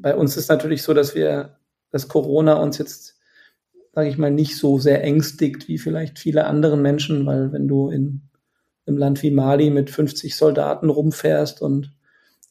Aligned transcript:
bei 0.00 0.14
uns 0.14 0.36
ist 0.36 0.48
natürlich 0.48 0.82
so, 0.82 0.94
dass 0.94 1.14
wir, 1.14 1.58
dass 1.90 2.08
Corona 2.08 2.54
uns 2.54 2.78
jetzt, 2.78 3.18
sage 3.94 4.08
ich 4.08 4.18
mal, 4.18 4.30
nicht 4.30 4.56
so 4.56 4.78
sehr 4.78 5.02
ängstigt 5.02 5.68
wie 5.68 5.78
vielleicht 5.78 6.18
viele 6.18 6.46
anderen 6.46 6.82
Menschen, 6.82 7.26
weil 7.26 7.52
wenn 7.52 7.68
du 7.68 7.90
in 7.90 8.22
einem 8.86 8.98
Land 8.98 9.22
wie 9.22 9.30
Mali 9.30 9.70
mit 9.70 9.90
50 9.90 10.36
Soldaten 10.36 10.90
rumfährst 10.90 11.60
und 11.62 11.92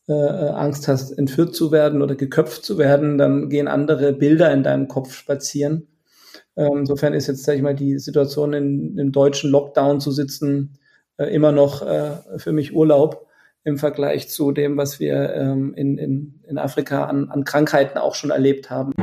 äh, 0.07 0.13
Angst 0.13 0.87
hast, 0.87 1.11
entführt 1.11 1.55
zu 1.55 1.71
werden 1.71 2.01
oder 2.01 2.15
geköpft 2.15 2.63
zu 2.63 2.77
werden, 2.77 3.17
dann 3.17 3.49
gehen 3.49 3.67
andere 3.67 4.13
Bilder 4.13 4.51
in 4.53 4.63
deinem 4.63 4.87
Kopf 4.87 5.13
spazieren. 5.13 5.87
Ähm, 6.55 6.79
insofern 6.79 7.13
ist 7.13 7.27
jetzt, 7.27 7.43
sage 7.43 7.57
ich 7.57 7.63
mal, 7.63 7.75
die 7.75 7.99
Situation 7.99 8.53
in, 8.53 8.97
im 8.97 9.11
deutschen 9.11 9.51
Lockdown 9.51 9.99
zu 9.99 10.11
sitzen 10.11 10.79
äh, 11.17 11.25
immer 11.33 11.51
noch 11.51 11.85
äh, 11.85 12.17
für 12.37 12.51
mich 12.51 12.73
Urlaub 12.73 13.26
im 13.67 13.77
Vergleich 13.77 14.29
zu 14.29 14.53
dem, 14.53 14.77
was 14.77 15.01
wir 15.01 15.33
ähm, 15.35 15.73
in, 15.75 15.97
in, 15.97 16.39
in 16.47 16.57
Afrika 16.57 17.03
an, 17.03 17.29
an 17.29 17.43
Krankheiten 17.43 17.97
auch 17.97 18.15
schon 18.15 18.29
erlebt 18.29 18.69
haben. 18.69 18.93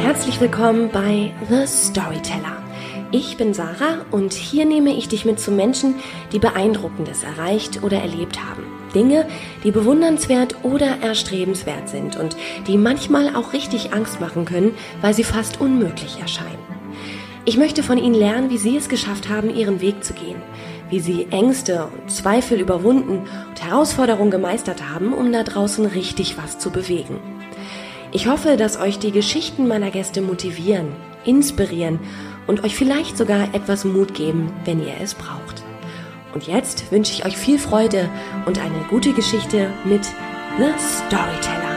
Herzlich 0.00 0.40
willkommen 0.40 0.90
bei 0.92 1.32
The 1.48 1.66
Storyteller. 1.66 2.62
Ich 3.10 3.36
bin 3.36 3.52
Sarah 3.52 4.06
und 4.12 4.32
hier 4.32 4.64
nehme 4.64 4.94
ich 4.94 5.08
dich 5.08 5.24
mit 5.24 5.40
zu 5.40 5.50
Menschen, 5.50 5.96
die 6.30 6.38
Beeindruckendes 6.38 7.24
erreicht 7.24 7.82
oder 7.82 7.98
erlebt 7.98 8.38
haben. 8.38 8.62
Dinge, 8.94 9.26
die 9.64 9.72
bewundernswert 9.72 10.54
oder 10.62 10.98
erstrebenswert 11.02 11.88
sind 11.88 12.16
und 12.16 12.36
die 12.68 12.78
manchmal 12.78 13.34
auch 13.34 13.54
richtig 13.54 13.92
Angst 13.92 14.20
machen 14.20 14.44
können, 14.44 14.74
weil 15.00 15.14
sie 15.14 15.24
fast 15.24 15.60
unmöglich 15.60 16.20
erscheinen. 16.20 16.71
Ich 17.44 17.56
möchte 17.56 17.82
von 17.82 17.98
Ihnen 17.98 18.14
lernen, 18.14 18.50
wie 18.50 18.58
Sie 18.58 18.76
es 18.76 18.88
geschafft 18.88 19.28
haben, 19.28 19.50
Ihren 19.50 19.80
Weg 19.80 20.04
zu 20.04 20.14
gehen, 20.14 20.40
wie 20.90 21.00
Sie 21.00 21.26
Ängste 21.32 21.86
und 21.86 22.08
Zweifel 22.08 22.60
überwunden 22.60 23.26
und 23.48 23.64
Herausforderungen 23.64 24.30
gemeistert 24.30 24.88
haben, 24.88 25.12
um 25.12 25.32
da 25.32 25.42
draußen 25.42 25.84
richtig 25.86 26.36
was 26.38 26.60
zu 26.60 26.70
bewegen. 26.70 27.18
Ich 28.12 28.28
hoffe, 28.28 28.56
dass 28.56 28.78
euch 28.78 29.00
die 29.00 29.10
Geschichten 29.10 29.66
meiner 29.66 29.90
Gäste 29.90 30.22
motivieren, 30.22 30.88
inspirieren 31.24 31.98
und 32.46 32.62
euch 32.62 32.76
vielleicht 32.76 33.16
sogar 33.16 33.52
etwas 33.54 33.84
Mut 33.84 34.14
geben, 34.14 34.52
wenn 34.64 34.80
ihr 34.80 34.94
es 35.02 35.14
braucht. 35.14 35.64
Und 36.34 36.46
jetzt 36.46 36.92
wünsche 36.92 37.12
ich 37.12 37.24
euch 37.24 37.36
viel 37.36 37.58
Freude 37.58 38.08
und 38.46 38.60
eine 38.60 38.84
gute 38.88 39.12
Geschichte 39.12 39.68
mit 39.84 40.04
The 40.58 40.68
Storyteller. 40.78 41.71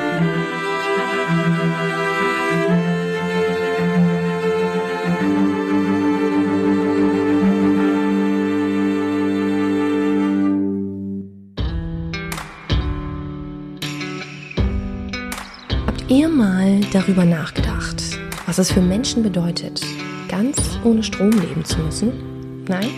Ihr 16.16 16.30
mal 16.30 16.80
darüber 16.94 17.26
nachgedacht, 17.26 18.02
was 18.46 18.58
es 18.58 18.72
für 18.72 18.80
Menschen 18.80 19.22
bedeutet, 19.22 19.82
ganz 20.30 20.80
ohne 20.86 21.04
Strom 21.04 21.32
leben 21.32 21.66
zu 21.66 21.78
müssen? 21.80 22.64
Nein? 22.70 22.90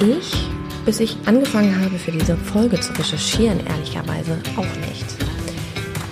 Ich, 0.00 0.34
bis 0.84 0.98
ich 0.98 1.16
angefangen 1.26 1.80
habe, 1.80 1.96
für 1.96 2.10
diese 2.10 2.36
Folge 2.36 2.80
zu 2.80 2.92
recherchieren, 2.98 3.60
ehrlicherweise 3.64 4.38
auch 4.56 4.88
nicht. 4.88 5.06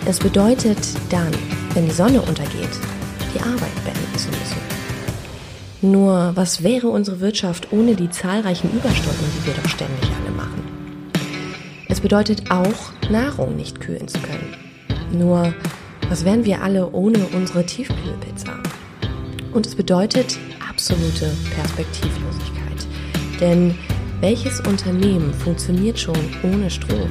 Es 0.05 0.21
bedeutet 0.21 0.79
dann, 1.11 1.33
wenn 1.75 1.87
die 1.87 1.95
Sonne 1.95 2.23
untergeht, 2.23 2.79
die 3.35 3.41
Arbeit 3.41 3.75
beenden 3.85 4.19
zu 4.19 4.29
müssen. 4.29 4.61
Nur, 5.83 6.31
was 6.37 6.63
wäre 6.63 6.87
unsere 6.87 7.19
Wirtschaft 7.19 7.73
ohne 7.73 7.97
die 7.97 8.11
zahlreichen 8.11 8.71
Überstunden, 8.71 9.27
die 9.37 9.47
wir 9.49 9.55
doch 9.55 9.69
ständig 9.69 10.11
alle 10.23 10.37
machen? 10.37 10.63
Es 11.89 12.01
bedeutet 12.01 12.53
auch, 12.53 13.11
Nahrung 13.11 13.57
nicht 13.57 13.81
kühlen 13.81 14.07
zu 14.07 14.21
können 14.21 14.66
nur, 15.19 15.55
was 16.09 16.25
wären 16.25 16.45
wir 16.45 16.63
alle 16.63 16.91
ohne 16.91 17.27
unsere 17.35 17.65
Tiefkühlpizza? 17.65 18.53
Und 19.53 19.67
es 19.67 19.75
bedeutet 19.75 20.39
absolute 20.69 21.33
Perspektivlosigkeit. 21.55 22.87
Denn 23.41 23.75
welches 24.21 24.61
Unternehmen 24.61 25.33
funktioniert 25.35 25.99
schon 25.99 26.17
ohne 26.43 26.71
Strom? 26.71 27.11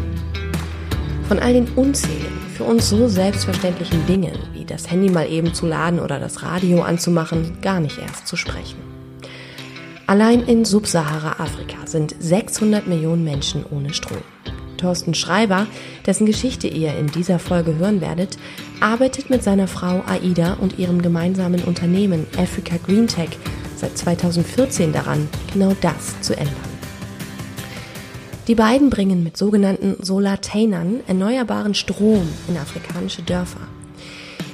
Von 1.28 1.40
all 1.40 1.54
den 1.54 1.68
unzähligen, 1.76 2.40
für 2.56 2.64
uns 2.64 2.90
so 2.90 3.08
selbstverständlichen 3.08 4.06
Dingen, 4.06 4.38
wie 4.54 4.66
das 4.66 4.90
Handy 4.90 5.10
mal 5.10 5.30
eben 5.30 5.54
zu 5.54 5.66
laden 5.66 6.00
oder 6.00 6.20
das 6.20 6.44
Radio 6.44 6.82
anzumachen, 6.84 7.58
gar 7.62 7.80
nicht 7.80 7.98
erst 7.98 8.28
zu 8.28 8.36
sprechen. 8.36 8.78
Allein 10.08 10.44
in 10.44 10.66
Subsahara-Afrika 10.66 11.86
sind 11.86 12.16
600 12.20 12.88
Millionen 12.88 13.24
Menschen 13.24 13.66
ohne 13.70 13.94
Strom. 13.94 14.22
Thorsten 14.78 15.14
Schreiber, 15.14 15.68
dessen 16.06 16.26
Geschichte 16.26 16.68
ihr 16.68 16.96
in 16.98 17.08
dieser 17.08 17.40
Folge 17.40 17.76
hören 17.76 18.02
werdet, 18.02 18.38
arbeitet 18.80 19.30
mit 19.30 19.44
seiner 19.44 19.68
Frau 19.68 20.04
Aida 20.08 20.54
und 20.54 20.80
ihrem 20.80 21.02
gemeinsamen 21.02 21.64
Unternehmen 21.64 22.28
Africa 22.38 22.76
Green 22.86 23.08
Tech 23.08 23.30
seit 23.76 23.98
2014 23.98 24.94
daran, 24.94 25.28
genau 25.54 25.74
das 25.82 26.20
zu 26.22 26.38
ändern. 26.38 26.56
Die 28.48 28.56
beiden 28.56 28.92
bringen 28.92 29.24
mit 29.24 29.38
sogenannten 29.38 29.96
Solartainern 30.04 31.00
erneuerbaren 31.08 31.74
Strom 31.74 32.28
in 32.48 32.58
afrikanische 32.58 33.24
Dörfer. 33.24 33.62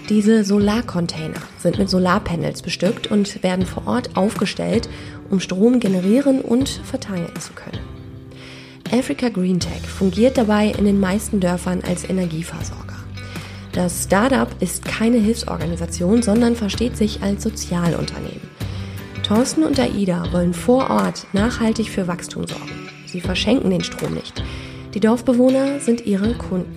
Diese 0.08 0.44
Solarcontainer 0.44 1.42
sind 1.58 1.78
mit 1.78 1.90
Solarpanels 1.90 2.62
bestückt 2.62 3.08
und 3.08 3.44
werden 3.44 3.66
vor 3.66 3.88
Ort 3.88 4.16
aufgestellt, 4.16 4.90
um 5.30 5.40
Strom 5.40 5.80
generieren 5.80 6.42
und 6.42 6.70
verteilen 6.70 7.30
zu 7.40 7.54
können. 7.54 7.91
Africa 8.92 9.30
Green 9.30 9.60
Tech 9.60 9.82
fungiert 9.88 10.38
dabei 10.38 10.68
in 10.78 10.84
den 10.84 11.00
meisten 11.00 11.40
Dörfern 11.40 11.82
als 11.88 12.08
Energieversorger. 12.10 12.98
Das 13.72 14.04
Startup 14.04 14.50
ist 14.60 14.84
keine 14.84 15.18
Hilfsorganisation, 15.18 16.22
sondern 16.22 16.58
versteht 16.58 16.98
sich 16.98 17.24
als 17.24 17.44
Sozialunternehmen. 17.44 18.50
Thorsten 19.24 19.64
und 19.64 19.80
Aida 19.80 20.26
wollen 20.34 20.54
vor 20.54 20.90
Ort 20.90 21.26
nachhaltig 21.32 21.90
für 21.90 22.10
Wachstum 22.10 22.46
sorgen. 22.46 22.90
Sie 23.06 23.22
verschenken 23.22 23.70
den 23.70 23.84
Strom 23.84 24.14
nicht. 24.14 24.44
Die 24.94 25.00
Dorfbewohner 25.00 25.80
sind 25.80 26.06
ihre 26.06 26.34
Kunden. 26.34 26.76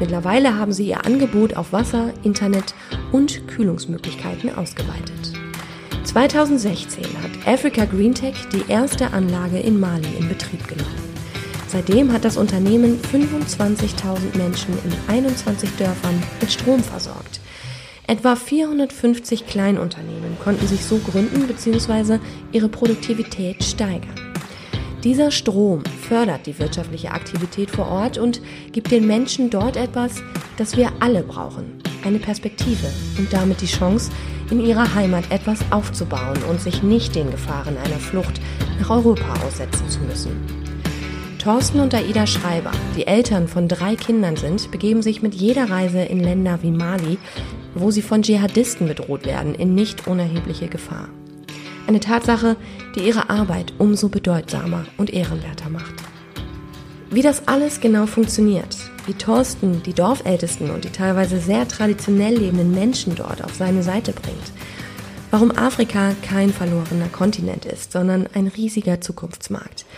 Mittlerweile 0.00 0.58
haben 0.58 0.72
sie 0.72 0.88
ihr 0.88 1.06
Angebot 1.06 1.54
auf 1.54 1.72
Wasser, 1.72 2.12
Internet 2.24 2.74
und 3.12 3.46
Kühlungsmöglichkeiten 3.46 4.52
ausgeweitet. 4.52 5.32
2016 6.02 7.04
hat 7.22 7.46
Africa 7.46 7.84
Green 7.84 8.14
Tech 8.14 8.34
die 8.52 8.68
erste 8.68 9.12
Anlage 9.12 9.58
in 9.58 9.78
Mali 9.78 10.08
in 10.18 10.28
Betrieb 10.28 10.66
genommen. 10.66 10.95
Seitdem 11.76 12.10
hat 12.10 12.24
das 12.24 12.38
Unternehmen 12.38 12.98
25.000 13.02 14.38
Menschen 14.38 14.72
in 14.82 15.14
21 15.14 15.68
Dörfern 15.76 16.22
mit 16.40 16.50
Strom 16.50 16.82
versorgt. 16.82 17.38
Etwa 18.06 18.34
450 18.34 19.46
Kleinunternehmen 19.46 20.38
konnten 20.42 20.66
sich 20.66 20.82
so 20.82 20.96
gründen 20.96 21.46
bzw. 21.46 22.18
ihre 22.50 22.70
Produktivität 22.70 23.62
steigern. 23.62 24.14
Dieser 25.04 25.30
Strom 25.30 25.84
fördert 26.08 26.46
die 26.46 26.58
wirtschaftliche 26.58 27.10
Aktivität 27.10 27.70
vor 27.70 27.88
Ort 27.88 28.16
und 28.16 28.40
gibt 28.72 28.90
den 28.90 29.06
Menschen 29.06 29.50
dort 29.50 29.76
etwas, 29.76 30.22
das 30.56 30.78
wir 30.78 30.90
alle 31.00 31.22
brauchen. 31.22 31.82
Eine 32.06 32.20
Perspektive 32.20 32.90
und 33.18 33.30
damit 33.34 33.60
die 33.60 33.66
Chance, 33.66 34.10
in 34.50 34.64
ihrer 34.64 34.94
Heimat 34.94 35.30
etwas 35.30 35.60
aufzubauen 35.70 36.42
und 36.48 36.58
sich 36.58 36.82
nicht 36.82 37.14
den 37.14 37.30
Gefahren 37.30 37.76
einer 37.76 37.98
Flucht 37.98 38.40
nach 38.80 38.88
Europa 38.88 39.34
aussetzen 39.44 39.90
zu 39.90 40.00
müssen. 40.00 40.65
Thorsten 41.46 41.78
und 41.78 41.94
Aida 41.94 42.26
Schreiber, 42.26 42.72
die 42.96 43.06
Eltern 43.06 43.46
von 43.46 43.68
drei 43.68 43.94
Kindern 43.94 44.34
sind, 44.34 44.72
begeben 44.72 45.00
sich 45.00 45.22
mit 45.22 45.32
jeder 45.32 45.70
Reise 45.70 46.00
in 46.00 46.18
Länder 46.18 46.58
wie 46.62 46.72
Mali, 46.72 47.18
wo 47.72 47.92
sie 47.92 48.02
von 48.02 48.22
Dschihadisten 48.22 48.88
bedroht 48.88 49.24
werden, 49.26 49.54
in 49.54 49.72
nicht 49.72 50.08
unerhebliche 50.08 50.66
Gefahr. 50.66 51.08
Eine 51.86 52.00
Tatsache, 52.00 52.56
die 52.96 53.06
ihre 53.06 53.30
Arbeit 53.30 53.74
umso 53.78 54.08
bedeutsamer 54.08 54.86
und 54.96 55.10
ehrenwerter 55.10 55.70
macht. 55.70 55.94
Wie 57.10 57.22
das 57.22 57.46
alles 57.46 57.80
genau 57.80 58.06
funktioniert, 58.06 58.76
wie 59.06 59.14
Thorsten 59.14 59.84
die 59.84 59.94
Dorfältesten 59.94 60.72
und 60.72 60.82
die 60.82 60.90
teilweise 60.90 61.38
sehr 61.38 61.68
traditionell 61.68 62.36
lebenden 62.36 62.74
Menschen 62.74 63.14
dort 63.14 63.44
auf 63.44 63.54
seine 63.54 63.84
Seite 63.84 64.10
bringt, 64.10 64.52
warum 65.30 65.52
Afrika 65.52 66.10
kein 66.22 66.52
verlorener 66.52 67.06
Kontinent 67.12 67.66
ist, 67.66 67.92
sondern 67.92 68.26
ein 68.34 68.48
riesiger 68.48 69.00
Zukunftsmarkt– 69.00 69.86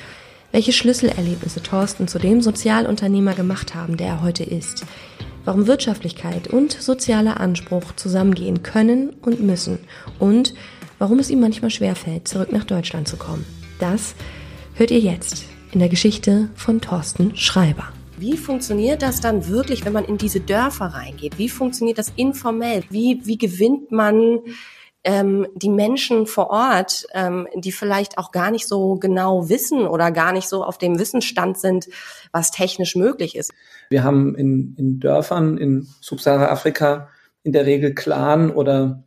welche 0.53 0.73
Schlüsselerlebnisse 0.73 1.63
Thorsten 1.63 2.09
zu 2.09 2.19
dem 2.19 2.41
Sozialunternehmer 2.41 3.35
gemacht 3.35 3.75
haben, 3.75 3.97
der 3.97 4.09
er 4.09 4.23
heute 4.23 4.45
ist, 4.45 4.85
warum 5.45 5.67
Wirtschaftlichkeit 5.67 6.49
und 6.49 6.73
sozialer 6.73 7.41
Anspruch 7.41 7.95
zusammengehen 7.97 8.63
können 8.63 9.11
und 9.23 9.41
müssen 9.41 9.79
und 10.19 10.55
warum 10.99 11.19
es 11.19 11.31
ihm 11.31 11.41
manchmal 11.41 11.71
schwerfällt, 11.71 12.29
zurück 12.29 12.53
nach 12.53 12.65
Deutschland 12.65 13.09
zu 13.09 13.17
kommen. 13.17 13.45
Das 13.79 14.15
hört 14.75 14.91
ihr 14.91 15.01
jetzt 15.01 15.45
in 15.73 15.81
der 15.81 15.89
Geschichte 15.89 16.49
von 16.55 16.81
Thorsten 16.81 17.37
Schreiber. 17.37 17.89
Wie 18.19 18.37
funktioniert 18.37 19.03
das 19.03 19.21
dann 19.21 19.47
wirklich, 19.47 19.85
wenn 19.85 19.93
man 19.93 20.05
in 20.05 20.19
diese 20.19 20.41
Dörfer 20.41 20.87
reingeht? 20.87 21.39
Wie 21.39 21.49
funktioniert 21.49 21.99
das 21.99 22.13
informell? 22.17 22.83
Wie, 22.91 23.21
wie 23.25 23.39
gewinnt 23.39 23.93
man 23.93 24.41
ähm, 25.09 25.47
die 25.55 25.71
Menschen 25.71 26.27
vor 26.27 26.51
Ort, 26.51 27.07
ähm, 27.15 27.49
die 27.55 27.73
vielleicht 27.73 28.19
auch 28.19 28.31
gar 28.31 28.51
nicht 28.51 28.69
so 28.69 28.97
genau 28.97 29.49
wissen 29.49 29.87
oder 29.87 30.11
gar 30.11 30.33
nicht 30.35 30.47
so 30.47 30.63
auf 30.63 30.77
dem 30.77 30.99
Wissensstand 30.99 31.57
sind, 31.57 31.89
was 32.31 32.51
technisch 32.51 32.95
möglich 32.95 33.35
ist. 33.35 33.51
Wir 33.89 34.05
haben 34.05 34.35
in, 34.35 34.75
in 34.77 35.01
Dörfern 35.01 35.57
in 35.57 35.89
Subsahara-Afrika 36.03 37.09
in 37.43 37.53
der 37.53 37.65
Regel 37.65 37.95
Clan 37.95 38.51
oder 38.51 39.03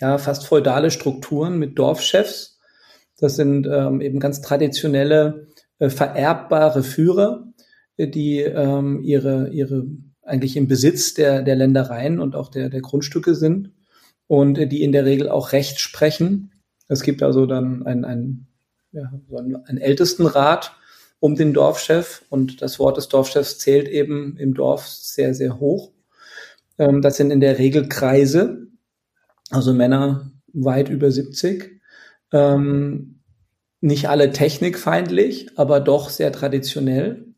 ja 0.00 0.18
fast 0.18 0.48
feudale 0.48 0.90
Strukturen 0.90 1.60
mit 1.60 1.78
Dorfchefs. 1.78 2.58
Das 3.20 3.36
sind 3.36 3.68
ähm, 3.70 4.00
eben 4.00 4.18
ganz 4.18 4.40
traditionelle, 4.40 5.46
äh, 5.78 5.90
vererbbare 5.90 6.82
Führer, 6.82 7.44
die 7.96 8.40
ähm, 8.40 9.00
ihre, 9.04 9.50
ihre 9.50 9.86
eigentlich 10.24 10.56
im 10.56 10.66
Besitz 10.66 11.14
der, 11.14 11.42
der 11.42 11.54
Ländereien 11.54 12.18
und 12.18 12.34
auch 12.34 12.48
der, 12.48 12.68
der 12.68 12.80
Grundstücke 12.80 13.36
sind 13.36 13.70
und 14.30 14.70
die 14.70 14.84
in 14.84 14.92
der 14.92 15.04
Regel 15.06 15.28
auch 15.28 15.50
Recht 15.50 15.80
sprechen. 15.80 16.52
Es 16.86 17.02
gibt 17.02 17.20
also 17.20 17.46
dann 17.46 17.84
ein, 17.84 18.04
ein, 18.04 18.46
ja, 18.92 19.12
so 19.28 19.38
einen, 19.38 19.56
einen 19.56 19.78
Ältestenrat 19.78 20.76
um 21.18 21.34
den 21.34 21.52
Dorfchef 21.52 22.24
und 22.28 22.62
das 22.62 22.78
Wort 22.78 22.96
des 22.96 23.08
Dorfchefs 23.08 23.58
zählt 23.58 23.88
eben 23.88 24.36
im 24.36 24.54
Dorf 24.54 24.86
sehr, 24.86 25.34
sehr 25.34 25.58
hoch. 25.58 25.90
Ähm, 26.78 27.02
das 27.02 27.16
sind 27.16 27.32
in 27.32 27.40
der 27.40 27.58
Regel 27.58 27.88
Kreise, 27.88 28.68
also 29.50 29.72
Männer 29.72 30.30
weit 30.52 30.90
über 30.90 31.10
70. 31.10 31.80
Ähm, 32.32 33.18
nicht 33.80 34.08
alle 34.08 34.30
technikfeindlich, 34.30 35.58
aber 35.58 35.80
doch 35.80 36.08
sehr 36.08 36.30
traditionell. 36.30 37.29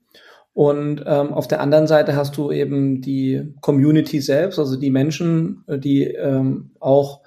Und 0.55 1.03
ähm, 1.07 1.33
auf 1.33 1.49
der 1.49 1.61
anderen 1.61 1.87
Seite 1.87 2.15
hast 2.15 2.37
du 2.37 2.53
eben 2.53 3.01
die 3.01 3.55
Community 3.63 4.21
selbst, 4.21 4.59
also 4.59 4.77
die 4.77 4.91
Menschen, 4.91 5.65
äh, 5.67 5.79
die 5.79 6.05
ähm, 6.05 6.73
auch 6.79 7.23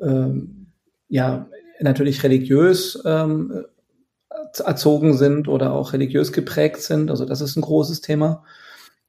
ähm, 0.00 0.68
ja 1.08 1.46
natürlich 1.80 2.22
religiös 2.22 3.02
ähm, 3.04 3.64
erzogen 4.64 5.14
sind 5.16 5.48
oder 5.48 5.72
auch 5.72 5.92
religiös 5.92 6.32
geprägt 6.32 6.80
sind. 6.80 7.10
Also 7.10 7.26
das 7.26 7.40
ist 7.42 7.56
ein 7.56 7.62
großes 7.62 8.00
Thema. 8.00 8.44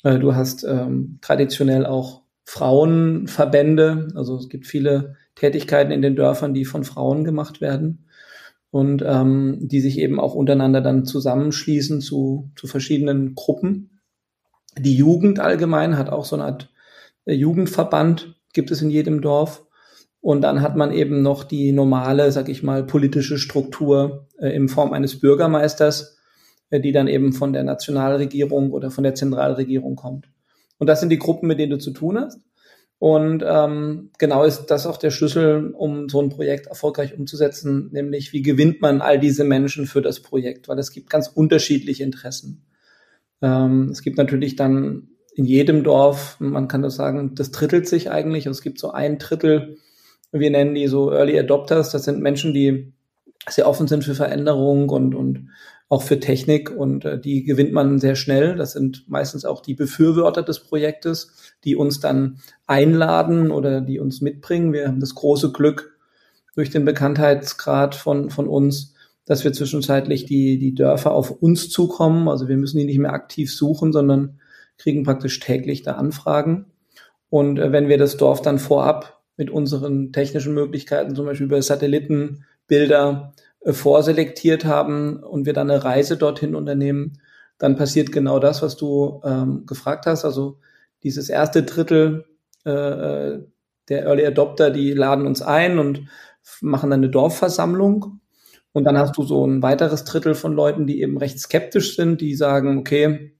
Äh, 0.03 0.19
du 0.19 0.35
hast 0.35 0.65
ähm, 0.65 1.19
traditionell 1.21 1.85
auch 1.85 2.23
Frauenverbände, 2.45 4.09
also 4.15 4.35
es 4.35 4.49
gibt 4.49 4.67
viele 4.67 5.15
Tätigkeiten 5.35 5.91
in 5.91 6.01
den 6.01 6.17
Dörfern, 6.17 6.53
die 6.53 6.65
von 6.65 6.83
Frauen 6.83 7.23
gemacht 7.23 7.61
werden 7.61 8.05
und 8.73 9.03
ähm, 9.05 9.59
die 9.61 9.81
sich 9.81 9.99
eben 9.99 10.19
auch 10.19 10.33
untereinander 10.33 10.81
dann 10.81 11.05
zusammenschließen 11.05 12.01
zu, 12.01 12.49
zu 12.55 12.65
verschiedenen 12.65 13.35
Gruppen. 13.35 14.01
Die 14.75 14.95
Jugend 14.95 15.39
allgemein 15.39 15.95
hat 15.95 16.09
auch 16.09 16.25
so 16.25 16.35
eine 16.35 16.45
Art 16.45 16.71
äh, 17.25 17.35
Jugendverband, 17.35 18.41
gibt 18.51 18.71
es 18.71 18.81
in 18.81 18.89
jedem 18.89 19.21
Dorf. 19.21 19.63
Und 20.21 20.41
dann 20.41 20.61
hat 20.61 20.75
man 20.75 20.91
eben 20.91 21.21
noch 21.21 21.43
die 21.43 21.71
normale, 21.71 22.31
sag 22.31 22.49
ich 22.49 22.63
mal, 22.63 22.83
politische 22.83 23.37
Struktur 23.37 24.27
äh, 24.39 24.49
in 24.49 24.67
Form 24.67 24.91
eines 24.91 25.19
Bürgermeisters, 25.19 26.17
äh, 26.71 26.79
die 26.79 26.91
dann 26.91 27.07
eben 27.07 27.31
von 27.31 27.53
der 27.53 27.63
Nationalregierung 27.63 28.71
oder 28.71 28.89
von 28.89 29.03
der 29.03 29.13
Zentralregierung 29.13 29.95
kommt. 29.95 30.29
Und 30.79 30.87
das 30.87 30.99
sind 30.99 31.09
die 31.09 31.19
Gruppen, 31.19 31.45
mit 31.45 31.59
denen 31.59 31.73
du 31.73 31.77
zu 31.77 31.91
tun 31.91 32.17
hast. 32.17 32.39
Und 33.03 33.43
ähm, 33.45 34.11
genau 34.17 34.45
ist 34.45 34.67
das 34.67 34.87
auch 34.87 34.95
der 34.95 35.11
Schlüssel, 35.11 35.71
um 35.71 36.07
so 36.07 36.21
ein 36.21 36.29
Projekt 36.29 36.67
erfolgreich 36.67 37.19
umzusetzen, 37.19 37.89
nämlich 37.91 38.31
wie 38.31 38.41
gewinnt 38.41 38.79
man 38.79 39.01
all 39.01 39.19
diese 39.19 39.43
Menschen 39.43 39.87
für 39.87 40.01
das 40.01 40.21
Projekt, 40.21 40.69
weil 40.69 40.79
es 40.79 40.89
gibt 40.89 41.09
ganz 41.09 41.27
unterschiedliche 41.27 42.01
Interessen. 42.01 42.63
Ähm, 43.41 43.89
es 43.91 44.03
gibt 44.03 44.17
natürlich 44.17 44.55
dann 44.55 45.09
in 45.35 45.43
jedem 45.43 45.83
Dorf, 45.83 46.37
man 46.39 46.69
kann 46.69 46.81
das 46.81 46.95
sagen, 46.95 47.35
das 47.35 47.51
drittelt 47.51 47.89
sich 47.89 48.09
eigentlich. 48.09 48.47
Also 48.47 48.59
es 48.59 48.63
gibt 48.63 48.79
so 48.79 48.91
ein 48.91 49.17
Drittel, 49.17 49.79
wir 50.31 50.49
nennen 50.49 50.73
die 50.73 50.87
so 50.87 51.11
Early 51.11 51.37
Adopters, 51.37 51.91
das 51.91 52.05
sind 52.05 52.21
Menschen, 52.21 52.53
die 52.53 52.93
sehr 53.49 53.67
offen 53.67 53.89
sind 53.89 54.05
für 54.05 54.15
Veränderung 54.15 54.87
und, 54.87 55.13
und 55.13 55.49
auch 55.89 56.03
für 56.03 56.19
Technik 56.19 56.71
und 56.71 57.05
äh, 57.05 57.19
die 57.19 57.43
gewinnt 57.43 57.73
man 57.73 57.99
sehr 57.99 58.15
schnell. 58.15 58.55
Das 58.55 58.73
sind 58.73 59.05
meistens 59.07 59.45
auch 59.45 59.61
die 59.61 59.75
Befürworter 59.75 60.43
des 60.43 60.59
Projektes, 60.59 61.53
die 61.63 61.75
uns 61.75 61.99
dann 61.99 62.39
einladen 62.65 63.51
oder 63.51 63.81
die 63.81 63.99
uns 63.99 64.21
mitbringen. 64.21 64.73
Wir 64.73 64.87
haben 64.87 64.99
das 64.99 65.15
große 65.15 65.51
Glück 65.51 65.97
durch 66.55 66.69
den 66.69 66.85
Bekanntheitsgrad 66.85 67.95
von, 67.95 68.29
von 68.29 68.47
uns, 68.47 68.95
dass 69.25 69.43
wir 69.43 69.53
zwischenzeitlich 69.53 70.25
die, 70.25 70.59
die 70.59 70.75
Dörfer 70.75 71.11
auf 71.11 71.31
uns 71.31 71.69
zukommen. 71.69 72.27
Also 72.27 72.47
wir 72.47 72.57
müssen 72.57 72.77
die 72.77 72.85
nicht 72.85 72.99
mehr 72.99 73.13
aktiv 73.13 73.53
suchen, 73.53 73.93
sondern 73.93 74.39
kriegen 74.77 75.03
praktisch 75.03 75.39
täglich 75.39 75.83
da 75.83 75.93
Anfragen. 75.93 76.65
Und 77.29 77.59
äh, 77.59 77.71
wenn 77.71 77.87
wir 77.87 77.97
das 77.97 78.17
Dorf 78.17 78.41
dann 78.41 78.59
vorab 78.59 79.21
mit 79.37 79.49
unseren 79.49 80.11
technischen 80.11 80.53
Möglichkeiten, 80.53 81.15
zum 81.15 81.25
Beispiel 81.25 81.47
über 81.47 81.61
Satellitenbilder, 81.61 83.33
vorselektiert 83.65 84.65
haben 84.65 85.17
und 85.17 85.45
wir 85.45 85.53
dann 85.53 85.71
eine 85.71 85.83
Reise 85.83 86.17
dorthin 86.17 86.55
unternehmen, 86.55 87.19
dann 87.57 87.75
passiert 87.77 88.11
genau 88.11 88.39
das, 88.39 88.61
was 88.61 88.75
du 88.75 89.21
ähm, 89.23 89.65
gefragt 89.65 90.05
hast. 90.05 90.25
Also 90.25 90.59
dieses 91.03 91.29
erste 91.29 91.63
Drittel 91.63 92.25
äh, 92.65 92.71
äh 92.71 93.47
der 93.89 94.05
Early 94.05 94.25
Adopter, 94.25 94.71
die 94.71 94.93
laden 94.93 95.27
uns 95.27 95.41
ein 95.41 95.77
und 95.77 96.07
machen 96.61 96.89
dann 96.89 97.01
eine 97.01 97.09
Dorfversammlung. 97.09 98.21
Und 98.71 98.85
dann 98.85 98.97
hast 98.97 99.17
du 99.17 99.23
so 99.23 99.45
ein 99.45 99.61
weiteres 99.61 100.05
Drittel 100.05 100.35
von 100.35 100.53
Leuten, 100.53 100.87
die 100.87 101.01
eben 101.01 101.17
recht 101.17 101.37
skeptisch 101.39 101.95
sind, 101.95 102.21
die 102.21 102.33
sagen, 102.33 102.77
okay, 102.77 103.35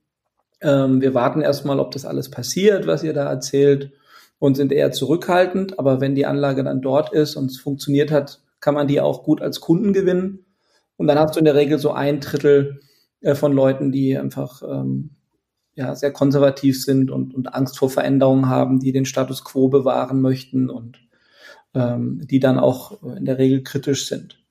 ähm, 0.60 1.00
wir 1.00 1.14
warten 1.14 1.40
erstmal, 1.40 1.80
ob 1.80 1.90
das 1.92 2.04
alles 2.04 2.30
passiert, 2.30 2.86
was 2.86 3.02
ihr 3.02 3.14
da 3.14 3.28
erzählt 3.28 3.92
und 4.38 4.56
sind 4.56 4.70
eher 4.70 4.92
zurückhaltend. 4.92 5.78
Aber 5.78 6.00
wenn 6.00 6.14
die 6.14 6.26
Anlage 6.26 6.62
dann 6.62 6.82
dort 6.82 7.12
ist 7.12 7.36
und 7.36 7.50
es 7.50 7.58
funktioniert 7.58 8.10
hat, 8.10 8.43
kann 8.64 8.74
man 8.74 8.88
die 8.88 8.98
auch 8.98 9.24
gut 9.24 9.42
als 9.42 9.60
Kunden 9.60 9.92
gewinnen. 9.92 10.46
Und 10.96 11.06
dann 11.06 11.18
hast 11.18 11.36
du 11.36 11.38
in 11.38 11.44
der 11.44 11.54
Regel 11.54 11.78
so 11.78 11.92
ein 11.92 12.20
Drittel 12.20 12.80
äh, 13.20 13.34
von 13.34 13.52
Leuten, 13.52 13.92
die 13.92 14.16
einfach 14.16 14.62
ähm, 14.62 15.10
ja, 15.74 15.94
sehr 15.94 16.14
konservativ 16.14 16.82
sind 16.82 17.10
und, 17.10 17.34
und 17.34 17.54
Angst 17.54 17.76
vor 17.76 17.90
Veränderungen 17.90 18.48
haben, 18.48 18.80
die 18.80 18.90
den 18.90 19.04
Status 19.04 19.44
quo 19.44 19.68
bewahren 19.68 20.22
möchten 20.22 20.70
und 20.70 20.98
ähm, 21.74 22.22
die 22.24 22.40
dann 22.40 22.58
auch 22.58 23.02
in 23.02 23.26
der 23.26 23.36
Regel 23.36 23.62
kritisch 23.62 24.08
sind. 24.08 24.42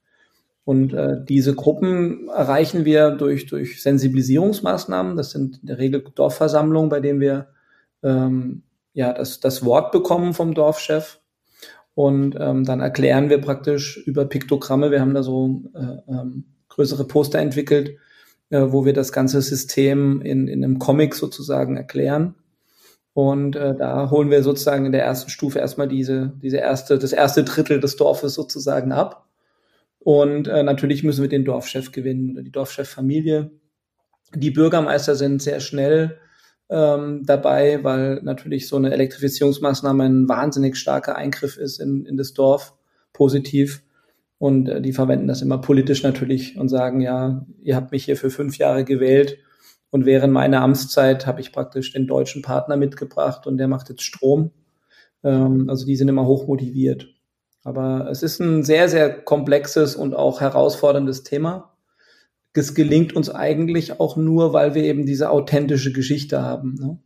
Und 0.63 0.93
äh, 0.93 1.15
diese 1.27 1.55
Gruppen 1.55 2.29
erreichen 2.29 2.85
wir 2.85 3.09
durch, 3.09 3.47
durch 3.47 3.81
Sensibilisierungsmaßnahmen. 3.81 5.17
Das 5.17 5.31
sind 5.31 5.57
in 5.61 5.67
der 5.67 5.79
Regel 5.79 6.03
Dorfversammlungen, 6.13 6.89
bei 6.89 6.99
denen 6.99 7.19
wir 7.19 7.47
ähm, 8.03 8.61
ja 8.93 9.11
das, 9.11 9.39
das 9.39 9.65
Wort 9.65 9.91
bekommen 9.91 10.35
vom 10.35 10.53
Dorfchef 10.53 11.19
und 11.95 12.35
ähm, 12.39 12.63
dann 12.63 12.79
erklären 12.79 13.29
wir 13.29 13.39
praktisch 13.39 13.97
über 14.05 14.25
Piktogramme, 14.25 14.91
wir 14.91 15.01
haben 15.01 15.13
da 15.13 15.23
so 15.23 15.61
äh, 15.75 16.11
ähm, 16.11 16.45
größere 16.69 17.05
Poster 17.05 17.39
entwickelt, 17.39 17.97
äh, 18.49 18.61
wo 18.69 18.85
wir 18.85 18.93
das 18.93 19.11
ganze 19.11 19.41
System 19.41 20.21
in, 20.21 20.47
in 20.47 20.63
einem 20.63 20.79
Comic 20.79 21.13
sozusagen 21.13 21.77
erklären. 21.77 22.35
Und 23.13 23.55
äh, 23.55 23.75
da 23.75 24.09
holen 24.09 24.31
wir 24.31 24.41
sozusagen 24.41 24.87
in 24.87 24.91
der 24.91 25.03
ersten 25.03 25.29
Stufe 25.29 25.59
erstmal 25.59 25.87
diese, 25.87 26.33
diese 26.41 26.57
erste, 26.57 26.97
das 26.97 27.13
erste 27.13 27.43
Drittel 27.43 27.79
des 27.79 27.95
Dorfes 27.95 28.33
sozusagen 28.33 28.91
ab. 28.91 29.27
Und 29.99 30.47
äh, 30.47 30.63
natürlich 30.63 31.03
müssen 31.03 31.21
wir 31.21 31.29
den 31.29 31.45
Dorfchef 31.45 31.91
gewinnen 31.91 32.31
oder 32.31 32.41
die 32.41 32.51
Dorfcheffamilie. 32.51 33.51
Die 34.33 34.51
Bürgermeister 34.51 35.13
sind 35.13 35.43
sehr 35.43 35.59
schnell 35.59 36.17
ähm, 36.69 37.23
dabei, 37.25 37.83
weil 37.83 38.21
natürlich 38.23 38.67
so 38.67 38.77
eine 38.77 38.91
Elektrifizierungsmaßnahme 38.91 40.03
ein 40.03 40.29
wahnsinnig 40.29 40.77
starker 40.77 41.15
Eingriff 41.15 41.57
ist 41.57 41.79
in, 41.79 42.05
in 42.05 42.17
das 42.17 42.33
Dorf, 42.33 42.73
positiv. 43.11 43.83
Und 44.37 44.67
äh, 44.69 44.81
die 44.81 44.93
verwenden 44.93 45.27
das 45.27 45.41
immer 45.41 45.59
politisch 45.59 46.03
natürlich 46.03 46.57
und 46.57 46.69
sagen, 46.69 47.01
ja, 47.01 47.45
ihr 47.61 47.75
habt 47.75 47.91
mich 47.91 48.05
hier 48.05 48.17
für 48.17 48.29
fünf 48.29 48.57
Jahre 48.57 48.83
gewählt 48.83 49.37
und 49.91 50.05
während 50.05 50.33
meiner 50.33 50.61
Amtszeit 50.61 51.27
habe 51.27 51.39
ich 51.39 51.51
praktisch 51.51 51.93
den 51.93 52.07
deutschen 52.07 52.41
Partner 52.41 52.77
mitgebracht 52.77 53.45
und 53.45 53.57
der 53.57 53.67
macht 53.67 53.89
jetzt 53.89 54.01
Strom. 54.01 54.51
Ähm, 55.23 55.69
also 55.69 55.85
die 55.85 55.95
sind 55.95 56.09
immer 56.09 56.25
hoch 56.25 56.47
motiviert. 56.47 57.07
Aber 57.63 58.09
es 58.09 58.23
ist 58.23 58.39
ein 58.39 58.63
sehr, 58.63 58.89
sehr 58.89 59.21
komplexes 59.21 59.95
und 59.95 60.15
auch 60.15 60.41
herausforderndes 60.41 61.23
Thema 61.23 61.72
das 62.53 62.75
gelingt 62.75 63.15
uns 63.15 63.29
eigentlich 63.29 63.99
auch 63.99 64.15
nur, 64.15 64.53
weil 64.53 64.75
wir 64.75 64.83
eben 64.83 65.05
diese 65.05 65.29
authentische 65.29 65.91
Geschichte 65.91 66.41
haben. 66.41 66.75
Ne? 66.75 66.97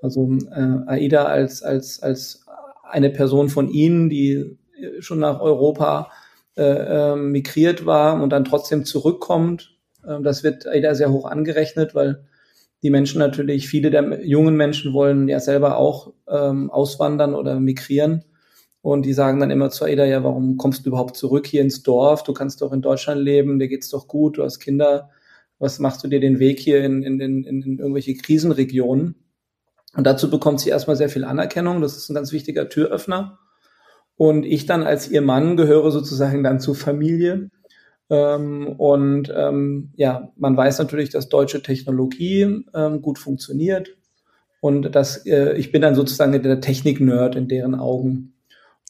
Also 0.00 0.30
äh, 0.50 0.78
Aida 0.86 1.24
als, 1.24 1.62
als, 1.62 2.02
als 2.02 2.46
eine 2.88 3.10
Person 3.10 3.48
von 3.48 3.68
Ihnen, 3.68 4.08
die 4.08 4.56
schon 5.00 5.18
nach 5.18 5.40
Europa 5.40 6.10
äh, 6.56 6.62
äh, 6.62 7.16
migriert 7.16 7.86
war 7.86 8.22
und 8.22 8.30
dann 8.30 8.44
trotzdem 8.44 8.84
zurückkommt, 8.84 9.76
äh, 10.06 10.20
das 10.22 10.44
wird 10.44 10.66
Aida 10.66 10.94
sehr 10.94 11.10
hoch 11.10 11.26
angerechnet, 11.26 11.94
weil 11.94 12.24
die 12.82 12.90
Menschen 12.90 13.18
natürlich, 13.18 13.66
viele 13.66 13.90
der 13.90 14.24
jungen 14.24 14.56
Menschen 14.56 14.92
wollen 14.92 15.26
ja 15.26 15.40
selber 15.40 15.78
auch 15.78 16.12
ähm, 16.28 16.70
auswandern 16.70 17.34
oder 17.34 17.58
migrieren. 17.58 18.24
Und 18.84 19.06
die 19.06 19.14
sagen 19.14 19.40
dann 19.40 19.50
immer 19.50 19.70
zu 19.70 19.86
Ada, 19.86 20.04
ja, 20.04 20.22
warum 20.24 20.58
kommst 20.58 20.84
du 20.84 20.90
überhaupt 20.90 21.16
zurück 21.16 21.46
hier 21.46 21.62
ins 21.62 21.82
Dorf? 21.82 22.22
Du 22.22 22.34
kannst 22.34 22.60
doch 22.60 22.70
in 22.70 22.82
Deutschland 22.82 23.22
leben, 23.22 23.58
dir 23.58 23.66
geht's 23.66 23.88
doch 23.88 24.08
gut, 24.08 24.36
du 24.36 24.42
hast 24.42 24.58
Kinder. 24.60 25.08
Was 25.58 25.78
machst 25.78 26.04
du 26.04 26.08
dir 26.08 26.20
den 26.20 26.38
Weg 26.38 26.60
hier 26.60 26.84
in, 26.84 27.02
in, 27.02 27.18
in, 27.18 27.44
in 27.44 27.78
irgendwelche 27.78 28.14
Krisenregionen? 28.14 29.14
Und 29.96 30.06
dazu 30.06 30.28
bekommt 30.28 30.60
sie 30.60 30.68
erstmal 30.68 30.96
sehr 30.96 31.08
viel 31.08 31.24
Anerkennung. 31.24 31.80
Das 31.80 31.96
ist 31.96 32.10
ein 32.10 32.14
ganz 32.14 32.30
wichtiger 32.32 32.68
Türöffner. 32.68 33.38
Und 34.16 34.44
ich 34.44 34.66
dann 34.66 34.82
als 34.82 35.08
ihr 35.08 35.22
Mann 35.22 35.56
gehöre 35.56 35.90
sozusagen 35.90 36.44
dann 36.44 36.60
zur 36.60 36.74
Familie. 36.74 37.48
Ähm, 38.10 38.66
und 38.76 39.32
ähm, 39.34 39.92
ja, 39.96 40.30
man 40.36 40.58
weiß 40.58 40.78
natürlich, 40.78 41.08
dass 41.08 41.30
deutsche 41.30 41.62
Technologie 41.62 42.66
ähm, 42.74 43.00
gut 43.00 43.18
funktioniert. 43.18 43.96
Und 44.60 44.94
dass 44.94 45.24
äh, 45.24 45.54
ich 45.54 45.72
bin 45.72 45.80
dann 45.80 45.94
sozusagen 45.94 46.42
der 46.42 46.60
Technik-Nerd 46.60 47.34
in 47.34 47.48
deren 47.48 47.74
Augen. 47.74 48.33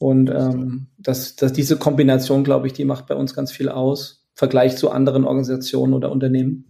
Und 0.04 0.28
ähm, 0.28 0.88
dass, 0.98 1.34
dass 1.34 1.54
diese 1.54 1.78
Kombination, 1.78 2.44
glaube 2.44 2.66
ich, 2.66 2.74
die 2.74 2.84
macht 2.84 3.06
bei 3.06 3.14
uns 3.14 3.34
ganz 3.34 3.50
viel 3.50 3.70
aus, 3.70 4.26
im 4.32 4.36
Vergleich 4.36 4.76
zu 4.76 4.90
anderen 4.90 5.24
Organisationen 5.24 5.94
oder 5.94 6.12
Unternehmen. 6.12 6.66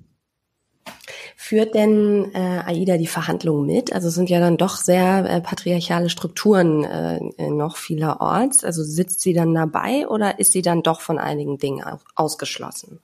Führt 1.34 1.74
denn 1.74 2.30
äh, 2.32 2.62
AIDA 2.64 2.96
die 2.96 3.08
Verhandlungen 3.08 3.66
mit? 3.66 3.92
Also 3.92 4.08
sind 4.08 4.30
ja 4.30 4.38
dann 4.38 4.56
doch 4.56 4.76
sehr 4.76 5.28
äh, 5.28 5.40
patriarchale 5.40 6.10
Strukturen 6.10 6.84
äh, 6.84 7.50
noch 7.50 7.76
vielerorts. 7.76 8.62
Also 8.62 8.84
sitzt 8.84 9.20
sie 9.20 9.32
dann 9.32 9.52
dabei 9.52 10.06
oder 10.06 10.38
ist 10.38 10.52
sie 10.52 10.62
dann 10.62 10.84
doch 10.84 11.00
von 11.00 11.18
einigen 11.18 11.58
Dingen 11.58 11.84
ausgeschlossen? 12.14 13.00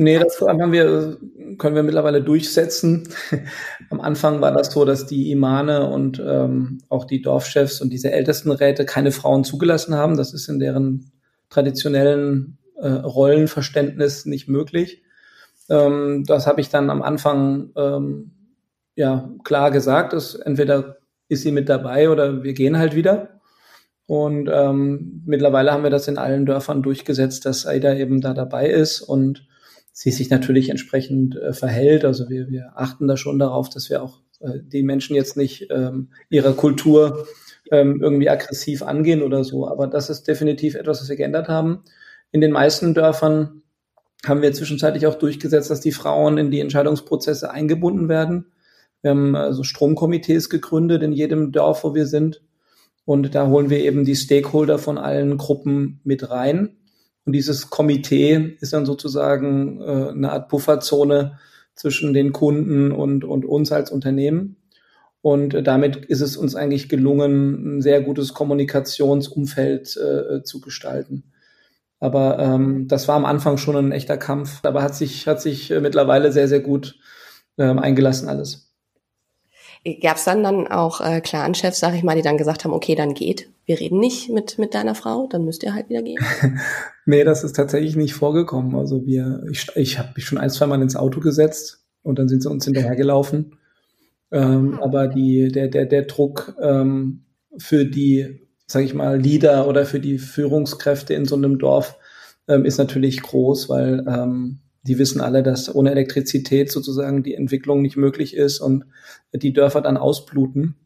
Nee, 0.00 0.20
das 0.20 0.40
haben 0.40 0.70
wir, 0.70 1.18
können 1.58 1.74
wir 1.74 1.82
mittlerweile 1.82 2.22
durchsetzen. 2.22 3.08
Am 3.90 4.00
Anfang 4.00 4.40
war 4.40 4.52
das 4.52 4.72
so, 4.72 4.84
dass 4.84 5.06
die 5.06 5.32
Imane 5.32 5.90
und 5.90 6.22
ähm, 6.24 6.78
auch 6.88 7.04
die 7.04 7.20
Dorfchefs 7.20 7.80
und 7.80 7.90
diese 7.90 8.12
Ältestenräte 8.12 8.84
keine 8.84 9.10
Frauen 9.10 9.42
zugelassen 9.42 9.96
haben. 9.96 10.16
Das 10.16 10.32
ist 10.32 10.48
in 10.48 10.60
deren 10.60 11.10
traditionellen 11.50 12.58
äh, 12.76 12.88
Rollenverständnis 12.88 14.24
nicht 14.24 14.46
möglich. 14.46 15.02
Ähm, 15.68 16.22
das 16.24 16.46
habe 16.46 16.60
ich 16.60 16.68
dann 16.68 16.90
am 16.90 17.02
Anfang 17.02 17.70
ähm, 17.74 18.30
ja 18.94 19.28
klar 19.42 19.72
gesagt, 19.72 20.12
dass 20.12 20.36
entweder 20.36 20.98
ist 21.28 21.42
sie 21.42 21.50
mit 21.50 21.68
dabei 21.68 22.08
oder 22.08 22.44
wir 22.44 22.52
gehen 22.52 22.78
halt 22.78 22.94
wieder. 22.94 23.40
Und 24.06 24.48
ähm, 24.48 25.24
mittlerweile 25.26 25.72
haben 25.72 25.82
wir 25.82 25.90
das 25.90 26.06
in 26.06 26.18
allen 26.18 26.46
Dörfern 26.46 26.84
durchgesetzt, 26.84 27.46
dass 27.46 27.66
Aida 27.66 27.94
eben 27.94 28.20
da 28.20 28.32
dabei 28.32 28.68
ist 28.68 29.00
und 29.00 29.48
sie 29.98 30.12
sich 30.12 30.30
natürlich 30.30 30.68
entsprechend 30.68 31.34
äh, 31.34 31.52
verhält. 31.52 32.04
Also 32.04 32.28
wir, 32.30 32.48
wir 32.48 32.70
achten 32.76 33.08
da 33.08 33.16
schon 33.16 33.40
darauf, 33.40 33.68
dass 33.68 33.90
wir 33.90 34.00
auch 34.00 34.20
äh, 34.38 34.60
die 34.62 34.84
Menschen 34.84 35.16
jetzt 35.16 35.36
nicht 35.36 35.66
ähm, 35.70 36.10
ihrer 36.30 36.52
Kultur 36.52 37.26
ähm, 37.72 38.00
irgendwie 38.00 38.30
aggressiv 38.30 38.82
angehen 38.84 39.22
oder 39.22 39.42
so. 39.42 39.66
Aber 39.66 39.88
das 39.88 40.08
ist 40.08 40.28
definitiv 40.28 40.76
etwas, 40.76 41.00
was 41.00 41.08
wir 41.08 41.16
geändert 41.16 41.48
haben. 41.48 41.82
In 42.30 42.40
den 42.40 42.52
meisten 42.52 42.94
Dörfern 42.94 43.62
haben 44.24 44.40
wir 44.40 44.52
zwischenzeitlich 44.52 45.04
auch 45.08 45.16
durchgesetzt, 45.16 45.68
dass 45.68 45.80
die 45.80 45.90
Frauen 45.90 46.38
in 46.38 46.52
die 46.52 46.60
Entscheidungsprozesse 46.60 47.50
eingebunden 47.50 48.08
werden. 48.08 48.52
Wir 49.02 49.10
haben 49.10 49.34
also 49.34 49.64
Stromkomitees 49.64 50.48
gegründet 50.48 51.02
in 51.02 51.12
jedem 51.12 51.50
Dorf, 51.50 51.82
wo 51.82 51.96
wir 51.96 52.06
sind. 52.06 52.40
Und 53.04 53.34
da 53.34 53.48
holen 53.48 53.68
wir 53.68 53.80
eben 53.80 54.04
die 54.04 54.14
Stakeholder 54.14 54.78
von 54.78 54.96
allen 54.96 55.38
Gruppen 55.38 56.00
mit 56.04 56.30
rein. 56.30 56.77
Und 57.28 57.32
dieses 57.32 57.68
Komitee 57.68 58.56
ist 58.62 58.72
dann 58.72 58.86
sozusagen 58.86 59.82
äh, 59.82 60.08
eine 60.12 60.32
Art 60.32 60.48
Pufferzone 60.48 61.38
zwischen 61.74 62.14
den 62.14 62.32
Kunden 62.32 62.90
und, 62.90 63.22
und 63.22 63.44
uns 63.44 63.70
als 63.70 63.90
Unternehmen. 63.90 64.56
Und 65.20 65.52
äh, 65.52 65.62
damit 65.62 66.06
ist 66.06 66.22
es 66.22 66.38
uns 66.38 66.54
eigentlich 66.54 66.88
gelungen, 66.88 67.76
ein 67.76 67.82
sehr 67.82 68.00
gutes 68.00 68.32
Kommunikationsumfeld 68.32 69.94
äh, 69.98 70.42
zu 70.42 70.62
gestalten. 70.62 71.24
Aber 72.00 72.38
ähm, 72.38 72.88
das 72.88 73.08
war 73.08 73.16
am 73.16 73.26
Anfang 73.26 73.58
schon 73.58 73.76
ein 73.76 73.92
echter 73.92 74.16
Kampf, 74.16 74.60
aber 74.62 74.82
hat 74.82 74.94
sich, 74.94 75.26
hat 75.26 75.42
sich 75.42 75.70
äh, 75.70 75.80
mittlerweile 75.80 76.32
sehr, 76.32 76.48
sehr 76.48 76.60
gut 76.60 76.98
ähm, 77.58 77.78
eingelassen 77.78 78.30
alles. 78.30 78.67
Gab 80.02 80.16
es 80.16 80.24
dann 80.24 80.42
dann 80.42 80.66
auch 80.66 81.00
äh, 81.00 81.20
Clan-Chefs, 81.20 81.80
sag 81.80 81.94
ich 81.94 82.02
mal, 82.02 82.16
die 82.16 82.22
dann 82.22 82.38
gesagt 82.38 82.64
haben, 82.64 82.72
okay, 82.72 82.94
dann 82.94 83.14
geht, 83.14 83.48
wir 83.64 83.80
reden 83.80 83.98
nicht 83.98 84.30
mit, 84.30 84.58
mit 84.58 84.74
deiner 84.74 84.94
Frau, 84.94 85.26
dann 85.28 85.44
müsst 85.44 85.62
ihr 85.62 85.74
halt 85.74 85.88
wieder 85.88 86.02
gehen? 86.02 86.18
nee, 87.06 87.24
das 87.24 87.44
ist 87.44 87.56
tatsächlich 87.56 87.96
nicht 87.96 88.14
vorgekommen. 88.14 88.74
Also 88.74 89.06
wir, 89.06 89.44
ich, 89.50 89.68
ich 89.76 89.98
habe 89.98 90.10
mich 90.16 90.26
schon 90.26 90.38
ein, 90.38 90.50
zwei 90.50 90.66
Mal 90.66 90.82
ins 90.82 90.96
Auto 90.96 91.20
gesetzt 91.20 91.84
und 92.02 92.18
dann 92.18 92.28
sind 92.28 92.42
sie 92.42 92.50
uns 92.50 92.64
hinterhergelaufen. 92.64 93.56
Ähm, 94.30 94.78
ah. 94.78 94.84
aber 94.84 95.08
die, 95.08 95.48
der, 95.48 95.68
der, 95.68 95.86
der 95.86 96.02
Druck 96.02 96.54
ähm, 96.60 97.24
für 97.56 97.86
die 97.86 98.48
sage 98.68 98.84
ich 98.84 98.94
mal, 98.94 99.18
Leader 99.18 99.66
oder 99.66 99.86
für 99.86 99.98
die 99.98 100.18
Führungskräfte 100.18 101.14
in 101.14 101.24
so 101.24 101.34
einem 101.34 101.58
Dorf 101.58 101.98
ähm, 102.46 102.64
ist 102.64 102.78
natürlich 102.78 103.22
groß, 103.22 103.68
weil 103.68 104.04
ähm, 104.06 104.58
die 104.82 104.98
wissen 104.98 105.20
alle, 105.20 105.42
dass 105.42 105.74
ohne 105.74 105.90
Elektrizität 105.90 106.70
sozusagen 106.70 107.22
die 107.22 107.34
Entwicklung 107.34 107.82
nicht 107.82 107.96
möglich 107.96 108.34
ist 108.34 108.60
und 108.60 108.84
die 109.32 109.52
Dörfer 109.52 109.80
dann 109.80 109.96
ausbluten, 109.96 110.76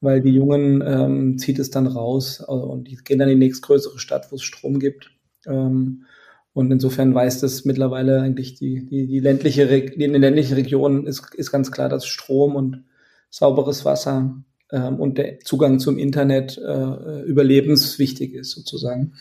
weil 0.00 0.20
die 0.20 0.30
Jungen 0.34 0.82
ähm, 0.86 1.38
zieht 1.38 1.58
es 1.58 1.70
dann 1.70 1.86
raus 1.86 2.40
also, 2.40 2.64
und 2.66 2.88
die 2.88 2.96
gehen 2.96 3.18
dann 3.18 3.28
in 3.28 3.38
die 3.38 3.46
nächstgrößere 3.46 3.98
Stadt, 3.98 4.30
wo 4.30 4.36
es 4.36 4.42
Strom 4.42 4.78
gibt. 4.78 5.10
Ähm, 5.46 6.04
und 6.52 6.70
insofern 6.70 7.14
weiß 7.14 7.40
das 7.40 7.64
mittlerweile 7.64 8.20
eigentlich 8.20 8.54
die, 8.54 8.86
die, 8.86 9.06
die 9.06 9.20
ländliche, 9.20 9.66
die 9.66 10.06
ländliche 10.06 10.56
Region 10.56 11.06
ist, 11.06 11.34
ist 11.34 11.50
ganz 11.50 11.72
klar, 11.72 11.88
dass 11.88 12.06
Strom 12.06 12.54
und 12.54 12.84
sauberes 13.28 13.84
Wasser 13.84 14.36
ähm, 14.70 15.00
und 15.00 15.18
der 15.18 15.40
Zugang 15.40 15.80
zum 15.80 15.98
Internet 15.98 16.56
äh, 16.56 17.22
überlebenswichtig 17.22 18.34
ist 18.34 18.52
sozusagen. 18.52 19.14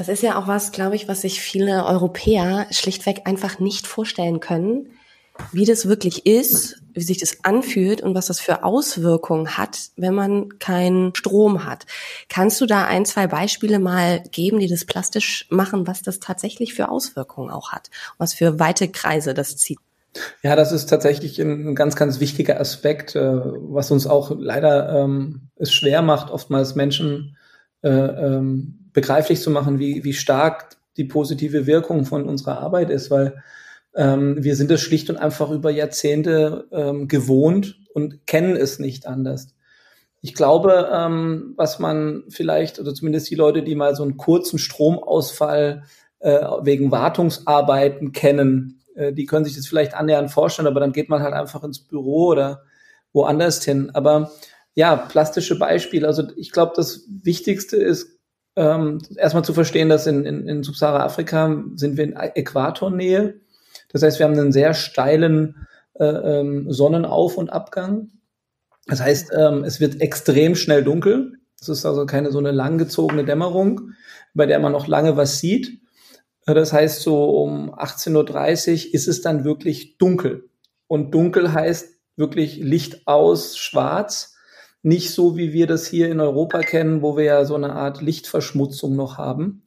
Das 0.00 0.08
ist 0.08 0.22
ja 0.22 0.38
auch 0.38 0.46
was, 0.46 0.72
glaube 0.72 0.96
ich, 0.96 1.08
was 1.08 1.20
sich 1.20 1.42
viele 1.42 1.84
Europäer 1.84 2.66
schlichtweg 2.70 3.26
einfach 3.26 3.58
nicht 3.58 3.86
vorstellen 3.86 4.40
können, 4.40 4.88
wie 5.52 5.66
das 5.66 5.88
wirklich 5.88 6.24
ist, 6.24 6.80
wie 6.94 7.02
sich 7.02 7.18
das 7.18 7.44
anfühlt 7.44 8.00
und 8.00 8.14
was 8.14 8.28
das 8.28 8.40
für 8.40 8.64
Auswirkungen 8.64 9.58
hat, 9.58 9.90
wenn 9.96 10.14
man 10.14 10.58
keinen 10.58 11.14
Strom 11.14 11.66
hat. 11.66 11.84
Kannst 12.30 12.62
du 12.62 12.64
da 12.64 12.86
ein, 12.86 13.04
zwei 13.04 13.26
Beispiele 13.26 13.78
mal 13.78 14.22
geben, 14.32 14.58
die 14.58 14.68
das 14.68 14.86
plastisch 14.86 15.46
machen, 15.50 15.86
was 15.86 16.00
das 16.00 16.18
tatsächlich 16.18 16.72
für 16.72 16.88
Auswirkungen 16.88 17.50
auch 17.50 17.70
hat, 17.70 17.90
was 18.16 18.32
für 18.32 18.58
weite 18.58 18.88
Kreise 18.88 19.34
das 19.34 19.58
zieht? 19.58 19.80
Ja, 20.42 20.56
das 20.56 20.72
ist 20.72 20.86
tatsächlich 20.86 21.38
ein 21.38 21.74
ganz, 21.74 21.94
ganz 21.94 22.20
wichtiger 22.20 22.58
Aspekt, 22.58 23.16
äh, 23.16 23.20
was 23.20 23.90
uns 23.90 24.06
auch 24.06 24.34
leider 24.34 25.04
ähm, 25.04 25.50
es 25.56 25.70
schwer 25.74 26.00
macht, 26.00 26.30
oftmals 26.30 26.74
Menschen 26.74 27.36
äh, 27.82 27.90
ähm, 27.90 28.79
begreiflich 29.00 29.40
zu 29.40 29.50
machen, 29.50 29.78
wie, 29.78 30.04
wie 30.04 30.12
stark 30.12 30.76
die 30.98 31.04
positive 31.04 31.66
Wirkung 31.66 32.04
von 32.04 32.28
unserer 32.28 32.58
Arbeit 32.58 32.90
ist, 32.90 33.10
weil 33.10 33.42
ähm, 33.94 34.44
wir 34.44 34.56
sind 34.56 34.70
es 34.70 34.82
schlicht 34.82 35.08
und 35.08 35.16
einfach 35.16 35.50
über 35.50 35.70
Jahrzehnte 35.70 36.68
ähm, 36.70 37.08
gewohnt 37.08 37.80
und 37.94 38.26
kennen 38.26 38.56
es 38.56 38.78
nicht 38.78 39.06
anders. 39.06 39.54
Ich 40.20 40.34
glaube, 40.34 40.90
ähm, 40.92 41.54
was 41.56 41.78
man 41.78 42.24
vielleicht, 42.28 42.78
oder 42.78 42.92
zumindest 42.92 43.30
die 43.30 43.36
Leute, 43.36 43.62
die 43.62 43.74
mal 43.74 43.96
so 43.96 44.02
einen 44.02 44.18
kurzen 44.18 44.58
Stromausfall 44.58 45.84
äh, 46.18 46.44
wegen 46.62 46.90
Wartungsarbeiten 46.90 48.12
kennen, 48.12 48.82
äh, 48.94 49.14
die 49.14 49.24
können 49.24 49.46
sich 49.46 49.56
das 49.56 49.66
vielleicht 49.66 49.94
annähernd 49.94 50.30
vorstellen, 50.30 50.68
aber 50.68 50.80
dann 50.80 50.92
geht 50.92 51.08
man 51.08 51.22
halt 51.22 51.32
einfach 51.32 51.64
ins 51.64 51.80
Büro 51.80 52.26
oder 52.26 52.64
woanders 53.14 53.64
hin. 53.64 53.90
Aber 53.94 54.30
ja, 54.74 54.94
plastische 54.94 55.58
Beispiele. 55.58 56.06
Also 56.06 56.24
ich 56.36 56.52
glaube, 56.52 56.72
das 56.76 57.06
Wichtigste 57.08 57.76
ist 57.76 58.19
ähm, 58.56 58.98
erstmal 59.16 59.44
zu 59.44 59.54
verstehen, 59.54 59.88
dass 59.88 60.06
in, 60.06 60.24
in, 60.24 60.48
in 60.48 60.62
Subsahara-Afrika 60.62 61.64
sind 61.76 61.96
wir 61.96 62.04
in 62.04 62.16
Äquatornähe. 62.16 63.40
Das 63.92 64.02
heißt, 64.02 64.18
wir 64.18 64.26
haben 64.26 64.38
einen 64.38 64.52
sehr 64.52 64.74
steilen 64.74 65.66
äh, 65.94 66.04
ähm, 66.04 66.70
Sonnenauf- 66.70 67.36
und 67.36 67.50
Abgang. 67.50 68.10
Das 68.86 69.00
heißt, 69.00 69.32
ähm, 69.36 69.64
es 69.64 69.80
wird 69.80 70.00
extrem 70.00 70.54
schnell 70.54 70.82
dunkel. 70.82 71.38
Es 71.60 71.68
ist 71.68 71.84
also 71.84 72.06
keine 72.06 72.32
so 72.32 72.38
eine 72.38 72.52
langgezogene 72.52 73.24
Dämmerung, 73.24 73.92
bei 74.34 74.46
der 74.46 74.58
man 74.58 74.72
noch 74.72 74.86
lange 74.86 75.16
was 75.16 75.38
sieht. 75.38 75.80
Das 76.46 76.72
heißt, 76.72 77.02
so 77.02 77.42
um 77.42 77.74
18.30 77.74 78.88
Uhr 78.88 78.94
ist 78.94 79.08
es 79.08 79.20
dann 79.20 79.44
wirklich 79.44 79.98
dunkel. 79.98 80.48
Und 80.86 81.12
dunkel 81.12 81.52
heißt 81.52 82.00
wirklich 82.16 82.56
Licht 82.56 83.06
aus, 83.06 83.56
schwarz. 83.56 84.36
Nicht 84.82 85.10
so, 85.10 85.36
wie 85.36 85.52
wir 85.52 85.66
das 85.66 85.86
hier 85.86 86.10
in 86.10 86.20
Europa 86.20 86.60
kennen, 86.60 87.02
wo 87.02 87.16
wir 87.16 87.24
ja 87.24 87.44
so 87.44 87.54
eine 87.54 87.72
Art 87.72 88.00
Lichtverschmutzung 88.00 88.96
noch 88.96 89.18
haben. 89.18 89.62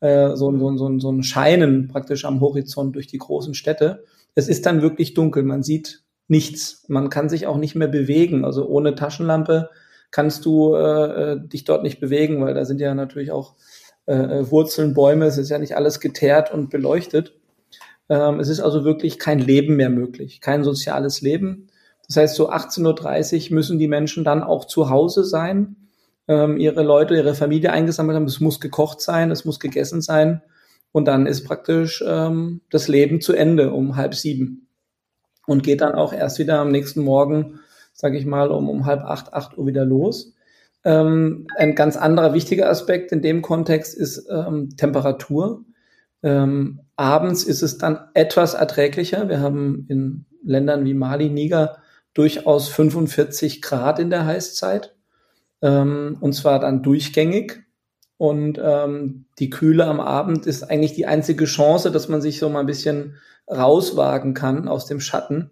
Äh, 0.00 0.36
so, 0.36 0.56
so, 0.56 0.76
so, 0.76 0.98
so 0.98 1.10
ein 1.10 1.22
Scheinen 1.22 1.88
praktisch 1.88 2.24
am 2.24 2.40
Horizont 2.40 2.94
durch 2.94 3.06
die 3.06 3.18
großen 3.18 3.54
Städte. 3.54 4.04
Es 4.34 4.48
ist 4.48 4.66
dann 4.66 4.82
wirklich 4.82 5.14
dunkel. 5.14 5.42
Man 5.42 5.62
sieht 5.62 6.02
nichts. 6.28 6.84
Man 6.88 7.10
kann 7.10 7.28
sich 7.28 7.46
auch 7.46 7.56
nicht 7.56 7.74
mehr 7.74 7.88
bewegen. 7.88 8.44
Also 8.44 8.66
ohne 8.66 8.94
Taschenlampe 8.94 9.70
kannst 10.10 10.44
du 10.44 10.74
äh, 10.74 11.32
äh 11.32 11.40
dich 11.40 11.64
dort 11.64 11.82
nicht 11.82 12.00
bewegen, 12.00 12.40
weil 12.40 12.54
da 12.54 12.64
sind 12.64 12.80
ja 12.80 12.94
natürlich 12.94 13.32
auch 13.32 13.54
äh, 14.06 14.14
äh, 14.14 14.50
Wurzeln, 14.50 14.94
Bäume, 14.94 15.26
es 15.26 15.38
ist 15.38 15.50
ja 15.50 15.58
nicht 15.58 15.76
alles 15.76 16.00
geteert 16.00 16.52
und 16.52 16.70
beleuchtet. 16.70 17.34
Ähm, 18.08 18.40
es 18.40 18.48
ist 18.48 18.60
also 18.60 18.84
wirklich 18.84 19.18
kein 19.18 19.38
Leben 19.38 19.76
mehr 19.76 19.90
möglich, 19.90 20.40
kein 20.40 20.64
soziales 20.64 21.20
Leben. 21.20 21.68
Das 22.06 22.16
heißt, 22.16 22.36
so 22.36 22.50
18.30 22.50 23.50
Uhr 23.50 23.54
müssen 23.54 23.78
die 23.78 23.88
Menschen 23.88 24.24
dann 24.24 24.42
auch 24.42 24.64
zu 24.64 24.90
Hause 24.90 25.24
sein, 25.24 25.76
ähm, 26.28 26.56
ihre 26.58 26.82
Leute, 26.82 27.14
ihre 27.14 27.34
Familie 27.34 27.72
eingesammelt 27.72 28.16
haben. 28.16 28.26
Es 28.26 28.40
muss 28.40 28.60
gekocht 28.60 29.00
sein, 29.00 29.30
es 29.30 29.44
muss 29.44 29.60
gegessen 29.60 30.02
sein. 30.02 30.42
Und 30.92 31.06
dann 31.06 31.26
ist 31.26 31.44
praktisch 31.44 32.04
ähm, 32.06 32.60
das 32.70 32.88
Leben 32.88 33.20
zu 33.20 33.32
Ende 33.32 33.72
um 33.72 33.96
halb 33.96 34.14
sieben. 34.14 34.68
Und 35.46 35.62
geht 35.62 35.80
dann 35.80 35.94
auch 35.94 36.12
erst 36.12 36.38
wieder 36.38 36.60
am 36.60 36.70
nächsten 36.70 37.02
Morgen, 37.02 37.60
sage 37.94 38.18
ich 38.18 38.26
mal, 38.26 38.50
um, 38.50 38.68
um 38.68 38.86
halb 38.86 39.02
acht, 39.02 39.32
acht 39.32 39.58
Uhr 39.58 39.66
wieder 39.66 39.84
los. 39.84 40.34
Ähm, 40.84 41.46
ein 41.56 41.74
ganz 41.74 41.96
anderer 41.96 42.34
wichtiger 42.34 42.68
Aspekt 42.68 43.12
in 43.12 43.22
dem 43.22 43.42
Kontext 43.42 43.96
ist 43.96 44.28
ähm, 44.30 44.76
Temperatur. 44.76 45.64
Ähm, 46.22 46.80
abends 46.96 47.44
ist 47.44 47.62
es 47.62 47.78
dann 47.78 47.98
etwas 48.14 48.54
erträglicher. 48.54 49.28
Wir 49.28 49.40
haben 49.40 49.86
in 49.88 50.26
Ländern 50.44 50.84
wie 50.84 50.94
Mali, 50.94 51.30
Niger 51.30 51.81
durchaus 52.14 52.68
45 52.68 53.62
Grad 53.62 53.98
in 53.98 54.10
der 54.10 54.26
Heißzeit. 54.26 54.94
Ähm, 55.60 56.18
und 56.20 56.32
zwar 56.34 56.58
dann 56.58 56.82
durchgängig. 56.82 57.64
Und 58.18 58.60
ähm, 58.62 59.24
die 59.38 59.50
Kühle 59.50 59.86
am 59.86 60.00
Abend 60.00 60.46
ist 60.46 60.62
eigentlich 60.62 60.94
die 60.94 61.06
einzige 61.06 61.44
Chance, 61.44 61.90
dass 61.90 62.08
man 62.08 62.20
sich 62.20 62.38
so 62.38 62.48
mal 62.48 62.60
ein 62.60 62.66
bisschen 62.66 63.16
rauswagen 63.50 64.34
kann 64.34 64.68
aus 64.68 64.86
dem 64.86 65.00
Schatten. 65.00 65.50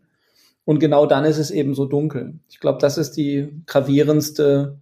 Und 0.65 0.79
genau 0.79 1.07
dann 1.07 1.25
ist 1.25 1.39
es 1.39 1.51
eben 1.51 1.75
so 1.75 1.87
dunkel. 1.87 2.39
Ich 2.49 2.61
glaube, 2.61 2.79
das 2.81 2.97
ist 2.97 3.17
die 3.17 3.63
gravierendste 3.67 4.79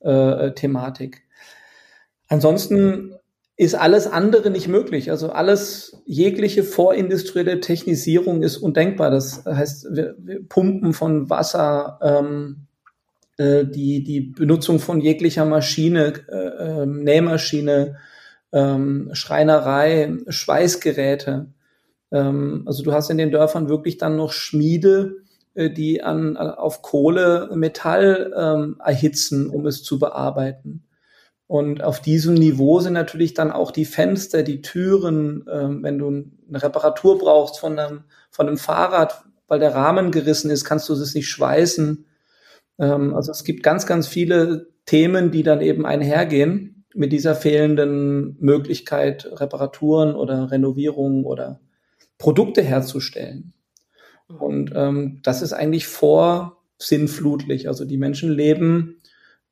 äh, 0.00 0.52
Thematik. 0.52 1.22
Ansonsten 2.28 3.14
ist 3.58 3.74
alles 3.74 4.06
andere 4.06 4.50
nicht 4.50 4.68
möglich. 4.68 5.10
Also 5.10 5.30
alles, 5.30 6.00
jegliche 6.06 6.62
vorindustrielle 6.62 7.60
Technisierung 7.60 8.42
ist 8.44 8.56
undenkbar. 8.56 9.10
Das 9.10 9.44
heißt, 9.44 9.88
wir, 9.90 10.14
wir 10.16 10.48
Pumpen 10.48 10.92
von 10.92 11.28
Wasser, 11.28 11.98
ähm, 12.00 12.68
äh, 13.36 13.64
die, 13.64 14.04
die 14.04 14.20
Benutzung 14.20 14.78
von 14.78 15.00
jeglicher 15.00 15.44
Maschine, 15.44 16.12
äh, 16.28 16.82
äh, 16.82 16.86
Nähmaschine, 16.86 17.96
ähm, 18.52 19.10
Schreinerei, 19.12 20.16
Schweißgeräte. 20.28 21.48
Ähm, 22.12 22.62
also 22.64 22.84
du 22.84 22.92
hast 22.92 23.10
in 23.10 23.18
den 23.18 23.32
Dörfern 23.32 23.68
wirklich 23.68 23.98
dann 23.98 24.14
noch 24.14 24.30
Schmiede, 24.30 25.16
äh, 25.54 25.68
die 25.68 26.00
an, 26.00 26.36
auf 26.36 26.80
Kohle 26.82 27.50
Metall 27.56 28.32
ähm, 28.36 28.76
erhitzen, 28.84 29.50
um 29.50 29.66
es 29.66 29.82
zu 29.82 29.98
bearbeiten. 29.98 30.84
Und 31.48 31.82
auf 31.82 32.00
diesem 32.00 32.34
Niveau 32.34 32.78
sind 32.80 32.92
natürlich 32.92 33.32
dann 33.32 33.50
auch 33.50 33.70
die 33.70 33.86
Fenster, 33.86 34.42
die 34.42 34.60
Türen, 34.60 35.46
ähm, 35.50 35.82
wenn 35.82 35.98
du 35.98 36.08
eine 36.08 36.62
Reparatur 36.62 37.18
brauchst 37.18 37.58
von 37.58 37.78
einem, 37.78 38.04
von 38.30 38.46
einem 38.46 38.58
Fahrrad, 38.58 39.24
weil 39.48 39.58
der 39.58 39.74
Rahmen 39.74 40.10
gerissen 40.10 40.50
ist, 40.50 40.66
kannst 40.66 40.90
du 40.90 40.92
es 40.92 41.14
nicht 41.14 41.28
schweißen. 41.28 42.04
Ähm, 42.78 43.14
also 43.14 43.32
es 43.32 43.44
gibt 43.44 43.62
ganz, 43.62 43.86
ganz 43.86 44.06
viele 44.06 44.68
Themen, 44.84 45.30
die 45.30 45.42
dann 45.42 45.62
eben 45.62 45.86
einhergehen 45.86 46.84
mit 46.94 47.12
dieser 47.12 47.34
fehlenden 47.34 48.36
Möglichkeit, 48.40 49.26
Reparaturen 49.40 50.14
oder 50.14 50.50
Renovierungen 50.50 51.24
oder 51.24 51.60
Produkte 52.18 52.60
herzustellen. 52.60 53.54
Mhm. 54.28 54.36
Und 54.36 54.72
ähm, 54.74 55.20
das 55.22 55.40
ist 55.40 55.54
eigentlich 55.54 55.86
vorsinnflutlich. 55.86 57.68
Also 57.68 57.86
die 57.86 57.96
Menschen 57.96 58.30
leben 58.30 58.97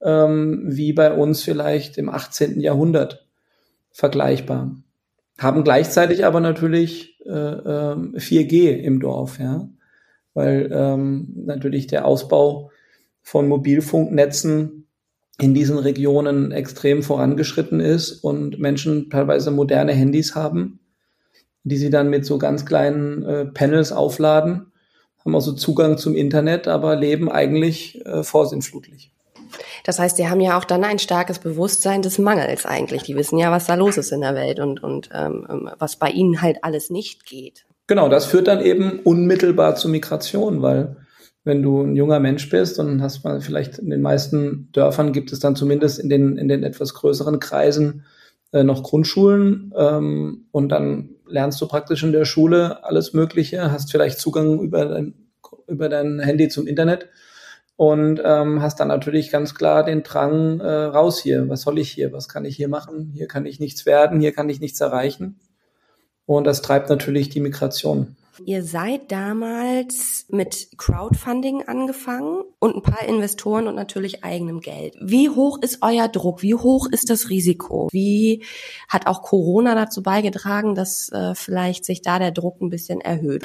ähm, 0.03 0.63
wie 0.67 0.93
bei 0.93 1.13
uns 1.13 1.43
vielleicht 1.43 1.99
im 1.99 2.09
18. 2.09 2.61
Jahrhundert 2.61 3.27
vergleichbar. 3.91 4.77
Haben 5.39 5.65
gleichzeitig 5.65 6.25
aber 6.25 6.41
natürlich 6.41 7.21
äh, 7.25 7.31
äh, 7.31 8.19
4G 8.19 8.77
im 8.77 9.01
Dorf, 9.01 9.39
ja, 9.39 9.69
weil 10.35 10.71
ähm, 10.73 11.33
natürlich 11.45 11.87
der 11.87 12.07
Ausbau 12.07 12.71
von 13.23 13.49
Mobilfunknetzen 13.49 14.87
in 15.39 15.53
diesen 15.53 15.79
Regionen 15.79 16.53
extrem 16.53 17.03
vorangeschritten 17.03 17.81
ist 17.81 18.13
und 18.25 18.59
Menschen 18.59 19.11
teilweise 19.11 19.51
moderne 19.51 19.93
Handys 19.93 20.35
haben, 20.35 20.81
die 21.65 21.77
sie 21.77 21.91
dann 21.91 22.09
mit 22.09 22.25
so 22.25 22.39
ganz 22.39 22.65
kleinen 22.65 23.23
äh, 23.25 23.45
Panels 23.47 23.93
aufladen, 23.93 24.73
haben 25.25 25.35
also 25.35 25.53
Zugang 25.53 25.99
zum 25.99 26.15
Internet, 26.15 26.69
aber 26.69 26.97
leben 26.97 27.31
eigentlich 27.31 28.05
äh, 28.07 28.23
vorsinnflutlich. 28.23 29.13
Das 29.85 29.99
heißt, 29.99 30.19
die 30.19 30.29
haben 30.29 30.41
ja 30.41 30.59
auch 30.59 30.65
dann 30.65 30.85
ein 30.85 30.99
starkes 30.99 31.39
Bewusstsein 31.39 32.03
des 32.03 32.19
Mangels 32.19 32.67
eigentlich. 32.67 33.03
Die 33.03 33.17
wissen 33.17 33.39
ja, 33.39 33.51
was 33.51 33.67
da 33.67 33.75
los 33.75 33.97
ist 33.97 34.13
in 34.13 34.21
der 34.21 34.35
Welt 34.35 34.61
und, 34.61 34.83
und 34.83 35.11
ähm, 35.13 35.47
ähm, 35.49 35.71
was 35.79 35.97
bei 35.97 36.09
ihnen 36.09 36.43
halt 36.43 36.59
alles 36.63 36.91
nicht 36.91 37.27
geht. 37.27 37.67
Genau, 37.87 38.09
das 38.09 38.27
führt 38.27 38.49
dann 38.49 38.61
eben 38.61 39.01
unmittelbar 39.01 39.77
zu 39.77 39.89
Migration, 39.89 40.63
weil 40.63 40.97
wenn 41.45 41.63
du 41.63 41.83
ein 41.83 41.95
junger 41.95 42.19
Mensch 42.19 42.51
bist 42.51 42.81
und 42.81 43.01
hast 43.01 43.23
mal 43.23 43.41
vielleicht 43.41 43.79
in 43.79 43.91
den 43.91 44.03
meisten 44.03 44.69
Dörfern 44.73 45.13
gibt 45.13 45.33
es 45.33 45.39
dann 45.39 45.55
zumindest 45.55 46.01
in 46.01 46.09
den, 46.09 46.37
in 46.37 46.49
den 46.49 46.65
etwas 46.65 46.93
größeren 46.95 47.39
Kreisen 47.39 48.05
äh, 48.53 48.65
noch 48.65 48.83
Grundschulen 48.83 49.73
ähm, 49.77 50.47
und 50.51 50.71
dann 50.71 51.11
lernst 51.29 51.61
du 51.61 51.69
praktisch 51.69 52.03
in 52.03 52.13
der 52.13 52.25
Schule 52.25 52.85
alles 52.85 53.13
Mögliche, 53.13 53.71
hast 53.71 53.93
vielleicht 53.93 54.19
Zugang 54.19 54.61
über 54.61 54.87
dein, 54.87 55.15
über 55.69 55.89
dein 55.89 56.19
Handy 56.19 56.49
zum 56.49 56.67
Internet 56.67 57.09
und 57.77 58.21
ähm, 58.25 58.63
hast 58.63 58.81
dann 58.81 58.89
natürlich 58.89 59.31
ganz 59.31 59.55
klar 59.55 59.85
den 59.85 60.03
Drang 60.03 60.61
äh, 60.61 60.67
raus 60.67 61.21
hier. 61.21 61.49
Was 61.49 61.63
soll 61.63 61.79
ich 61.79 61.91
hier? 61.91 62.13
Was 62.13 62.29
kann 62.29 62.45
ich 62.45 62.57
hier 62.57 62.69
machen? 62.69 63.13
Hier 63.15 63.29
kann 63.29 63.47
ich 63.47 63.61
nichts 63.61 63.87
werden, 63.87 64.21
hier 64.21 64.33
kann 64.33 64.49
ich 64.49 64.61
nichts 64.61 64.81
erreichen. 64.81 65.39
Und 66.25 66.45
das 66.45 66.63
treibt 66.63 66.89
natürlich 66.89 67.29
die 67.29 67.41
Migration. 67.41 68.17
Ihr 68.45 68.65
seid 68.65 69.11
damals 69.13 70.27
mit 70.29 70.69
Crowdfunding 70.77 71.63
angefangen 71.67 72.43
und 72.59 72.77
ein 72.77 72.83
paar 72.83 73.09
Investoren 73.09 73.67
und 73.67 73.75
natürlich 73.75 74.25
eigenem 74.25 74.61
Geld. 74.61 74.95
Wie 75.01 75.31
hoch 75.31 75.59
ist 75.63 75.79
euer 75.81 76.09
Druck? 76.09 76.43
Wie 76.43 76.55
hoch 76.55 76.87
ist 76.91 77.09
das 77.09 77.31
Risiko? 77.31 77.89
Wie 77.93 78.45
hat 78.89 79.07
auch 79.07 79.23
Corona 79.23 79.75
dazu 79.75 80.03
beigetragen, 80.03 80.75
dass 80.75 81.09
äh, 81.13 81.35
vielleicht 81.35 81.87
sich 81.87 82.03
da 82.03 82.19
der 82.19 82.33
Druck 82.33 82.61
ein 82.61 82.69
bisschen 82.69 83.01
erhöht? 83.01 83.45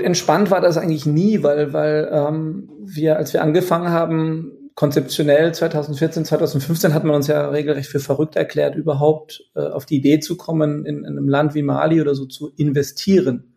Entspannt 0.00 0.50
war 0.50 0.60
das 0.60 0.76
eigentlich 0.76 1.06
nie, 1.06 1.42
weil, 1.42 1.72
weil 1.72 2.08
ähm, 2.12 2.70
wir, 2.80 3.16
als 3.16 3.32
wir 3.32 3.42
angefangen 3.42 3.90
haben, 3.90 4.70
konzeptionell 4.76 5.52
2014, 5.52 6.24
2015 6.24 6.94
hat 6.94 7.02
man 7.02 7.16
uns 7.16 7.26
ja 7.26 7.48
regelrecht 7.48 7.90
für 7.90 7.98
verrückt 7.98 8.36
erklärt, 8.36 8.76
überhaupt 8.76 9.50
äh, 9.56 9.60
auf 9.60 9.86
die 9.86 9.96
Idee 9.96 10.20
zu 10.20 10.36
kommen, 10.36 10.86
in, 10.86 10.98
in 10.98 11.06
einem 11.06 11.28
Land 11.28 11.56
wie 11.56 11.62
Mali 11.62 12.00
oder 12.00 12.14
so 12.14 12.26
zu 12.26 12.52
investieren. 12.56 13.54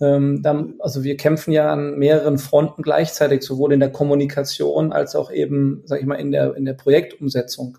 Ähm, 0.00 0.42
dann, 0.42 0.76
also 0.78 1.04
wir 1.04 1.18
kämpfen 1.18 1.52
ja 1.52 1.70
an 1.70 1.98
mehreren 1.98 2.38
Fronten 2.38 2.80
gleichzeitig, 2.80 3.42
sowohl 3.42 3.74
in 3.74 3.80
der 3.80 3.92
Kommunikation 3.92 4.92
als 4.92 5.14
auch 5.14 5.30
eben, 5.30 5.82
sag 5.84 6.00
ich 6.00 6.06
mal, 6.06 6.14
in 6.14 6.32
der, 6.32 6.56
in 6.56 6.64
der 6.64 6.72
Projektumsetzung. 6.72 7.76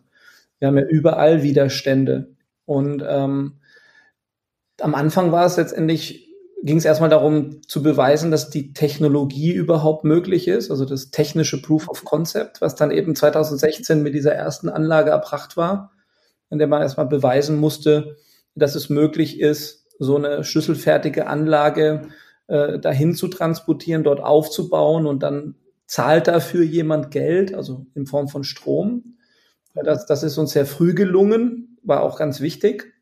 Wir 0.59 0.67
haben 0.67 0.77
ja 0.77 0.85
überall 0.85 1.41
Widerstände. 1.41 2.35
Und 2.65 3.03
ähm, 3.07 3.53
am 4.81 4.93
Anfang 4.93 5.31
war 5.31 5.47
es 5.47 5.57
letztendlich 5.57 6.26
ging 6.63 6.77
es 6.77 6.85
erstmal 6.85 7.09
darum 7.09 7.61
zu 7.67 7.83
beweisen, 7.83 8.31
dass 8.31 8.49
die 8.49 8.73
Technologie 8.73 9.53
überhaupt 9.53 10.03
möglich 10.03 10.47
ist, 10.47 10.71
also 10.71 10.85
das 10.85 11.11
technische 11.11 11.61
Proof 11.61 11.87
of 11.87 12.03
Concept, 12.03 12.61
was 12.61 12.75
dann 12.75 12.91
eben 12.91 13.15
2016 13.15 14.01
mit 14.01 14.13
dieser 14.13 14.33
ersten 14.33 14.69
Anlage 14.69 15.11
erbracht 15.11 15.55
war, 15.55 15.91
in 16.49 16.57
der 16.57 16.67
man 16.67 16.81
erstmal 16.81 17.05
beweisen 17.05 17.57
musste, 17.57 18.17
dass 18.55 18.75
es 18.75 18.89
möglich 18.89 19.39
ist, 19.39 19.85
so 19.99 20.15
eine 20.15 20.43
schlüsselfertige 20.43 21.27
Anlage 21.27 22.09
äh, 22.47 22.79
dahin 22.79 23.13
zu 23.13 23.27
transportieren, 23.27 24.03
dort 24.03 24.19
aufzubauen 24.19 25.05
und 25.05 25.23
dann 25.23 25.55
zahlt 25.85 26.27
dafür 26.27 26.63
jemand 26.63 27.11
Geld, 27.11 27.53
also 27.53 27.85
in 27.93 28.05
Form 28.05 28.27
von 28.27 28.43
Strom. 28.43 29.17
Das, 29.73 30.05
das 30.05 30.23
ist 30.23 30.37
uns 30.37 30.51
sehr 30.51 30.65
früh 30.65 30.93
gelungen, 30.93 31.77
war 31.83 32.03
auch 32.03 32.17
ganz 32.17 32.41
wichtig. 32.41 32.93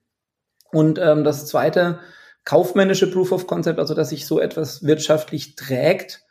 Und 0.72 1.00
ähm, 1.00 1.24
das 1.24 1.48
Zweite, 1.48 2.00
kaufmännische 2.45 3.10
Proof 3.10 3.31
of 3.31 3.47
Concept, 3.47 3.79
also 3.79 3.93
dass 3.93 4.10
sich 4.10 4.25
so 4.25 4.39
etwas 4.39 4.84
wirtschaftlich 4.84 5.55
trägt, 5.55 6.25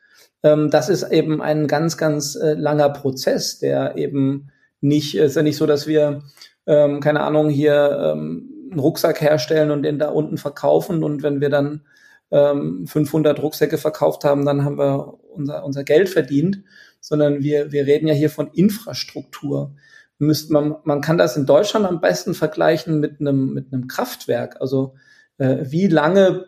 ähm, 0.44 0.70
das 0.70 0.88
ist 0.88 1.02
eben 1.10 1.42
ein 1.42 1.66
ganz, 1.66 1.96
ganz 1.96 2.36
äh, 2.36 2.54
langer 2.54 2.90
Prozess, 2.90 3.58
der 3.58 3.96
eben 3.96 4.50
nicht, 4.80 5.16
ist 5.16 5.36
ja 5.36 5.42
nicht 5.42 5.56
so, 5.56 5.66
dass 5.66 5.86
wir, 5.86 6.22
ähm, 6.66 7.00
keine 7.00 7.20
Ahnung, 7.20 7.48
hier 7.48 8.12
ähm, 8.14 8.50
einen 8.70 8.80
Rucksack 8.80 9.20
herstellen 9.20 9.70
und 9.70 9.82
den 9.82 9.98
da 9.98 10.10
unten 10.10 10.36
verkaufen 10.36 11.02
und 11.02 11.22
wenn 11.22 11.40
wir 11.40 11.50
dann 11.50 11.82
ähm, 12.30 12.86
500 12.86 13.42
Rucksäcke 13.42 13.78
verkauft 13.78 14.24
haben, 14.24 14.44
dann 14.44 14.64
haben 14.64 14.78
wir 14.78 15.14
unser, 15.30 15.64
unser 15.64 15.84
Geld 15.84 16.08
verdient, 16.08 16.62
sondern 17.00 17.42
wir, 17.42 17.72
wir 17.72 17.86
reden 17.86 18.06
ja 18.06 18.14
hier 18.14 18.30
von 18.30 18.50
Infrastruktur. 18.52 19.74
Müsst 20.18 20.50
man, 20.50 20.76
man 20.84 21.00
kann 21.00 21.18
das 21.18 21.36
in 21.36 21.46
Deutschland 21.46 21.86
am 21.86 22.00
besten 22.00 22.34
vergleichen 22.34 23.00
mit 23.00 23.20
einem, 23.20 23.52
mit 23.52 23.72
einem 23.72 23.88
Kraftwerk. 23.88 24.60
Also 24.60 24.94
wie 25.38 25.88
lange 25.88 26.46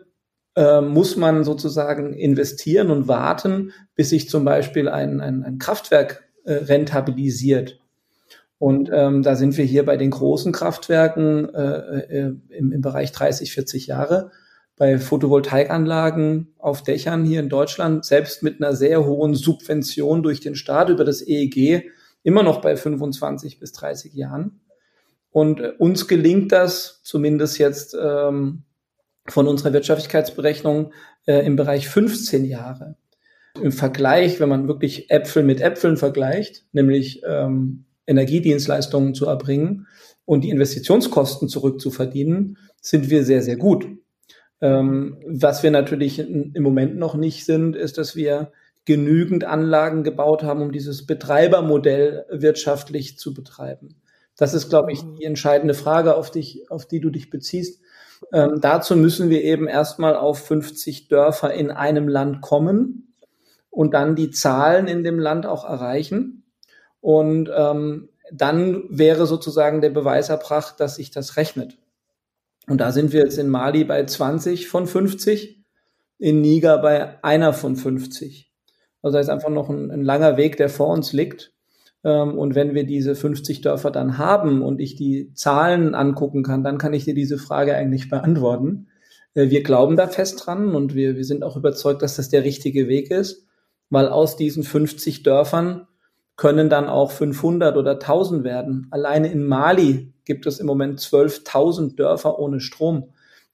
äh, 0.57 0.81
muss 0.81 1.15
man 1.15 1.43
sozusagen 1.43 2.13
investieren 2.13 2.89
und 2.89 3.07
warten, 3.07 3.73
bis 3.95 4.09
sich 4.09 4.27
zum 4.27 4.43
Beispiel 4.43 4.89
ein, 4.89 5.21
ein, 5.21 5.43
ein 5.43 5.59
Kraftwerk 5.59 6.23
äh, 6.45 6.53
rentabilisiert. 6.53 7.79
Und 8.57 8.89
ähm, 8.91 9.21
da 9.21 9.35
sind 9.35 9.55
wir 9.55 9.65
hier 9.65 9.85
bei 9.85 9.97
den 9.97 10.09
großen 10.09 10.51
Kraftwerken 10.51 11.53
äh, 11.53 11.99
äh, 11.99 12.33
im, 12.49 12.71
im 12.71 12.81
Bereich 12.81 13.11
30, 13.11 13.51
40 13.51 13.85
Jahre. 13.85 14.31
Bei 14.77 14.97
Photovoltaikanlagen 14.97 16.55
auf 16.57 16.81
Dächern 16.81 17.23
hier 17.23 17.39
in 17.39 17.49
Deutschland, 17.49 18.03
selbst 18.05 18.41
mit 18.41 18.59
einer 18.59 18.75
sehr 18.75 19.05
hohen 19.05 19.35
Subvention 19.35 20.23
durch 20.23 20.39
den 20.39 20.55
Staat 20.55 20.89
über 20.89 21.03
das 21.03 21.21
EEG, 21.21 21.91
immer 22.23 22.41
noch 22.41 22.61
bei 22.61 22.75
25 22.75 23.59
bis 23.59 23.73
30 23.73 24.13
Jahren. 24.15 24.61
Und 25.29 25.59
äh, 25.59 25.73
uns 25.77 26.07
gelingt 26.07 26.51
das, 26.51 27.01
zumindest 27.03 27.59
jetzt 27.59 27.95
ähm, 27.99 28.63
von 29.29 29.47
unserer 29.47 29.73
Wirtschaftlichkeitsberechnung 29.73 30.93
äh, 31.25 31.45
im 31.45 31.55
Bereich 31.55 31.89
15 31.89 32.45
Jahre. 32.45 32.95
Im 33.61 33.71
Vergleich, 33.71 34.39
wenn 34.39 34.49
man 34.49 34.67
wirklich 34.67 35.09
Äpfel 35.09 35.43
mit 35.43 35.61
Äpfeln 35.61 35.97
vergleicht, 35.97 36.65
nämlich 36.73 37.21
ähm, 37.27 37.85
Energiedienstleistungen 38.05 39.13
zu 39.13 39.25
erbringen 39.25 39.87
und 40.25 40.43
die 40.43 40.49
Investitionskosten 40.49 41.49
zurückzuverdienen, 41.49 42.57
sind 42.81 43.09
wir 43.09 43.23
sehr, 43.23 43.41
sehr 43.41 43.57
gut. 43.57 43.87
Ähm, 44.61 45.17
was 45.27 45.63
wir 45.63 45.71
natürlich 45.71 46.19
im 46.19 46.63
Moment 46.63 46.97
noch 46.97 47.15
nicht 47.15 47.45
sind, 47.45 47.75
ist, 47.75 47.97
dass 47.97 48.15
wir 48.15 48.51
genügend 48.85 49.43
Anlagen 49.43 50.03
gebaut 50.03 50.43
haben, 50.43 50.61
um 50.61 50.71
dieses 50.71 51.05
Betreibermodell 51.05 52.25
wirtschaftlich 52.29 53.17
zu 53.17 53.33
betreiben. 53.33 53.95
Das 54.37 54.53
ist, 54.53 54.69
glaube 54.69 54.93
ich, 54.93 55.01
die 55.19 55.25
entscheidende 55.25 55.73
Frage, 55.73 56.15
auf, 56.15 56.31
dich, 56.31 56.71
auf 56.71 56.87
die 56.87 57.01
du 57.01 57.09
dich 57.09 57.29
beziehst. 57.29 57.81
Ähm, 58.33 58.59
dazu 58.61 58.95
müssen 58.95 59.29
wir 59.29 59.43
eben 59.43 59.67
erstmal 59.67 60.15
auf 60.15 60.45
50 60.45 61.07
Dörfer 61.07 61.53
in 61.53 61.71
einem 61.71 62.07
Land 62.07 62.41
kommen 62.41 63.13
und 63.69 63.93
dann 63.93 64.15
die 64.15 64.31
Zahlen 64.31 64.87
in 64.87 65.03
dem 65.03 65.19
Land 65.19 65.45
auch 65.45 65.63
erreichen. 65.63 66.43
Und 66.99 67.49
ähm, 67.55 68.09
dann 68.31 68.83
wäre 68.89 69.25
sozusagen 69.25 69.81
der 69.81 69.91
Beweis 69.91 70.29
erbracht, 70.29 70.79
dass 70.79 70.95
sich 70.95 71.11
das 71.11 71.37
rechnet. 71.37 71.77
Und 72.67 72.81
da 72.81 72.91
sind 72.91 73.13
wir 73.13 73.21
jetzt 73.21 73.37
in 73.37 73.47
Mali 73.47 73.85
bei 73.85 74.03
20 74.03 74.67
von 74.67 74.87
50, 74.87 75.63
in 76.17 76.41
Niger 76.41 76.79
bei 76.79 77.23
einer 77.23 77.53
von 77.53 77.75
50. 77.75 78.51
Also 79.01 79.13
da 79.13 79.21
ist 79.21 79.29
einfach 79.29 79.49
noch 79.49 79.69
ein, 79.69 79.89
ein 79.89 80.03
langer 80.03 80.35
Weg, 80.35 80.57
der 80.57 80.69
vor 80.69 80.87
uns 80.87 81.13
liegt. 81.13 81.53
Ähm, 82.07 82.37
und 82.37 82.55
wenn 82.55 82.73
wir 82.73 82.85
diese 82.85 83.15
50 83.15 83.59
Dörfer 83.59 83.91
dann 83.91 84.17
haben 84.17 84.61
und 84.61 84.79
ich 84.79 84.95
die 84.95 85.33
Zahlen 85.33 85.93
angucken 85.93 86.41
kann, 86.41 86.63
dann 86.63 86.77
kann 86.77 86.93
ich 86.93 87.03
dir 87.03 87.13
diese 87.13 87.37
Frage 87.37 87.75
eigentlich 87.75 88.09
beantworten. 88.09 88.87
Äh, 89.33 89.49
wir 89.49 89.61
glauben 89.61 89.97
da 89.97 90.07
fest 90.07 90.43
dran 90.45 90.73
und 90.73 90.95
wir, 90.95 91.17
wir 91.17 91.25
sind 91.25 91.43
auch 91.43 91.57
überzeugt, 91.57 92.01
dass 92.01 92.15
das 92.15 92.29
der 92.29 92.45
richtige 92.45 92.87
Weg 92.87 93.11
ist, 93.11 93.45
weil 93.89 94.07
aus 94.07 94.37
diesen 94.37 94.63
50 94.63 95.23
Dörfern 95.23 95.85
können 96.37 96.69
dann 96.69 96.87
auch 96.87 97.11
500 97.11 97.75
oder 97.75 97.93
1000 97.93 98.45
werden. 98.45 98.87
Alleine 98.91 99.29
in 99.29 99.45
Mali 99.45 100.13
gibt 100.23 100.45
es 100.45 100.59
im 100.61 100.67
Moment 100.67 101.01
12.000 101.01 101.97
Dörfer 101.97 102.39
ohne 102.39 102.61
Strom. 102.61 103.09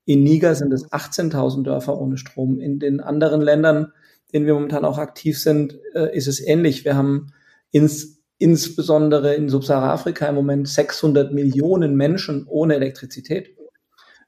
In 0.05 0.21
Niger 0.21 0.53
sind 0.53 0.73
es 0.73 0.91
18.000 0.91 1.63
Dörfer 1.63 1.99
ohne 1.99 2.17
Strom. 2.17 2.59
In 2.59 2.77
den 2.77 2.99
anderen 2.99 3.41
Ländern, 3.41 3.93
in 4.27 4.41
denen 4.41 4.45
wir 4.45 4.53
momentan 4.53 4.85
auch 4.85 4.99
aktiv 4.99 5.39
sind, 5.39 5.79
äh, 5.95 6.15
ist 6.15 6.27
es 6.27 6.45
ähnlich. 6.45 6.85
Wir 6.85 6.95
haben 6.95 7.31
ins, 7.71 8.12
insbesondere 8.37 9.35
in 9.35 9.49
Subsahara-Afrika 9.49 10.27
im 10.27 10.35
Moment 10.35 10.67
600 10.67 11.33
Millionen 11.33 11.95
Menschen 11.95 12.45
ohne 12.47 12.75
Elektrizität. 12.75 13.55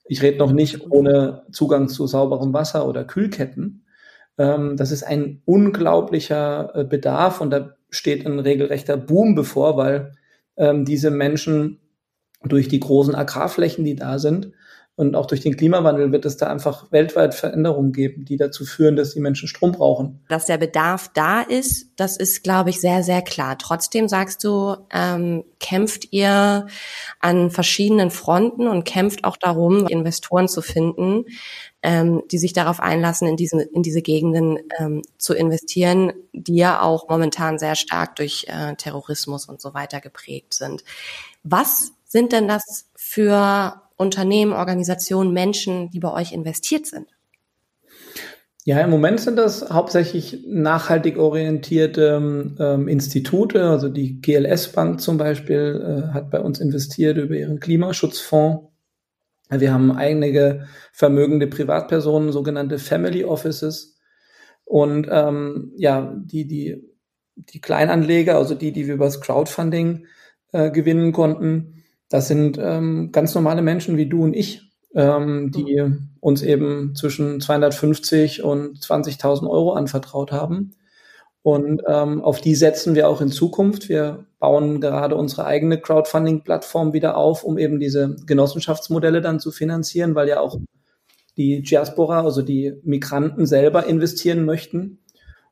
Ich 0.08 0.22
rede 0.22 0.38
noch 0.38 0.52
nicht 0.52 0.92
ohne 0.92 1.44
Zugang 1.52 1.90
zu 1.90 2.08
sauberem 2.08 2.54
Wasser 2.54 2.88
oder 2.88 3.04
Kühlketten. 3.04 3.86
Ähm, 4.38 4.78
das 4.78 4.92
ist 4.92 5.04
ein 5.04 5.42
unglaublicher 5.46 6.72
äh, 6.76 6.84
Bedarf 6.84 7.42
und 7.42 7.52
da 7.52 7.76
steht 7.90 8.26
ein 8.26 8.40
regelrechter 8.40 8.98
Boom 8.98 9.36
bevor, 9.36 9.78
weil 9.78 10.14
ähm, 10.58 10.86
diese 10.86 11.12
Menschen 11.12 11.80
durch 12.44 12.68
die 12.68 12.80
großen 12.80 13.16
Agrarflächen, 13.16 13.86
die 13.86 13.96
da 13.96 14.20
sind, 14.20 14.52
und 14.98 15.16
auch 15.16 15.26
durch 15.26 15.42
den 15.42 15.58
Klimawandel 15.58 16.14
wird 16.14 16.24
es 16.24 16.38
da 16.38 16.48
einfach 16.48 16.90
weltweit 16.90 17.36
Veränderungen 17.36 17.92
geben, 17.92 18.24
die 18.24 18.38
dazu 18.38 18.64
führen, 18.64 18.96
dass 18.96 19.14
die 19.14 19.20
Menschen 19.20 19.50
Strom 19.50 19.74
brauchen. 19.74 20.24
Dass 20.30 20.46
der 20.46 20.58
Bedarf 20.58 21.10
da 21.14 21.42
ist, 21.42 21.88
das 21.98 22.16
ist, 22.16 22.44
glaube 22.44 22.70
ich, 22.70 22.80
sehr, 22.80 23.04
sehr 23.04 23.22
klar. 23.22 23.58
Trotzdem 23.58 24.08
sagst 24.08 24.46
du, 24.46 24.78
ähm, 24.94 25.44
kämpft 25.60 26.14
ihr 26.14 26.68
an 27.20 27.52
verschiedenen 27.52 28.10
Fronten 28.10 28.70
und 28.70 28.86
kämpft 28.86 29.26
auch 29.26 29.36
darum, 29.36 29.86
Investoren 29.88 30.48
zu 30.48 30.62
finden, 30.62 31.26
ähm, 31.84 32.24
die 32.32 32.38
sich 32.38 32.54
darauf 32.54 32.80
einlassen, 32.80 33.28
in 33.28 33.36
diese, 33.36 33.64
in 33.64 33.84
diese 33.84 34.02
Gegenden 34.02 34.60
ähm, 34.80 35.02
zu 35.18 35.34
investieren, 35.34 36.14
die 36.32 36.56
ja 36.56 36.82
auch 36.82 37.10
momentan 37.10 37.60
sehr 37.60 37.76
stark 37.76 38.16
durch 38.16 38.46
äh, 38.48 38.76
Terrorismus 38.78 39.50
und 39.50 39.60
so 39.60 39.74
weiter 39.74 40.00
geprägt 40.00 40.54
sind. 40.54 40.86
Was 41.44 41.92
sind 42.06 42.32
denn 42.32 42.48
das 42.48 42.88
für 42.96 43.82
Unternehmen, 43.98 44.54
Organisationen, 44.54 45.34
Menschen, 45.34 45.90
die 45.90 46.00
bei 46.00 46.12
euch 46.12 46.32
investiert 46.32 46.86
sind? 46.86 47.08
Ja, 48.68 48.82
im 48.82 48.90
Moment 48.90 49.20
sind 49.20 49.36
das 49.36 49.70
hauptsächlich 49.70 50.44
nachhaltig 50.48 51.20
orientierte 51.20 52.56
ähm, 52.60 52.88
Institute. 52.88 53.64
Also 53.64 53.90
die 53.90 54.20
GLS 54.22 54.70
Bank 54.70 55.02
zum 55.02 55.18
Beispiel 55.18 56.08
äh, 56.10 56.14
hat 56.14 56.32
bei 56.32 56.40
uns 56.40 56.60
investiert 56.60 57.18
über 57.18 57.36
ihren 57.36 57.60
Klimaschutzfonds. 57.60 58.72
Wir 59.52 59.72
haben 59.72 59.92
einige 59.92 60.66
vermögende 60.92 61.46
Privatpersonen, 61.46 62.32
sogenannte 62.32 62.80
Family 62.80 63.24
Offices. 63.24 64.00
Und 64.64 65.08
ähm, 65.12 65.72
ja, 65.78 66.16
die, 66.18 66.48
die, 66.48 66.84
die 67.36 67.62
Kleinanleger, 67.62 68.36
also 68.36 68.56
die, 68.56 68.72
die 68.72 68.88
wir 68.88 68.96
über 68.96 69.06
das 69.06 69.22
Crowdfunding 69.22 70.08
äh, 70.54 70.72
gewinnen 70.72 71.12
konnten, 71.12 71.75
das 72.16 72.30
sind 72.30 72.58
ähm, 72.58 73.12
ganz 73.12 73.36
normale 73.36 73.62
Menschen 73.62 73.98
wie 73.98 74.08
du 74.08 74.24
und 74.24 74.34
ich, 74.34 74.72
ähm, 74.94 75.52
die 75.52 75.82
mhm. 75.82 76.12
uns 76.22 76.42
eben 76.44 76.96
zwischen 76.96 77.42
250 77.42 78.42
und 78.42 78.78
20.000 78.78 79.50
Euro 79.50 79.74
anvertraut 79.74 80.32
haben. 80.32 80.76
Und 81.42 81.84
ähm, 81.86 82.22
auf 82.22 82.40
die 82.40 82.56
setzen 82.56 82.96
wir 82.96 83.10
auch 83.10 83.20
in 83.20 83.28
Zukunft. 83.28 83.90
Wir 83.90 84.28
bauen 84.40 84.80
gerade 84.80 85.18
unsere 85.18 85.46
eigene 85.46 85.78
Crowdfunding-Plattform 85.78 86.94
wieder 86.94 87.18
auf, 87.18 87.44
um 87.44 87.58
eben 87.58 87.82
diese 87.82 88.16
Genossenschaftsmodelle 88.26 89.22
dann 89.22 89.42
zu 89.42 89.52
finanzieren, 89.52 90.16
weil 90.16 90.30
ja 90.30 90.40
auch 90.40 90.58
die 91.36 91.64
Diaspora, 91.64 92.24
also 92.24 92.42
die 92.42 92.80
Migranten 92.84 93.46
selber 93.46 93.88
investieren 93.88 94.46
möchten. 94.46 95.00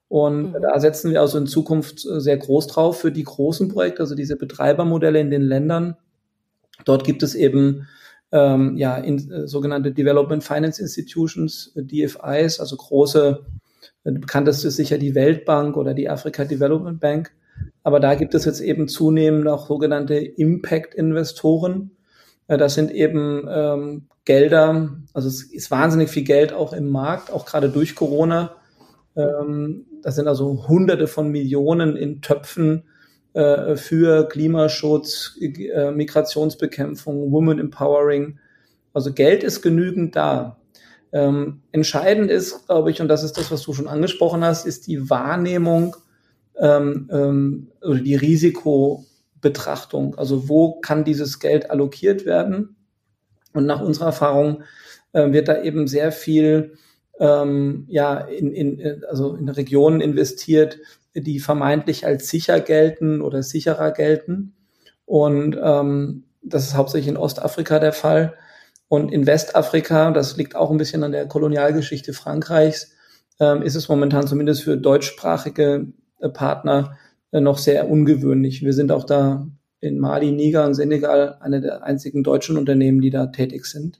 Und 0.07 0.53
mhm. 0.53 0.61
da 0.61 0.79
setzen 0.79 1.11
wir 1.11 1.19
also 1.19 1.37
in 1.37 1.45
Zukunft 1.45 1.99
sehr 1.99 2.37
groß 2.37 2.67
drauf 2.67 3.01
für 3.01 3.11
die 3.11 3.23
großen 3.23 3.67
Projekte, 3.67 3.99
also 3.99 4.15
diese 4.15 4.37
Betreibermodelle 4.37 5.19
in 5.19 5.29
den 5.29 5.41
Ländern, 5.41 5.97
Dort 6.85 7.03
gibt 7.03 7.23
es 7.23 7.35
eben 7.35 7.87
ähm, 8.31 8.75
ja 8.77 8.97
in, 8.97 9.31
äh, 9.31 9.47
sogenannte 9.47 9.91
Development 9.91 10.43
Finance 10.43 10.81
Institutions, 10.81 11.71
äh, 11.75 11.83
DFIs, 11.83 12.59
also 12.59 12.75
große, 12.75 13.45
äh, 14.03 14.11
bekannteste 14.11 14.67
ist 14.67 14.75
sicher 14.75 14.97
die 14.97 15.15
Weltbank 15.15 15.77
oder 15.77 15.93
die 15.93 16.09
Africa 16.09 16.43
Development 16.45 16.99
Bank. 16.99 17.31
Aber 17.83 17.99
da 17.99 18.15
gibt 18.15 18.33
es 18.33 18.45
jetzt 18.45 18.61
eben 18.61 18.87
zunehmend 18.87 19.47
auch 19.47 19.67
sogenannte 19.67 20.15
Impact-Investoren. 20.15 21.91
Äh, 22.47 22.57
das 22.57 22.73
sind 22.73 22.91
eben 22.91 23.47
ähm, 23.49 24.07
Gelder, 24.25 24.97
also 25.13 25.27
es 25.27 25.43
ist 25.43 25.69
wahnsinnig 25.69 26.09
viel 26.09 26.23
Geld 26.23 26.53
auch 26.53 26.73
im 26.73 26.89
Markt, 26.89 27.31
auch 27.31 27.45
gerade 27.45 27.69
durch 27.69 27.93
Corona. 27.93 28.55
Ähm, 29.15 29.85
das 30.01 30.15
sind 30.15 30.27
also 30.27 30.67
Hunderte 30.67 31.07
von 31.07 31.29
Millionen 31.29 31.97
in 31.97 32.21
Töpfen 32.21 32.83
äh, 33.33 33.75
für 33.75 34.27
Klimaschutz, 34.27 35.37
äh, 35.41 35.91
Migrationsbekämpfung, 35.91 37.31
Women 37.31 37.59
Empowering. 37.59 38.39
Also 38.93 39.13
Geld 39.13 39.43
ist 39.43 39.61
genügend 39.61 40.15
da. 40.15 40.59
Ähm, 41.11 41.61
entscheidend 41.71 42.31
ist, 42.31 42.67
glaube 42.67 42.91
ich, 42.91 43.01
und 43.01 43.07
das 43.07 43.23
ist 43.23 43.37
das, 43.37 43.51
was 43.51 43.63
du 43.63 43.73
schon 43.73 43.87
angesprochen 43.87 44.43
hast, 44.43 44.65
ist 44.65 44.87
die 44.87 45.09
Wahrnehmung 45.09 45.95
ähm, 46.57 47.09
ähm, 47.11 47.71
oder 47.81 47.99
die 47.99 48.15
Risikobetrachtung. 48.15 50.15
Also 50.15 50.49
wo 50.49 50.79
kann 50.81 51.03
dieses 51.03 51.39
Geld 51.39 51.69
allokiert 51.69 52.25
werden? 52.25 52.75
Und 53.53 53.65
nach 53.65 53.81
unserer 53.81 54.07
Erfahrung 54.07 54.63
äh, 55.13 55.31
wird 55.31 55.47
da 55.47 55.61
eben 55.61 55.87
sehr 55.87 56.11
viel 56.11 56.73
ähm, 57.19 57.85
ja 57.87 58.17
in, 58.17 58.51
in 58.51 59.03
also 59.07 59.35
in 59.35 59.49
Regionen 59.49 60.01
investiert, 60.01 60.79
die 61.15 61.39
vermeintlich 61.39 62.05
als 62.05 62.29
sicher 62.29 62.59
gelten 62.59 63.21
oder 63.21 63.43
sicherer 63.43 63.91
gelten. 63.91 64.55
Und 65.05 65.57
ähm, 65.61 66.23
das 66.41 66.67
ist 66.67 66.75
hauptsächlich 66.75 67.09
in 67.09 67.17
Ostafrika 67.17 67.79
der 67.79 67.93
Fall. 67.93 68.35
Und 68.87 69.11
in 69.11 69.25
Westafrika, 69.25 70.11
das 70.11 70.37
liegt 70.37 70.55
auch 70.55 70.71
ein 70.71 70.77
bisschen 70.77 71.03
an 71.03 71.11
der 71.11 71.27
Kolonialgeschichte 71.27 72.13
Frankreichs, 72.13 72.91
ähm, 73.39 73.61
ist 73.61 73.75
es 73.75 73.89
momentan 73.89 74.27
zumindest 74.27 74.63
für 74.63 74.77
deutschsprachige 74.77 75.87
äh, 76.19 76.29
Partner 76.29 76.97
äh, 77.31 77.41
noch 77.41 77.57
sehr 77.57 77.89
ungewöhnlich. 77.89 78.63
Wir 78.63 78.73
sind 78.73 78.91
auch 78.91 79.03
da 79.03 79.47
in 79.79 79.99
Mali, 79.99 80.31
Niger 80.31 80.65
und 80.65 80.75
Senegal 80.75 81.37
eine 81.41 81.59
der 81.59 81.83
einzigen 81.83 82.23
deutschen 82.23 82.57
Unternehmen, 82.57 83.01
die 83.01 83.09
da 83.09 83.27
tätig 83.27 83.65
sind. 83.65 83.99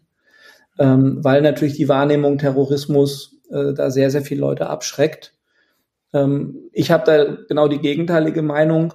Ähm, 0.79 1.23
weil 1.23 1.41
natürlich 1.41 1.75
die 1.75 1.89
Wahrnehmung 1.89 2.37
Terrorismus 2.37 3.39
äh, 3.49 3.73
da 3.73 3.91
sehr, 3.91 4.09
sehr 4.09 4.21
viele 4.21 4.41
Leute 4.41 4.67
abschreckt 4.67 5.33
ähm, 6.13 6.69
ich 6.71 6.91
habe 6.91 7.03
da 7.05 7.37
genau 7.47 7.67
die 7.67 7.79
gegenteilige 7.79 8.41
Meinung. 8.41 8.93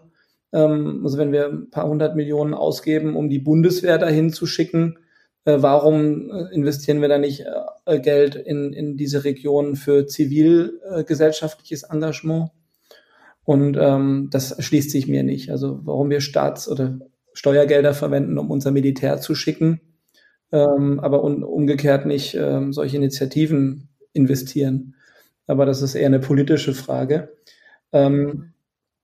Ähm, 0.52 1.00
also 1.04 1.18
wenn 1.18 1.32
wir 1.32 1.48
ein 1.48 1.70
paar 1.70 1.88
hundert 1.88 2.16
Millionen 2.16 2.54
ausgeben, 2.54 3.16
um 3.16 3.28
die 3.28 3.38
Bundeswehr 3.38 3.98
dahin 3.98 4.32
zu 4.32 4.46
schicken, 4.46 4.98
äh, 5.44 5.56
warum 5.60 6.30
äh, 6.30 6.54
investieren 6.54 7.00
wir 7.00 7.08
da 7.08 7.18
nicht 7.18 7.44
äh, 7.86 8.00
Geld 8.00 8.34
in, 8.36 8.72
in 8.72 8.96
diese 8.96 9.24
Region 9.24 9.76
für 9.76 10.06
zivilgesellschaftliches 10.06 11.82
äh, 11.84 11.92
Engagement? 11.92 12.50
Und 13.44 13.78
ähm, 13.80 14.28
das 14.30 14.62
schließt 14.62 14.90
sich 14.90 15.08
mir 15.08 15.22
nicht. 15.22 15.50
Also 15.50 15.80
warum 15.84 16.10
wir 16.10 16.20
Staats- 16.20 16.68
oder 16.70 16.98
Steuergelder 17.32 17.94
verwenden, 17.94 18.36
um 18.36 18.50
unser 18.50 18.72
Militär 18.72 19.20
zu 19.20 19.34
schicken, 19.34 19.80
ähm, 20.52 21.00
aber 21.00 21.24
un 21.24 21.42
umgekehrt 21.42 22.04
nicht 22.04 22.34
ähm, 22.34 22.72
solche 22.72 22.96
Initiativen 22.96 23.88
investieren 24.12 24.94
aber 25.48 25.66
das 25.66 25.82
ist 25.82 25.94
eher 25.94 26.06
eine 26.06 26.20
politische 26.20 26.74
Frage. 26.74 27.36
Ähm, 27.92 28.52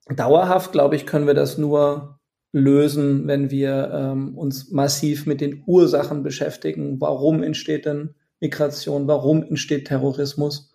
dauerhaft, 0.09 0.72
glaube 0.72 0.94
ich, 0.94 1.07
können 1.07 1.26
wir 1.26 1.35
das 1.35 1.59
nur 1.59 2.20
lösen, 2.52 3.26
wenn 3.26 3.50
wir 3.50 3.90
ähm, 3.92 4.38
uns 4.38 4.70
massiv 4.70 5.26
mit 5.26 5.40
den 5.40 5.64
Ursachen 5.66 6.22
beschäftigen. 6.22 7.00
Warum 7.00 7.42
entsteht 7.42 7.87
denn 7.87 8.14
Migration? 8.40 9.09
Warum 9.09 9.42
entsteht 9.42 9.88
Terrorismus? 9.88 10.72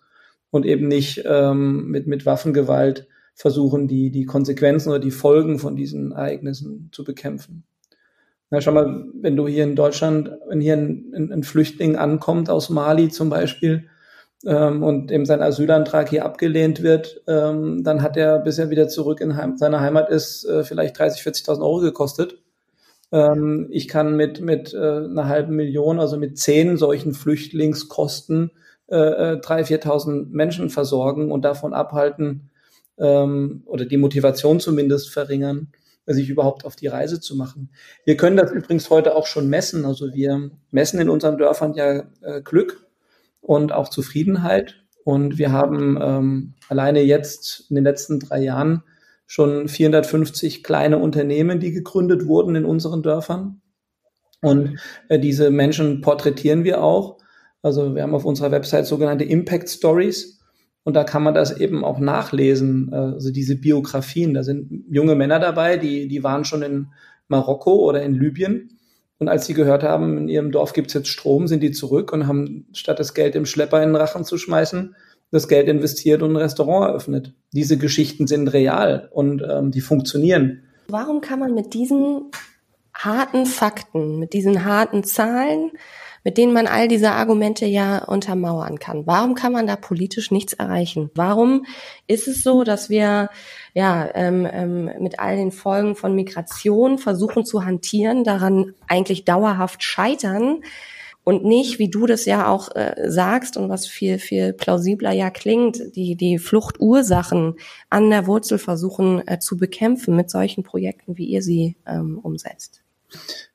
Und 0.50 0.66
eben 0.66 0.88
nicht 0.88 1.22
ähm, 1.24 1.86
mit, 1.86 2.06
mit 2.06 2.26
Waffengewalt 2.26 3.06
versuchen, 3.34 3.86
die, 3.86 4.10
die 4.10 4.26
Konsequenzen 4.26 4.90
oder 4.90 4.98
die 4.98 5.12
Folgen 5.12 5.58
von 5.58 5.76
diesen 5.76 6.12
Ereignissen 6.12 6.90
zu 6.92 7.04
bekämpfen. 7.04 7.62
Na, 8.50 8.60
schau 8.60 8.72
mal, 8.72 9.06
wenn 9.14 9.36
du 9.36 9.46
hier 9.46 9.62
in 9.62 9.76
Deutschland, 9.76 10.32
wenn 10.48 10.60
hier 10.60 10.76
ein, 10.76 11.12
ein, 11.14 11.32
ein 11.32 11.42
Flüchtling 11.44 11.94
ankommt 11.94 12.50
aus 12.50 12.68
Mali 12.68 13.08
zum 13.08 13.30
Beispiel, 13.30 13.88
ähm, 14.46 14.82
und 14.82 15.12
eben 15.12 15.26
sein 15.26 15.42
Asylantrag 15.42 16.08
hier 16.08 16.24
abgelehnt 16.24 16.82
wird, 16.82 17.22
ähm, 17.26 17.84
dann 17.84 18.02
hat 18.02 18.16
er, 18.16 18.38
bis 18.38 18.58
er 18.58 18.70
wieder 18.70 18.88
zurück 18.88 19.20
in 19.20 19.36
Heim, 19.36 19.58
seiner 19.58 19.80
Heimat 19.80 20.08
ist, 20.08 20.44
äh, 20.44 20.64
vielleicht 20.64 20.98
30, 20.98 21.22
40.000 21.22 21.60
Euro 21.60 21.80
gekostet. 21.80 22.38
Ähm, 23.12 23.68
ich 23.70 23.88
kann 23.88 24.16
mit, 24.16 24.40
mit 24.40 24.72
äh, 24.72 24.78
einer 24.78 25.28
halben 25.28 25.56
Million, 25.56 26.00
also 26.00 26.16
mit 26.16 26.38
zehn 26.38 26.76
solchen 26.76 27.12
Flüchtlingskosten, 27.12 28.52
äh, 28.86 29.36
3.000, 29.36 29.58
äh, 29.58 29.64
4.000 29.64 30.26
Menschen 30.30 30.70
versorgen 30.70 31.30
und 31.32 31.44
davon 31.44 31.74
abhalten 31.74 32.50
ähm, 32.98 33.62
oder 33.66 33.84
die 33.84 33.96
Motivation 33.98 34.60
zumindest 34.60 35.10
verringern, 35.10 35.68
sich 36.06 36.28
überhaupt 36.28 36.64
auf 36.64 36.76
die 36.76 36.88
Reise 36.88 37.20
zu 37.20 37.36
machen. 37.36 37.70
Wir 38.04 38.16
können 38.16 38.36
das 38.36 38.50
übrigens 38.50 38.90
heute 38.90 39.14
auch 39.14 39.26
schon 39.26 39.48
messen. 39.48 39.84
Also 39.84 40.12
wir 40.12 40.50
messen 40.70 41.00
in 41.00 41.08
unseren 41.08 41.38
Dörfern 41.38 41.74
ja 41.74 42.04
äh, 42.22 42.42
Glück 42.42 42.89
und 43.40 43.72
auch 43.72 43.88
Zufriedenheit. 43.88 44.84
Und 45.04 45.38
wir 45.38 45.52
haben 45.52 45.98
ähm, 46.00 46.54
alleine 46.68 47.02
jetzt 47.02 47.66
in 47.70 47.76
den 47.76 47.84
letzten 47.84 48.20
drei 48.20 48.42
Jahren 48.42 48.82
schon 49.26 49.68
450 49.68 50.62
kleine 50.62 50.98
Unternehmen, 50.98 51.60
die 51.60 51.72
gegründet 51.72 52.26
wurden 52.26 52.56
in 52.56 52.64
unseren 52.64 53.02
Dörfern. 53.02 53.60
Und 54.42 54.78
äh, 55.08 55.18
diese 55.18 55.50
Menschen 55.50 56.00
porträtieren 56.00 56.64
wir 56.64 56.82
auch. 56.82 57.18
Also 57.62 57.94
wir 57.94 58.02
haben 58.02 58.14
auf 58.14 58.24
unserer 58.24 58.50
Website 58.50 58.86
sogenannte 58.86 59.24
Impact 59.24 59.68
Stories. 59.68 60.40
Und 60.82 60.94
da 60.94 61.04
kann 61.04 61.22
man 61.22 61.34
das 61.34 61.58
eben 61.60 61.84
auch 61.84 61.98
nachlesen, 61.98 62.92
also 62.92 63.30
diese 63.30 63.56
Biografien. 63.56 64.32
Da 64.32 64.42
sind 64.42 64.84
junge 64.90 65.14
Männer 65.14 65.38
dabei, 65.38 65.76
die, 65.76 66.08
die 66.08 66.24
waren 66.24 66.44
schon 66.44 66.62
in 66.62 66.86
Marokko 67.28 67.76
oder 67.76 68.02
in 68.02 68.14
Libyen 68.14 68.79
und 69.20 69.28
als 69.28 69.46
sie 69.46 69.54
gehört 69.54 69.82
haben, 69.82 70.16
in 70.16 70.28
ihrem 70.28 70.50
Dorf 70.50 70.72
gibt's 70.72 70.94
jetzt 70.94 71.08
Strom, 71.08 71.46
sind 71.46 71.62
die 71.62 71.72
zurück 71.72 72.10
und 72.12 72.26
haben 72.26 72.66
statt 72.72 72.98
das 72.98 73.12
Geld 73.12 73.34
im 73.34 73.44
Schlepper 73.44 73.82
in 73.82 73.90
den 73.90 73.96
Rachen 73.96 74.24
zu 74.24 74.38
schmeißen, 74.38 74.96
das 75.30 75.46
Geld 75.46 75.68
investiert 75.68 76.22
und 76.22 76.32
ein 76.32 76.36
Restaurant 76.36 76.88
eröffnet. 76.88 77.34
Diese 77.52 77.76
Geschichten 77.76 78.26
sind 78.26 78.48
real 78.48 79.10
und 79.12 79.42
ähm, 79.48 79.70
die 79.70 79.82
funktionieren. 79.82 80.62
Warum 80.88 81.20
kann 81.20 81.38
man 81.38 81.54
mit 81.54 81.74
diesen 81.74 82.30
harten 82.94 83.44
Fakten, 83.44 84.18
mit 84.18 84.32
diesen 84.32 84.64
harten 84.64 85.04
Zahlen 85.04 85.70
mit 86.24 86.38
denen 86.38 86.52
man 86.52 86.66
all 86.66 86.88
diese 86.88 87.12
Argumente 87.12 87.66
ja 87.66 88.04
untermauern 88.04 88.78
kann. 88.78 89.06
Warum 89.06 89.34
kann 89.34 89.52
man 89.52 89.66
da 89.66 89.76
politisch 89.76 90.30
nichts 90.30 90.52
erreichen? 90.52 91.10
Warum 91.14 91.64
ist 92.06 92.28
es 92.28 92.42
so, 92.42 92.64
dass 92.64 92.90
wir 92.90 93.30
ja 93.74 94.08
ähm, 94.14 94.46
ähm, 94.50 94.90
mit 95.00 95.18
all 95.18 95.36
den 95.36 95.52
Folgen 95.52 95.96
von 95.96 96.14
Migration 96.14 96.98
versuchen 96.98 97.44
zu 97.44 97.64
hantieren, 97.64 98.24
daran 98.24 98.74
eigentlich 98.88 99.24
dauerhaft 99.24 99.82
scheitern? 99.82 100.62
und 101.22 101.44
nicht, 101.44 101.78
wie 101.78 101.90
du 101.90 102.06
das 102.06 102.24
ja 102.24 102.48
auch 102.48 102.74
äh, 102.74 102.94
sagst 103.06 103.56
und 103.56 103.68
was 103.68 103.86
viel, 103.86 104.18
viel 104.18 104.52
plausibler 104.52 105.12
ja 105.12 105.30
klingt, 105.30 105.94
die, 105.94 106.16
die 106.16 106.38
Fluchtursachen 106.38 107.56
an 107.90 108.10
der 108.10 108.26
Wurzel 108.26 108.58
versuchen 108.58 109.26
äh, 109.28 109.38
zu 109.38 109.56
bekämpfen 109.56 110.16
mit 110.16 110.30
solchen 110.30 110.64
Projekten, 110.64 111.18
wie 111.18 111.26
ihr 111.26 111.42
sie 111.42 111.76
ähm, 111.86 112.18
umsetzt? 112.18 112.82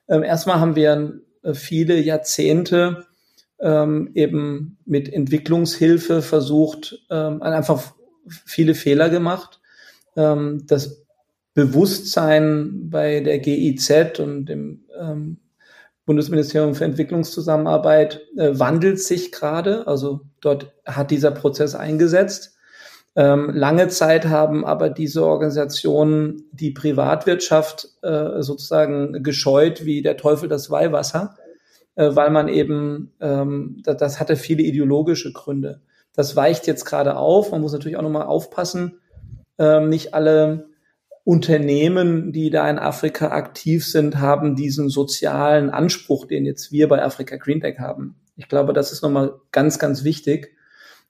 Ähm, 0.08 0.22
erstmal 0.22 0.60
haben 0.60 0.76
wir 0.76 1.20
viele 1.54 1.98
Jahrzehnte 2.00 3.06
ähm, 3.60 4.10
eben 4.14 4.78
mit 4.84 5.12
Entwicklungshilfe 5.12 6.22
versucht, 6.22 6.98
ähm, 7.10 7.42
einfach 7.42 7.94
viele 8.28 8.74
Fehler 8.74 9.08
gemacht. 9.08 9.60
Ähm, 10.16 10.64
das 10.66 11.06
Bewusstsein 11.54 12.90
bei 12.90 13.20
der 13.20 13.38
GIZ 13.38 14.20
und 14.20 14.46
dem 14.46 14.84
ähm, 14.98 15.38
Bundesministerium 16.04 16.74
für 16.74 16.84
Entwicklungszusammenarbeit 16.84 18.22
äh, 18.36 18.58
wandelt 18.58 19.00
sich 19.00 19.32
gerade. 19.32 19.86
Also 19.86 20.20
dort 20.40 20.74
hat 20.84 21.10
dieser 21.10 21.30
Prozess 21.30 21.74
eingesetzt. 21.74 22.55
Ähm, 23.16 23.50
lange 23.54 23.88
Zeit 23.88 24.26
haben 24.26 24.66
aber 24.66 24.90
diese 24.90 25.24
Organisationen 25.24 26.44
die 26.52 26.70
Privatwirtschaft 26.70 27.88
äh, 28.02 28.42
sozusagen 28.42 29.22
gescheut 29.22 29.86
wie 29.86 30.02
der 30.02 30.18
Teufel 30.18 30.50
das 30.50 30.70
Weihwasser, 30.70 31.34
äh, 31.94 32.14
weil 32.14 32.30
man 32.30 32.48
eben, 32.48 33.14
ähm, 33.22 33.80
das, 33.82 33.96
das 33.96 34.20
hatte 34.20 34.36
viele 34.36 34.62
ideologische 34.62 35.32
Gründe. 35.32 35.80
Das 36.12 36.36
weicht 36.36 36.66
jetzt 36.66 36.84
gerade 36.84 37.16
auf. 37.16 37.52
Man 37.52 37.62
muss 37.62 37.72
natürlich 37.72 37.96
auch 37.96 38.02
nochmal 38.02 38.26
aufpassen, 38.26 39.00
ähm, 39.58 39.88
nicht 39.88 40.12
alle 40.12 40.68
Unternehmen, 41.24 42.32
die 42.32 42.50
da 42.50 42.68
in 42.68 42.78
Afrika 42.78 43.28
aktiv 43.28 43.86
sind, 43.86 44.20
haben 44.20 44.56
diesen 44.56 44.90
sozialen 44.90 45.70
Anspruch, 45.70 46.26
den 46.26 46.44
jetzt 46.44 46.70
wir 46.70 46.86
bei 46.86 47.02
Afrika 47.02 47.36
Green 47.36 47.62
Tech 47.62 47.78
haben. 47.78 48.16
Ich 48.36 48.48
glaube, 48.48 48.74
das 48.74 48.92
ist 48.92 49.02
nochmal 49.02 49.32
ganz, 49.52 49.78
ganz 49.78 50.04
wichtig 50.04 50.55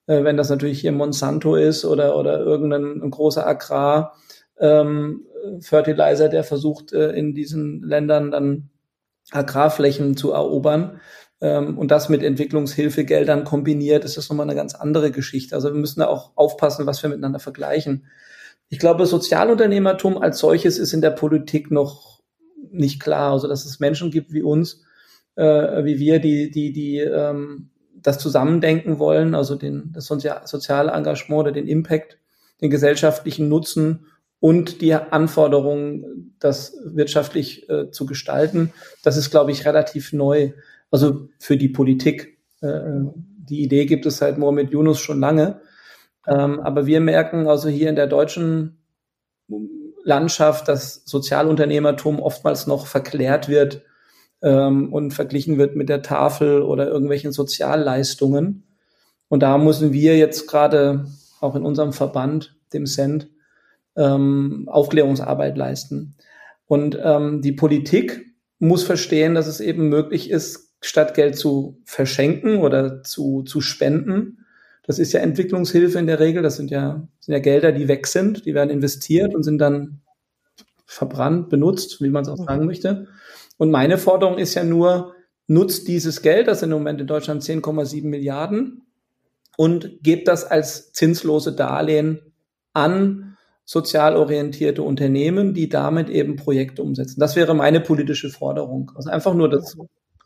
äh, 0.07 0.25
wenn 0.25 0.37
das 0.37 0.51
natürlich 0.51 0.81
hier 0.81 0.93
Monsanto 0.93 1.57
ist 1.57 1.85
oder, 1.85 2.17
oder 2.17 2.41
irgendein 2.41 3.11
großer 3.11 3.47
Agrar, 3.47 4.17
ähm, 4.59 5.27
Fertilizer, 5.61 6.29
der 6.29 6.45
versucht, 6.45 6.93
äh, 6.93 7.11
in 7.13 7.35
diesen 7.35 7.83
Ländern 7.83 8.31
dann 8.31 8.71
Agrarflächen 9.31 10.17
zu 10.17 10.33
erobern 10.33 11.01
ähm, 11.41 11.79
und 11.79 11.91
das 11.91 12.09
mit 12.09 12.23
Entwicklungshilfegeldern 12.23 13.45
kombiniert, 13.45 14.05
ist 14.05 14.17
das 14.17 14.29
nochmal 14.29 14.47
eine 14.47 14.55
ganz 14.55 14.75
andere 14.75 15.11
Geschichte. 15.11 15.55
Also 15.55 15.69
wir 15.69 15.79
müssen 15.79 16.01
da 16.01 16.07
auch 16.07 16.33
aufpassen, 16.37 16.87
was 16.87 17.03
wir 17.03 17.11
miteinander 17.11 17.41
vergleichen. 17.41 18.07
Ich 18.69 18.79
glaube, 18.79 19.07
Sozialunternehmertum 19.07 20.19
als 20.19 20.39
solches 20.39 20.79
ist 20.79 20.93
in 20.93 21.01
der 21.01 21.11
Politik 21.11 21.71
noch 21.71 22.21
nicht 22.71 23.01
klar. 23.01 23.33
Also 23.33 23.49
dass 23.49 23.65
es 23.65 23.81
Menschen 23.81 24.11
gibt 24.11 24.33
wie 24.33 24.43
uns, 24.43 24.83
äh, 25.35 25.85
wie 25.85 25.99
wir, 25.99 26.21
die, 26.21 26.51
die, 26.51 26.73
die 26.73 26.99
ähm, 26.99 27.71
das 28.07 28.19
Zusammendenken 28.19 29.01
wollen, 29.01 29.35
also 29.35 29.57
den, 29.57 29.91
das 29.93 30.07
soziale 30.07 30.93
Engagement 30.93 31.41
oder 31.41 31.51
den 31.51 31.67
Impact, 31.67 32.19
den 32.61 32.71
gesellschaftlichen 32.71 33.49
Nutzen 33.49 34.07
und 34.39 34.81
die 34.81 34.95
Anforderungen, 34.95 36.37
das 36.39 36.77
wirtschaftlich 36.85 37.69
äh, 37.69 37.91
zu 37.91 38.07
gestalten. 38.07 38.73
Das 39.03 39.17
ist, 39.17 39.33
glaube 39.33 39.51
ich, 39.51 39.67
relativ 39.67 40.13
neu. 40.13 40.53
Also 40.93 41.29
für 41.41 41.57
die 41.57 41.69
Politik. 41.69 42.39
Äh, 42.61 42.81
die 43.17 43.65
Idee 43.65 43.87
gibt 43.87 44.07
es 44.07 44.19
seit 44.19 44.39
Mohamed 44.39 44.71
Yunus 44.71 45.01
schon 45.01 45.19
lange. 45.19 45.61
Ähm, 46.29 46.61
aber 46.61 46.87
wir 46.87 47.01
merken 47.01 47.49
also 47.49 47.69
hier 47.69 47.89
in 47.89 47.97
der 47.97 48.07
deutschen 48.07 48.79
Landschaft, 50.05 50.69
dass 50.69 51.03
Sozialunternehmertum 51.07 52.21
oftmals 52.21 52.69
noch 52.69 52.87
verklärt 52.87 53.49
wird 53.49 53.83
ähm, 54.47 54.93
und 54.93 55.11
verglichen 55.11 55.59
wird 55.59 55.75
mit 55.75 55.89
der 55.89 56.03
Tafel 56.03 56.63
oder 56.63 56.87
irgendwelchen 56.87 57.33
Sozialleistungen. 57.33 58.63
Und 59.29 59.43
da 59.43 59.59
müssen 59.59 59.93
wir 59.93 60.17
jetzt 60.17 60.47
gerade 60.47 61.07
auch 61.41 61.57
in 61.57 61.65
unserem 61.65 61.93
Verband, 61.93 62.57
dem 62.73 62.87
Cent, 62.87 63.29
ähm, 63.97 64.69
Aufklärungsarbeit 64.71 65.57
leisten. 65.59 66.15
Und 66.67 66.97
ähm, 67.03 67.43
die 67.43 67.53
Politik 67.53 68.25
muss 68.61 68.85
verstehen, 68.85 69.35
dass 69.35 69.49
es 69.49 69.61
eben 69.61 69.89
möglich 69.89 70.31
ist, 70.31 70.75
statt 70.81 71.15
Geld 71.15 71.37
zu 71.37 71.81
verschenken 71.85 72.59
oder 72.59 73.03
zu, 73.03 73.43
zu 73.43 73.61
spenden. 73.61 74.45
Das 74.85 75.01
ist 75.01 75.13
ja 75.13 75.21
Entwicklungshilfe 75.21 75.99
in 75.99 76.07
der 76.07 76.21
Regel. 76.21 76.45
Das 76.45 76.57
sind 76.57 76.71
ja, 76.71 77.09
sind 77.19 77.33
ja 77.33 77.41
Gelder, 77.41 77.73
die 77.73 77.89
weg 77.89 78.07
sind, 78.07 78.47
die 78.47 78.55
werden 78.55 78.71
investiert 78.71 79.35
und 79.35 79.43
sind 79.43 79.59
dann 79.59 80.03
verbrannt, 80.85 81.49
benutzt, 81.49 82.01
wie 82.01 82.11
man 82.11 82.23
es 82.23 82.29
auch 82.29 82.37
sagen 82.37 82.67
möchte. 82.67 83.09
Und 83.57 83.71
meine 83.71 83.99
Forderung 83.99 84.39
ist 84.39 84.55
ja 84.55 84.65
nur, 84.65 85.15
nutzt 85.47 85.89
dieses 85.89 86.23
Geld, 86.23 86.49
das 86.49 86.61
sind 86.61 86.71
im 86.73 86.79
Moment 86.79 87.01
in 87.01 87.07
Deutschland 87.07 87.43
10,7 87.43 88.07
Milliarden, 88.07 88.83
und 89.57 90.03
gebt 90.03 90.29
das 90.29 90.45
als 90.45 90.93
zinslose 90.93 91.53
Darlehen 91.53 92.21
an 92.73 93.37
sozial 93.65 94.17
orientierte 94.17 94.83
Unternehmen, 94.83 95.55
die 95.55 95.69
damit 95.69 96.09
eben 96.09 96.37
Projekte 96.37 96.83
umsetzen. 96.83 97.19
Das 97.19 97.35
wäre 97.37 97.55
meine 97.55 97.81
politische 97.81 98.31
Forderung. 98.31 98.93
Also 98.95 99.11
einfach 99.11 99.35
nur 99.35 99.49
das 99.49 99.77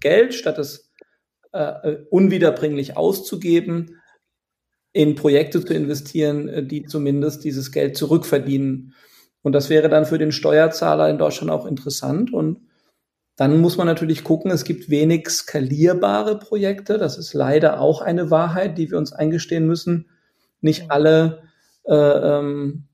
Geld, 0.00 0.34
statt 0.34 0.58
es 0.58 0.90
äh, 1.52 1.96
unwiederbringlich 2.10 2.96
auszugeben, 2.96 3.96
in 4.92 5.14
Projekte 5.14 5.64
zu 5.64 5.72
investieren, 5.72 6.48
äh, 6.48 6.66
die 6.66 6.84
zumindest 6.84 7.44
dieses 7.44 7.72
Geld 7.72 7.96
zurückverdienen. 7.96 8.94
Und 9.42 9.52
das 9.52 9.70
wäre 9.70 9.88
dann 9.88 10.04
für 10.04 10.18
den 10.18 10.32
Steuerzahler 10.32 11.08
in 11.08 11.16
Deutschland 11.18 11.50
auch 11.50 11.64
interessant. 11.64 12.32
Und 12.32 12.60
dann 13.40 13.58
muss 13.58 13.78
man 13.78 13.86
natürlich 13.86 14.22
gucken, 14.22 14.50
es 14.50 14.64
gibt 14.64 14.90
wenig 14.90 15.30
skalierbare 15.30 16.38
Projekte. 16.38 16.98
Das 16.98 17.16
ist 17.16 17.32
leider 17.32 17.80
auch 17.80 18.02
eine 18.02 18.30
Wahrheit, 18.30 18.76
die 18.76 18.90
wir 18.90 18.98
uns 18.98 19.14
eingestehen 19.14 19.66
müssen. 19.66 20.10
Nicht 20.60 20.90
alle 20.90 21.44
äh, 21.84 21.94
ähm, 21.94 22.84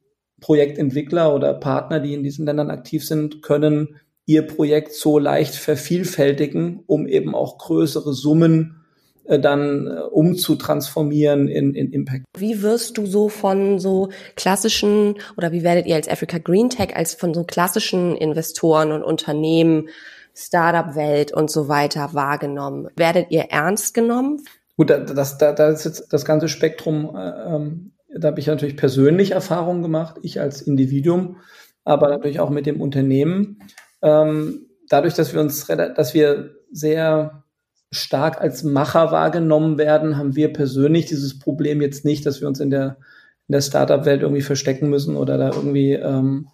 Projektentwickler 0.41 1.35
oder 1.35 1.53
Partner, 1.53 1.99
die 1.99 2.15
in 2.15 2.23
diesen 2.23 2.47
Ländern 2.47 2.71
aktiv 2.71 3.05
sind, 3.05 3.43
können 3.43 3.97
ihr 4.25 4.47
Projekt 4.47 4.93
so 4.93 5.19
leicht 5.19 5.57
vervielfältigen, 5.57 6.85
um 6.87 7.09
eben 7.09 7.35
auch 7.35 7.59
größere 7.59 8.13
Summen 8.13 8.85
äh, 9.25 9.41
dann 9.41 9.89
äh, 9.89 9.99
umzutransformieren 9.99 11.49
in, 11.49 11.75
in 11.75 11.91
Impact. 11.91 12.25
Wie 12.39 12.63
wirst 12.63 12.99
du 12.99 13.07
so 13.07 13.29
von 13.29 13.81
so 13.81 14.11
klassischen 14.37 15.17
oder 15.37 15.51
wie 15.51 15.65
werdet 15.65 15.87
ihr 15.87 15.97
als 15.97 16.09
Africa 16.09 16.39
Green 16.39 16.71
Tech 16.71 16.95
als 16.95 17.15
von 17.15 17.35
so 17.35 17.43
klassischen 17.43 18.15
Investoren 18.15 18.93
und 18.93 19.03
Unternehmen, 19.03 19.89
Startup-Welt 20.37 21.33
und 21.33 21.51
so 21.51 21.69
weiter 21.69 22.11
wahrgenommen? 22.13 22.89
Werdet 22.97 23.31
ihr 23.31 23.45
ernst 23.51 23.95
genommen? 23.95 24.43
Gut, 24.77 24.91
da, 24.91 24.99
das, 24.99 25.39
da, 25.39 25.69
ist 25.69 25.85
jetzt 25.85 26.13
das 26.13 26.25
ganze 26.25 26.49
Spektrum, 26.49 27.17
äh, 27.17 27.55
ähm, 27.55 27.93
da 28.15 28.29
habe 28.29 28.41
ich 28.41 28.47
natürlich 28.47 28.77
persönlich 28.77 29.33
Erfahrungen 29.33 29.83
gemacht, 29.83 30.17
ich 30.23 30.41
als 30.41 30.63
Individuum, 30.63 31.39
aber 31.85 32.09
natürlich 32.09 32.41
auch 32.41 32.51
mit 32.51 32.67
dem 32.67 32.81
Unternehmen. 32.81 33.59
Ähm, 34.03 34.67
dadurch, 34.89 35.15
dass 35.15 35.33
wir 35.33 35.41
uns, 35.41 35.67
dass 35.67 36.15
wir 36.15 36.57
sehr 36.71 37.45
stark 37.91 38.41
als 38.41 38.65
Macher 38.65 39.13
wahrgenommen 39.13 39.79
werden, 39.79 40.17
haben 40.17 40.37
wir 40.37 40.53
persönlich 40.53 41.07
dieses 41.07 41.39
Problem 41.39 41.81
jetzt 41.81 42.05
nicht, 42.05 42.27
dass 42.27 42.41
wir 42.41 42.49
uns 42.49 42.61
in 42.61 42.71
der, 42.71 42.99
in 43.49 43.53
der 43.53 43.61
Startup-Welt 43.63 44.23
irgendwie 44.23 44.43
verstecken 44.43 44.91
müssen 44.91 45.17
oder 45.17 45.39
da 45.39 45.51
irgendwie 45.53 45.93
ähm, 45.93 46.49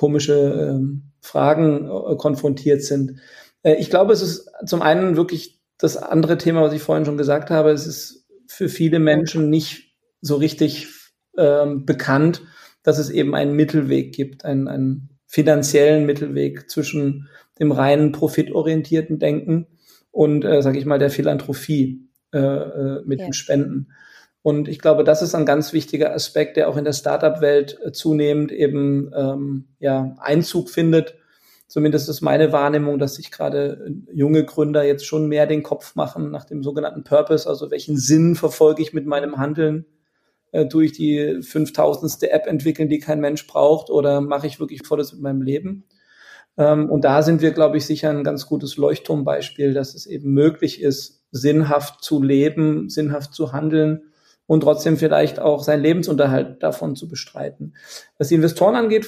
komische 0.00 0.70
ähm, 0.70 1.12
Fragen 1.20 1.84
äh, 1.84 2.16
konfrontiert 2.16 2.82
sind. 2.82 3.20
Äh, 3.62 3.74
ich 3.74 3.90
glaube, 3.90 4.14
es 4.14 4.22
ist 4.22 4.50
zum 4.64 4.80
einen 4.80 5.14
wirklich 5.14 5.60
das 5.76 5.98
andere 5.98 6.38
Thema, 6.38 6.62
was 6.62 6.72
ich 6.72 6.80
vorhin 6.80 7.04
schon 7.04 7.18
gesagt 7.18 7.50
habe. 7.50 7.70
Es 7.70 7.86
ist 7.86 8.26
für 8.46 8.70
viele 8.70 8.98
Menschen 8.98 9.50
nicht 9.50 9.94
so 10.22 10.36
richtig 10.36 10.88
ähm, 11.36 11.84
bekannt, 11.84 12.40
dass 12.82 12.96
es 12.98 13.10
eben 13.10 13.34
einen 13.34 13.54
Mittelweg 13.54 14.14
gibt, 14.14 14.46
einen, 14.46 14.68
einen 14.68 15.10
finanziellen 15.26 16.06
Mittelweg 16.06 16.70
zwischen 16.70 17.28
dem 17.58 17.70
reinen 17.70 18.10
profitorientierten 18.10 19.18
Denken 19.18 19.66
und, 20.10 20.46
äh, 20.46 20.62
sage 20.62 20.78
ich 20.78 20.86
mal, 20.86 20.98
der 20.98 21.10
Philanthropie 21.10 22.08
äh, 22.32 22.38
äh, 22.38 23.02
mit 23.04 23.20
ja. 23.20 23.26
den 23.26 23.34
Spenden. 23.34 23.92
Und 24.42 24.68
ich 24.68 24.78
glaube, 24.78 25.04
das 25.04 25.20
ist 25.20 25.34
ein 25.34 25.44
ganz 25.44 25.72
wichtiger 25.72 26.14
Aspekt, 26.14 26.56
der 26.56 26.68
auch 26.68 26.76
in 26.76 26.84
der 26.84 26.94
Startup-Welt 26.94 27.78
äh, 27.84 27.92
zunehmend 27.92 28.52
eben 28.52 29.10
ähm, 29.14 29.68
ja, 29.78 30.16
Einzug 30.18 30.70
findet. 30.70 31.14
Zumindest 31.66 32.08
ist 32.08 32.22
meine 32.22 32.50
Wahrnehmung, 32.50 32.98
dass 32.98 33.16
sich 33.16 33.30
gerade 33.30 33.86
äh, 33.86 34.16
junge 34.16 34.44
Gründer 34.44 34.82
jetzt 34.82 35.04
schon 35.04 35.28
mehr 35.28 35.46
den 35.46 35.62
Kopf 35.62 35.94
machen 35.94 36.30
nach 36.30 36.44
dem 36.44 36.62
sogenannten 36.62 37.04
Purpose, 37.04 37.48
also 37.48 37.70
welchen 37.70 37.98
Sinn 37.98 38.34
verfolge 38.34 38.82
ich 38.82 38.94
mit 38.94 39.06
meinem 39.06 39.36
Handeln? 39.36 39.84
Äh, 40.52 40.64
durch 40.66 40.92
die 40.92 41.42
5000. 41.42 42.22
App 42.24 42.46
entwickeln, 42.46 42.88
die 42.88 42.98
kein 42.98 43.20
Mensch 43.20 43.46
braucht, 43.46 43.90
oder 43.90 44.22
mache 44.22 44.46
ich 44.46 44.58
wirklich 44.58 44.86
Volles 44.86 45.12
mit 45.12 45.20
meinem 45.20 45.42
Leben? 45.42 45.84
Ähm, 46.56 46.88
und 46.90 47.04
da 47.04 47.22
sind 47.22 47.42
wir, 47.42 47.52
glaube 47.52 47.76
ich, 47.76 47.84
sicher 47.84 48.08
ein 48.08 48.24
ganz 48.24 48.46
gutes 48.46 48.78
Leuchtturmbeispiel, 48.78 49.74
dass 49.74 49.94
es 49.94 50.06
eben 50.06 50.32
möglich 50.32 50.80
ist, 50.80 51.24
sinnhaft 51.30 52.02
zu 52.02 52.22
leben, 52.22 52.88
sinnhaft 52.88 53.34
zu 53.34 53.52
handeln 53.52 54.09
und 54.50 54.62
trotzdem 54.62 54.96
vielleicht 54.96 55.38
auch 55.38 55.62
seinen 55.62 55.84
Lebensunterhalt 55.84 56.60
davon 56.60 56.96
zu 56.96 57.06
bestreiten. 57.06 57.74
Was 58.18 58.30
die 58.30 58.34
Investoren 58.34 58.74
angeht, 58.74 59.06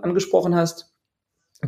angesprochen 0.00 0.54
hast, 0.54 0.94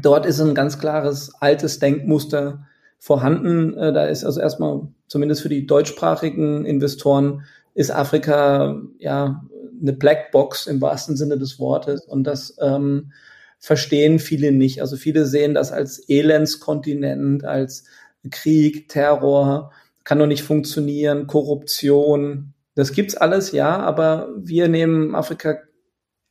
dort 0.01 0.27
ist 0.27 0.41
ein 0.41 0.55
ganz 0.55 0.79
klares 0.79 1.33
altes 1.41 1.81
Denkmuster 1.81 2.69
vorhanden. 3.01 3.77
Äh, 3.77 3.93
da 3.93 4.07
ist 4.07 4.25
also 4.25 4.39
erstmal 4.39 4.87
zumindest 5.09 5.43
für 5.43 5.49
die 5.49 5.67
deutschsprachigen 5.67 6.65
Investoren 6.65 7.43
ist 7.75 7.91
Afrika 7.91 8.81
ja 9.01 9.45
eine 9.83 9.93
Blackbox 9.93 10.69
im 10.69 10.81
wahrsten 10.81 11.17
Sinne 11.17 11.37
des 11.37 11.59
Wortes 11.59 12.07
und 12.07 12.23
das 12.23 12.57
ähm, 12.61 13.11
verstehen 13.59 14.21
viele 14.21 14.53
nicht. 14.53 14.83
Also 14.83 14.97
viele 14.97 15.27
sehen 15.27 15.55
das 15.55 15.73
als 15.73 15.99
Elendskontinent, 16.09 17.45
als 17.45 17.87
Krieg, 18.31 18.89
Terror, 18.89 19.73
kann 20.05 20.21
doch 20.21 20.29
nicht 20.29 20.45
funktionieren, 20.45 21.27
Korruption. 21.27 22.53
Das 22.77 22.93
gibt's 22.93 23.17
alles, 23.17 23.51
ja, 23.51 23.81
aber 23.81 24.29
wir 24.37 24.69
nehmen 24.69 25.17
Afrika 25.17 25.59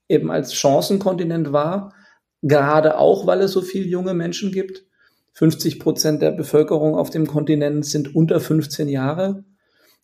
eben 0.08 0.32
als 0.32 0.54
Chancenkontinent 0.54 1.52
wahr, 1.52 1.94
gerade 2.42 2.98
auch, 2.98 3.28
weil 3.28 3.42
es 3.42 3.52
so 3.52 3.62
viele 3.62 3.88
junge 3.88 4.14
Menschen 4.14 4.54
gibt. 4.54 4.86
50 5.34 5.80
Prozent 5.82 6.22
der 6.22 6.32
Bevölkerung 6.32 6.96
auf 6.96 7.10
dem 7.10 7.28
Kontinent 7.28 7.86
sind 7.86 8.16
unter 8.16 8.40
15 8.40 8.88
Jahre. 8.88 9.44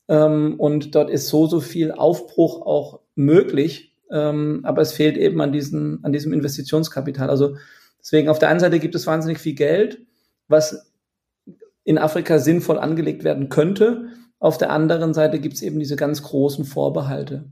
Ähm, 0.10 0.60
und 0.60 0.94
dort 0.96 1.10
ist 1.10 1.30
so, 1.30 1.48
so 1.48 1.62
viel 1.62 1.94
Aufbruch 1.94 2.66
auch 2.66 3.00
möglich 3.16 3.92
ähm, 4.12 4.60
aber 4.64 4.82
es 4.82 4.92
fehlt 4.92 5.18
eben 5.18 5.42
an, 5.42 5.54
diesen, 5.54 6.04
an 6.04 6.12
diesem 6.12 6.34
Investitionskapital. 6.34 7.30
Also 7.30 7.56
deswegen 8.00 8.30
auf 8.30 8.40
der 8.40 8.50
einen 8.50 8.60
Seite 8.60 8.80
gibt 8.80 8.94
es 8.94 9.08
wahnsinnig 9.08 9.40
viel 9.40 9.56
Geld, 9.56 10.02
was 10.48 10.92
in 11.84 11.98
Afrika 11.98 12.38
sinnvoll 12.38 12.78
angelegt 12.78 13.24
werden 13.24 13.50
könnte. 13.50 14.10
Auf 14.42 14.58
der 14.58 14.72
anderen 14.72 15.14
Seite 15.14 15.40
gibt 15.40 15.54
es 15.54 15.62
eben 15.62 15.78
diese 15.78 15.96
ganz 15.96 16.24
großen 16.24 16.66
Vorbehalte. 16.66 17.52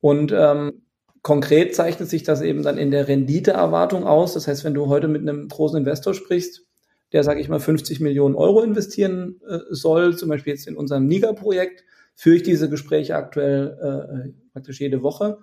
Und 0.00 0.32
ähm, 0.36 0.82
konkret 1.22 1.76
zeichnet 1.76 2.10
sich 2.10 2.24
das 2.24 2.40
eben 2.40 2.64
dann 2.64 2.76
in 2.76 2.90
der 2.90 3.06
Renditeerwartung 3.06 4.04
aus. 4.04 4.34
Das 4.34 4.48
heißt, 4.48 4.64
wenn 4.64 4.74
du 4.74 4.88
heute 4.88 5.06
mit 5.06 5.22
einem 5.22 5.46
großen 5.46 5.78
Investor 5.78 6.14
sprichst, 6.14 6.66
der, 7.12 7.22
sage 7.22 7.40
ich 7.40 7.48
mal, 7.48 7.60
50 7.60 8.00
Millionen 8.00 8.34
Euro 8.34 8.62
investieren 8.62 9.40
äh, 9.48 9.58
soll, 9.70 10.16
zum 10.16 10.28
Beispiel 10.28 10.54
jetzt 10.54 10.66
in 10.66 10.76
unserem 10.76 11.06
Niger-Projekt, 11.06 11.84
führe 12.16 12.34
ich 12.34 12.42
diese 12.42 12.68
Gespräche 12.68 13.14
aktuell 13.14 13.78
äh, 13.80 14.52
praktisch 14.52 14.80
jede 14.80 15.04
Woche. 15.04 15.38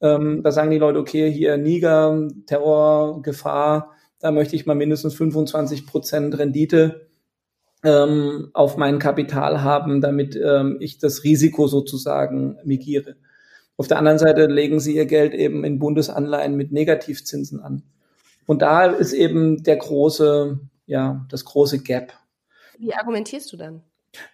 Ähm, 0.00 0.42
da 0.42 0.50
sagen 0.50 0.72
die 0.72 0.78
Leute, 0.78 0.98
okay, 0.98 1.30
hier 1.30 1.56
Niger, 1.58 2.26
Terror, 2.46 3.22
Gefahr, 3.22 3.92
da 4.18 4.32
möchte 4.32 4.56
ich 4.56 4.66
mal 4.66 4.74
mindestens 4.74 5.14
25 5.14 5.86
Prozent 5.86 6.36
Rendite 6.36 7.07
ähm, 7.84 8.50
auf 8.54 8.76
mein 8.76 8.98
Kapital 8.98 9.62
haben, 9.62 10.00
damit 10.00 10.36
ähm, 10.36 10.76
ich 10.80 10.98
das 10.98 11.24
Risiko 11.24 11.66
sozusagen 11.66 12.58
migiere. 12.64 13.16
Auf 13.76 13.86
der 13.86 13.98
anderen 13.98 14.18
Seite 14.18 14.46
legen 14.46 14.80
sie 14.80 14.96
ihr 14.96 15.06
Geld 15.06 15.34
eben 15.34 15.64
in 15.64 15.78
Bundesanleihen 15.78 16.56
mit 16.56 16.72
Negativzinsen 16.72 17.60
an. 17.60 17.82
Und 18.46 18.62
da 18.62 18.86
ist 18.86 19.12
eben 19.12 19.62
der 19.62 19.76
große, 19.76 20.58
ja, 20.86 21.26
das 21.30 21.44
große 21.44 21.80
Gap. 21.82 22.12
Wie 22.78 22.92
argumentierst 22.94 23.52
du 23.52 23.56
dann? 23.56 23.82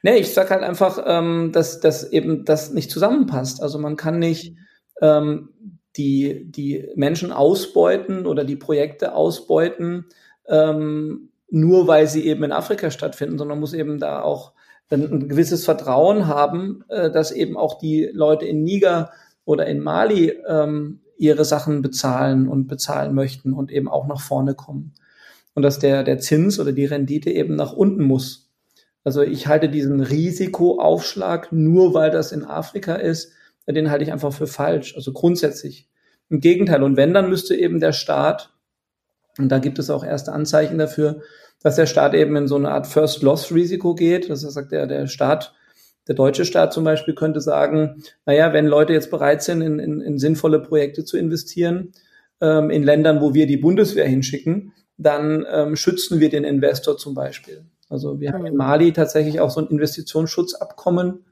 Nee, 0.02 0.16
ich 0.16 0.32
sag 0.32 0.50
halt 0.50 0.62
einfach, 0.62 1.02
ähm, 1.04 1.50
dass, 1.52 1.80
dass 1.80 2.10
eben 2.10 2.44
das 2.44 2.72
nicht 2.72 2.90
zusammenpasst. 2.90 3.62
Also 3.62 3.78
man 3.78 3.96
kann 3.96 4.18
nicht 4.18 4.56
ähm, 5.02 5.50
die, 5.96 6.50
die 6.50 6.88
Menschen 6.94 7.32
ausbeuten 7.32 8.26
oder 8.26 8.44
die 8.44 8.56
Projekte 8.56 9.14
ausbeuten, 9.14 10.06
ähm, 10.48 11.30
nur 11.50 11.86
weil 11.86 12.06
sie 12.08 12.26
eben 12.26 12.44
in 12.44 12.52
Afrika 12.52 12.90
stattfinden, 12.90 13.38
sondern 13.38 13.60
muss 13.60 13.74
eben 13.74 13.98
da 13.98 14.22
auch 14.22 14.52
ein, 14.90 15.10
ein 15.10 15.28
gewisses 15.28 15.64
Vertrauen 15.64 16.26
haben, 16.26 16.84
äh, 16.88 17.10
dass 17.10 17.32
eben 17.32 17.56
auch 17.56 17.78
die 17.78 18.10
Leute 18.12 18.46
in 18.46 18.62
Niger 18.62 19.10
oder 19.44 19.66
in 19.66 19.80
Mali 19.80 20.32
ähm, 20.48 21.00
ihre 21.16 21.44
Sachen 21.44 21.82
bezahlen 21.82 22.48
und 22.48 22.66
bezahlen 22.66 23.14
möchten 23.14 23.52
und 23.52 23.70
eben 23.70 23.88
auch 23.88 24.06
nach 24.06 24.20
vorne 24.20 24.54
kommen. 24.54 24.94
Und 25.54 25.62
dass 25.62 25.78
der, 25.78 26.02
der 26.02 26.18
Zins 26.18 26.58
oder 26.58 26.72
die 26.72 26.86
Rendite 26.86 27.30
eben 27.30 27.54
nach 27.54 27.72
unten 27.72 28.02
muss. 28.02 28.50
Also 29.04 29.22
ich 29.22 29.46
halte 29.46 29.68
diesen 29.68 30.00
Risikoaufschlag 30.00 31.52
nur, 31.52 31.94
weil 31.94 32.10
das 32.10 32.32
in 32.32 32.44
Afrika 32.44 32.94
ist, 32.94 33.32
den 33.66 33.90
halte 33.90 34.04
ich 34.04 34.12
einfach 34.12 34.32
für 34.32 34.46
falsch. 34.46 34.96
Also 34.96 35.12
grundsätzlich. 35.12 35.88
Im 36.30 36.40
Gegenteil. 36.40 36.82
Und 36.82 36.96
wenn, 36.96 37.14
dann 37.14 37.28
müsste 37.28 37.54
eben 37.54 37.80
der 37.80 37.92
Staat, 37.92 38.53
und 39.38 39.48
da 39.48 39.58
gibt 39.58 39.78
es 39.78 39.90
auch 39.90 40.04
erste 40.04 40.32
Anzeichen 40.32 40.78
dafür, 40.78 41.22
dass 41.62 41.76
der 41.76 41.86
Staat 41.86 42.14
eben 42.14 42.36
in 42.36 42.46
so 42.46 42.56
eine 42.56 42.70
Art 42.70 42.86
First-Loss-Risiko 42.86 43.94
geht. 43.94 44.30
Das 44.30 44.42
sagt 44.42 44.72
der, 44.72 44.86
der 44.86 45.06
Staat, 45.06 45.54
der 46.06 46.14
deutsche 46.14 46.44
Staat 46.44 46.72
zum 46.72 46.84
Beispiel 46.84 47.14
könnte 47.14 47.40
sagen, 47.40 48.02
naja, 48.26 48.52
wenn 48.52 48.66
Leute 48.66 48.92
jetzt 48.92 49.10
bereit 49.10 49.42
sind, 49.42 49.62
in, 49.62 49.78
in, 49.78 50.00
in 50.00 50.18
sinnvolle 50.18 50.60
Projekte 50.60 51.04
zu 51.04 51.16
investieren, 51.16 51.92
ähm, 52.40 52.70
in 52.70 52.82
Ländern, 52.82 53.20
wo 53.20 53.34
wir 53.34 53.46
die 53.46 53.56
Bundeswehr 53.56 54.06
hinschicken, 54.06 54.72
dann 54.98 55.46
ähm, 55.50 55.76
schützen 55.76 56.20
wir 56.20 56.28
den 56.28 56.44
Investor 56.44 56.96
zum 56.98 57.14
Beispiel. 57.14 57.64
Also 57.88 58.20
wir 58.20 58.32
haben 58.32 58.46
in 58.46 58.56
Mali 58.56 58.92
tatsächlich 58.92 59.40
auch 59.40 59.50
so 59.50 59.60
ein 59.60 59.68
Investitionsschutzabkommen 59.68 61.24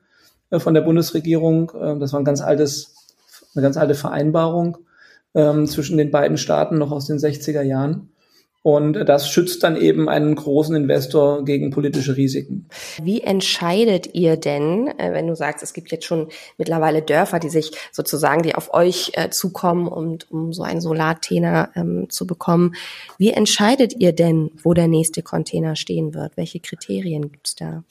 äh, 0.50 0.58
von 0.58 0.74
der 0.74 0.80
Bundesregierung. 0.80 1.70
Äh, 1.78 1.98
das 1.98 2.12
war 2.12 2.20
ein 2.20 2.24
ganz 2.24 2.40
altes, 2.40 2.94
eine 3.54 3.62
ganz 3.62 3.76
alte 3.76 3.94
Vereinbarung 3.94 4.78
ähm, 5.34 5.66
zwischen 5.66 5.96
den 5.96 6.10
beiden 6.10 6.36
Staaten 6.36 6.78
noch 6.78 6.92
aus 6.92 7.06
den 7.06 7.18
60er 7.18 7.62
Jahren. 7.62 8.12
Und 8.64 8.92
das 8.92 9.28
schützt 9.28 9.64
dann 9.64 9.76
eben 9.76 10.08
einen 10.08 10.36
großen 10.36 10.76
Investor 10.76 11.44
gegen 11.44 11.70
politische 11.70 12.16
Risiken. 12.16 12.68
Wie 13.02 13.20
entscheidet 13.20 14.14
ihr 14.14 14.36
denn, 14.36 14.86
äh, 14.98 15.12
wenn 15.12 15.26
du 15.26 15.34
sagst, 15.34 15.64
es 15.64 15.72
gibt 15.72 15.90
jetzt 15.90 16.04
schon 16.04 16.28
mittlerweile 16.58 17.02
Dörfer, 17.02 17.40
die 17.40 17.48
sich 17.48 17.72
sozusagen, 17.90 18.42
die 18.42 18.54
auf 18.54 18.72
euch 18.72 19.10
äh, 19.14 19.30
zukommen, 19.30 19.88
um, 19.88 20.18
um 20.30 20.52
so 20.52 20.62
einen 20.62 20.80
Solartena 20.80 21.70
ähm, 21.74 22.08
zu 22.08 22.24
bekommen, 22.24 22.74
wie 23.18 23.30
entscheidet 23.30 23.94
ihr 23.98 24.12
denn, 24.12 24.52
wo 24.62 24.74
der 24.74 24.86
nächste 24.86 25.22
Container 25.22 25.74
stehen 25.74 26.14
wird? 26.14 26.36
Welche 26.36 26.60
Kriterien 26.60 27.32
gibt's 27.32 27.56
da? 27.56 27.82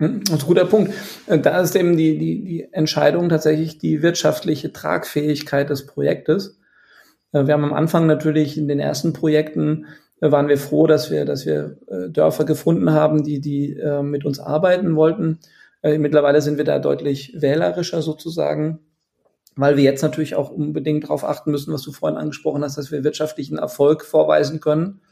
Hm, 0.00 0.22
das 0.24 0.34
ist 0.34 0.42
ein 0.42 0.46
guter 0.48 0.66
Punkt. 0.66 0.92
Äh, 1.28 1.38
da 1.38 1.62
ist 1.62 1.74
eben 1.76 1.96
die, 1.96 2.18
die, 2.18 2.44
die 2.44 2.68
Entscheidung 2.72 3.30
tatsächlich 3.30 3.78
die 3.78 4.02
wirtschaftliche 4.02 4.70
Tragfähigkeit 4.70 5.70
des 5.70 5.86
Projektes. 5.86 6.58
Äh, 7.34 7.46
wir 7.46 7.54
haben 7.54 7.64
am 7.64 7.74
Anfang 7.74 8.06
natürlich 8.06 8.56
in 8.56 8.68
den 8.68 8.80
ersten 8.80 9.12
Projekten 9.12 9.86
äh, 10.20 10.30
waren 10.30 10.48
wir 10.48 10.56
froh, 10.56 10.86
dass 10.86 11.10
wir, 11.10 11.26
dass 11.26 11.44
wir 11.44 11.76
äh, 11.88 12.08
Dörfer 12.08 12.44
gefunden 12.44 12.92
haben, 12.92 13.24
die, 13.24 13.40
die 13.40 13.78
mit 14.02 14.24
uns 14.24 14.38
arbeiten 14.38 14.96
wollten. 14.96 15.40
Mittlerweile 15.82 16.40
sind 16.40 16.56
wir 16.56 16.64
da 16.64 16.78
deutlich 16.78 17.34
wählerischer 17.36 18.00
sozusagen, 18.00 18.78
weil 19.54 19.76
wir 19.76 19.84
jetzt 19.84 20.00
natürlich 20.00 20.34
auch 20.34 20.48
unbedingt 20.48 21.04
darauf 21.04 21.24
achten 21.24 21.50
müssen, 21.50 21.74
was 21.74 21.82
du 21.82 21.92
vorhin 21.92 22.16
angesprochen 22.16 22.64
hast, 22.64 22.78
dass 22.78 22.90
wir 22.90 23.04
wirtschaftlichen 23.04 23.58
Erfolg 23.58 24.02
vorweisen 24.02 24.60
können. 24.60 25.02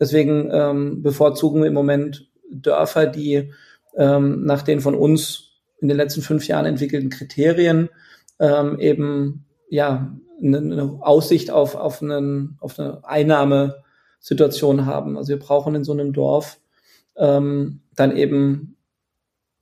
Deswegen 0.00 0.50
ähm, 0.50 1.00
bevorzugen 1.00 1.60
wir 1.60 1.68
im 1.68 1.74
Moment 1.74 2.28
Dörfer, 2.50 3.06
die 3.06 3.52
ähm, 3.96 4.44
nach 4.44 4.62
den 4.62 4.80
von 4.80 4.96
uns 4.96 5.60
in 5.80 5.86
den 5.86 5.96
letzten 5.96 6.22
fünf 6.22 6.48
Jahren 6.48 6.66
entwickelten 6.66 7.10
Kriterien 7.10 7.88
ähm, 8.40 8.80
eben 8.80 9.45
ja 9.68 10.16
eine, 10.42 10.58
eine 10.58 10.98
Aussicht 11.00 11.50
auf, 11.50 11.74
auf, 11.74 12.02
einen, 12.02 12.56
auf 12.60 12.78
eine 12.78 13.04
Einnahmesituation 13.04 14.86
haben. 14.86 15.16
Also 15.16 15.30
wir 15.30 15.38
brauchen 15.38 15.74
in 15.74 15.84
so 15.84 15.92
einem 15.92 16.12
Dorf 16.12 16.58
ähm, 17.16 17.80
dann 17.94 18.16
eben 18.16 18.76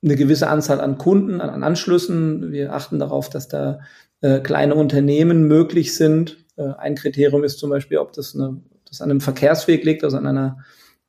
eine 0.03 0.15
gewisse 0.15 0.47
Anzahl 0.47 0.81
an 0.81 0.97
Kunden, 0.97 1.41
an, 1.41 1.49
an 1.49 1.63
Anschlüssen. 1.63 2.51
Wir 2.51 2.73
achten 2.73 2.99
darauf, 2.99 3.29
dass 3.29 3.47
da 3.47 3.79
äh, 4.21 4.39
kleine 4.39 4.75
Unternehmen 4.75 5.47
möglich 5.47 5.95
sind. 5.95 6.45
Äh, 6.57 6.73
ein 6.77 6.95
Kriterium 6.95 7.43
ist 7.43 7.59
zum 7.59 7.69
Beispiel, 7.69 7.97
ob 7.97 8.13
das, 8.13 8.35
eine, 8.35 8.61
das 8.87 9.01
an 9.01 9.09
einem 9.09 9.21
Verkehrsweg 9.21 9.83
liegt, 9.83 10.03
also 10.03 10.17
an 10.17 10.27
einer, 10.27 10.59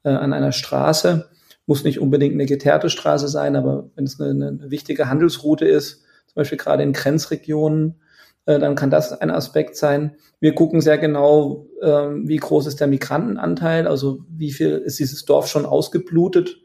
äh, 0.03 0.11
an 0.11 0.33
einer 0.33 0.53
Straße. 0.53 1.29
Muss 1.67 1.85
nicht 1.85 2.01
unbedingt 2.01 2.35
eine 2.35 2.47
geteerte 2.47 2.89
Straße 2.89 3.29
sein, 3.29 3.57
aber 3.57 3.91
wenn 3.97 4.05
es 4.05 4.21
eine, 4.21 4.47
eine 4.47 4.71
wichtige 4.71 5.09
Handelsroute 5.09 5.67
ist, 5.67 6.05
zum 6.27 6.35
Beispiel 6.37 6.59
gerade 6.59 6.83
in 6.83 6.93
Grenzregionen, 6.93 7.97
äh, 8.47 8.59
dann 8.59 8.75
kann 8.75 8.91
das 8.91 9.13
ein 9.13 9.31
Aspekt 9.31 9.77
sein. 9.77 10.17
Wir 10.41 10.55
gucken 10.55 10.81
sehr 10.81 10.99
genau, 10.99 11.67
ähm, 11.83 12.27
wie 12.29 12.37
groß 12.37 12.67
ist 12.67 12.81
der 12.81 12.87
Migrantenanteil, 12.87 13.87
also 13.87 14.25
wie 14.29 14.53
viel 14.53 14.71
ist 14.79 14.99
dieses 14.99 15.25
Dorf 15.25 15.49
schon 15.49 15.67
ausgeblutet 15.67 16.57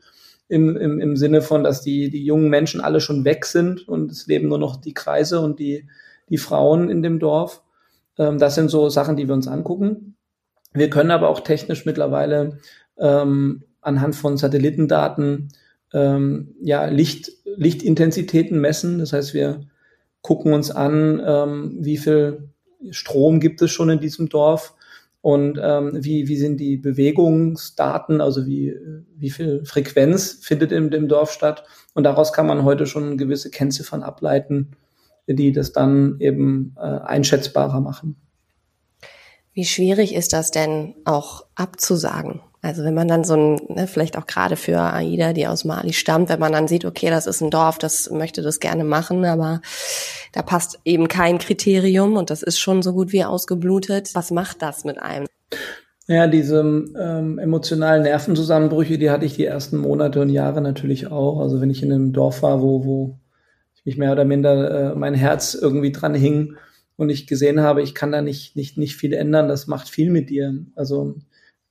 im, 0.48 0.78
im, 0.78 1.00
im 1.00 1.18
Sinne 1.18 1.42
von, 1.42 1.64
dass 1.64 1.82
die, 1.82 2.10
die 2.10 2.24
jungen 2.24 2.50
Menschen 2.50 2.82
alle 2.82 3.02
schon 3.02 3.26
weg 3.26 3.46
sind 3.46 3.88
und 3.88 4.12
es 4.12 4.28
leben 4.28 4.48
nur 4.48 4.60
noch 4.60 4.76
die 4.76 4.94
Kreise 4.94 5.40
und 5.42 5.60
die, 5.60 5.88
die 6.30 6.38
Frauen 6.38 6.90
in 6.90 7.02
dem 7.02 7.20
Dorf. 7.20 7.64
Ähm, 8.18 8.38
das 8.38 8.56
sind 8.56 8.70
so 8.70 8.90
Sachen, 8.90 9.16
die 9.16 9.28
wir 9.28 9.34
uns 9.34 9.48
angucken. 9.48 10.16
Wir 10.74 10.90
können 10.90 11.12
aber 11.12 11.30
auch 11.30 11.42
technisch 11.42 11.86
mittlerweile 11.86 12.60
ähm, 12.98 13.64
anhand 13.82 14.16
von 14.16 14.38
Satellitendaten 14.38 15.50
ähm, 15.94 16.56
ja, 16.62 16.86
Licht, 16.86 17.32
Lichtintensitäten 17.46 18.60
messen. 18.60 19.00
Das 19.00 19.14
heißt, 19.14 19.34
wir 19.34 19.62
gucken 20.22 20.53
uns 20.53 20.72
an, 20.72 21.22
ähm, 21.26 21.78
wie 21.80 21.97
viel 21.97 22.49
Strom 22.89 23.39
gibt 23.39 23.61
es 23.61 23.72
schon 23.72 23.89
in 23.89 23.99
diesem 23.99 24.30
Dorf 24.30 24.76
und 25.22 25.59
ähm, 25.61 25.91
wie, 26.03 26.28
wie 26.28 26.38
sind 26.38 26.57
die 26.57 26.78
Bewegungsdaten, 26.78 28.22
also 28.22 28.45
wie, 28.45 28.76
wie 29.15 29.30
viel 29.30 29.63
Frequenz 29.65 30.39
findet 30.41 30.72
in 30.72 30.89
dem 30.89 31.07
Dorf 31.07 31.32
statt. 31.32 31.63
Und 31.93 32.03
daraus 32.03 32.34
kann 32.34 32.47
man 32.47 32.63
heute 32.63 32.88
schon 32.88 33.17
gewisse 33.17 33.51
Kennziffern 33.51 34.01
ableiten, 34.01 34.72
die 35.28 35.51
das 35.51 35.74
dann 35.74 36.17
eben 36.19 36.76
äh, 36.78 36.82
einschätzbarer 36.82 37.82
machen. 37.82 38.15
Wie 39.53 39.65
schwierig 39.65 40.15
ist 40.15 40.34
das 40.34 40.49
denn 40.49 40.95
auch 41.05 41.45
abzusagen? 41.55 42.41
Also 42.64 42.84
wenn 42.84 42.93
man 42.93 43.07
dann 43.07 43.24
so 43.24 43.36
ein, 43.36 43.55
ne, 43.70 43.88
vielleicht 43.88 44.18
auch 44.18 44.28
gerade 44.28 44.55
für 44.55 44.80
Aida, 44.80 45.34
die 45.34 45.47
aus 45.47 45.66
Mali 45.66 45.93
stammt, 45.93 46.30
wenn 46.30 46.39
man 46.39 46.51
dann 46.51 46.68
sieht, 46.68 46.86
okay, 46.86 47.09
das 47.09 47.26
ist 47.26 47.41
ein 47.41 47.49
Dorf, 47.49 47.80
das 47.80 48.12
möchte 48.12 48.43
das 48.43 48.59
gerne 48.59 48.84
machen, 48.84 49.26
aber 49.26 49.62
da 50.32 50.43
passt 50.43 50.80
eben 50.86 51.07
kein 51.07 51.39
Kriterium 51.39 52.18
und 52.18 52.30
das 52.30 52.43
ist 52.43 52.59
schon 52.59 52.84
so 52.84 52.93
gut 52.93 53.14
wie 53.14 53.24
ausgeblutet. 53.24 54.12
Was 54.14 54.30
macht 54.30 54.62
das 54.62 54.86
mit 54.86 54.99
einem? 54.99 55.26
Ja, 56.07 56.28
diese 56.28 56.59
ähm, 56.59 57.39
emotionalen 57.39 58.03
Nervenzusammenbrüche, 58.03 58.97
die 58.97 59.09
hatte 59.09 59.26
ich 59.26 59.36
die 59.36 59.45
ersten 59.45 59.78
Monate 59.78 60.22
und 60.22 60.30
Jahre 60.30 60.62
natürlich 60.62 61.07
auch. 61.07 61.39
Also 61.39 61.62
wenn 61.62 61.70
ich 61.70 61.82
in 61.82 61.91
einem 61.91 62.14
Dorf 62.14 62.43
war, 62.43 62.62
wo, 62.62 62.86
wo 62.86 63.20
ich 63.76 63.86
mich 63.86 63.97
mehr 63.97 64.12
oder 64.12 64.26
minder 64.26 64.91
äh, 64.91 64.95
mein 64.95 65.16
Herz 65.16 65.55
irgendwie 65.55 65.91
dran 65.91 66.14
hing 66.14 66.57
und 66.95 67.09
ich 67.09 67.26
gesehen 67.26 67.62
habe, 67.62 67.82
ich 67.82 67.95
kann 67.95 68.12
da 68.12 68.22
nicht, 68.22 68.55
nicht, 68.55 68.78
nicht 68.78 68.95
viel 68.95 69.14
ändern, 69.14 69.47
das 69.47 69.68
macht 69.68 69.89
viel 69.89 70.12
mit 70.12 70.30
dir. 70.30 70.66
Also 70.76 71.16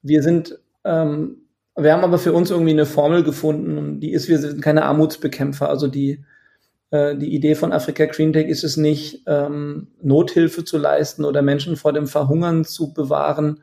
wir 0.02 0.22
sind 0.22 0.58
ähm, 0.84 1.46
wir 1.76 1.92
haben 1.92 2.04
aber 2.04 2.18
für 2.18 2.32
uns 2.32 2.50
irgendwie 2.50 2.72
eine 2.72 2.86
Formel 2.86 3.22
gefunden 3.22 3.78
und 3.78 4.00
die 4.00 4.12
ist, 4.12 4.28
wir 4.28 4.38
sind 4.38 4.60
keine 4.60 4.84
Armutsbekämpfer. 4.84 5.68
Also 5.68 5.86
die, 5.88 6.24
äh, 6.90 7.16
die 7.16 7.34
Idee 7.34 7.54
von 7.54 7.72
Afrika 7.72 8.06
Green 8.06 8.32
Tech 8.32 8.48
ist 8.48 8.64
es 8.64 8.76
nicht, 8.76 9.22
ähm, 9.26 9.88
Nothilfe 10.02 10.64
zu 10.64 10.78
leisten 10.78 11.24
oder 11.24 11.42
Menschen 11.42 11.76
vor 11.76 11.92
dem 11.92 12.06
Verhungern 12.06 12.64
zu 12.64 12.92
bewahren. 12.92 13.62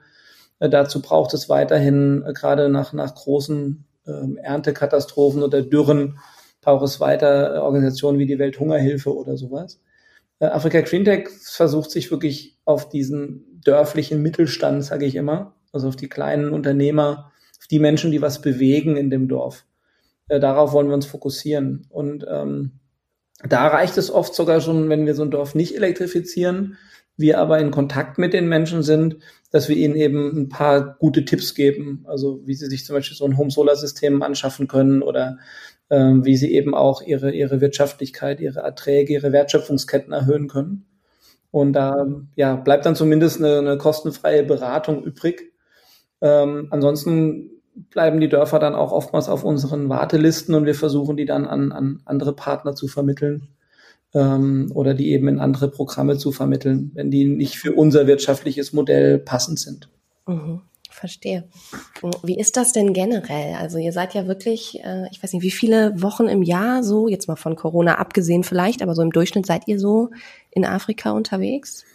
Äh, 0.59 0.69
dazu 0.69 1.01
braucht 1.01 1.33
es 1.33 1.49
weiterhin, 1.49 2.23
äh, 2.25 2.33
gerade 2.33 2.69
nach, 2.69 2.93
nach 2.93 3.13
großen 3.13 3.85
äh, 4.05 4.35
Erntekatastrophen 4.41 5.43
oder 5.43 5.61
Dürren, 5.61 6.19
braucht 6.61 6.85
es 6.85 6.99
weiter 6.99 7.55
äh, 7.55 7.59
Organisationen 7.59 8.19
wie 8.19 8.25
die 8.25 8.39
Welthungerhilfe 8.39 9.15
oder 9.15 9.37
sowas. 9.37 9.79
Äh, 10.39 10.45
Afrika 10.45 10.81
Green 10.81 11.05
Tech 11.05 11.29
versucht 11.29 11.91
sich 11.91 12.09
wirklich 12.09 12.57
auf 12.65 12.89
diesen 12.89 13.61
dörflichen 13.63 14.21
Mittelstand, 14.21 14.83
sage 14.85 15.05
ich 15.05 15.15
immer, 15.15 15.56
also 15.77 15.87
auf 15.89 15.95
die 15.95 16.09
kleinen 16.09 16.49
Unternehmer, 16.49 17.31
auf 17.59 17.67
die 17.67 17.79
Menschen, 17.79 18.11
die 18.11 18.21
was 18.21 18.41
bewegen 18.41 18.97
in 18.97 19.09
dem 19.09 19.27
Dorf. 19.27 19.65
Äh, 20.27 20.39
darauf 20.39 20.73
wollen 20.73 20.87
wir 20.87 20.95
uns 20.95 21.05
fokussieren. 21.05 21.85
Und 21.89 22.25
ähm, 22.29 22.79
da 23.47 23.67
reicht 23.67 23.97
es 23.97 24.11
oft 24.11 24.33
sogar 24.33 24.59
schon, 24.59 24.89
wenn 24.89 25.05
wir 25.05 25.13
so 25.13 25.23
ein 25.23 25.31
Dorf 25.31 25.55
nicht 25.55 25.75
elektrifizieren, 25.75 26.77
wir 27.15 27.39
aber 27.39 27.59
in 27.59 27.71
Kontakt 27.71 28.17
mit 28.17 28.33
den 28.33 28.47
Menschen 28.47 28.83
sind, 28.83 29.17
dass 29.51 29.69
wir 29.69 29.75
ihnen 29.75 29.95
eben 29.95 30.37
ein 30.37 30.49
paar 30.49 30.97
gute 30.99 31.25
Tipps 31.25 31.55
geben. 31.55 32.03
Also 32.07 32.41
wie 32.45 32.55
sie 32.55 32.67
sich 32.67 32.85
zum 32.85 32.95
Beispiel 32.95 33.17
so 33.17 33.25
ein 33.25 33.37
Home-Solar-System 33.37 34.21
anschaffen 34.21 34.67
können 34.67 35.01
oder 35.01 35.37
ähm, 35.89 36.25
wie 36.25 36.35
sie 36.35 36.53
eben 36.53 36.75
auch 36.75 37.01
ihre, 37.01 37.31
ihre 37.31 37.61
Wirtschaftlichkeit, 37.61 38.39
ihre 38.39 38.59
Erträge, 38.59 39.13
ihre 39.13 39.31
Wertschöpfungsketten 39.31 40.13
erhöhen 40.13 40.47
können. 40.47 40.85
Und 41.49 41.73
da 41.73 42.05
ja, 42.35 42.55
bleibt 42.55 42.85
dann 42.85 42.95
zumindest 42.95 43.39
eine, 43.39 43.59
eine 43.59 43.77
kostenfreie 43.77 44.43
Beratung 44.43 45.03
übrig, 45.03 45.53
ähm, 46.21 46.67
ansonsten 46.71 47.51
bleiben 47.89 48.19
die 48.19 48.29
Dörfer 48.29 48.59
dann 48.59 48.75
auch 48.75 48.91
oftmals 48.91 49.29
auf 49.29 49.43
unseren 49.43 49.89
Wartelisten 49.89 50.55
und 50.55 50.65
wir 50.65 50.75
versuchen 50.75 51.17
die 51.17 51.25
dann 51.25 51.45
an, 51.45 51.71
an 51.71 52.01
andere 52.05 52.33
Partner 52.33 52.75
zu 52.75 52.87
vermitteln 52.87 53.49
ähm, 54.13 54.71
oder 54.73 54.93
die 54.93 55.11
eben 55.11 55.27
in 55.27 55.39
andere 55.39 55.69
Programme 55.69 56.17
zu 56.17 56.31
vermitteln, 56.31 56.91
wenn 56.95 57.11
die 57.11 57.25
nicht 57.25 57.57
für 57.57 57.73
unser 57.73 58.07
wirtschaftliches 58.07 58.73
Modell 58.73 59.19
passend 59.19 59.59
sind. 59.59 59.89
Mhm, 60.25 60.61
verstehe. 60.89 61.43
Wie 62.23 62.39
ist 62.39 62.57
das 62.57 62.73
denn 62.73 62.93
generell? 62.93 63.55
Also 63.55 63.77
ihr 63.77 63.91
seid 63.91 64.15
ja 64.15 64.27
wirklich, 64.27 64.79
äh, 64.83 65.07
ich 65.11 65.21
weiß 65.21 65.33
nicht, 65.33 65.43
wie 65.43 65.51
viele 65.51 66.01
Wochen 66.01 66.27
im 66.27 66.41
Jahr 66.41 66.83
so, 66.83 67.07
jetzt 67.07 67.27
mal 67.27 67.35
von 67.35 67.55
Corona 67.55 67.99
abgesehen 67.99 68.43
vielleicht, 68.43 68.81
aber 68.81 68.95
so 68.95 69.03
im 69.03 69.11
Durchschnitt 69.11 69.45
seid 69.45 69.67
ihr 69.67 69.79
so 69.79 70.09
in 70.49 70.65
Afrika 70.65 71.11
unterwegs? 71.11 71.85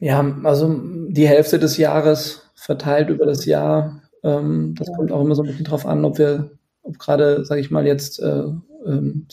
Ja, 0.00 0.34
also 0.42 0.80
die 1.08 1.28
Hälfte 1.28 1.58
des 1.58 1.76
Jahres 1.76 2.43
verteilt 2.64 3.10
über 3.10 3.26
das 3.26 3.44
Jahr. 3.44 4.02
Ähm, 4.22 4.74
das 4.78 4.88
ja. 4.88 4.96
kommt 4.96 5.12
auch 5.12 5.22
immer 5.22 5.34
so 5.34 5.42
ein 5.42 5.48
bisschen 5.48 5.66
drauf 5.66 5.86
an, 5.86 6.04
ob 6.04 6.18
wir, 6.18 6.52
ob 6.82 6.98
gerade, 6.98 7.44
sage 7.44 7.60
ich 7.60 7.70
mal, 7.70 7.86
jetzt, 7.86 8.20
äh, 8.20 8.44
ähm, 8.86 9.26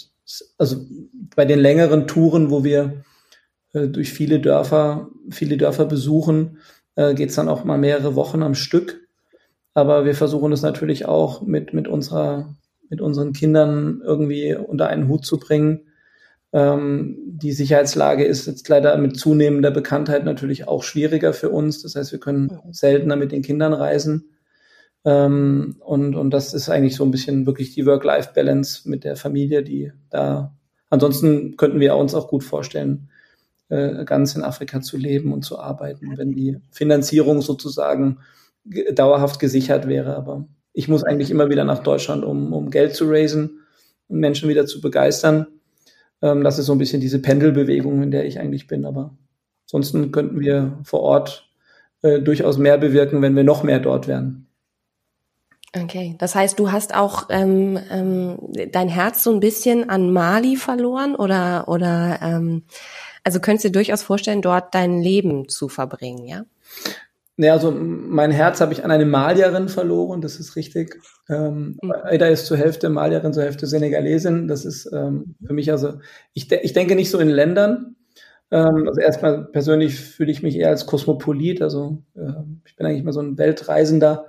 also 0.57 0.85
bei 1.35 1.45
den 1.45 1.59
längeren 1.59 2.07
Touren, 2.07 2.51
wo 2.51 2.63
wir 2.63 3.03
äh, 3.73 3.87
durch 3.87 4.11
viele 4.11 4.39
Dörfer, 4.39 5.09
viele 5.29 5.57
Dörfer 5.57 5.85
besuchen, 5.85 6.57
äh, 6.95 7.13
geht 7.13 7.29
es 7.29 7.35
dann 7.35 7.49
auch 7.49 7.63
mal 7.63 7.77
mehrere 7.77 8.15
Wochen 8.15 8.43
am 8.43 8.55
Stück. 8.55 9.07
Aber 9.73 10.03
wir 10.03 10.15
versuchen 10.15 10.51
es 10.51 10.61
natürlich 10.61 11.05
auch 11.05 11.41
mit, 11.41 11.73
mit 11.73 11.87
unserer, 11.87 12.55
mit 12.89 12.99
unseren 12.99 13.31
Kindern 13.31 14.01
irgendwie 14.03 14.53
unter 14.55 14.87
einen 14.87 15.07
Hut 15.07 15.25
zu 15.25 15.39
bringen 15.39 15.90
ähm, 16.53 17.17
die 17.25 17.53
Sicherheitslage 17.53 18.25
ist 18.25 18.45
jetzt 18.45 18.67
leider 18.67 18.97
mit 18.97 19.17
zunehmender 19.17 19.71
Bekanntheit 19.71 20.25
natürlich 20.25 20.67
auch 20.67 20.83
schwieriger 20.83 21.33
für 21.33 21.49
uns. 21.49 21.81
Das 21.81 21.95
heißt, 21.95 22.11
wir 22.11 22.19
können 22.19 22.59
seltener 22.71 23.15
mit 23.15 23.31
den 23.31 23.41
Kindern 23.41 23.73
reisen. 23.73 24.31
Ähm, 25.05 25.77
und, 25.79 26.15
und 26.15 26.31
das 26.31 26.53
ist 26.53 26.69
eigentlich 26.69 26.95
so 26.95 27.05
ein 27.05 27.11
bisschen 27.11 27.45
wirklich 27.45 27.73
die 27.73 27.85
Work-Life-Balance 27.85 28.89
mit 28.89 29.03
der 29.03 29.15
Familie, 29.15 29.63
die 29.63 29.91
da. 30.09 30.55
Ansonsten 30.89 31.55
könnten 31.55 31.79
wir 31.79 31.95
uns 31.95 32.13
auch 32.13 32.27
gut 32.27 32.43
vorstellen, 32.43 33.09
äh, 33.69 34.03
ganz 34.03 34.35
in 34.35 34.43
Afrika 34.43 34.81
zu 34.81 34.97
leben 34.97 35.31
und 35.31 35.43
zu 35.43 35.57
arbeiten, 35.57 36.17
wenn 36.17 36.33
die 36.33 36.57
Finanzierung 36.71 37.41
sozusagen 37.41 38.19
dauerhaft 38.93 39.39
gesichert 39.39 39.87
wäre. 39.87 40.17
Aber 40.17 40.47
ich 40.73 40.89
muss 40.89 41.03
eigentlich 41.03 41.31
immer 41.31 41.49
wieder 41.49 41.63
nach 41.63 41.79
Deutschland, 41.79 42.25
um, 42.25 42.51
um 42.51 42.69
Geld 42.69 42.93
zu 42.93 43.09
raisen 43.09 43.61
und 44.09 44.19
Menschen 44.19 44.49
wieder 44.49 44.65
zu 44.65 44.81
begeistern. 44.81 45.47
Ähm, 46.21 46.43
das 46.43 46.59
ist 46.59 46.65
so 46.65 46.73
ein 46.73 46.77
bisschen 46.77 47.01
diese 47.01 47.21
Pendelbewegung, 47.21 48.01
in 48.03 48.11
der 48.11 48.25
ich 48.25 48.39
eigentlich 48.39 48.67
bin. 48.67 48.85
Aber 48.85 49.15
ansonsten 49.65 50.11
könnten 50.11 50.39
wir 50.39 50.79
vor 50.83 51.01
Ort 51.01 51.49
äh, 52.01 52.19
durchaus 52.19 52.57
mehr 52.57 52.77
bewirken, 52.77 53.21
wenn 53.21 53.35
wir 53.35 53.43
noch 53.43 53.63
mehr 53.63 53.79
dort 53.79 54.07
wären. 54.07 54.47
Okay, 55.73 56.15
das 56.19 56.35
heißt, 56.35 56.59
du 56.59 56.71
hast 56.71 56.93
auch 56.93 57.27
ähm, 57.29 57.79
ähm, 57.89 58.37
dein 58.71 58.89
Herz 58.89 59.23
so 59.23 59.31
ein 59.31 59.39
bisschen 59.39 59.89
an 59.89 60.11
Mali 60.11 60.57
verloren 60.57 61.15
oder 61.15 61.69
oder 61.69 62.19
ähm, 62.21 62.63
also 63.23 63.39
könntest 63.39 63.65
du 63.65 63.69
dir 63.69 63.73
durchaus 63.73 64.03
vorstellen, 64.03 64.41
dort 64.41 64.75
dein 64.75 65.01
Leben 65.01 65.47
zu 65.47 65.69
verbringen, 65.69 66.27
ja? 66.27 66.43
Ja, 67.43 67.53
also 67.53 67.71
mein 67.71 68.29
Herz 68.29 68.61
habe 68.61 68.71
ich 68.71 68.85
an 68.85 68.91
eine 68.91 69.05
Malierin 69.05 69.67
verloren, 69.67 70.21
das 70.21 70.39
ist 70.39 70.55
richtig. 70.55 71.01
Ähm, 71.27 71.79
mhm. 71.81 71.91
Ada 71.91 72.27
ist 72.27 72.45
zur 72.45 72.57
Hälfte 72.57 72.87
Malierin, 72.89 73.33
zur 73.33 73.41
Hälfte 73.41 73.65
Senegalesin. 73.65 74.47
Das 74.47 74.63
ist 74.63 74.85
ähm, 74.93 75.33
für 75.43 75.53
mich 75.53 75.71
also, 75.71 75.93
ich, 76.33 76.47
de 76.49 76.59
ich 76.61 76.73
denke 76.73 76.93
nicht 76.95 77.09
so 77.09 77.17
in 77.17 77.29
Ländern. 77.29 77.95
Ähm, 78.51 78.87
also 78.87 79.01
erstmal 79.01 79.45
persönlich 79.45 79.99
fühle 79.99 80.31
ich 80.31 80.43
mich 80.43 80.55
eher 80.55 80.69
als 80.69 80.85
Kosmopolit. 80.85 81.63
Also 81.63 82.03
äh, 82.15 82.43
ich 82.63 82.75
bin 82.75 82.85
eigentlich 82.85 83.03
mal 83.03 83.11
so 83.11 83.21
ein 83.21 83.39
Weltreisender. 83.39 84.27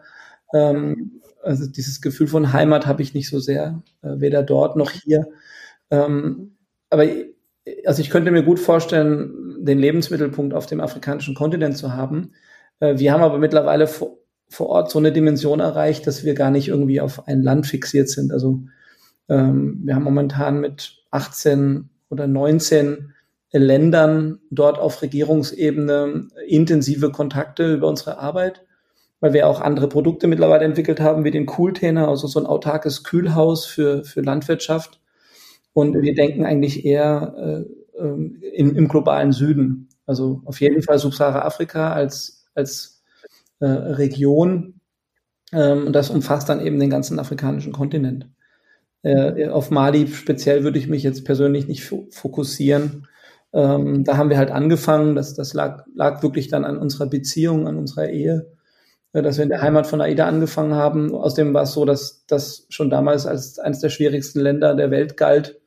Ähm, 0.55 1.21
also 1.43 1.67
dieses 1.67 2.01
Gefühl 2.01 2.29
von 2.29 2.55
Heimat 2.55 2.87
habe 2.87 3.03
ich 3.03 3.13
nicht 3.13 3.29
so 3.29 3.41
sehr, 3.41 3.83
äh, 4.01 4.21
weder 4.21 4.43
dort 4.43 4.77
noch 4.77 4.91
hier. 4.91 5.27
Ähm, 5.91 6.57
aber 6.89 7.05
also 7.85 8.01
ich 8.01 8.09
könnte 8.09 8.31
mir 8.31 8.43
gut 8.43 8.59
vorstellen, 8.59 9.59
den 9.59 9.79
Lebensmittelpunkt 9.79 10.55
auf 10.55 10.65
dem 10.65 10.81
afrikanischen 10.81 11.35
Kontinent 11.35 11.77
zu 11.77 11.93
haben 11.93 12.33
wir 12.81 13.13
haben 13.13 13.23
aber 13.23 13.39
mittlerweile 13.39 13.87
vor, 13.87 14.19
vor 14.49 14.69
Ort 14.69 14.91
so 14.91 14.99
eine 14.99 15.13
Dimension 15.13 15.61
erreicht, 15.61 16.07
dass 16.07 16.25
wir 16.25 16.35
gar 16.35 16.51
nicht 16.51 16.69
irgendwie 16.69 17.01
auf 17.01 17.27
ein 17.27 17.43
Land 17.43 17.67
fixiert 17.67 18.09
sind. 18.09 18.33
Also 18.33 18.61
ähm, 19.29 19.81
wir 19.85 19.95
haben 19.95 20.05
momentan 20.05 20.61
mit 20.61 21.03
18 21.11 21.89
oder 22.11 22.27
19 22.27 23.13
Ländern 23.53 24.41
dort 24.51 24.79
auf 24.79 25.03
Regierungsebene 25.03 26.29
intensive 26.47 27.11
Kontakte 27.11 27.75
über 27.75 27.89
unsere 27.89 28.19
Arbeit, 28.19 28.65
weil 29.21 29.33
wir 29.33 29.47
auch 29.47 29.61
andere 29.61 29.89
Produkte 29.89 30.27
mittlerweile 30.27 30.65
entwickelt 30.65 31.01
haben, 31.01 31.25
wie 31.25 31.31
den 31.31 31.47
Cooltainer, 31.47 32.09
also 32.09 32.27
so 32.27 32.41
ein 32.41 32.47
autarkes 32.47 33.05
Kühlhaus 33.05 33.67
für, 33.67 34.05
für 34.05 34.23
Landwirtschaft. 34.23 35.01
Und 35.75 36.01
wir 36.01 36.15
denken 36.15 36.45
eigentlich 36.45 36.85
eher 36.85 37.35
äh, 37.97 38.01
ähm, 38.03 38.43
in, 38.55 38.75
im 38.75 38.89
globalen 38.89 39.33
Süden. 39.33 39.89
Also 40.07 40.43
auf 40.45 40.61
jeden 40.61 40.83
Fall 40.83 40.99
Subsahara-Afrika 40.99 41.93
als 41.93 42.42
als 42.55 43.03
äh, 43.61 43.67
Region. 43.67 44.81
Ähm, 45.53 45.87
und 45.87 45.93
das 45.93 46.11
umfasst 46.11 46.49
dann 46.49 46.65
eben 46.65 46.81
den 46.81 46.91
ganzen 46.91 47.19
afrikanischen 47.19 47.73
Kontinent. 47.73 48.29
Äh, 49.03 49.49
auf 49.49 49.71
Mali 49.71 50.07
speziell 50.07 50.63
würde 50.65 50.79
ich 50.79 50.89
mich 50.89 51.03
jetzt 51.03 51.25
persönlich 51.25 51.67
nicht 51.67 51.85
fokussieren. 51.85 53.07
Ähm, 53.53 54.05
da 54.05 54.17
haben 54.17 54.31
wir 54.31 54.39
halt 54.39 54.51
angefangen, 54.51 55.15
das, 55.15 55.35
das 55.35 55.53
lag, 55.53 55.85
lag 55.95 56.23
wirklich 56.23 56.49
dann 56.49 56.65
an 56.65 56.79
unserer 56.79 57.07
Beziehung, 57.07 57.67
an 57.67 57.77
unserer 57.77 58.09
Ehe, 58.09 58.51
äh, 59.13 59.23
dass 59.23 59.37
wir 59.37 59.43
in 59.43 59.51
der 59.51 59.61
Heimat 59.61 59.87
von 59.87 60.01
AIDA 60.01 60.27
angefangen 60.27 60.75
haben. 60.75 61.15
Außerdem 61.15 61.53
war 61.53 61.65
es 61.65 61.73
so, 61.73 61.85
dass 61.85 62.25
das 62.27 62.67
schon 62.71 62.91
damals 62.91 63.27
als 63.27 63.59
eines 63.59 63.81
der 63.81 63.91
schwierigsten 63.91 64.41
Länder 64.41 64.75
der 64.75 64.91
Welt 64.91 65.17
galt. 65.17 65.61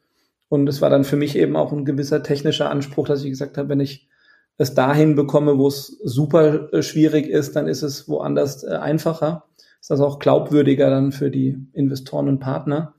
Und 0.48 0.68
es 0.70 0.82
war 0.82 0.90
dann 0.90 1.04
für 1.04 1.18
mich 1.18 1.38
eben 1.38 1.56
auch 1.56 1.72
ein 1.72 1.86
gewisser 1.86 2.24
technischer 2.24 2.70
Anspruch, 2.70 3.08
dass 3.08 3.24
ich 3.24 3.30
gesagt 3.30 3.58
habe, 3.58 3.70
wenn 3.70 3.80
ich 3.80 4.08
es 4.58 4.74
dahin 4.74 5.16
bekomme, 5.16 5.58
wo 5.58 5.68
es 5.68 6.00
super 6.04 6.72
äh, 6.74 6.82
schwierig 6.82 7.28
ist, 7.28 7.56
dann 7.56 7.68
ist 7.68 7.82
es 7.82 8.08
woanders 8.08 8.64
äh, 8.64 8.76
einfacher. 8.76 9.46
Ist 9.82 9.92
das 9.92 10.00
auch 10.00 10.20
glaubwürdiger 10.20 10.90
dann 10.90 11.12
für 11.12 11.30
die 11.30 11.58
Investoren 11.74 12.28
und 12.28 12.40
Partner. 12.40 12.96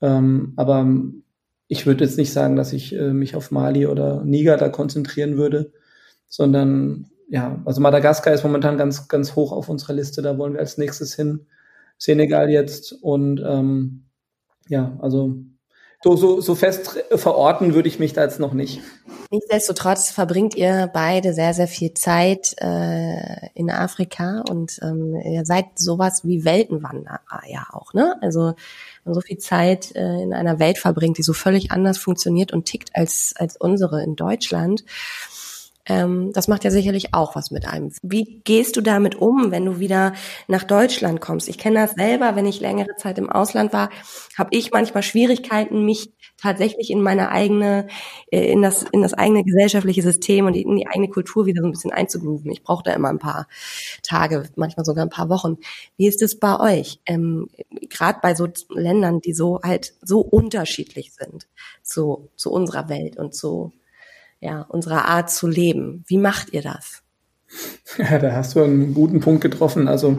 Ähm, 0.00 0.54
aber 0.56 0.86
ich 1.66 1.86
würde 1.86 2.04
jetzt 2.04 2.16
nicht 2.16 2.32
sagen, 2.32 2.56
dass 2.56 2.72
ich 2.72 2.94
äh, 2.94 3.12
mich 3.12 3.36
auf 3.36 3.50
Mali 3.50 3.86
oder 3.86 4.24
Niger 4.24 4.56
da 4.56 4.68
konzentrieren 4.68 5.36
würde, 5.36 5.72
sondern 6.28 7.10
ja, 7.28 7.60
also 7.66 7.80
Madagaskar 7.80 8.32
ist 8.32 8.42
momentan 8.44 8.78
ganz, 8.78 9.08
ganz 9.08 9.36
hoch 9.36 9.52
auf 9.52 9.68
unserer 9.68 9.92
Liste. 9.92 10.22
Da 10.22 10.38
wollen 10.38 10.54
wir 10.54 10.60
als 10.60 10.78
nächstes 10.78 11.14
hin. 11.14 11.46
Senegal 11.98 12.48
jetzt 12.48 12.92
und 12.92 13.42
ähm, 13.44 14.04
ja, 14.68 14.96
also 15.00 15.36
so, 16.02 16.14
so, 16.14 16.40
so 16.40 16.54
fest 16.54 17.04
verorten 17.14 17.74
würde 17.74 17.88
ich 17.88 17.98
mich 17.98 18.12
da 18.12 18.22
jetzt 18.22 18.38
noch 18.38 18.52
nicht. 18.52 18.80
Nichtsdestotrotz 19.30 20.10
verbringt 20.10 20.54
ihr 20.54 20.88
beide 20.92 21.34
sehr, 21.34 21.52
sehr 21.52 21.66
viel 21.66 21.92
Zeit 21.94 22.54
äh, 22.58 23.48
in 23.54 23.70
Afrika 23.70 24.42
und 24.48 24.78
ähm, 24.82 25.16
ihr 25.16 25.44
seid 25.44 25.66
sowas 25.78 26.24
wie 26.24 26.44
Weltenwanderer 26.44 27.42
ja 27.46 27.66
auch, 27.72 27.92
ne? 27.92 28.16
Also 28.22 28.54
man 29.04 29.14
so 29.14 29.20
viel 29.20 29.38
Zeit 29.38 29.94
äh, 29.96 30.22
in 30.22 30.32
einer 30.32 30.58
Welt 30.58 30.78
verbringt, 30.78 31.18
die 31.18 31.22
so 31.22 31.32
völlig 31.32 31.72
anders 31.72 31.98
funktioniert 31.98 32.52
und 32.52 32.66
tickt 32.66 32.90
als, 32.94 33.34
als 33.36 33.56
unsere 33.56 34.02
in 34.02 34.16
Deutschland. 34.16 34.84
Ähm, 35.88 36.32
das 36.32 36.48
macht 36.48 36.64
ja 36.64 36.70
sicherlich 36.70 37.14
auch 37.14 37.34
was 37.34 37.50
mit 37.50 37.66
einem. 37.66 37.92
Wie 38.02 38.40
gehst 38.44 38.76
du 38.76 38.80
damit 38.80 39.16
um, 39.16 39.50
wenn 39.50 39.64
du 39.64 39.80
wieder 39.80 40.12
nach 40.46 40.64
Deutschland 40.64 41.20
kommst? 41.20 41.48
Ich 41.48 41.58
kenne 41.58 41.80
das 41.80 41.92
selber, 41.92 42.36
wenn 42.36 42.46
ich 42.46 42.60
längere 42.60 42.94
Zeit 42.96 43.18
im 43.18 43.30
Ausland 43.30 43.72
war, 43.72 43.90
habe 44.36 44.50
ich 44.52 44.70
manchmal 44.70 45.02
Schwierigkeiten, 45.02 45.84
mich 45.84 46.12
tatsächlich 46.40 46.90
in 46.90 47.02
meine 47.02 47.30
eigene, 47.30 47.88
äh, 48.30 48.52
in 48.52 48.62
das, 48.62 48.84
in 48.92 49.02
das 49.02 49.14
eigene 49.14 49.44
gesellschaftliche 49.44 50.02
System 50.02 50.46
und 50.46 50.54
in 50.54 50.76
die 50.76 50.86
eigene 50.86 51.08
Kultur 51.08 51.46
wieder 51.46 51.62
so 51.62 51.68
ein 51.68 51.72
bisschen 51.72 51.92
einzugrooven. 51.92 52.50
Ich 52.52 52.62
brauche 52.62 52.84
da 52.84 52.92
immer 52.92 53.08
ein 53.08 53.18
paar 53.18 53.48
Tage, 54.02 54.44
manchmal 54.56 54.84
sogar 54.84 55.04
ein 55.04 55.10
paar 55.10 55.28
Wochen. 55.28 55.56
Wie 55.96 56.06
ist 56.06 56.22
es 56.22 56.38
bei 56.38 56.58
euch? 56.60 57.00
Ähm, 57.06 57.48
Gerade 57.88 58.18
bei 58.22 58.34
so 58.34 58.48
Ländern, 58.70 59.20
die 59.20 59.32
so 59.32 59.60
halt 59.62 59.94
so 60.02 60.20
unterschiedlich 60.20 61.12
sind 61.12 61.46
zu, 61.82 62.28
zu 62.36 62.52
unserer 62.52 62.88
Welt 62.88 63.16
und 63.16 63.34
zu 63.34 63.72
ja, 64.40 64.62
unserer 64.62 65.06
Art 65.06 65.30
zu 65.30 65.46
leben. 65.46 66.04
Wie 66.06 66.18
macht 66.18 66.52
ihr 66.52 66.62
das? 66.62 67.02
Ja, 67.96 68.18
da 68.18 68.32
hast 68.32 68.54
du 68.54 68.62
einen 68.62 68.94
guten 68.94 69.20
Punkt 69.20 69.40
getroffen. 69.40 69.88
Also 69.88 70.18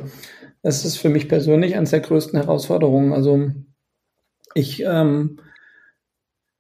das 0.62 0.84
ist 0.86 0.98
für 0.98 1.10
mich 1.10 1.30
persönlich 1.30 1.76
eines 1.76 1.92
der 1.92 2.02
größten 2.02 2.40
Herausforderungen. 2.40 3.14
Also 3.14 3.52
ich 4.56 4.84
ähm, 4.86 5.40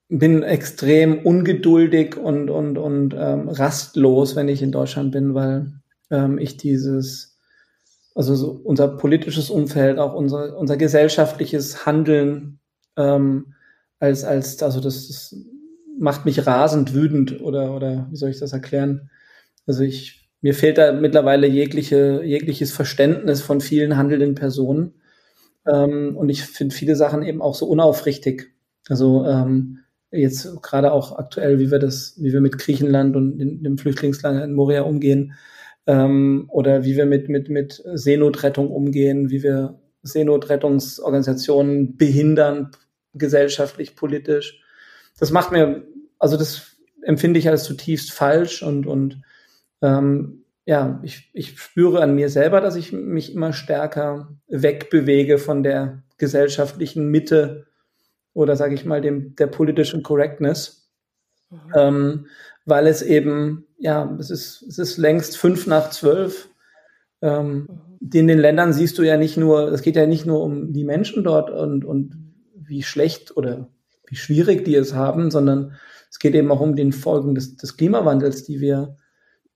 bin 0.10 0.43
extrem 0.43 1.20
ungeduldig 1.20 2.18
und, 2.18 2.49
und, 2.49 2.78
und 2.78 3.16
ähm, 3.18 3.49
rastlos, 3.49 4.36
wenn 4.36 4.47
ich 4.47 4.62
in 4.62 4.72
Deutschland 4.72 5.12
bin, 5.12 5.34
weil 5.34 5.74
ähm, 6.10 6.38
ich 6.38 6.57
dieses, 6.57 7.38
also 8.16 8.36
so 8.36 8.51
unser 8.64 8.88
politisches 8.88 9.49
Umfeld, 9.49 9.99
auch 9.99 10.14
unser, 10.14 10.57
unser 10.57 10.78
gesellschaftliches 10.78 11.86
Handeln 11.86 12.60
ähm, 12.95 13.53
als, 13.99 14.24
als, 14.24 14.62
also 14.64 14.80
das, 14.80 15.07
das 15.07 15.36
macht 16.00 16.26
mich 16.26 16.47
rasend 16.47 16.93
wütend 16.93 17.41
oder, 17.41 17.76
oder 17.76 18.08
wie 18.10 18.16
soll 18.16 18.30
ich 18.30 18.39
das 18.39 18.54
erklären? 18.54 19.10
Also 19.68 19.84
ich, 19.84 20.30
mir 20.41 20.54
fehlt 20.54 20.78
da 20.78 20.93
mittlerweile 20.93 21.45
jegliche, 21.45 22.24
jegliches 22.24 22.72
Verständnis 22.72 23.41
von 23.41 23.62
vielen 23.62 23.97
handelnden 23.97 24.36
Personen. 24.36 24.93
Ähm, 25.68 26.16
und 26.16 26.30
ich 26.30 26.43
finde 26.43 26.74
viele 26.74 26.95
Sachen 26.95 27.22
eben 27.24 27.41
auch 27.41 27.54
so 27.54 27.68
unaufrichtig. 27.68 28.54
Also 28.88 29.26
ähm, 29.26 29.80
jetzt 30.10 30.62
gerade 30.62 30.91
auch 30.93 31.18
aktuell, 31.18 31.60
wie 31.60 31.70
wir 31.70 31.80
das, 31.80 32.16
wie 32.18 32.32
wir 32.32 32.41
mit 32.41 32.58
Griechenland 32.58 33.16
und 33.16 33.38
dem 33.38 33.78
Flüchtlingslager 33.78 34.43
in 34.43 34.54
Moria 34.54 34.84
umgehen, 34.84 35.34
ähm, 35.86 36.45
oder 36.47 36.86
wie 36.86 36.95
wir 36.95 37.06
mit, 37.06 37.30
mit, 37.30 37.50
mit 37.50 37.84
Seenotrettung 37.93 38.72
umgehen, 38.72 39.30
wie 39.30 39.43
wir 39.43 39.80
Seenotrettungsorganisationen 40.04 41.97
behindern, 41.97 42.72
gesellschaftlich, 43.14 43.95
politisch 43.95 44.59
das 45.20 45.32
macht 45.32 45.51
mir, 45.51 45.84
also 46.17 46.38
das 46.38 46.78
empfinde 47.01 47.39
ich 47.39 47.49
als 47.49 47.63
zutiefst 47.63 48.11
falsch 48.11 48.63
und, 48.63 48.88
und 48.88 49.22
ähm, 49.82 50.45
ja, 50.65 50.99
ich, 51.03 51.32
ich 51.34 51.59
spüre 51.59 52.01
an 52.01 52.13
mir 52.15 52.30
selber, 52.30 52.61
dass 52.61 52.76
ich 52.76 52.93
mich 52.93 53.34
immer 53.34 53.53
stärker 53.53 54.30
wegbewege 54.47 55.39
von 55.39 55.63
der 55.63 56.03
gesellschaftlichen 56.17 57.09
Mitte 57.09 57.65
oder 58.34 58.55
sage 58.55 58.76
ich 58.76 58.86
mal 58.86 59.01
dem 59.01 59.36
der 59.36 59.47
politischen 59.47 60.03
Correctness, 60.03 60.91
mhm. 61.49 61.57
ähm, 61.76 62.26
weil 62.65 62.86
es 62.86 63.01
eben 63.01 63.65
ja 63.80 64.15
es 64.20 64.30
ist 64.30 64.61
es 64.61 64.78
ist 64.78 64.97
längst 64.97 65.38
fünf 65.38 65.65
nach 65.65 65.89
zwölf. 65.89 66.49
Ähm, 67.22 67.67
mhm. 67.99 68.09
In 68.13 68.28
den 68.28 68.39
Ländern 68.39 68.72
siehst 68.72 68.97
du 68.97 69.03
ja 69.03 69.17
nicht 69.17 69.36
nur, 69.38 69.72
es 69.72 69.82
geht 69.82 69.95
ja 69.95 70.05
nicht 70.05 70.26
nur 70.26 70.41
um 70.41 70.72
die 70.72 70.84
Menschen 70.86 71.24
dort 71.24 71.49
und 71.49 71.84
und 71.84 72.15
wie 72.53 72.84
schlecht 72.84 73.36
oder 73.36 73.70
wie 74.10 74.16
schwierig 74.16 74.66
die 74.66 74.76
es 74.76 74.93
haben, 74.93 75.32
sondern 75.32 75.74
es 76.10 76.20
geht 76.20 76.36
eben 76.36 76.51
auch 76.51 76.60
um 76.60 76.76
den 76.76 76.91
Folgen 76.91 77.36
des, 77.36 77.55
des 77.55 77.78
Klimawandels, 77.78 78.43
die 78.43 78.60
wir 78.60 78.97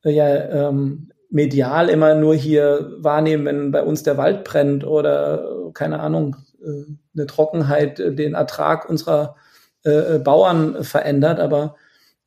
äh, 0.03 0.11
ja 0.11 0.69
ähm, 0.69 1.09
medial 1.29 1.89
immer 1.89 2.13
nur 2.13 2.35
hier 2.35 2.93
wahrnehmen, 2.99 3.45
wenn 3.45 3.71
bei 3.71 3.83
uns 3.83 4.03
der 4.03 4.17
Wald 4.17 4.43
brennt 4.43 4.85
oder 4.85 5.71
keine 5.73 5.99
Ahnung, 5.99 6.35
äh, 6.63 6.85
eine 7.15 7.25
Trockenheit 7.25 7.99
äh, 7.99 8.13
den 8.13 8.35
Ertrag 8.35 8.87
unserer 8.87 9.35
äh, 9.83 10.15
äh, 10.15 10.19
Bauern 10.19 10.83
verändert. 10.83 11.39
Aber 11.39 11.75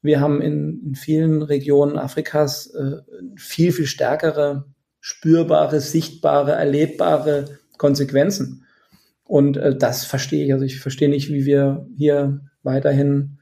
wir 0.03 0.21
haben 0.21 0.43
in, 0.43 0.83
in 0.85 0.95
vielen 0.95 1.43
Regionen 1.43 1.99
Afrikas 1.99 2.67
äh, 2.75 2.99
viel, 3.37 3.73
viel 3.73 3.87
stärkere, 3.87 4.67
spürbare, 5.01 5.81
sichtbare, 5.81 6.53
erlebbare 6.53 7.47
Konsequenzen. 7.79 8.66
Und 9.27 9.57
äh, 9.57 9.77
das 9.77 10.05
verstehe 10.05 10.45
ich. 10.45 10.53
Also 10.53 10.65
ich 10.65 10.81
verstehe 10.81 11.09
nicht, 11.09 11.31
wie 11.31 11.45
wir 11.45 11.87
hier 11.97 12.41
weiterhin 12.63 13.39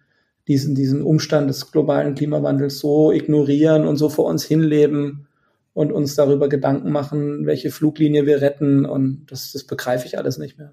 diesen, 0.48 0.74
diesen 0.74 1.02
Umstand 1.02 1.48
des 1.48 1.70
globalen 1.72 2.14
Klimawandels 2.14 2.78
so 2.78 3.12
ignorieren 3.12 3.86
und 3.86 3.96
so 3.96 4.08
vor 4.08 4.26
uns 4.26 4.44
hinleben 4.44 5.26
und 5.72 5.92
uns 5.92 6.14
darüber 6.14 6.48
Gedanken 6.48 6.90
machen, 6.90 7.46
welche 7.46 7.70
Fluglinie 7.70 8.26
wir 8.26 8.40
retten. 8.40 8.84
Und 8.84 9.26
das, 9.28 9.52
das 9.52 9.64
begreife 9.64 10.06
ich 10.06 10.18
alles 10.18 10.38
nicht 10.38 10.58
mehr. 10.58 10.72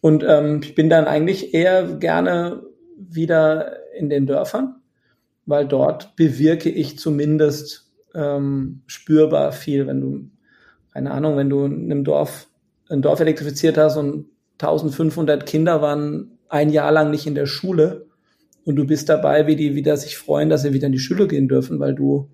Und 0.00 0.24
ähm, 0.26 0.60
ich 0.62 0.74
bin 0.74 0.88
dann 0.88 1.06
eigentlich 1.06 1.54
eher 1.54 1.96
gerne 1.96 2.62
wieder 2.96 3.72
in 3.96 4.08
den 4.08 4.26
Dörfern, 4.26 4.76
weil 5.44 5.66
dort 5.66 6.16
bewirke 6.16 6.70
ich 6.70 6.98
zumindest 6.98 7.92
ähm, 8.14 8.82
spürbar 8.86 9.52
viel, 9.52 9.86
wenn 9.86 10.00
du, 10.00 10.30
keine 10.92 11.10
Ahnung, 11.10 11.36
wenn 11.36 11.50
du 11.50 11.64
in 11.64 11.90
einem 11.90 12.04
Dorf, 12.04 12.48
ein 12.88 13.02
Dorf 13.02 13.20
elektrifiziert 13.20 13.76
hast 13.76 13.96
und 13.96 14.26
1500 14.60 15.46
Kinder 15.46 15.82
waren 15.82 16.38
ein 16.48 16.70
Jahr 16.70 16.92
lang 16.92 17.10
nicht 17.10 17.26
in 17.26 17.34
der 17.34 17.46
Schule 17.46 18.06
und 18.64 18.76
du 18.76 18.86
bist 18.86 19.08
dabei, 19.08 19.46
wie 19.46 19.56
die 19.56 19.74
wieder 19.74 19.96
sich 19.96 20.16
freuen, 20.16 20.48
dass 20.48 20.62
sie 20.62 20.72
wieder 20.72 20.86
in 20.86 20.92
die 20.92 20.98
Schule 20.98 21.28
gehen 21.28 21.48
dürfen, 21.48 21.78
weil 21.78 21.94
du 21.94 22.30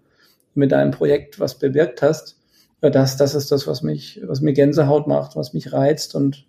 mit 0.55 0.73
deinem 0.73 0.91
Projekt 0.91 1.41
was 1.41 1.59
bewirkt 1.59 2.03
hast. 2.03 2.39
Das, 2.81 3.17
das 3.17 3.35
ist 3.35 3.53
das, 3.53 3.67
was 3.67 3.83
mich, 3.83 4.21
was 4.25 4.41
mir 4.41 4.53
Gänsehaut 4.53 5.07
macht, 5.07 5.37
was 5.37 5.53
mich 5.53 5.73
reizt 5.73 6.15
und 6.15 6.47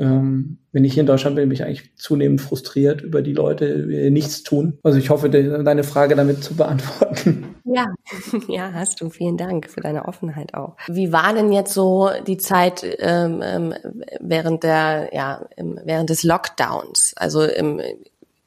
ähm, 0.00 0.56
wenn 0.72 0.84
ich 0.84 0.94
hier 0.94 1.02
in 1.02 1.06
Deutschland 1.06 1.36
bin, 1.36 1.48
bin 1.48 1.54
ich 1.54 1.62
eigentlich 1.62 1.94
zunehmend 1.96 2.40
frustriert 2.40 3.02
über 3.02 3.20
die 3.20 3.34
Leute, 3.34 3.86
die 3.86 4.10
nichts 4.10 4.42
tun. 4.42 4.78
Also 4.82 4.98
ich 4.98 5.10
hoffe, 5.10 5.28
deine 5.28 5.84
Frage 5.84 6.16
damit 6.16 6.42
zu 6.42 6.56
beantworten. 6.56 7.54
Ja, 7.64 7.86
ja, 8.48 8.72
hast 8.72 9.00
du. 9.00 9.10
Vielen 9.10 9.36
Dank 9.36 9.68
für 9.68 9.82
deine 9.82 10.06
Offenheit 10.06 10.54
auch. 10.54 10.76
Wie 10.88 11.12
war 11.12 11.34
denn 11.34 11.52
jetzt 11.52 11.74
so 11.74 12.10
die 12.26 12.38
Zeit 12.38 12.84
ähm, 12.98 13.42
ähm 13.44 13.74
während 14.20 14.62
der, 14.62 15.10
ja, 15.12 15.46
während 15.56 16.08
des 16.08 16.22
Lockdowns? 16.22 17.12
Also 17.16 17.42
im, 17.42 17.82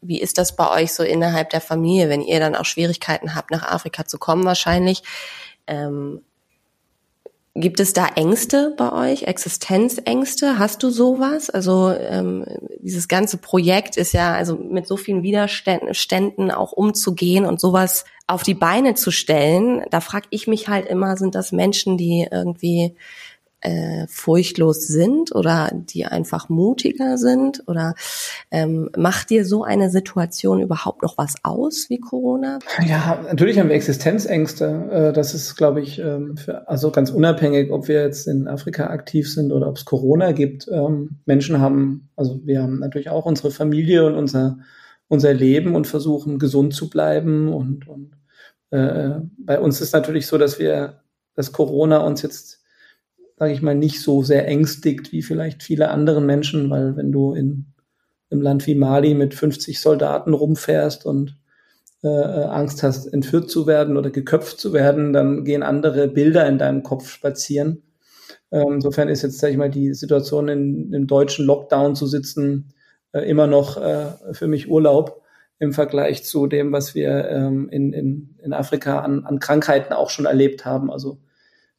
wie 0.01 0.19
ist 0.19 0.39
das 0.39 0.55
bei 0.55 0.69
euch 0.71 0.93
so 0.93 1.03
innerhalb 1.03 1.51
der 1.51 1.61
Familie, 1.61 2.09
wenn 2.09 2.21
ihr 2.21 2.39
dann 2.39 2.55
auch 2.55 2.65
Schwierigkeiten 2.65 3.35
habt, 3.35 3.51
nach 3.51 3.63
Afrika 3.63 4.05
zu 4.05 4.17
kommen 4.17 4.43
wahrscheinlich? 4.43 5.03
Ähm, 5.67 6.21
Gibt 7.55 7.79
es 7.79 7.93
da 7.93 8.07
Ängste 8.15 8.73
bei 8.77 8.91
euch, 9.11 9.23
Existenzängste? 9.23 10.57
Hast 10.57 10.81
du 10.81 10.89
sowas? 10.89 11.51
Also 11.51 11.91
ähm, 11.91 12.45
dieses 12.79 13.07
ganze 13.07 13.37
Projekt 13.37 13.95
ist 13.95 14.11
ja, 14.11 14.33
also 14.33 14.55
mit 14.57 14.87
so 14.87 14.97
vielen 14.97 15.21
Widerständen 15.21 16.49
auch 16.49 16.71
umzugehen 16.71 17.45
und 17.45 17.61
sowas 17.61 18.05
auf 18.25 18.41
die 18.41 18.55
Beine 18.55 18.95
zu 18.95 19.11
stellen. 19.11 19.83
Da 19.91 20.01
frage 20.01 20.25
ich 20.31 20.47
mich 20.47 20.67
halt 20.67 20.87
immer, 20.87 21.15
sind 21.15 21.35
das 21.35 21.51
Menschen, 21.51 21.95
die 21.95 22.27
irgendwie 22.31 22.95
äh, 23.63 24.05
furchtlos 24.07 24.87
sind 24.87 25.33
oder 25.33 25.71
die 25.73 26.05
einfach 26.05 26.49
mutiger 26.49 27.17
sind? 27.17 27.63
Oder 27.67 27.95
ähm, 28.51 28.89
macht 28.95 29.29
dir 29.29 29.45
so 29.45 29.63
eine 29.63 29.89
Situation 29.89 30.61
überhaupt 30.61 31.01
noch 31.01 31.17
was 31.17 31.35
aus 31.43 31.89
wie 31.89 31.99
Corona? 31.99 32.59
Ja, 32.87 33.19
natürlich 33.27 33.59
haben 33.59 33.69
wir 33.69 33.75
Existenzängste. 33.75 34.89
Äh, 34.91 35.13
das 35.13 35.33
ist, 35.33 35.55
glaube 35.55 35.81
ich, 35.81 35.99
ähm, 35.99 36.37
für, 36.37 36.67
also 36.67 36.91
ganz 36.91 37.09
unabhängig, 37.09 37.71
ob 37.71 37.87
wir 37.87 38.01
jetzt 38.01 38.27
in 38.27 38.47
Afrika 38.47 38.87
aktiv 38.87 39.31
sind 39.31 39.51
oder 39.51 39.67
ob 39.67 39.77
es 39.77 39.85
Corona 39.85 40.31
gibt. 40.31 40.67
Ähm, 40.71 41.19
Menschen 41.25 41.59
haben, 41.59 42.09
also 42.15 42.39
wir 42.45 42.61
haben 42.61 42.79
natürlich 42.79 43.09
auch 43.09 43.25
unsere 43.25 43.51
Familie 43.51 44.05
und 44.05 44.15
unser 44.15 44.57
unser 45.13 45.33
Leben 45.33 45.75
und 45.75 45.85
versuchen 45.85 46.39
gesund 46.39 46.73
zu 46.73 46.89
bleiben 46.89 47.53
und, 47.53 47.87
und 47.87 48.17
äh, 48.71 49.19
bei 49.37 49.59
uns 49.59 49.79
ist 49.79 49.93
natürlich 49.93 50.25
so, 50.25 50.39
dass 50.39 50.57
wir, 50.57 51.03
dass 51.35 51.51
Corona 51.51 51.99
uns 51.99 52.23
jetzt 52.23 52.62
sage 53.43 53.53
ich 53.55 53.61
mal, 53.61 53.75
nicht 53.75 53.99
so 53.99 54.23
sehr 54.23 54.47
ängstigt 54.47 55.11
wie 55.11 55.21
vielleicht 55.21 55.63
viele 55.63 55.89
anderen 55.89 56.25
Menschen, 56.25 56.69
weil 56.69 56.95
wenn 56.95 57.11
du 57.11 57.33
in 57.33 57.73
einem 58.31 58.41
Land 58.41 58.65
wie 58.67 58.73
Mali 58.73 59.15
mit 59.15 59.33
50 59.33 59.81
Soldaten 59.81 60.33
rumfährst 60.33 61.05
und 61.05 61.37
äh, 62.03 62.07
Angst 62.07 62.83
hast, 62.83 63.07
entführt 63.07 63.51
zu 63.51 63.67
werden 63.67 63.97
oder 63.97 64.11
geköpft 64.11 64.61
zu 64.61 64.71
werden, 64.71 65.11
dann 65.11 65.43
gehen 65.43 65.61
andere 65.61 66.07
Bilder 66.07 66.47
in 66.47 66.57
deinem 66.57 66.83
Kopf 66.83 67.09
spazieren. 67.09 67.83
Ähm, 68.49 68.75
insofern 68.75 69.09
ist 69.09 69.23
jetzt, 69.23 69.39
sag 69.39 69.51
ich 69.51 69.57
mal, 69.57 69.69
die 69.69 69.93
Situation 69.93 70.47
in, 70.47 70.93
im 70.93 71.05
deutschen 71.05 71.45
Lockdown 71.45 71.97
zu 71.97 72.07
sitzen 72.07 72.73
äh, 73.11 73.29
immer 73.29 73.47
noch 73.47 73.75
äh, 73.75 74.05
für 74.31 74.47
mich 74.47 74.69
Urlaub 74.69 75.21
im 75.59 75.73
Vergleich 75.73 76.23
zu 76.23 76.47
dem, 76.47 76.71
was 76.71 76.95
wir 76.95 77.27
ähm, 77.27 77.67
in, 77.67 77.91
in, 77.91 78.39
in 78.41 78.53
Afrika 78.53 78.99
an, 78.99 79.25
an 79.25 79.39
Krankheiten 79.39 79.91
auch 79.91 80.09
schon 80.09 80.27
erlebt 80.27 80.63
haben. 80.63 80.89
Also 80.89 81.19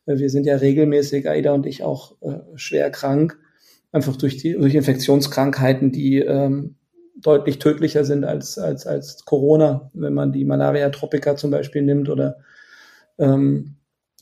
wir 0.06 0.30
sind 0.30 0.46
ja 0.46 0.56
regelmäßig, 0.56 1.28
Aida 1.28 1.52
und 1.52 1.66
ich, 1.66 1.82
auch 1.82 2.20
äh, 2.20 2.40
schwer 2.56 2.90
krank, 2.90 3.38
einfach 3.92 4.16
durch 4.16 4.36
die 4.36 4.52
durch 4.52 4.74
Infektionskrankheiten, 4.74 5.92
die 5.92 6.18
ähm, 6.18 6.76
deutlich 7.16 7.58
tödlicher 7.58 8.04
sind 8.04 8.24
als, 8.24 8.58
als, 8.58 8.86
als 8.86 9.24
Corona, 9.24 9.90
wenn 9.94 10.14
man 10.14 10.32
die 10.32 10.44
Malaria 10.44 10.90
tropica 10.90 11.36
zum 11.36 11.50
Beispiel 11.50 11.82
nimmt 11.82 12.08
oder 12.08 12.38
ähm, 13.18 13.76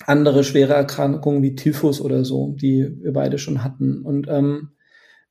andere 0.07 0.45
schwere 0.45 0.75
Erkrankungen 0.75 1.43
wie 1.43 1.55
Typhus 1.55 2.01
oder 2.01 2.25
so, 2.25 2.55
die 2.61 2.99
wir 3.03 3.13
beide 3.13 3.39
schon 3.39 3.65
hatten. 3.65 4.03
Und 4.03 4.29
ähm, 4.29 4.71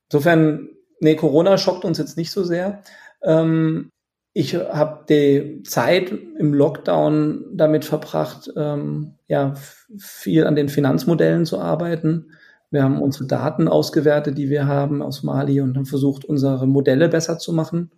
insofern, 0.10 0.70
nee, 1.00 1.16
Corona 1.16 1.58
schockt 1.58 1.86
uns 1.86 1.98
jetzt 1.98 2.18
nicht 2.18 2.32
so 2.32 2.44
sehr. 2.44 2.82
Ähm, 3.24 3.90
ich 4.34 4.56
habe 4.56 5.06
die 5.10 5.64
Zeit 5.64 6.12
im 6.12 6.54
Lockdown 6.54 7.46
damit 7.54 7.84
verbracht, 7.84 8.52
ähm, 8.56 9.16
ja, 9.28 9.56
viel 9.98 10.46
an 10.46 10.56
den 10.56 10.70
Finanzmodellen 10.70 11.46
zu 11.46 11.60
arbeiten. 11.60 12.32
Wir 12.70 12.84
haben 12.84 13.02
unsere 13.02 13.26
Daten 13.26 13.68
ausgewertet, 13.68 14.38
die 14.38 14.50
wir 14.50 14.68
haben 14.68 15.02
aus 15.02 15.24
Mali 15.24 15.60
und 15.60 15.76
haben 15.76 15.86
versucht, 15.86 16.24
unsere 16.24 16.66
Modelle 16.66 17.10
besser 17.10 17.38
zu 17.40 17.52
machen, 17.52 17.92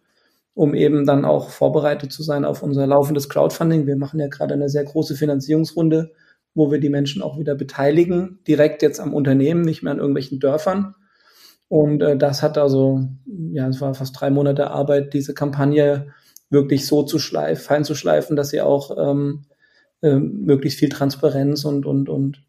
um 0.55 0.73
eben 0.73 1.05
dann 1.05 1.23
auch 1.23 1.49
vorbereitet 1.49 2.11
zu 2.11 2.23
sein 2.23 2.45
auf 2.45 2.63
unser 2.63 2.87
laufendes 2.87 3.29
Crowdfunding. 3.29 3.85
Wir 3.85 3.95
machen 3.95 4.19
ja 4.19 4.27
gerade 4.27 4.55
eine 4.55 4.69
sehr 4.69 4.85
große 4.85 5.15
Finanzierungsrunde, 5.15 6.13
wo 6.55 6.71
wir 6.71 6.79
die 6.79 6.89
Menschen 6.89 7.21
auch 7.21 7.37
wieder 7.37 7.53
beteiligen, 7.53 8.39
direkt 8.47 8.81
jetzt 8.81 8.99
am 8.99 9.13
Unternehmen, 9.13 9.61
nicht 9.61 9.83
mehr 9.83 9.93
an 9.93 9.99
irgendwelchen 9.99 10.39
Dörfern. 10.39 10.95
Und 11.67 12.01
äh, 12.01 12.17
das 12.17 12.41
hat 12.41 12.57
also, 12.57 13.07
ja, 13.51 13.67
es 13.67 13.81
war 13.81 13.93
fast 13.93 14.19
drei 14.19 14.31
Monate 14.31 14.71
Arbeit, 14.71 15.13
diese 15.13 15.35
Kampagne 15.35 16.07
wirklich 16.53 16.87
so 16.87 17.03
zu 17.03 17.19
schleifen, 17.19 17.61
fein 17.63 17.83
zu 17.83 17.95
schleifen, 17.95 18.37
dass 18.37 18.49
sie 18.49 18.61
auch 18.61 18.95
ähm, 18.97 19.45
äh, 20.01 20.15
möglichst 20.15 20.79
viel 20.79 20.89
Transparenz 20.89 21.65
und, 21.65 21.85
und, 21.85 22.07
und 22.07 22.43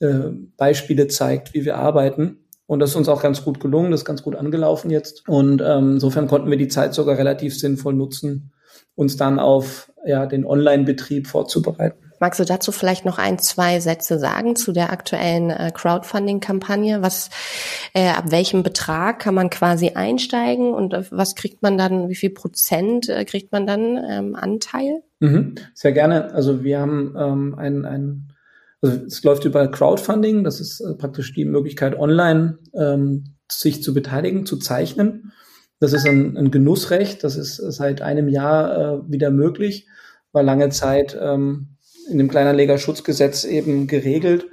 äh, 0.00 0.30
Beispiele 0.56 1.08
zeigt, 1.08 1.54
wie 1.54 1.64
wir 1.64 1.76
arbeiten. 1.78 2.38
Und 2.66 2.80
das 2.80 2.90
ist 2.90 2.96
uns 2.96 3.08
auch 3.08 3.22
ganz 3.22 3.44
gut 3.44 3.60
gelungen, 3.60 3.90
das 3.90 4.00
ist 4.00 4.06
ganz 4.06 4.22
gut 4.22 4.36
angelaufen 4.36 4.90
jetzt. 4.90 5.28
Und 5.28 5.62
ähm, 5.64 5.92
insofern 5.94 6.26
konnten 6.26 6.50
wir 6.50 6.56
die 6.56 6.68
Zeit 6.68 6.94
sogar 6.94 7.16
relativ 7.16 7.58
sinnvoll 7.58 7.94
nutzen, 7.94 8.52
uns 8.94 9.16
dann 9.16 9.38
auf 9.38 9.92
ja, 10.04 10.26
den 10.26 10.44
Online-Betrieb 10.44 11.26
vorzubereiten. 11.26 12.03
Magst 12.20 12.40
du 12.40 12.44
dazu 12.44 12.72
vielleicht 12.72 13.04
noch 13.04 13.18
ein, 13.18 13.38
zwei 13.38 13.80
Sätze 13.80 14.18
sagen 14.18 14.56
zu 14.56 14.72
der 14.72 14.92
aktuellen 14.92 15.50
äh, 15.50 15.70
Crowdfunding-Kampagne? 15.74 17.02
Was, 17.02 17.30
äh, 17.92 18.08
ab 18.08 18.30
welchem 18.30 18.62
Betrag 18.62 19.20
kann 19.20 19.34
man 19.34 19.50
quasi 19.50 19.90
einsteigen 19.90 20.72
und 20.72 20.94
äh, 20.94 21.04
was 21.10 21.34
kriegt 21.34 21.62
man 21.62 21.78
dann, 21.78 22.08
wie 22.08 22.14
viel 22.14 22.30
Prozent 22.30 23.08
äh, 23.08 23.24
kriegt 23.24 23.52
man 23.52 23.66
dann 23.66 23.98
ähm, 24.08 24.34
Anteil? 24.34 25.02
Mhm, 25.20 25.56
sehr 25.74 25.92
gerne. 25.92 26.32
Also 26.32 26.64
wir 26.64 26.80
haben 26.80 27.14
ähm, 27.18 27.54
ein, 27.58 27.84
ein 27.84 28.34
also 28.84 29.06
es 29.06 29.22
läuft 29.24 29.46
über 29.46 29.66
Crowdfunding, 29.68 30.44
das 30.44 30.60
ist 30.60 30.80
äh, 30.80 30.94
praktisch 30.94 31.32
die 31.32 31.46
Möglichkeit, 31.46 31.98
online 31.98 32.58
ähm, 32.74 33.34
sich 33.50 33.82
zu 33.82 33.94
beteiligen, 33.94 34.44
zu 34.44 34.58
zeichnen. 34.58 35.32
Das 35.80 35.92
ist 35.92 36.06
ein, 36.06 36.36
ein 36.36 36.50
Genussrecht, 36.50 37.24
das 37.24 37.36
ist 37.36 37.56
seit 37.56 38.02
einem 38.02 38.28
Jahr 38.28 38.76
äh, 38.76 39.10
wieder 39.10 39.30
möglich, 39.30 39.88
war 40.32 40.42
lange 40.42 40.68
Zeit 40.68 41.16
ähm, 41.20 41.73
in 42.08 42.18
dem 42.18 42.28
Kleinanlegerschutzgesetz 42.28 43.44
eben 43.44 43.86
geregelt. 43.86 44.46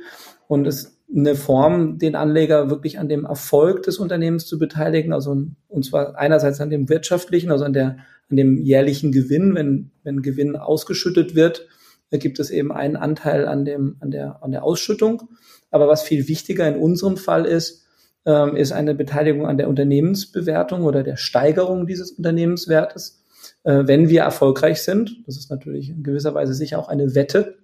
Und 0.47 0.67
ist 0.67 0.97
eine 1.13 1.35
Form, 1.35 1.97
den 1.97 2.15
Anleger 2.15 2.69
wirklich 2.69 2.99
an 2.99 3.09
dem 3.09 3.25
Erfolg 3.25 3.83
des 3.83 3.99
Unternehmens 3.99 4.45
zu 4.45 4.57
beteiligen, 4.57 5.13
also 5.13 5.45
und 5.67 5.85
zwar 5.85 6.17
einerseits 6.17 6.61
an 6.61 6.69
dem 6.69 6.89
wirtschaftlichen, 6.89 7.51
also 7.51 7.65
an 7.65 7.73
der 7.73 7.97
an 8.29 8.37
dem 8.37 8.57
jährlichen 8.57 9.11
Gewinn, 9.11 9.55
wenn 9.55 9.91
wenn 10.03 10.21
Gewinn 10.21 10.55
ausgeschüttet 10.55 11.35
wird, 11.35 11.67
gibt 12.11 12.39
es 12.39 12.49
eben 12.49 12.71
einen 12.71 12.95
Anteil 12.95 13.47
an 13.47 13.65
dem 13.65 13.97
an 13.99 14.11
der 14.11 14.41
an 14.41 14.51
der 14.51 14.63
Ausschüttung. 14.63 15.23
Aber 15.69 15.87
was 15.87 16.03
viel 16.03 16.27
wichtiger 16.27 16.67
in 16.67 16.75
unserem 16.75 17.17
Fall 17.17 17.45
ist, 17.45 17.85
ähm, 18.25 18.55
ist 18.55 18.71
eine 18.71 18.95
Beteiligung 18.95 19.45
an 19.47 19.57
der 19.57 19.67
Unternehmensbewertung 19.67 20.83
oder 20.83 21.03
der 21.03 21.17
Steigerung 21.17 21.87
dieses 21.87 22.11
Unternehmenswertes 22.11 23.20
äh, 23.63 23.83
wenn 23.85 24.09
wir 24.09 24.21
erfolgreich 24.21 24.81
sind. 24.81 25.21
Das 25.25 25.37
ist 25.37 25.49
natürlich 25.49 25.89
in 25.89 26.03
gewisser 26.03 26.33
Weise 26.33 26.53
sicher 26.53 26.79
auch 26.79 26.89
eine 26.89 27.15
Wette. 27.15 27.57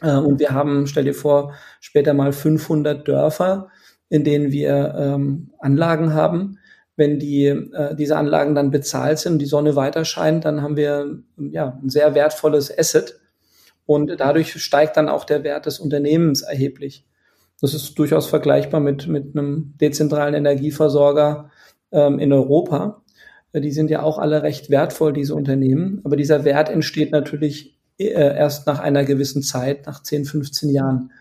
Äh, 0.00 0.16
und 0.16 0.38
wir 0.38 0.50
haben, 0.50 0.86
stell 0.86 1.04
dir 1.04 1.14
vor, 1.14 1.54
später 1.80 2.14
mal 2.14 2.32
500 2.32 3.06
Dörfer, 3.06 3.68
in 4.08 4.24
denen 4.24 4.52
wir 4.52 4.94
ähm, 4.96 5.50
Anlagen 5.58 6.14
haben. 6.14 6.58
Wenn 6.96 7.18
die, 7.18 7.46
äh, 7.46 7.94
diese 7.94 8.16
Anlagen 8.16 8.54
dann 8.54 8.70
bezahlt 8.70 9.18
sind 9.18 9.34
und 9.34 9.38
die 9.38 9.46
Sonne 9.46 9.76
weiter 9.76 10.04
scheint, 10.04 10.44
dann 10.44 10.62
haben 10.62 10.76
wir 10.76 11.18
ja, 11.36 11.78
ein 11.82 11.90
sehr 11.90 12.14
wertvolles 12.14 12.76
Asset. 12.76 13.20
Und 13.86 14.18
dadurch 14.18 14.60
steigt 14.62 14.96
dann 14.96 15.08
auch 15.08 15.24
der 15.24 15.44
Wert 15.44 15.66
des 15.66 15.78
Unternehmens 15.78 16.42
erheblich. 16.42 17.06
Das 17.60 17.74
ist 17.74 17.98
durchaus 17.98 18.26
vergleichbar 18.26 18.80
mit, 18.80 19.06
mit 19.06 19.36
einem 19.36 19.74
dezentralen 19.80 20.34
Energieversorger 20.34 21.50
ähm, 21.92 22.18
in 22.18 22.32
Europa. 22.32 23.02
Die 23.54 23.72
sind 23.72 23.90
ja 23.90 24.02
auch 24.02 24.18
alle 24.18 24.42
recht 24.42 24.70
wertvoll, 24.70 25.12
diese 25.12 25.34
Unternehmen. 25.34 26.00
Aber 26.04 26.16
dieser 26.16 26.44
Wert 26.44 26.68
entsteht 26.68 27.12
natürlich 27.12 27.78
äh, 27.98 28.10
erst 28.10 28.66
nach 28.66 28.78
einer 28.78 29.04
gewissen 29.04 29.42
Zeit, 29.42 29.86
nach 29.86 30.02
10, 30.02 30.24
15 30.24 30.70
Jahren. 30.70 31.12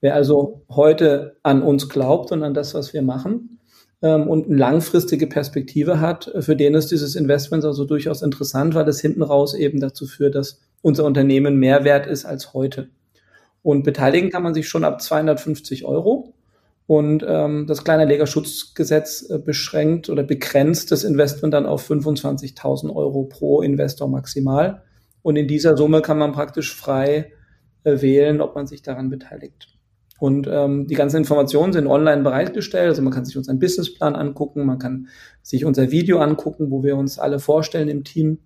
Wer 0.00 0.14
also 0.14 0.62
heute 0.68 1.36
an 1.42 1.62
uns 1.62 1.88
glaubt 1.88 2.32
und 2.32 2.42
an 2.42 2.54
das, 2.54 2.74
was 2.74 2.92
wir 2.92 3.02
machen, 3.02 3.56
ähm, 4.02 4.28
und 4.28 4.46
eine 4.46 4.56
langfristige 4.56 5.26
Perspektive 5.26 6.00
hat, 6.00 6.30
für 6.40 6.56
den 6.56 6.74
ist 6.74 6.90
dieses 6.90 7.16
Investment 7.16 7.64
also 7.64 7.84
durchaus 7.84 8.22
interessant, 8.22 8.74
weil 8.74 8.88
es 8.88 9.00
hinten 9.00 9.22
raus 9.22 9.54
eben 9.54 9.80
dazu 9.80 10.06
führt, 10.06 10.34
dass 10.34 10.60
unser 10.82 11.04
Unternehmen 11.04 11.56
mehr 11.56 11.84
wert 11.84 12.06
ist 12.06 12.24
als 12.24 12.52
heute. 12.52 12.88
Und 13.62 13.82
beteiligen 13.82 14.30
kann 14.30 14.42
man 14.42 14.54
sich 14.54 14.68
schon 14.68 14.84
ab 14.84 15.02
250 15.02 15.84
Euro. 15.84 16.34
Und 16.86 17.24
ähm, 17.26 17.66
das 17.66 17.82
Kleinanlegerschutzgesetz 17.82 19.28
äh, 19.28 19.38
beschränkt 19.38 20.08
oder 20.08 20.22
begrenzt 20.22 20.92
das 20.92 21.02
Investment 21.02 21.52
dann 21.52 21.66
auf 21.66 21.90
25.000 21.90 22.94
Euro 22.94 23.24
pro 23.24 23.60
Investor 23.62 24.08
maximal. 24.08 24.82
Und 25.22 25.34
in 25.34 25.48
dieser 25.48 25.76
Summe 25.76 26.00
kann 26.00 26.18
man 26.18 26.32
praktisch 26.32 26.74
frei 26.74 27.32
äh, 27.82 28.00
wählen, 28.00 28.40
ob 28.40 28.54
man 28.54 28.68
sich 28.68 28.82
daran 28.82 29.10
beteiligt. 29.10 29.76
Und 30.18 30.48
ähm, 30.50 30.86
die 30.86 30.94
ganzen 30.94 31.18
Informationen 31.18 31.72
sind 31.72 31.86
online 31.88 32.22
bereitgestellt. 32.22 32.88
Also 32.88 33.02
man 33.02 33.12
kann 33.12 33.24
sich 33.24 33.36
unseren 33.36 33.58
Businessplan 33.58 34.14
angucken, 34.14 34.64
man 34.64 34.78
kann 34.78 35.08
sich 35.42 35.64
unser 35.64 35.90
Video 35.90 36.20
angucken, 36.20 36.70
wo 36.70 36.84
wir 36.84 36.96
uns 36.96 37.18
alle 37.18 37.38
vorstellen 37.38 37.88
im 37.88 38.04
Team. 38.04 38.38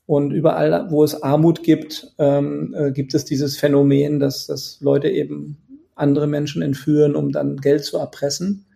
Und 0.05 0.32
überall, 0.32 0.90
wo 0.90 1.05
es 1.05 1.22
Armut 1.22 1.62
gibt, 1.62 2.12
ähm, 2.18 2.74
äh, 2.76 2.90
gibt 2.90 3.14
es 3.14 3.24
dieses 3.24 3.57
Phänomen, 3.57 4.18
dass, 4.18 4.48
dass 4.48 4.80
Leute 4.80 5.11
eben 5.11 5.59
andere 5.94 6.26
Menschen 6.26 6.61
entführen, 6.61 7.14
um 7.14 7.30
dann 7.30 7.59
Geld 7.59 7.84
zu 7.84 7.98
erpressen. 7.98 8.66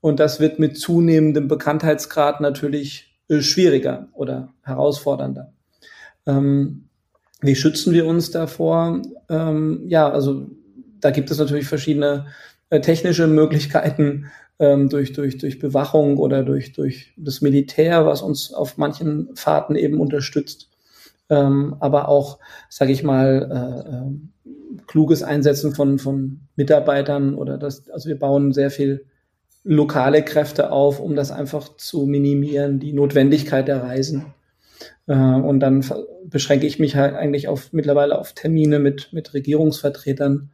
Und 0.00 0.20
das 0.20 0.38
wird 0.38 0.60
mit 0.60 0.78
zunehmendem 0.78 1.48
Bekanntheitsgrad 1.48 2.40
natürlich 2.40 3.09
schwieriger 3.38 4.08
oder 4.12 4.52
herausfordernder. 4.62 5.52
Ähm, 6.26 6.88
wie 7.40 7.56
schützen 7.56 7.92
wir 7.92 8.06
uns 8.06 8.30
davor? 8.30 9.00
Ähm, 9.28 9.84
ja, 9.86 10.10
also 10.10 10.48
da 11.00 11.10
gibt 11.10 11.30
es 11.30 11.38
natürlich 11.38 11.66
verschiedene 11.66 12.26
äh, 12.68 12.80
technische 12.80 13.26
Möglichkeiten 13.26 14.26
ähm, 14.58 14.88
durch, 14.88 15.12
durch, 15.12 15.38
durch 15.38 15.58
Bewachung 15.58 16.18
oder 16.18 16.42
durch, 16.42 16.72
durch 16.72 17.14
das 17.16 17.40
Militär, 17.40 18.04
was 18.04 18.20
uns 18.20 18.52
auf 18.52 18.76
manchen 18.76 19.34
Fahrten 19.34 19.74
eben 19.74 20.00
unterstützt. 20.00 20.68
Ähm, 21.30 21.76
aber 21.80 22.08
auch, 22.08 22.38
sage 22.68 22.92
ich 22.92 23.02
mal, 23.02 23.48
äh, 23.50 23.96
äh, 23.96 24.80
kluges 24.86 25.22
Einsetzen 25.22 25.74
von, 25.74 25.98
von 25.98 26.40
Mitarbeitern 26.56 27.34
oder 27.34 27.56
das, 27.56 27.88
also 27.90 28.08
wir 28.08 28.18
bauen 28.18 28.52
sehr 28.52 28.70
viel 28.70 29.06
lokale 29.64 30.22
Kräfte 30.22 30.72
auf, 30.72 31.00
um 31.00 31.14
das 31.14 31.30
einfach 31.30 31.76
zu 31.76 32.06
minimieren, 32.06 32.78
die 32.78 32.92
Notwendigkeit 32.92 33.68
der 33.68 33.82
Reisen. 33.82 34.34
Äh, 35.06 35.14
und 35.14 35.60
dann 35.60 35.84
beschränke 36.24 36.66
ich 36.66 36.78
mich 36.78 36.96
halt 36.96 37.14
eigentlich 37.14 37.48
auf 37.48 37.72
mittlerweile 37.72 38.18
auf 38.18 38.32
Termine 38.32 38.78
mit, 38.78 39.12
mit 39.12 39.34
Regierungsvertretern, 39.34 40.50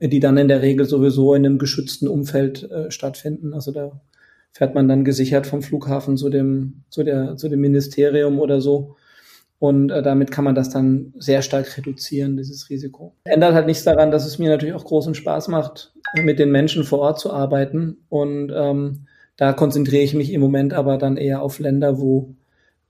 die 0.00 0.20
dann 0.20 0.36
in 0.36 0.48
der 0.48 0.62
Regel 0.62 0.86
sowieso 0.86 1.34
in 1.34 1.44
einem 1.44 1.58
geschützten 1.58 2.08
Umfeld 2.08 2.70
äh, 2.70 2.90
stattfinden. 2.90 3.52
Also 3.54 3.70
da 3.70 4.00
fährt 4.52 4.74
man 4.74 4.88
dann 4.88 5.04
gesichert 5.04 5.46
vom 5.46 5.62
Flughafen 5.62 6.16
zu 6.16 6.28
dem, 6.28 6.82
zu 6.90 7.02
der, 7.02 7.36
zu 7.36 7.48
dem 7.48 7.60
Ministerium 7.60 8.40
oder 8.40 8.60
so. 8.60 8.96
Und 9.58 9.90
äh, 9.90 10.02
damit 10.02 10.30
kann 10.30 10.44
man 10.44 10.54
das 10.54 10.70
dann 10.70 11.12
sehr 11.18 11.42
stark 11.42 11.76
reduzieren, 11.76 12.38
dieses 12.38 12.70
Risiko. 12.70 13.14
Ändert 13.24 13.52
halt 13.52 13.66
nichts 13.66 13.84
daran, 13.84 14.10
dass 14.10 14.26
es 14.26 14.38
mir 14.38 14.48
natürlich 14.48 14.74
auch 14.74 14.86
großen 14.86 15.14
Spaß 15.14 15.48
macht, 15.48 15.92
mit 16.14 16.38
den 16.38 16.50
Menschen 16.50 16.84
vor 16.84 17.00
Ort 17.00 17.20
zu 17.20 17.32
arbeiten. 17.32 17.98
Und 18.08 18.52
ähm, 18.54 19.06
da 19.36 19.52
konzentriere 19.52 20.02
ich 20.02 20.14
mich 20.14 20.32
im 20.32 20.40
Moment 20.40 20.72
aber 20.74 20.98
dann 20.98 21.16
eher 21.16 21.42
auf 21.42 21.58
Länder, 21.58 21.98
wo, 21.98 22.34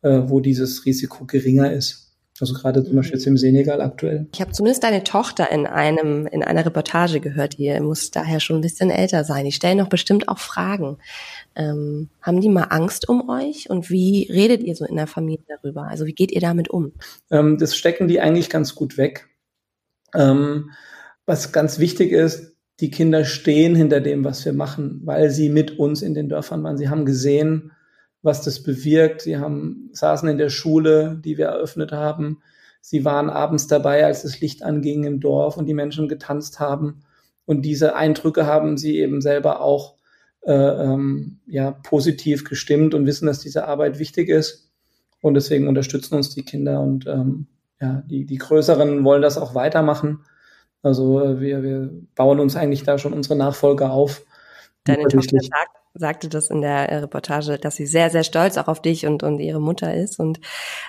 äh, 0.03 0.23
wo 0.25 0.41
dieses 0.41 0.85
Risiko 0.85 1.25
geringer 1.25 1.73
ist. 1.73 2.11
Also 2.41 2.55
gerade 2.55 2.83
zum 2.83 2.97
Beispiel 2.97 3.19
jetzt 3.19 3.27
im 3.27 3.37
Senegal 3.37 3.83
aktuell. 3.83 4.27
Ich 4.33 4.41
habe 4.41 4.53
zumindest 4.53 4.83
deine 4.83 5.05
Tochter 5.05 5.51
in 5.51 5.67
einem 5.67 6.27
in 6.27 6.43
einer 6.43 6.65
Reportage 6.65 7.21
gehört. 7.21 7.59
Ihr 7.59 7.81
muss 7.83 8.11
daher 8.11 8.41
schon 8.41 8.57
ein 8.57 8.63
bisschen 8.63 8.91
älter 8.91 9.25
sein. 9.25 9.45
Die 9.45 9.53
stellen 9.53 9.77
doch 9.77 9.89
bestimmt 9.89 10.29
auch 10.29 10.39
Fragen. 10.39 10.97
Ähm, 11.55 12.09
haben 12.23 12.41
die 12.41 12.49
mal 12.49 12.69
Angst 12.71 13.09
um 13.09 13.29
euch? 13.29 13.69
Und 13.69 13.91
wie 13.91 14.27
redet 14.33 14.63
ihr 14.63 14.75
so 14.75 14.87
in 14.87 14.97
der 14.97 15.07
Familie 15.07 15.45
darüber? 15.49 15.89
Also 15.89 16.07
wie 16.07 16.15
geht 16.15 16.33
ihr 16.33 16.41
damit 16.41 16.69
um? 16.69 16.93
Ähm, 17.31 17.59
das 17.59 17.77
stecken 17.77 18.09
die 18.09 18.21
eigentlich 18.21 18.49
ganz 18.49 18.75
gut 18.75 18.97
weg. 18.97 19.29
Ähm, 20.15 20.71
was 21.27 21.53
ganz 21.53 21.79
wichtig 21.79 22.11
ist, 22.11 22.55
die 22.81 22.91
Kinder 22.91 23.25
stehen 23.25 23.75
hinter 23.75 24.01
dem, 24.01 24.25
was 24.25 24.45
wir 24.45 24.53
machen, 24.53 25.03
weil 25.05 25.31
sie 25.31 25.49
mit 25.49 25.79
uns 25.79 26.03
in 26.03 26.15
den 26.15 26.29
Dörfern 26.29 26.63
waren. 26.63 26.79
Sie 26.79 26.89
haben 26.89 27.05
gesehen, 27.05 27.73
was 28.23 28.43
das 28.43 28.63
bewirkt. 28.63 29.23
Sie 29.23 29.39
haben, 29.39 29.91
saßen 29.93 30.29
in 30.29 30.39
der 30.39 30.51
Schule, 30.51 31.21
die 31.25 31.39
wir 31.39 31.47
eröffnet 31.47 31.93
haben. 31.93 32.43
Sie 32.81 33.05
waren 33.05 33.29
abends 33.29 33.67
dabei, 33.67 34.05
als 34.05 34.23
das 34.23 34.41
Licht 34.41 34.63
anging 34.63 35.05
im 35.05 35.21
Dorf 35.21 35.57
und 35.57 35.67
die 35.67 35.75
Menschen 35.75 36.09
getanzt 36.09 36.61
haben. 36.61 37.03
Und 37.45 37.63
diese 37.63 37.95
Eindrücke 37.95 38.47
haben 38.47 38.79
sie 38.79 38.99
eben 38.99 39.21
selber 39.21 39.61
auch 39.61 39.97
äh, 40.43 40.53
ähm, 40.53 41.41
ja, 41.47 41.73
positiv 41.73 42.45
gestimmt 42.45 42.95
und 42.95 43.07
wissen, 43.07 43.27
dass 43.27 43.41
diese 43.41 43.67
Arbeit 43.67 43.99
wichtig 43.99 44.29
ist. 44.29 44.71
Und 45.21 45.35
deswegen 45.35 45.69
unterstützen 45.69 46.15
uns 46.15 46.35
die 46.35 46.45
Kinder 46.45 46.81
und 46.81 47.07
ähm, 47.07 47.47
ja, 47.81 48.03
die, 48.07 48.25
die 48.25 48.39
Größeren 48.39 49.05
wollen 49.05 49.23
das 49.23 49.37
auch 49.37 49.55
weitermachen. 49.55 50.21
Also 50.83 51.23
äh, 51.23 51.41
wir, 51.41 51.63
wir 51.63 51.91
bauen 52.15 52.41
uns 52.41 52.57
eigentlich 52.57 52.85
da 52.85 52.99
schon 52.99 53.13
unsere 53.13 53.37
Nachfolger 53.37 53.93
auf. 53.93 54.23
Deine 54.85 55.09
Tochter 55.09 55.39
sagt, 55.41 55.77
sagte 55.95 56.29
das 56.29 56.51
in 56.51 56.63
der 56.63 56.89
äh, 56.89 56.97
Reportage, 56.99 57.59
dass 57.59 57.77
sie 57.77 57.87
sehr, 57.87 58.11
sehr 58.11 58.25
stolz 58.25 58.57
auch 58.57 58.69
auf 58.69 58.81
dich 58.81 59.07
und, 59.07 59.23
und 59.23 59.41
ihre 59.41 59.61
Mutter 59.61 59.95
ist 59.95 60.19
und 60.19 60.41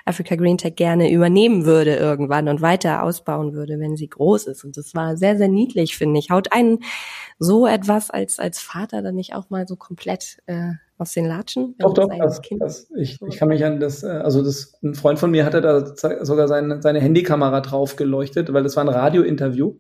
Africa 0.05 0.35
Green 0.35 0.57
Tech 0.57 0.75
gerne 0.75 1.11
übernehmen 1.11 1.65
würde 1.65 1.95
irgendwann 1.95 2.47
und 2.47 2.61
weiter 2.61 3.03
ausbauen 3.03 3.53
würde, 3.53 3.79
wenn 3.79 3.97
sie 3.97 4.07
groß 4.07 4.47
ist. 4.47 4.63
Und 4.63 4.77
das 4.77 4.93
war 4.93 5.17
sehr, 5.17 5.37
sehr 5.37 5.49
niedlich, 5.49 5.97
finde 5.97 6.19
ich. 6.19 6.29
Haut 6.29 6.53
einen 6.53 6.79
so 7.39 7.67
etwas 7.67 8.11
als, 8.11 8.39
als 8.39 8.59
Vater 8.59 9.01
dann 9.01 9.15
nicht 9.15 9.33
auch 9.33 9.49
mal 9.49 9.67
so 9.67 9.75
komplett 9.75 10.37
äh, 10.45 10.73
aus 11.01 11.13
den 11.13 11.25
Latschen? 11.25 11.75
Doch, 11.79 11.93
doch, 11.93 12.09
das, 12.17 12.41
das, 12.59 12.89
ich, 12.95 13.19
ich 13.27 13.37
kann 13.37 13.49
mich 13.49 13.65
an 13.65 13.79
das, 13.79 14.03
äh, 14.03 14.07
also 14.07 14.43
das, 14.43 14.73
ein 14.83 14.93
Freund 14.93 15.17
von 15.17 15.31
mir 15.31 15.45
hatte 15.45 15.59
da 15.59 15.95
sogar 16.23 16.47
seine, 16.47 16.81
seine 16.81 17.01
Handykamera 17.01 17.61
drauf 17.61 17.95
geleuchtet, 17.95 18.53
weil 18.53 18.63
das 18.63 18.75
war 18.75 18.83
ein 18.83 18.89
Radiointerview. 18.89 19.75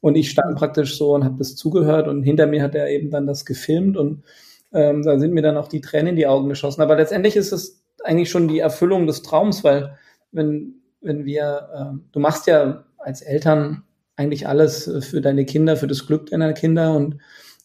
Und 0.00 0.16
ich 0.16 0.30
stand 0.30 0.56
praktisch 0.56 0.98
so 0.98 1.14
und 1.14 1.24
habe 1.24 1.36
das 1.38 1.56
zugehört 1.56 2.08
und 2.08 2.22
hinter 2.22 2.46
mir 2.46 2.62
hat 2.62 2.74
er 2.74 2.88
eben 2.88 3.10
dann 3.10 3.26
das 3.26 3.44
gefilmt 3.44 3.96
und 3.96 4.24
ähm, 4.72 5.02
da 5.02 5.18
sind 5.18 5.34
mir 5.34 5.42
dann 5.42 5.56
auch 5.56 5.68
die 5.68 5.82
Tränen 5.82 6.08
in 6.08 6.16
die 6.16 6.26
Augen 6.26 6.48
geschossen. 6.48 6.80
Aber 6.80 6.96
letztendlich 6.96 7.36
ist 7.36 7.52
es 7.52 7.84
eigentlich 8.02 8.30
schon 8.30 8.48
die 8.48 8.60
Erfüllung 8.60 9.06
des 9.06 9.22
Traums, 9.22 9.62
weil 9.62 9.98
wenn, 10.32 10.80
wenn 11.00 11.24
wir, 11.26 11.68
äh, 11.74 11.98
du 12.12 12.18
machst 12.18 12.46
ja 12.46 12.84
als 12.98 13.20
Eltern 13.22 13.82
eigentlich 14.16 14.48
alles 14.48 14.90
für 15.00 15.20
deine 15.20 15.44
Kinder, 15.44 15.76
für 15.76 15.86
das 15.86 16.06
Glück 16.06 16.26
deiner 16.26 16.52
Kinder 16.54 16.96
und 16.96 17.18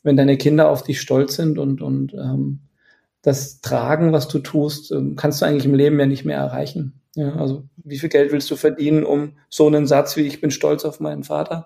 wenn 0.04 0.16
deine 0.16 0.38
Kinder 0.38 0.70
auf 0.70 0.84
dich 0.84 1.02
stolz 1.02 1.36
sind 1.36 1.58
und, 1.58 1.82
und 1.82 2.14
ähm, 2.14 2.60
das 3.26 3.62
tragen, 3.62 4.14
was 4.14 4.28
du 4.28 4.40
tust, 4.40 4.92
ähm, 4.92 5.16
kannst 5.16 5.42
du 5.42 5.46
eigentlich 5.46 5.66
im 5.66 5.76
Leben 5.76 6.00
ja 6.00 6.06
nicht 6.06 6.26
mehr 6.26 6.38
erreichen. 6.38 7.02
Ja, 7.16 7.36
also 7.36 7.64
wie 7.78 7.98
viel 7.98 8.10
Geld 8.10 8.32
willst 8.32 8.52
du 8.52 8.56
verdienen, 8.56 9.04
um 9.04 9.34
so 9.50 9.68
einen 9.68 9.88
Satz 9.88 10.18
wie 10.18 10.22
ich 10.22 10.42
bin 10.42 10.52
stolz 10.52 10.84
auf 10.84 11.00
meinen 11.00 11.24
Vater 11.24 11.66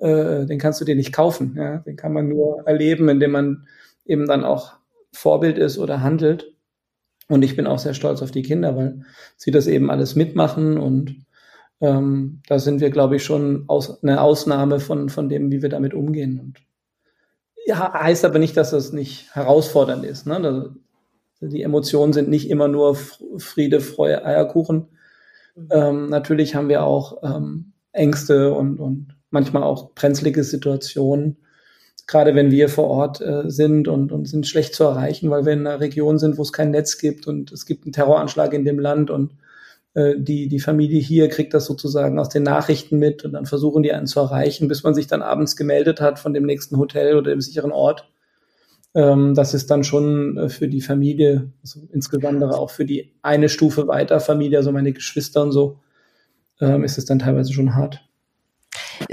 äh, 0.00 0.46
den 0.46 0.58
kannst 0.58 0.80
du 0.80 0.84
dir 0.84 0.96
nicht 0.96 1.12
kaufen. 1.12 1.54
Ja? 1.56 1.78
Den 1.78 1.96
kann 1.96 2.12
man 2.12 2.28
nur 2.28 2.66
erleben, 2.66 3.08
indem 3.08 3.32
man 3.32 3.66
eben 4.04 4.26
dann 4.26 4.44
auch 4.44 4.72
Vorbild 5.12 5.58
ist 5.58 5.78
oder 5.78 6.02
handelt. 6.02 6.54
Und 7.28 7.42
ich 7.42 7.54
bin 7.54 7.66
auch 7.66 7.78
sehr 7.78 7.94
stolz 7.94 8.22
auf 8.22 8.30
die 8.30 8.42
Kinder, 8.42 8.76
weil 8.76 9.02
sie 9.36 9.50
das 9.50 9.66
eben 9.66 9.90
alles 9.90 10.16
mitmachen 10.16 10.78
und 10.78 11.26
ähm, 11.80 12.42
da 12.46 12.58
sind 12.58 12.80
wir, 12.80 12.90
glaube 12.90 13.16
ich, 13.16 13.24
schon 13.24 13.64
aus, 13.68 14.02
eine 14.02 14.20
Ausnahme 14.20 14.80
von, 14.80 15.08
von 15.08 15.28
dem, 15.28 15.50
wie 15.50 15.62
wir 15.62 15.68
damit 15.68 15.94
umgehen. 15.94 16.40
Und 16.40 16.58
ja, 17.64 17.92
heißt 17.94 18.24
aber 18.24 18.38
nicht, 18.38 18.56
dass 18.56 18.72
das 18.72 18.92
nicht 18.92 19.34
herausfordernd 19.34 20.04
ist. 20.04 20.26
Ne? 20.26 20.74
Die 21.40 21.62
Emotionen 21.62 22.12
sind 22.12 22.28
nicht 22.28 22.50
immer 22.50 22.68
nur 22.68 22.96
Friede, 23.38 23.80
Freude, 23.80 24.24
Eierkuchen. 24.24 24.88
Mhm. 25.56 25.68
Ähm, 25.70 26.08
natürlich 26.08 26.54
haben 26.54 26.68
wir 26.68 26.84
auch 26.84 27.22
ähm, 27.22 27.72
Ängste 27.92 28.52
und, 28.52 28.78
und 28.78 29.16
manchmal 29.30 29.62
auch 29.62 29.94
brenzlige 29.94 30.44
Situationen. 30.44 31.38
Gerade 32.06 32.34
wenn 32.34 32.50
wir 32.50 32.68
vor 32.68 32.88
Ort 32.88 33.20
äh, 33.20 33.48
sind 33.48 33.86
und, 33.88 34.10
und 34.12 34.26
sind 34.26 34.46
schlecht 34.46 34.74
zu 34.74 34.84
erreichen, 34.84 35.30
weil 35.30 35.46
wir 35.46 35.52
in 35.52 35.66
einer 35.66 35.80
Region 35.80 36.18
sind, 36.18 36.38
wo 36.38 36.42
es 36.42 36.52
kein 36.52 36.72
Netz 36.72 36.98
gibt 36.98 37.26
und 37.26 37.52
es 37.52 37.66
gibt 37.66 37.84
einen 37.84 37.92
Terroranschlag 37.92 38.52
in 38.52 38.64
dem 38.64 38.78
Land 38.78 39.10
und 39.10 39.32
äh, 39.94 40.14
die, 40.18 40.48
die 40.48 40.60
Familie 40.60 41.00
hier 41.00 41.28
kriegt 41.28 41.54
das 41.54 41.66
sozusagen 41.66 42.18
aus 42.18 42.28
den 42.28 42.42
Nachrichten 42.42 42.98
mit 42.98 43.24
und 43.24 43.32
dann 43.32 43.46
versuchen 43.46 43.82
die 43.82 43.92
einen 43.92 44.06
zu 44.06 44.20
erreichen, 44.20 44.68
bis 44.68 44.82
man 44.82 44.94
sich 44.94 45.06
dann 45.06 45.22
abends 45.22 45.56
gemeldet 45.56 46.00
hat 46.00 46.18
von 46.18 46.34
dem 46.34 46.44
nächsten 46.44 46.76
Hotel 46.78 47.16
oder 47.16 47.30
dem 47.30 47.40
sicheren 47.40 47.72
Ort. 47.72 48.10
Ähm, 48.94 49.34
das 49.34 49.54
ist 49.54 49.70
dann 49.70 49.84
schon 49.84 50.36
äh, 50.36 50.48
für 50.48 50.68
die 50.68 50.80
Familie, 50.80 51.52
also 51.62 51.80
insbesondere 51.92 52.58
auch 52.58 52.70
für 52.70 52.84
die 52.84 53.12
eine 53.22 53.48
Stufe 53.48 53.86
weiter 53.86 54.20
Familie, 54.20 54.58
also 54.58 54.72
meine 54.72 54.92
Geschwister 54.92 55.42
und 55.42 55.52
so, 55.52 55.78
ähm, 56.60 56.84
ist 56.84 56.98
es 56.98 57.04
dann 57.04 57.20
teilweise 57.20 57.52
schon 57.52 57.74
hart. 57.74 58.00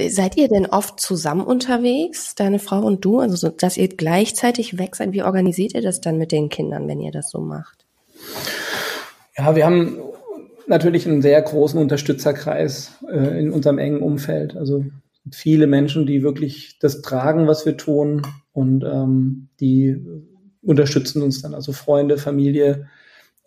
Seid 0.09 0.38
ihr 0.38 0.49
denn 0.49 0.65
oft 0.65 0.99
zusammen 0.99 1.41
unterwegs, 1.41 2.36
deine 2.36 2.59
Frau 2.59 2.82
und 2.82 3.05
du? 3.05 3.19
Also, 3.19 3.36
so, 3.36 3.49
dass 3.49 3.78
ihr 3.78 3.88
gleichzeitig 3.88 4.78
weg 4.78 4.95
seid? 4.95 5.13
Wie 5.13 5.23
organisiert 5.23 5.73
ihr 5.73 5.82
das 5.82 6.01
dann 6.01 6.17
mit 6.17 6.32
den 6.32 6.49
Kindern, 6.49 6.88
wenn 6.88 6.99
ihr 6.99 7.11
das 7.11 7.30
so 7.30 7.39
macht? 7.39 7.86
Ja, 9.38 9.55
wir 9.55 9.65
haben 9.65 9.99
natürlich 10.67 11.07
einen 11.07 11.21
sehr 11.21 11.41
großen 11.41 11.80
Unterstützerkreis 11.80 12.91
äh, 13.09 13.39
in 13.39 13.51
unserem 13.51 13.78
engen 13.78 14.01
Umfeld. 14.01 14.57
Also 14.57 14.86
viele 15.32 15.67
Menschen, 15.67 16.05
die 16.05 16.23
wirklich 16.23 16.80
das 16.80 17.01
tragen, 17.01 17.47
was 17.47 17.65
wir 17.65 17.78
tun 17.78 18.21
und 18.51 18.84
ähm, 18.84 19.49
die 19.59 19.97
unterstützen 20.61 21.21
uns 21.21 21.41
dann. 21.41 21.53
Also 21.53 21.71
Freunde, 21.71 22.17
Familie, 22.17 22.88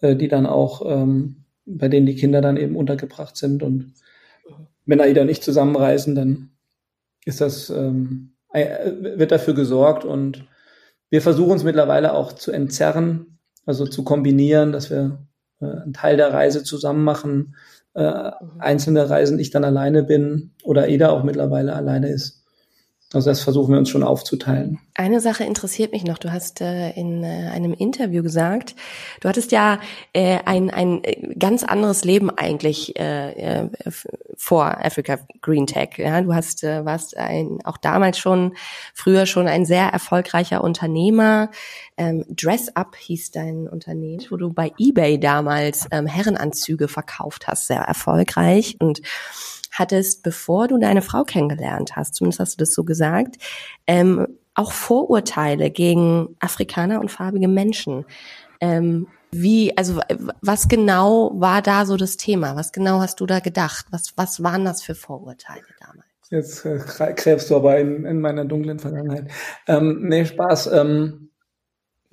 äh, 0.01 0.17
die 0.17 0.29
dann 0.29 0.47
auch, 0.47 0.83
ähm, 0.87 1.45
bei 1.67 1.89
denen 1.89 2.07
die 2.07 2.17
Kinder 2.17 2.41
dann 2.41 2.57
eben 2.57 2.77
untergebracht 2.77 3.37
sind. 3.37 3.63
Und 3.63 3.95
wenn 4.87 5.01
AIDA 5.01 5.25
nicht 5.25 5.45
zusammenreisen, 5.45 6.15
dann 6.15 6.51
ist 7.25 7.41
das, 7.41 7.71
ähm, 7.71 8.33
äh, 8.53 9.19
wird 9.19 9.33
dafür 9.33 9.55
gesorgt 9.55 10.05
und 10.05 10.47
wir 11.11 11.23
versuchen 11.23 11.57
es 11.57 11.65
mittlerweile 11.65 12.15
auch 12.15 12.33
zu 12.33 12.53
entzerren, 12.53 13.39
also 13.67 13.87
zu 13.87 14.05
kombinieren, 14.05 14.73
dass 14.73 14.91
wir 14.91 15.27
äh, 15.61 15.67
einen 15.67 15.93
Teil 15.93 16.17
der 16.17 16.33
Reise 16.33 16.65
zusammen 16.65 17.05
machen, 17.05 17.55
äh, 17.95 18.31
einzelne 18.59 19.09
Reisen 19.09 19.39
ich 19.39 19.51
dann 19.51 19.65
alleine 19.65 20.03
bin 20.03 20.53
oder 20.63 20.89
Eda 20.89 21.11
auch 21.11 21.25
mittlerweile 21.25 21.75
alleine 21.75 22.09
ist. 22.09 22.40
Also 23.13 23.29
das 23.29 23.43
versuchen 23.43 23.73
wir 23.73 23.79
uns 23.79 23.89
schon 23.89 24.05
aufzuteilen. 24.05 24.79
Eine 24.95 25.21
Sache 25.21 25.43
interessiert 25.43 25.91
mich 25.91 26.05
noch. 26.05 26.19
Du 26.19 26.31
hast 26.31 26.61
äh, 26.61 26.91
in 26.91 27.25
äh, 27.25 27.51
einem 27.53 27.73
Interview 27.73 28.23
gesagt, 28.23 28.77
du 29.21 29.29
hattest 29.29 29.51
ja 29.51 29.81
äh, 30.13 30.39
ein, 30.45 30.71
ein 30.71 31.03
äh, 31.03 31.35
ganz 31.35 31.65
anderes 31.65 32.05
Leben 32.05 32.31
eigentlich 32.31 32.97
äh, 33.01 33.63
äh, 33.65 33.69
vor 34.37 34.85
Africa 34.85 35.19
Green 35.43 35.67
Tech. 35.67 35.97
Ja? 35.97 36.21
Du 36.21 36.33
hast, 36.33 36.63
äh, 36.63 36.85
warst 36.85 37.17
ein, 37.17 37.59
auch 37.65 37.79
damals 37.79 38.17
schon, 38.17 38.55
früher 38.95 39.27
schon 39.27 39.49
ein 39.49 39.65
sehr 39.65 39.89
erfolgreicher 39.89 40.63
Unternehmer. 40.63 41.51
Ähm, 41.97 42.25
Dress 42.29 42.69
Up 42.77 42.95
hieß 42.95 43.33
dein 43.33 43.67
Unternehmen, 43.67 44.25
wo 44.31 44.37
du 44.37 44.53
bei 44.53 44.73
eBay 44.79 45.19
damals 45.19 45.89
ähm, 45.91 46.07
Herrenanzüge 46.07 46.87
verkauft 46.87 47.49
hast, 47.49 47.67
sehr 47.67 47.81
erfolgreich 47.81 48.77
und 48.79 49.03
hattest, 49.71 50.23
bevor 50.23 50.69
du 50.69 50.79
deine 50.79 51.03
Frau 51.03 51.25
kennengelernt 51.25 51.97
hast, 51.97 52.15
zumindest 52.15 52.41
hast 52.41 52.55
du 52.55 52.59
das 52.59 52.73
so 52.73 52.85
gesagt, 52.85 53.37
ähm, 53.87 54.27
auch 54.55 54.73
Vorurteile 54.73 55.71
gegen 55.71 56.37
Afrikaner 56.41 57.01
und 57.01 57.11
farbige 57.11 57.49
Menschen. 57.49 58.05
Ähm, 58.61 59.07
wie, 59.33 59.77
also 59.77 60.01
was 60.43 60.69
genau 60.69 61.33
war 61.35 61.63
da 61.63 61.87
so 61.87 61.97
das 61.97 62.17
Thema? 62.17 62.57
Was 62.57 62.73
genau 62.73 63.01
hast 63.01 63.21
du 63.21 63.27
da 63.27 63.39
gedacht? 63.39 63.87
Was, 63.91 64.15
was 64.17 64.43
waren 64.43 64.65
das 64.65 64.83
für 64.83 64.95
Vorurteile 64.95 65.63
damals? 65.79 66.07
Jetzt 66.31 66.65
äh, 66.65 66.79
gräbst 67.15 67.51
du 67.51 67.57
aber 67.57 67.79
in, 67.79 68.05
in 68.05 68.21
meiner 68.21 68.45
dunklen 68.45 68.79
Vergangenheit. 68.79 69.31
Ähm, 69.67 70.01
nee, 70.03 70.25
Spaß. 70.25 70.73
Ähm, 70.73 71.31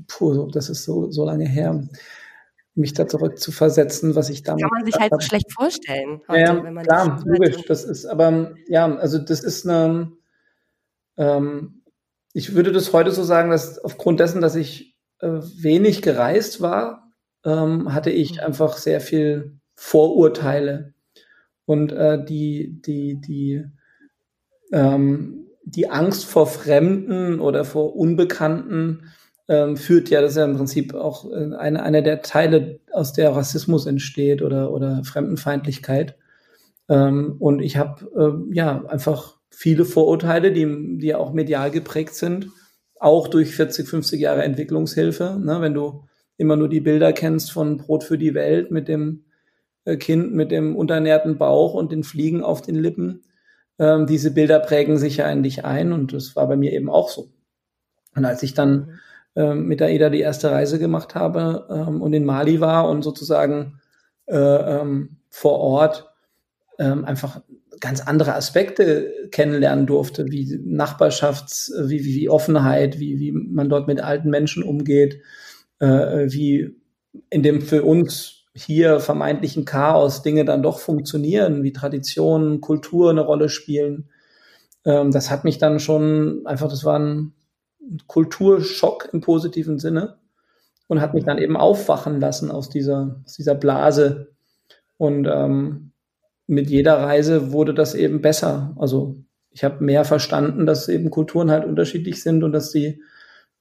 puh, 0.08 0.47
das 0.51 0.70
ist 0.70 0.84
so, 0.84 1.12
so 1.12 1.26
lange 1.26 1.47
her 1.47 1.88
mich 2.78 2.93
da 2.93 3.07
zurück 3.07 3.39
zu 3.39 3.51
versetzen, 3.51 4.15
was 4.15 4.30
ich 4.30 4.43
damals. 4.43 4.61
Kann 4.61 4.71
man 4.71 4.86
sich 4.86 4.95
halt 4.95 5.11
so 5.11 5.19
schlecht 5.19 5.51
vorstellen. 5.51 6.21
Heute, 6.28 6.39
ja, 6.39 6.63
wenn 6.63 6.73
man 6.73 6.84
klar, 6.86 7.21
logisch. 7.25 7.65
Das 7.67 7.84
ist, 7.84 8.05
aber 8.05 8.53
ja, 8.67 8.95
also 8.95 9.17
das 9.17 9.43
ist 9.43 9.67
eine. 9.67 10.11
Ähm, 11.17 11.84
ich 12.34 12.53
würde 12.53 12.71
das 12.71 12.93
heute 12.93 13.11
so 13.11 13.23
sagen, 13.23 13.49
dass 13.49 13.80
aufgrund 13.80 14.19
dessen, 14.19 14.41
dass 14.41 14.55
ich 14.55 14.95
äh, 15.19 15.28
wenig 15.28 16.01
gereist 16.01 16.61
war, 16.61 17.11
ähm, 17.43 17.93
hatte 17.93 18.11
ich 18.11 18.34
mhm. 18.34 18.39
einfach 18.39 18.78
sehr 18.78 19.01
viel 19.01 19.59
Vorurteile 19.75 20.93
und 21.65 21.91
äh, 21.91 22.23
die 22.23 22.82
die 22.82 23.19
die 23.19 23.65
ähm, 24.71 25.47
die 25.63 25.89
Angst 25.89 26.25
vor 26.25 26.47
Fremden 26.47 27.39
oder 27.39 27.65
vor 27.65 27.95
Unbekannten 27.95 29.11
ähm, 29.48 29.78
führt 29.78 30.10
ja, 30.10 30.22
das 30.22 30.32
ist 30.32 30.38
ja 30.38 30.45
im 30.45 30.58
Prinzip 30.58 30.93
auch 30.93 31.32
äh, 31.32 31.56
eine, 31.56 31.84
eine 31.84 32.04
der 32.04 32.22
Teile, 32.22 32.80
aus 32.91 33.14
der 33.14 33.36
Rassismus 33.36 33.86
entsteht 33.86 34.41
oder, 34.41 34.72
oder 34.72 35.04
Fremdenfeindlichkeit. 35.04 36.18
Ähm, 36.89 37.36
und 37.39 37.62
ich 37.62 37.78
habe 37.78 38.45
äh, 38.50 38.56
ja 38.56 38.86
einfach 38.86 39.38
viele 39.50 39.86
Vorurteile, 39.86 40.52
die, 40.52 40.98
die 41.00 41.16
auch 41.16 41.34
medial 41.34 41.72
geprägt 41.72 42.16
sind, 42.16 42.50
auch 43.00 43.28
durch 43.28 43.56
40, 43.56 43.88
50 43.88 44.20
Jahre 44.20 44.43
Entwicklungshilfe. 44.43 45.39
Ne? 45.41 45.62
Wenn 45.62 45.74
du 45.74 46.04
immer 46.38 46.56
nur 46.56 46.70
die 46.70 46.82
Bilder 46.82 47.14
kennst 47.14 47.52
von 47.52 47.78
Brot 47.78 48.04
für 48.04 48.18
die 48.18 48.34
Welt 48.34 48.72
mit 48.72 48.88
dem 48.88 49.26
äh, 49.88 49.98
Kind 49.98 50.34
mit 50.34 50.52
dem 50.52 50.76
unternährten 50.76 51.38
Bauch 51.38 51.74
und 51.74 51.91
den 51.91 52.04
Fliegen 52.04 52.43
auf 52.43 52.62
den 52.62 52.76
Lippen. 52.76 53.24
Ähm, 53.80 54.06
diese 54.06 54.32
Bilder 54.32 54.60
prägen 54.60 54.98
sich 54.98 55.18
ja 55.18 55.32
in 55.32 55.43
dich 55.43 55.64
ein 55.64 55.93
und 55.93 56.12
das 56.12 56.36
war 56.36 56.48
bei 56.48 56.58
mir 56.58 56.74
eben 56.74 56.89
auch 56.89 57.10
so. 57.10 57.30
Und 58.16 58.26
als 58.26 58.43
ich 58.43 58.54
dann 58.54 59.00
ähm, 59.38 59.67
mit 59.67 59.81
AIDA 59.81 60.09
die 60.09 60.21
erste 60.21 60.51
Reise 60.51 60.79
gemacht 60.79 61.13
habe 61.13 61.67
ähm, 61.69 62.01
und 62.01 62.11
in 62.13 62.25
Mali 62.25 62.59
war 62.59 62.89
und 62.89 63.03
sozusagen 63.03 63.79
äh, 64.25 64.35
ähm, 64.35 65.17
vor 65.29 65.59
Ort 65.59 66.11
einfach 66.79 67.41
ganz 67.79 68.01
andere 68.01 68.35
Aspekte 68.35 69.11
kennenlernen 69.31 69.88
durfte, 69.88 70.27
wie 70.27 70.59
Nachbarschafts, 70.63 71.73
wie, 71.85 72.03
wie, 72.05 72.15
wie 72.15 72.29
Offenheit, 72.29 72.99
wie, 72.99 73.19
wie 73.19 73.31
man 73.31 73.69
dort 73.69 73.88
mit 73.88 73.99
alten 73.99 74.29
Menschen 74.29 74.61
umgeht, 74.61 75.19
äh, 75.79 75.88
wie 76.27 76.75
in 77.29 77.43
dem 77.43 77.61
für 77.61 77.83
uns 77.83 78.45
hier 78.53 78.99
vermeintlichen 78.99 79.65
Chaos 79.65 80.23
Dinge 80.23 80.45
dann 80.45 80.63
doch 80.63 80.79
funktionieren, 80.79 81.63
wie 81.63 81.73
Traditionen, 81.73 82.61
Kultur 82.61 83.11
eine 83.11 83.21
Rolle 83.21 83.49
spielen. 83.49 84.09
Ähm, 84.85 85.11
das 85.11 85.29
hat 85.29 85.43
mich 85.43 85.57
dann 85.57 85.79
schon 85.79 86.41
einfach, 86.45 86.69
das 86.69 86.83
war 86.83 86.99
ein 86.99 87.33
Kulturschock 88.07 89.09
im 89.13 89.21
positiven 89.21 89.79
Sinne 89.79 90.17
und 90.88 91.01
hat 91.01 91.13
mich 91.13 91.23
dann 91.23 91.38
eben 91.38 91.57
aufwachen 91.57 92.19
lassen 92.19 92.51
aus 92.51 92.69
dieser, 92.69 93.21
aus 93.25 93.33
dieser 93.33 93.55
Blase. 93.55 94.31
Und 94.97 95.27
ähm, 95.27 95.91
mit 96.47 96.69
jeder 96.69 96.99
Reise 96.99 97.51
wurde 97.51 97.73
das 97.73 97.93
eben 97.93 98.21
besser. 98.21 98.75
Also 98.77 99.17
ich 99.51 99.63
habe 99.63 99.83
mehr 99.83 100.05
verstanden, 100.05 100.65
dass 100.65 100.88
eben 100.88 101.09
Kulturen 101.09 101.51
halt 101.51 101.65
unterschiedlich 101.65 102.23
sind 102.23 102.43
und 102.43 102.53
dass 102.53 102.71
die 102.71 103.01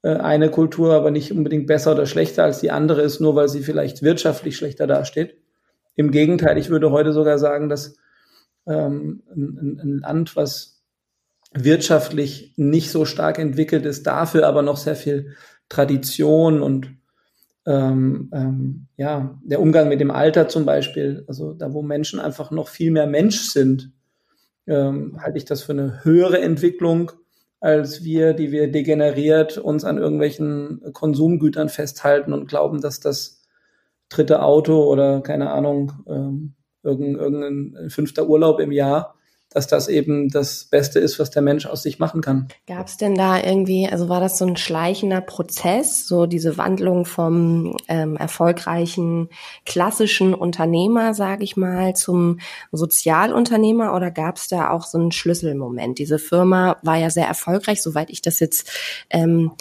äh, 0.02 0.16
eine 0.16 0.50
Kultur 0.50 0.94
aber 0.94 1.10
nicht 1.10 1.32
unbedingt 1.32 1.66
besser 1.66 1.92
oder 1.92 2.06
schlechter 2.06 2.44
als 2.44 2.60
die 2.60 2.70
andere 2.70 3.02
ist, 3.02 3.20
nur 3.20 3.34
weil 3.34 3.48
sie 3.48 3.62
vielleicht 3.62 4.02
wirtschaftlich 4.02 4.56
schlechter 4.56 4.86
dasteht. 4.86 5.36
Im 5.96 6.10
Gegenteil, 6.10 6.58
ich 6.58 6.68
würde 6.68 6.90
heute 6.90 7.12
sogar 7.12 7.38
sagen, 7.38 7.68
dass 7.68 7.96
ähm, 8.66 9.22
ein, 9.34 9.80
ein 9.82 9.98
Land, 9.98 10.36
was 10.36 10.75
wirtschaftlich 11.64 12.54
nicht 12.56 12.90
so 12.90 13.04
stark 13.04 13.38
entwickelt 13.38 13.86
ist, 13.86 14.06
dafür 14.06 14.46
aber 14.46 14.62
noch 14.62 14.76
sehr 14.76 14.96
viel 14.96 15.34
Tradition 15.68 16.62
und 16.62 16.90
ähm, 17.66 18.30
ähm, 18.32 18.86
ja, 18.96 19.38
der 19.42 19.60
Umgang 19.60 19.88
mit 19.88 20.00
dem 20.00 20.10
Alter 20.10 20.48
zum 20.48 20.64
Beispiel, 20.64 21.24
also 21.26 21.52
da, 21.52 21.72
wo 21.72 21.82
Menschen 21.82 22.20
einfach 22.20 22.50
noch 22.50 22.68
viel 22.68 22.92
mehr 22.92 23.08
Mensch 23.08 23.50
sind, 23.50 23.92
ähm, 24.66 25.18
halte 25.20 25.38
ich 25.38 25.44
das 25.44 25.62
für 25.62 25.72
eine 25.72 26.04
höhere 26.04 26.40
Entwicklung 26.40 27.12
als 27.60 28.04
wir, 28.04 28.34
die 28.34 28.52
wir 28.52 28.70
degeneriert 28.70 29.58
uns 29.58 29.84
an 29.84 29.98
irgendwelchen 29.98 30.82
Konsumgütern 30.92 31.68
festhalten 31.68 32.32
und 32.32 32.46
glauben, 32.46 32.80
dass 32.80 33.00
das 33.00 33.42
dritte 34.08 34.42
Auto 34.42 34.84
oder 34.84 35.20
keine 35.20 35.50
Ahnung, 35.50 35.92
ähm, 36.06 36.54
irgendein, 36.82 37.16
irgendein 37.16 37.90
fünfter 37.90 38.28
Urlaub 38.28 38.60
im 38.60 38.70
Jahr 38.70 39.15
dass 39.56 39.66
das 39.66 39.88
eben 39.88 40.28
das 40.28 40.66
Beste 40.66 40.98
ist, 40.98 41.18
was 41.18 41.30
der 41.30 41.40
Mensch 41.40 41.64
aus 41.64 41.82
sich 41.82 41.98
machen 41.98 42.20
kann. 42.20 42.48
Gab 42.66 42.88
es 42.88 42.98
denn 42.98 43.14
da 43.14 43.42
irgendwie, 43.42 43.88
also 43.90 44.10
war 44.10 44.20
das 44.20 44.36
so 44.36 44.44
ein 44.44 44.58
schleichender 44.58 45.22
Prozess, 45.22 46.06
so 46.06 46.26
diese 46.26 46.58
Wandlung 46.58 47.06
vom 47.06 47.74
ähm, 47.88 48.18
erfolgreichen 48.18 49.30
klassischen 49.64 50.34
Unternehmer, 50.34 51.14
sage 51.14 51.42
ich 51.42 51.56
mal, 51.56 51.96
zum 51.96 52.38
Sozialunternehmer 52.70 53.94
oder 53.94 54.10
gab 54.10 54.36
es 54.36 54.48
da 54.48 54.68
auch 54.68 54.84
so 54.84 54.98
einen 54.98 55.10
Schlüsselmoment? 55.10 55.98
Diese 55.98 56.18
Firma 56.18 56.76
war 56.82 56.98
ja 56.98 57.08
sehr 57.08 57.26
erfolgreich, 57.26 57.80
soweit 57.80 58.10
ich 58.10 58.20
das 58.20 58.40
jetzt 58.40 58.70
ähm, 59.08 59.52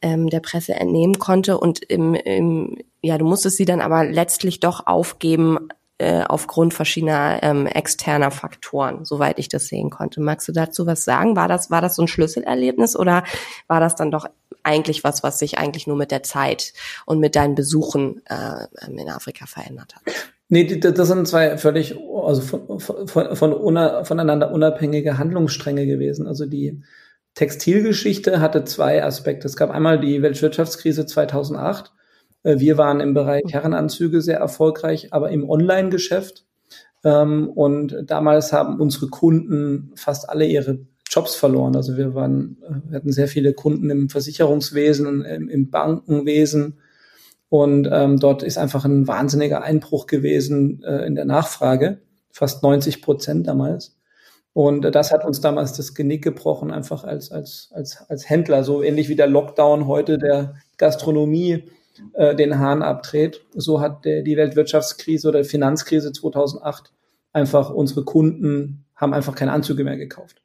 ähm, 0.00 0.30
der 0.30 0.38
Presse 0.38 0.74
entnehmen 0.74 1.18
konnte 1.18 1.58
und 1.58 1.82
im, 1.82 2.14
im 2.14 2.78
ja, 3.02 3.18
du 3.18 3.24
musstest 3.24 3.56
sie 3.56 3.64
dann 3.64 3.80
aber 3.80 4.04
letztlich 4.04 4.60
doch 4.60 4.86
aufgeben 4.86 5.70
äh, 6.00 6.24
aufgrund 6.26 6.72
verschiedener 6.72 7.40
ähm, 7.42 7.66
externer 7.66 8.30
Faktoren, 8.30 9.04
soweit 9.04 9.38
ich 9.38 9.50
das 9.50 9.66
sehen 9.66 9.90
konnte. 9.90 10.22
Magst 10.22 10.48
du 10.48 10.52
dazu 10.52 10.86
was 10.86 11.04
sagen? 11.04 11.36
War 11.36 11.46
das, 11.46 11.70
war 11.70 11.82
das 11.82 11.96
so 11.96 12.02
ein 12.02 12.08
Schlüsselerlebnis 12.08 12.96
oder 12.96 13.22
war 13.66 13.80
das 13.80 13.96
dann 13.96 14.10
doch 14.10 14.26
eigentlich 14.62 15.04
was, 15.04 15.22
was 15.22 15.38
sich 15.38 15.58
eigentlich 15.58 15.86
nur 15.86 15.98
mit 15.98 16.10
der 16.10 16.22
Zeit 16.22 16.72
und 17.04 17.20
mit 17.20 17.36
deinen 17.36 17.54
Besuchen 17.54 18.22
äh, 18.26 18.66
in 18.88 19.10
Afrika 19.10 19.44
verändert 19.44 19.94
hat? 19.94 20.14
Nee, 20.48 20.64
das 20.80 21.08
sind 21.08 21.28
zwei 21.28 21.58
völlig, 21.58 21.96
also 22.24 22.40
von, 22.40 22.80
von, 23.06 23.36
von 23.36 23.52
una, 23.52 24.04
voneinander 24.04 24.52
unabhängige 24.52 25.18
Handlungsstränge 25.18 25.86
gewesen. 25.86 26.26
Also 26.26 26.46
die 26.46 26.82
Textilgeschichte 27.34 28.40
hatte 28.40 28.64
zwei 28.64 29.04
Aspekte. 29.04 29.46
Es 29.46 29.56
gab 29.56 29.70
einmal 29.70 30.00
die 30.00 30.22
Weltwirtschaftskrise 30.22 31.04
2008 31.04 31.86
äh, 31.86 31.99
wir 32.42 32.78
waren 32.78 33.00
im 33.00 33.14
Bereich. 33.14 33.44
Herrenanzüge 33.48 34.22
sehr 34.22 34.38
erfolgreich, 34.38 35.12
aber 35.12 35.30
im 35.30 35.48
Online-Geschäft. 35.48 36.44
Ähm, 37.04 37.48
und 37.48 38.04
damals 38.06 38.52
haben 38.52 38.80
unsere 38.80 39.08
Kunden 39.08 39.92
fast 39.94 40.28
alle 40.28 40.46
ihre 40.46 40.80
Jobs 41.08 41.34
verloren. 41.34 41.76
Also 41.76 41.96
wir 41.96 42.14
waren, 42.14 42.58
äh, 42.62 42.90
wir 42.90 42.96
hatten 42.96 43.12
sehr 43.12 43.28
viele 43.28 43.52
Kunden 43.52 43.90
im 43.90 44.08
Versicherungswesen, 44.08 45.24
im, 45.24 45.48
im 45.48 45.70
Bankenwesen. 45.70 46.78
Und 47.48 47.88
ähm, 47.90 48.18
dort 48.18 48.42
ist 48.44 48.58
einfach 48.58 48.84
ein 48.84 49.08
wahnsinniger 49.08 49.62
Einbruch 49.62 50.06
gewesen 50.06 50.82
äh, 50.84 51.04
in 51.04 51.16
der 51.16 51.24
Nachfrage, 51.24 52.00
fast 52.30 52.62
90 52.62 53.02
Prozent 53.02 53.48
damals. 53.48 53.96
Und 54.52 54.82
das 54.82 55.12
hat 55.12 55.24
uns 55.24 55.40
damals 55.40 55.72
das 55.72 55.94
Genick 55.94 56.22
gebrochen, 56.22 56.70
einfach 56.70 57.04
als, 57.04 57.30
als, 57.32 57.70
als, 57.72 58.04
als 58.08 58.28
Händler, 58.28 58.64
so 58.64 58.82
ähnlich 58.82 59.08
wie 59.08 59.16
der 59.16 59.26
Lockdown 59.26 59.86
heute 59.86 60.18
der 60.18 60.54
Gastronomie 60.76 61.64
äh, 62.14 62.34
den 62.34 62.58
Hahn 62.58 62.82
abdreht. 62.82 63.44
So 63.54 63.80
hat 63.80 64.04
der, 64.04 64.22
die 64.22 64.36
Weltwirtschaftskrise 64.36 65.28
oder 65.28 65.44
Finanzkrise 65.44 66.12
2008 66.12 66.92
einfach 67.32 67.70
unsere 67.70 68.04
Kunden 68.04 68.84
haben 68.94 69.14
einfach 69.14 69.34
keine 69.34 69.52
Anzüge 69.52 69.84
mehr 69.84 69.96
gekauft. 69.96 70.42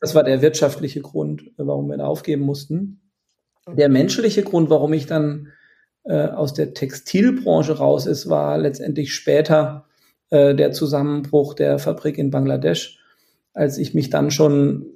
Das 0.00 0.14
war 0.14 0.24
der 0.24 0.42
wirtschaftliche 0.42 1.00
Grund, 1.00 1.44
warum 1.56 1.88
wir 1.88 1.96
da 1.96 2.06
aufgeben 2.06 2.42
mussten. 2.42 3.00
Der 3.66 3.88
menschliche 3.88 4.42
Grund, 4.42 4.70
warum 4.70 4.92
ich 4.92 5.06
dann 5.06 5.52
äh, 6.04 6.26
aus 6.26 6.54
der 6.54 6.74
Textilbranche 6.74 7.78
raus 7.78 8.06
ist, 8.06 8.28
war 8.28 8.58
letztendlich 8.58 9.14
später 9.14 9.86
äh, 10.30 10.54
der 10.54 10.72
Zusammenbruch 10.72 11.54
der 11.54 11.78
Fabrik 11.78 12.18
in 12.18 12.30
Bangladesch, 12.30 13.00
als 13.54 13.78
ich 13.78 13.94
mich 13.94 14.10
dann 14.10 14.30
schon 14.30 14.86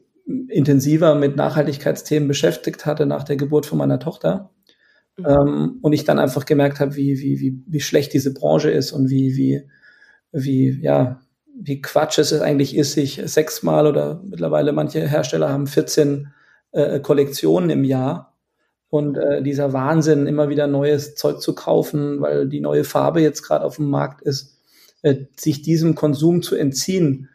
intensiver 0.48 1.14
mit 1.14 1.36
Nachhaltigkeitsthemen 1.36 2.28
beschäftigt 2.28 2.86
hatte 2.86 3.06
nach 3.06 3.24
der 3.24 3.36
Geburt 3.36 3.66
von 3.66 3.78
meiner 3.78 3.98
Tochter 3.98 4.50
Mhm. 5.16 5.26
Ähm, 5.26 5.78
und 5.82 5.92
ich 5.92 6.04
dann 6.04 6.18
einfach 6.18 6.44
gemerkt 6.44 6.80
habe, 6.80 6.96
wie, 6.96 7.20
wie, 7.20 7.40
wie, 7.40 7.62
wie 7.66 7.80
schlecht 7.80 8.12
diese 8.12 8.32
Branche 8.32 8.70
ist 8.70 8.92
und 8.92 9.10
wie, 9.10 9.36
wie, 9.36 9.62
wie, 10.32 10.80
ja, 10.80 11.20
wie 11.54 11.82
Quatsch 11.82 12.18
es 12.18 12.32
eigentlich 12.40 12.76
ist, 12.76 12.92
sich 12.92 13.20
sechsmal 13.24 13.86
oder 13.86 14.22
mittlerweile 14.24 14.72
manche 14.72 15.06
Hersteller 15.06 15.50
haben 15.50 15.66
14 15.66 16.28
äh, 16.72 17.00
Kollektionen 17.00 17.70
im 17.70 17.84
Jahr. 17.84 18.36
Und 18.88 19.18
äh, 19.18 19.42
dieser 19.42 19.72
Wahnsinn, 19.72 20.26
immer 20.26 20.48
wieder 20.48 20.66
neues 20.66 21.14
Zeug 21.14 21.40
zu 21.40 21.54
kaufen, 21.54 22.20
weil 22.20 22.48
die 22.48 22.60
neue 22.60 22.82
Farbe 22.82 23.20
jetzt 23.20 23.42
gerade 23.42 23.64
auf 23.64 23.76
dem 23.76 23.88
Markt 23.88 24.20
ist, 24.22 24.58
äh, 25.02 25.26
sich 25.36 25.62
diesem 25.62 25.94
Konsum 25.94 26.42
zu 26.42 26.56
entziehen, 26.56 27.28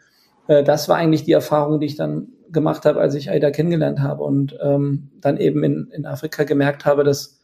äh, 0.47 0.63
das 0.63 0.89
war 0.89 0.97
eigentlich 0.97 1.23
die 1.23 1.31
Erfahrung, 1.31 1.79
die 1.79 1.85
ich 1.87 1.95
dann 1.95 2.29
gemacht 2.51 2.85
habe, 2.85 2.99
als 2.99 3.15
ich 3.15 3.29
AIDA 3.29 3.51
kennengelernt 3.51 3.99
habe 3.99 4.23
und 4.23 4.57
ähm, 4.61 5.09
dann 5.19 5.37
eben 5.37 5.63
in, 5.63 5.89
in 5.91 6.05
Afrika 6.05 6.43
gemerkt 6.43 6.85
habe, 6.85 7.03
dass 7.03 7.34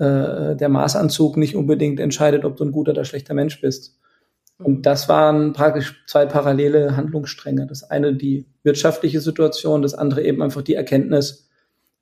äh, 0.00 0.56
der 0.56 0.68
Maßanzug 0.68 1.36
nicht 1.36 1.54
unbedingt 1.54 2.00
entscheidet, 2.00 2.44
ob 2.44 2.56
du 2.56 2.64
ein 2.64 2.72
guter 2.72 2.92
oder 2.92 3.04
schlechter 3.04 3.34
Mensch 3.34 3.60
bist. 3.60 3.98
Und 4.58 4.84
das 4.86 5.08
waren 5.08 5.52
praktisch 5.52 6.04
zwei 6.06 6.26
parallele 6.26 6.96
Handlungsstränge. 6.96 7.66
Das 7.66 7.82
eine 7.82 8.14
die 8.14 8.46
wirtschaftliche 8.62 9.20
Situation, 9.20 9.82
das 9.82 9.94
andere 9.94 10.22
eben 10.22 10.42
einfach 10.42 10.62
die 10.62 10.74
Erkenntnis, 10.74 11.48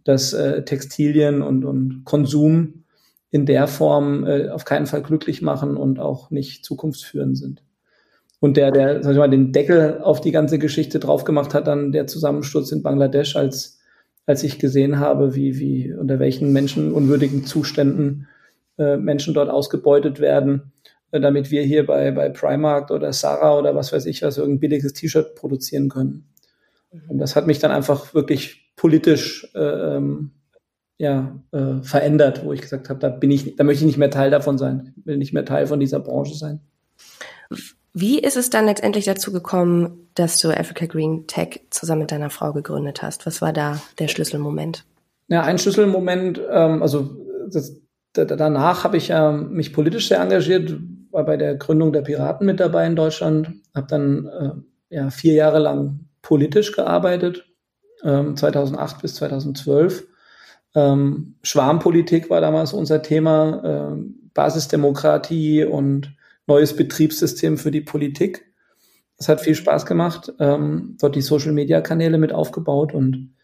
dass 0.05 0.33
äh, 0.33 0.65
Textilien 0.65 1.43
und, 1.43 1.65
und 1.65 2.03
Konsum 2.05 2.85
in 3.31 3.47
der 3.47 3.67
Form 3.67 4.25
äh, 4.25 4.49
auf 4.49 4.65
keinen 4.65 4.87
Fall 4.87 5.03
glücklich 5.03 5.43
machen 5.43 5.77
und 5.77 5.99
auch 5.99 6.31
nicht 6.31 6.65
zukunftsführend 6.65 7.37
sind. 7.37 7.63
Und 8.41 8.57
der, 8.57 8.71
der, 8.71 9.03
sag 9.03 9.13
ich 9.13 9.19
mal, 9.19 9.29
den 9.29 9.53
Deckel 9.53 10.01
auf 10.01 10.21
die 10.21 10.31
ganze 10.31 10.59
Geschichte 10.59 11.01
drauf 11.01 11.25
gemacht 11.25 11.55
hat, 11.55 11.67
dann 11.67 11.93
der 11.93 12.07
Zusammensturz 12.07 12.71
in 12.71 12.83
Bangladesch 12.83 13.37
als 13.37 13.78
als 14.29 14.43
ich 14.43 14.59
gesehen 14.59 14.99
habe, 14.99 15.35
wie, 15.35 15.59
wie, 15.59 15.91
unter 15.95 16.19
welchen 16.19 16.53
menschenunwürdigen 16.53 17.47
Zuständen 17.47 18.29
äh, 18.77 18.99
Menschen 18.99 19.33
dort 19.33 19.49
ausgebeutet 19.49 20.21
werden, 20.21 20.71
äh, 21.13 21.19
damit 21.19 21.51
wir 21.51 21.63
hier 21.63 21.87
bei, 21.87 22.11
bei 22.11 22.29
Primark 22.29 22.91
oder 22.91 23.11
Sarah 23.15 23.59
oder 23.59 23.75
was 23.75 23.91
weiß 23.91 24.05
ich 24.05 24.21
was, 24.21 24.37
irgendein 24.37 24.61
billiges 24.61 24.93
T-Shirt 24.93 25.35
produzieren 25.35 25.89
können. 25.89 26.29
Mhm. 26.93 27.01
Und 27.09 27.19
das 27.21 27.37
hat 27.37 27.47
mich 27.47 27.59
dann 27.59 27.71
einfach 27.71 28.13
wirklich 28.13 28.71
politisch 28.77 29.51
äh, 29.55 29.97
ähm, 29.97 30.33
ja, 30.99 31.43
äh, 31.53 31.83
verändert, 31.83 32.45
wo 32.45 32.53
ich 32.53 32.61
gesagt 32.61 32.91
habe, 32.91 33.01
da 33.01 33.09
bin 33.09 33.31
ich, 33.31 33.57
da 33.57 33.65
möchte 33.65 33.81
ich 33.81 33.87
nicht 33.87 33.99
mehr 33.99 34.11
Teil 34.11 34.31
davon 34.31 34.59
sein, 34.59 34.93
will 35.07 35.17
nicht 35.17 35.33
mehr 35.33 35.47
Teil 35.47 35.67
von 35.67 35.81
dieser 35.81 36.01
Branche 36.01 36.35
sein. 36.35 36.61
Wie 38.01 38.21
ist 38.21 38.37
es 38.37 38.49
dann 38.49 38.67
letztendlich 38.67 39.07
dazu 39.07 39.33
gekommen, 39.33 40.09
dass 40.15 40.39
du 40.39 40.51
Africa 40.51 40.87
Green 40.87 41.27
Tech 41.27 41.63
zusammen 41.71 42.03
mit 42.03 42.13
deiner 42.13 42.31
Frau 42.31 42.53
gegründet 42.53 43.03
hast? 43.03 43.27
Was 43.27 43.43
war 43.43 43.53
da 43.53 43.81
der 43.99 44.07
Schlüsselmoment? 44.07 44.85
Ja, 45.27 45.43
ein 45.43 45.59
Schlüsselmoment, 45.59 46.41
ähm, 46.49 46.81
also 46.81 47.17
das, 47.51 47.75
danach 48.13 48.85
habe 48.85 48.99
ich 48.99 49.09
ja 49.09 49.33
mich 49.33 49.73
politisch 49.73 50.07
sehr 50.07 50.21
engagiert, 50.21 50.79
war 51.11 51.25
bei 51.25 51.37
der 51.37 51.57
Gründung 51.57 51.93
der 51.93 52.03
Piraten 52.03 52.47
mit 52.47 52.61
dabei 52.61 52.87
in 52.87 52.95
Deutschland, 52.95 53.51
habe 53.75 53.89
dann 53.89 54.27
äh, 54.91 54.95
ja 54.95 55.11
vier 55.11 55.35
Jahre 55.35 55.59
lang 55.59 56.07
politisch 56.23 56.71
gearbeitet, 56.71 57.47
ähm, 58.05 58.37
2008 58.37 59.03
bis 59.03 59.17
2012. 59.17 60.07
Ähm, 60.77 61.35
Schwarmpolitik 61.43 62.31
war 62.31 62.41
damals 62.41 62.73
unser 62.73 63.03
Thema, 63.03 63.91
äh, 63.93 64.03
Basisdemokratie 64.35 65.65
und 65.65 66.17
neues 66.49 66.75
Betriebssystem 66.75 67.59
für 67.59 67.71
die 67.71 67.81
Politik. 67.81 68.47
Es 69.19 69.29
hat 69.29 69.41
viel 69.41 69.55
Spaß 69.55 69.87
gemacht, 69.87 70.33
ähm, 70.39 70.97
dort 71.01 71.15
die 71.15 71.23
Social-Media-Kanäle 71.23 72.19
mit 72.19 72.33
aufgebaut 72.33 72.95
und 72.95 73.35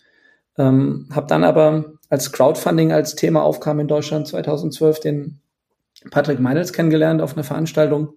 ähm, 0.57 1.09
habe 1.13 1.27
dann 1.27 1.45
aber, 1.45 1.95
als 2.09 2.33
Crowdfunding 2.33 2.93
als 2.93 3.17
Thema 3.17 3.43
aufkam 3.43 3.81
in 3.81 3.89
Deutschland 3.89 4.27
2012, 4.27 5.01
den 5.01 5.41
Patrick 6.11 6.39
Meinels 6.39 6.73
kennengelernt 6.73 7.21
auf 7.23 7.35
einer 7.35 7.45
Veranstaltung 7.45 8.15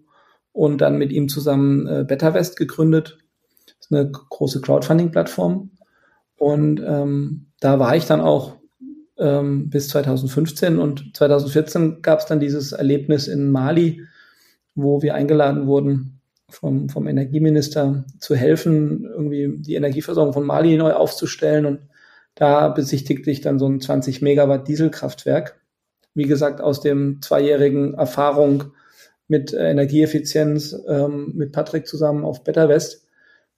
und 0.52 0.82
dann 0.82 0.98
mit 0.98 1.12
ihm 1.12 1.30
zusammen 1.30 1.88
äh, 1.88 2.04
BetterWest 2.08 2.58
gegründet. 2.58 3.18
Das 3.66 3.88
ist 3.88 3.92
eine 3.92 4.12
große 4.12 4.62
Crowdfunding-Plattform. 4.62 5.72
Und 6.38 6.82
ähm, 6.86 7.48
da 7.60 7.80
war 7.80 7.96
ich 7.96 8.06
dann 8.06 8.22
auch 8.22 8.58
ähm, 9.18 9.70
bis 9.70 9.90
2015 9.90 10.78
und 10.78 11.16
2014 11.16 12.02
gab 12.02 12.20
es 12.20 12.26
dann 12.26 12.40
dieses 12.40 12.72
Erlebnis 12.72 13.28
in 13.28 13.50
Mali, 13.50 14.04
wo 14.78 15.02
wir 15.02 15.16
eingeladen 15.16 15.66
wurden, 15.68 16.22
vom, 16.50 16.88
vom 16.88 17.08
Energieminister 17.08 18.06
zu 18.20 18.36
helfen, 18.36 19.06
irgendwie 19.06 19.58
die 19.58 19.76
Energieversorgung 19.76 20.34
von 20.34 20.46
Mali 20.46 20.78
neu 20.78 20.94
aufzustellen. 20.94 21.66
Und 21.66 21.80
da 22.36 22.70
besichtigte 22.70 23.32
ich 23.32 23.42
dann 23.42 23.60
so 23.60 23.68
ein 23.68 23.82
20 23.82 24.22
Megawatt 24.22 24.68
Dieselkraftwerk. 24.68 25.60
Wie 26.14 26.24
gesagt, 26.24 26.62
aus 26.62 26.80
dem 26.80 27.22
zweijährigen 27.22 27.96
Erfahrung 27.96 28.66
mit 29.28 29.52
Energieeffizienz 29.52 30.76
ähm, 30.88 31.34
mit 31.36 31.52
Patrick 31.52 31.88
zusammen 31.88 32.24
auf 32.24 32.44
Better 32.44 32.70
West. 32.70 33.08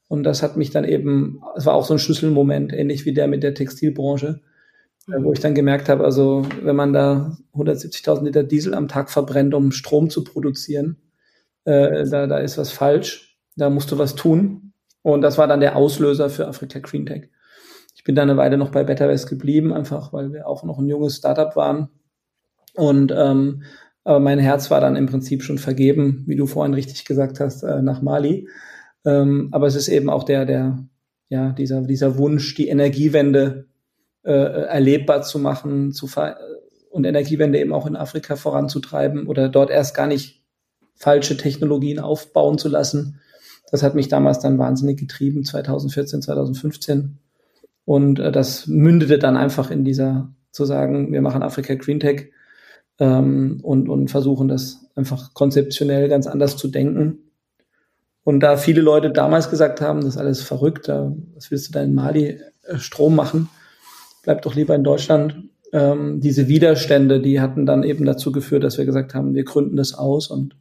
Und 0.07 0.23
das 0.23 0.41
hat 0.41 0.57
mich 0.57 0.71
dann 0.71 0.85
eben, 0.85 1.41
es 1.55 1.65
war 1.65 1.75
auch 1.75 1.85
so 1.85 1.93
ein 1.93 1.99
Schlüsselmoment, 1.99 2.73
ähnlich 2.73 3.05
wie 3.05 3.13
der 3.13 3.27
mit 3.27 3.43
der 3.43 3.53
Textilbranche, 3.53 4.41
äh, 5.09 5.21
wo 5.21 5.33
ich 5.33 5.41
dann 5.41 5.53
gemerkt 5.53 5.89
habe, 5.89 6.03
also 6.05 6.43
wenn 6.63 6.75
man 6.77 6.93
da 6.93 7.37
170.000 7.53 8.23
Liter 8.23 8.43
Diesel 8.43 8.73
am 8.73 8.87
Tag 8.87 9.11
verbrennt, 9.11 9.53
um 9.53 9.71
Strom 9.71 10.09
zu 10.09 10.23
produzieren, 10.23 10.97
äh, 11.69 12.09
da, 12.09 12.27
da 12.27 12.37
ist 12.39 12.57
was 12.57 12.71
falsch, 12.71 13.37
da 13.55 13.69
musst 13.69 13.91
du 13.91 13.97
was 13.97 14.15
tun. 14.15 14.73
Und 15.01 15.21
das 15.21 15.37
war 15.37 15.47
dann 15.47 15.59
der 15.59 15.75
Auslöser 15.75 16.29
für 16.29 16.47
Afrika 16.47 16.79
Green 16.79 17.05
Tech. 17.05 17.29
Ich 17.95 18.03
bin 18.03 18.15
dann 18.15 18.29
eine 18.29 18.37
Weile 18.37 18.57
noch 18.57 18.71
bei 18.71 18.83
BetterWest 18.83 19.29
geblieben, 19.29 19.73
einfach 19.73 20.13
weil 20.13 20.33
wir 20.33 20.47
auch 20.47 20.63
noch 20.63 20.79
ein 20.79 20.87
junges 20.87 21.17
Startup 21.17 21.55
waren. 21.55 21.89
Und 22.75 23.13
ähm, 23.15 23.63
aber 24.03 24.19
mein 24.19 24.39
Herz 24.39 24.71
war 24.71 24.81
dann 24.81 24.95
im 24.95 25.05
Prinzip 25.05 25.43
schon 25.43 25.57
vergeben, 25.57 26.23
wie 26.25 26.35
du 26.35 26.47
vorhin 26.47 26.73
richtig 26.73 27.05
gesagt 27.05 27.39
hast, 27.39 27.63
äh, 27.63 27.81
nach 27.81 28.01
Mali. 28.01 28.47
Ähm, 29.05 29.49
aber 29.51 29.67
es 29.67 29.75
ist 29.75 29.87
eben 29.87 30.09
auch 30.09 30.23
der, 30.23 30.45
der, 30.45 30.79
ja, 31.29 31.51
dieser, 31.51 31.81
dieser 31.81 32.17
Wunsch, 32.17 32.55
die 32.55 32.69
Energiewende 32.69 33.67
äh, 34.23 34.31
erlebbar 34.31 35.21
zu 35.21 35.37
machen, 35.39 35.91
zu 35.91 36.07
ver 36.07 36.37
und 36.89 37.05
Energiewende 37.05 37.59
eben 37.59 37.71
auch 37.71 37.85
in 37.85 37.95
Afrika 37.95 38.35
voranzutreiben 38.35 39.27
oder 39.27 39.47
dort 39.47 39.69
erst 39.69 39.95
gar 39.95 40.07
nicht 40.07 40.38
falsche 40.99 41.37
Technologien 41.37 41.99
aufbauen 41.99 42.57
zu 42.57 42.69
lassen. 42.69 43.19
Das 43.71 43.83
hat 43.83 43.95
mich 43.95 44.09
damals 44.09 44.39
dann 44.39 44.59
wahnsinnig 44.59 44.99
getrieben, 44.99 45.43
2014, 45.43 46.21
2015. 46.21 47.17
Und 47.85 48.19
äh, 48.19 48.31
das 48.31 48.67
mündete 48.67 49.17
dann 49.17 49.37
einfach 49.37 49.71
in 49.71 49.83
dieser, 49.83 50.33
zu 50.51 50.65
sagen, 50.65 51.11
wir 51.11 51.21
machen 51.21 51.41
Afrika 51.41 51.73
Green 51.75 51.99
Tech 51.99 52.31
ähm, 52.99 53.59
und, 53.63 53.89
und 53.89 54.11
versuchen 54.11 54.47
das 54.47 54.85
einfach 54.95 55.33
konzeptionell 55.33 56.09
ganz 56.09 56.27
anders 56.27 56.57
zu 56.57 56.67
denken. 56.67 57.31
Und 58.23 58.41
da 58.41 58.57
viele 58.57 58.81
Leute 58.81 59.09
damals 59.09 59.49
gesagt 59.49 59.81
haben, 59.81 60.01
das 60.01 60.15
ist 60.15 60.17
alles 60.17 60.41
verrückt, 60.41 60.87
da, 60.89 61.15
was 61.33 61.49
willst 61.49 61.69
du 61.69 61.71
da 61.71 61.81
in 61.81 61.95
Mali 61.95 62.39
äh, 62.63 62.77
Strom 62.77 63.15
machen? 63.15 63.49
Bleib 64.23 64.41
doch 64.41 64.53
lieber 64.53 64.75
in 64.75 64.83
Deutschland. 64.83 65.49
Ähm, 65.71 66.19
diese 66.19 66.47
Widerstände, 66.47 67.21
die 67.21 67.39
hatten 67.39 67.65
dann 67.65 67.83
eben 67.83 68.05
dazu 68.05 68.31
geführt, 68.31 68.63
dass 68.63 68.77
wir 68.77 68.85
gesagt 68.85 69.15
haben, 69.15 69.33
wir 69.33 69.45
gründen 69.45 69.77
das 69.77 69.93
aus 69.93 70.27
und 70.27 70.55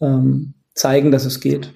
ähm, 0.00 0.54
zeigen, 0.74 1.10
dass 1.10 1.24
es 1.24 1.40
geht. 1.40 1.72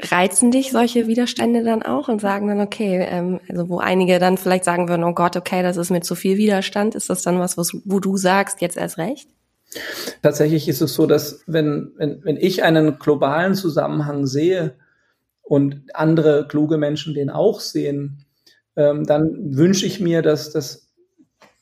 Reizen 0.00 0.50
dich 0.50 0.72
solche 0.72 1.06
Widerstände 1.06 1.62
dann 1.62 1.82
auch 1.82 2.08
und 2.08 2.20
sagen 2.20 2.48
dann, 2.48 2.60
okay, 2.60 3.06
ähm, 3.08 3.40
also 3.48 3.68
wo 3.68 3.78
einige 3.78 4.18
dann 4.18 4.36
vielleicht 4.36 4.64
sagen 4.64 4.88
würden, 4.88 5.04
oh 5.04 5.14
Gott, 5.14 5.36
okay, 5.36 5.62
das 5.62 5.76
ist 5.76 5.90
mir 5.90 6.00
zu 6.00 6.14
viel 6.14 6.36
Widerstand, 6.36 6.94
ist 6.94 7.08
das 7.08 7.22
dann 7.22 7.38
was, 7.38 7.56
was 7.56 7.72
wo 7.84 8.00
du 8.00 8.16
sagst, 8.16 8.60
jetzt 8.60 8.76
erst 8.76 8.98
recht? 8.98 9.28
Tatsächlich 10.22 10.68
ist 10.68 10.82
es 10.82 10.94
so, 10.94 11.06
dass 11.06 11.42
wenn, 11.46 11.92
wenn, 11.96 12.24
wenn 12.24 12.36
ich 12.36 12.62
einen 12.62 12.98
globalen 12.98 13.54
Zusammenhang 13.54 14.26
sehe 14.26 14.74
und 15.42 15.82
andere 15.94 16.46
kluge 16.48 16.78
Menschen 16.78 17.14
den 17.14 17.30
auch 17.30 17.60
sehen, 17.60 18.24
ähm, 18.76 19.04
dann 19.04 19.56
wünsche 19.56 19.86
ich 19.86 20.00
mir, 20.00 20.22
dass, 20.22 20.50
dass 20.50 20.88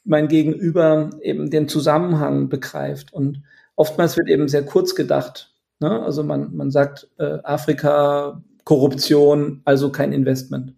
mein 0.05 0.29
Gegenüber 0.29 1.11
eben 1.23 1.51
den 1.51 1.69
Zusammenhang 1.69 2.49
begreift. 2.49 3.13
Und 3.13 3.43
oftmals 3.81 4.19
wird 4.19 4.29
eben 4.29 4.47
sehr 4.47 4.63
kurz 4.63 4.95
gedacht. 4.95 5.55
Ne? 5.81 6.03
Also 6.03 6.23
man, 6.23 6.55
man 6.55 6.71
sagt 6.71 7.09
äh, 7.19 7.39
Afrika, 7.43 8.43
Korruption, 8.65 9.63
also 9.65 9.91
kein 9.91 10.13
Investment. 10.13 10.75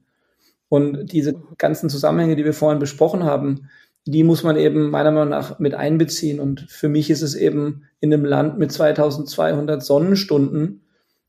Und 0.69 1.13
diese 1.13 1.35
ganzen 1.59 1.91
Zusammenhänge, 1.91 2.37
die 2.37 2.45
wir 2.45 2.55
vorhin 2.55 2.79
besprochen 2.79 3.25
haben, 3.25 3.69
die 4.07 4.23
muss 4.23 4.45
man 4.45 4.57
eben 4.57 4.91
meiner 4.91 5.11
Meinung 5.11 5.31
nach 5.31 5.59
mit 5.59 5.75
einbeziehen. 5.75 6.39
Und 6.39 6.61
für 6.71 6.89
mich 6.89 7.11
ist 7.11 7.23
es 7.23 7.35
eben 7.35 7.83
in 7.99 8.15
einem 8.15 8.25
Land 8.25 8.59
mit 8.59 8.71
2200 8.71 9.83
Sonnenstunden 9.83 10.85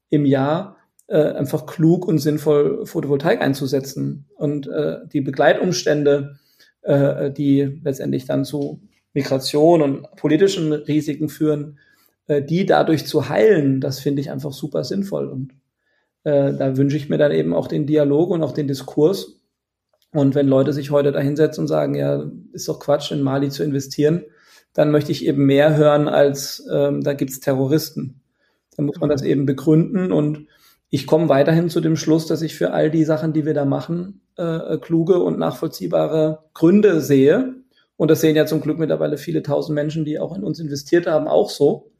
im 0.10 0.26
Jahr 0.28 0.78
äh, 1.08 1.24
einfach 1.24 1.66
klug 1.66 2.08
und 2.08 2.20
sinnvoll 2.20 2.86
Photovoltaik 2.86 3.42
einzusetzen. 3.42 4.28
Und 4.36 4.68
äh, 4.68 5.00
die 5.12 5.22
Begleitumstände, 5.22 6.36
äh, 6.84 7.32
die 7.32 7.82
letztendlich 7.84 8.26
dann 8.26 8.46
zu 8.46 8.80
Migration 9.14 9.82
und 9.82 10.16
politischen 10.16 10.74
Risiken 10.74 11.30
führen, 11.30 11.80
äh, 12.28 12.42
die 12.42 12.66
dadurch 12.66 13.06
zu 13.06 13.30
heilen, 13.30 13.82
das 13.82 14.00
finde 14.00 14.22
ich 14.22 14.32
einfach 14.32 14.54
super 14.54 14.84
sinnvoll. 14.84 15.28
Und 15.28 15.54
äh, 16.24 16.54
da 16.54 16.78
wünsche 16.78 16.98
ich 16.98 17.10
mir 17.10 17.18
dann 17.18 17.32
eben 17.32 17.54
auch 17.54 17.68
den 17.68 17.86
Dialog 17.86 18.30
und 18.30 18.44
auch 18.44 18.54
den 18.54 18.68
Diskurs. 18.68 19.40
Und 20.12 20.36
wenn 20.36 20.48
Leute 20.48 20.74
sich 20.74 20.92
heute 20.92 21.12
da 21.12 21.20
hinsetzen 21.20 21.64
und 21.64 21.68
sagen, 21.68 21.96
ja, 21.96 22.30
ist 22.52 22.68
doch 22.68 22.80
Quatsch, 22.80 23.12
in 23.12 23.22
Mali 23.22 23.50
zu 23.50 23.64
investieren, 23.64 24.24
dann 24.74 24.92
möchte 24.92 25.12
ich 25.12 25.26
eben 25.26 25.46
mehr 25.46 25.76
hören 25.76 26.08
als 26.08 26.68
ähm, 26.72 27.02
da 27.02 27.14
gibt's 27.14 27.40
Terroristen. 27.40 28.22
Dann 28.76 28.86
muss 28.86 29.00
man 29.00 29.10
das 29.10 29.22
eben 29.22 29.46
begründen 29.46 30.12
und 30.12 30.48
ich 30.90 31.08
komme 31.08 31.30
weiterhin 31.30 31.70
zu 31.70 31.82
dem 31.82 31.96
Schluss, 31.96 32.28
dass 32.28 32.44
ich 32.44 32.56
für 32.56 32.72
all 32.72 32.92
die 32.92 33.04
Sachen, 33.04 33.34
die 33.34 33.46
wir 33.46 33.56
da 33.56 33.66
machen, 33.66 34.22
äh, 34.36 34.78
kluge 34.78 35.20
und 35.20 35.40
nachvollziehbare 35.40 36.44
Gründe 36.54 37.02
sehe. 37.02 37.56
Und 37.98 38.10
das 38.10 38.22
sehen 38.22 38.36
ja 38.36 38.46
zum 38.46 38.62
Glück 38.62 38.80
mittlerweile 38.80 39.18
viele 39.18 39.44
tausend 39.44 39.76
Menschen, 39.76 40.06
die 40.06 40.20
auch 40.20 40.36
in 40.36 40.44
uns 40.44 40.60
investiert 40.60 41.08
haben, 41.08 41.28
auch 41.28 41.50
so. 41.50 41.92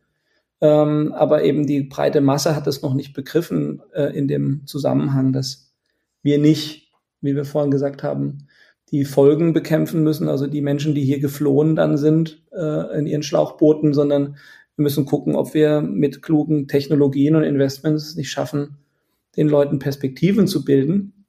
Ähm, 0.62 1.14
aber 1.14 1.44
eben 1.44 1.68
die 1.68 1.84
breite 1.84 2.22
Masse 2.22 2.56
hat 2.56 2.68
es 2.68 2.82
noch 2.82 2.94
nicht 2.94 3.14
begriffen 3.14 3.82
äh, 3.94 4.16
in 4.18 4.28
dem 4.28 4.66
Zusammenhang, 4.66 5.34
dass 5.34 5.74
wir 6.22 6.38
nicht, 6.38 6.92
wie 7.22 7.36
wir 7.36 7.46
vorhin 7.46 7.72
gesagt 7.72 8.02
haben, 8.02 8.48
die 8.92 9.06
Folgen 9.06 9.54
bekämpfen 9.54 10.04
müssen, 10.04 10.30
also 10.30 10.48
die 10.48 10.62
Menschen, 10.62 10.94
die 10.94 11.04
hier 11.04 11.20
geflohen 11.20 11.76
dann 11.76 11.98
sind 11.98 12.44
äh, 12.52 12.98
in 12.98 13.08
ihren 13.08 13.24
Schlauchbooten, 13.24 13.94
sondern 13.94 14.38
wir 14.76 14.84
müssen 14.84 15.06
gucken, 15.06 15.36
ob 15.36 15.54
wir 15.54 15.82
mit 15.82 16.22
klugen 16.22 16.68
Technologien 16.68 17.36
und 17.36 17.44
Investments 17.44 18.16
nicht 18.16 18.32
schaffen, 18.32 18.78
den 19.36 19.50
Leuten 19.50 19.80
Perspektiven 19.80 20.48
zu 20.48 20.64
bilden, 20.64 21.26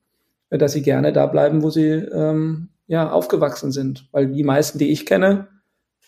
äh, 0.51 0.59
dass 0.59 0.75
sie 0.75 0.83
gerne 0.83 1.13
da 1.13 1.27
bleiben, 1.27 1.63
wo 1.63 1.71
sie 1.71 1.89
ähm, 1.89 2.69
ja, 2.87 3.11
aufgewachsen 3.11 3.73
sind. 3.73 4.09
Weil 4.13 4.29
die 4.29 4.45
meisten, 4.45 4.79
die 4.79 4.91
ich 4.91 5.07
kenne, 5.07 5.49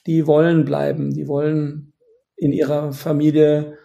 die 0.07 0.27
wollen 0.27 0.64
bleiben, 0.64 1.12
die 1.12 1.27
wollen 1.29 1.93
in 2.37 2.53
ihrer 2.53 2.93
Familie 2.93 3.79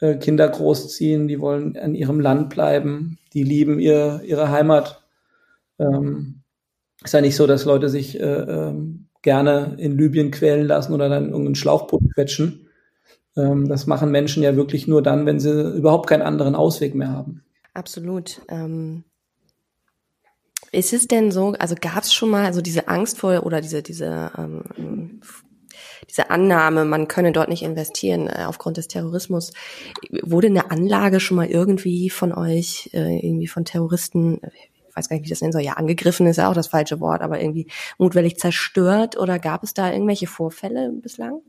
äh, 0.00 0.16
Kinder 0.16 0.48
großziehen, 0.48 1.28
die 1.28 1.40
wollen 1.40 1.74
in 1.74 1.94
ihrem 1.94 2.20
Land 2.20 2.50
bleiben, 2.50 3.18
die 3.32 3.44
lieben 3.44 3.78
ihr, 3.78 4.22
ihre 4.24 4.50
Heimat. 4.50 5.02
Ähm, 5.78 6.42
ist 7.04 7.14
ja 7.14 7.20
nicht 7.20 7.36
so, 7.36 7.46
dass 7.46 7.64
Leute 7.64 7.88
sich 7.88 8.18
äh, 8.18 8.24
ähm, 8.24 9.08
gerne 9.22 9.76
in 9.78 9.96
Libyen 9.96 10.30
quälen 10.30 10.66
lassen 10.66 10.92
oder 10.92 11.08
dann 11.08 11.26
irgendeinen 11.26 11.54
Schlauchboot 11.54 12.14
quetschen. 12.14 12.68
Ähm, 13.36 13.68
das 13.68 13.86
machen 13.86 14.10
Menschen 14.10 14.42
ja 14.42 14.56
wirklich 14.56 14.88
nur 14.88 15.02
dann, 15.02 15.26
wenn 15.26 15.38
sie 15.38 15.76
überhaupt 15.76 16.08
keinen 16.08 16.22
anderen 16.22 16.54
Ausweg 16.54 16.94
mehr 16.94 17.12
haben. 17.12 17.42
Absolut. 17.74 18.40
Ähm 18.48 19.04
ist 20.72 20.92
es 20.92 21.08
denn 21.08 21.30
so, 21.30 21.54
also 21.58 21.74
gab 21.80 22.02
es 22.02 22.12
schon 22.12 22.30
mal 22.30 22.44
also 22.44 22.60
diese 22.60 22.88
Angst 22.88 23.18
vor 23.18 23.44
oder 23.44 23.60
diese 23.60 23.82
diese 23.82 24.30
ähm, 24.36 25.20
diese 26.08 26.30
Annahme, 26.30 26.84
man 26.84 27.08
könne 27.08 27.32
dort 27.32 27.48
nicht 27.48 27.62
investieren 27.62 28.28
äh, 28.28 28.44
aufgrund 28.46 28.76
des 28.76 28.88
Terrorismus. 28.88 29.52
Wurde 30.22 30.48
eine 30.48 30.70
Anlage 30.70 31.20
schon 31.20 31.36
mal 31.36 31.46
irgendwie 31.46 32.10
von 32.10 32.32
euch 32.32 32.90
äh, 32.92 33.18
irgendwie 33.18 33.46
von 33.46 33.64
Terroristen, 33.64 34.40
ich 34.88 34.96
weiß 34.96 35.08
gar 35.08 35.16
nicht, 35.16 35.26
wie 35.26 35.30
das 35.30 35.40
nennen 35.40 35.52
soll, 35.52 35.62
ja 35.62 35.74
angegriffen 35.74 36.26
ist 36.26 36.36
ja 36.36 36.50
auch 36.50 36.54
das 36.54 36.68
falsche 36.68 37.00
Wort, 37.00 37.20
aber 37.22 37.40
irgendwie 37.40 37.68
mutwillig 37.98 38.38
zerstört 38.38 39.18
oder 39.18 39.38
gab 39.38 39.62
es 39.62 39.74
da 39.74 39.92
irgendwelche 39.92 40.26
Vorfälle 40.26 40.92
bislang? 41.02 41.40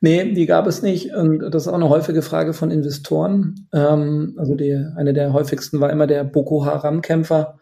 Nee, 0.00 0.32
die 0.32 0.46
gab 0.46 0.66
es 0.66 0.82
nicht. 0.82 1.14
Und 1.14 1.40
das 1.50 1.62
ist 1.62 1.68
auch 1.68 1.74
eine 1.74 1.88
häufige 1.88 2.22
Frage 2.22 2.54
von 2.54 2.70
Investoren. 2.70 3.68
Ähm, 3.72 4.34
also 4.36 4.54
die, 4.54 4.74
eine 4.96 5.12
der 5.12 5.32
häufigsten 5.32 5.80
war 5.80 5.90
immer 5.90 6.06
der 6.06 6.24
Boko 6.24 6.64
Haram-Kämpfer, 6.64 7.60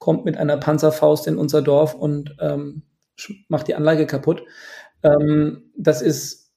kommt 0.00 0.24
mit 0.24 0.36
einer 0.38 0.56
Panzerfaust 0.56 1.28
in 1.28 1.36
unser 1.36 1.62
Dorf 1.62 1.94
und 1.94 2.34
ähm, 2.40 2.82
macht 3.48 3.68
die 3.68 3.74
Anlage 3.74 4.06
kaputt. 4.06 4.42
Ähm, 5.02 5.70
das 5.76 6.02
ist 6.02 6.50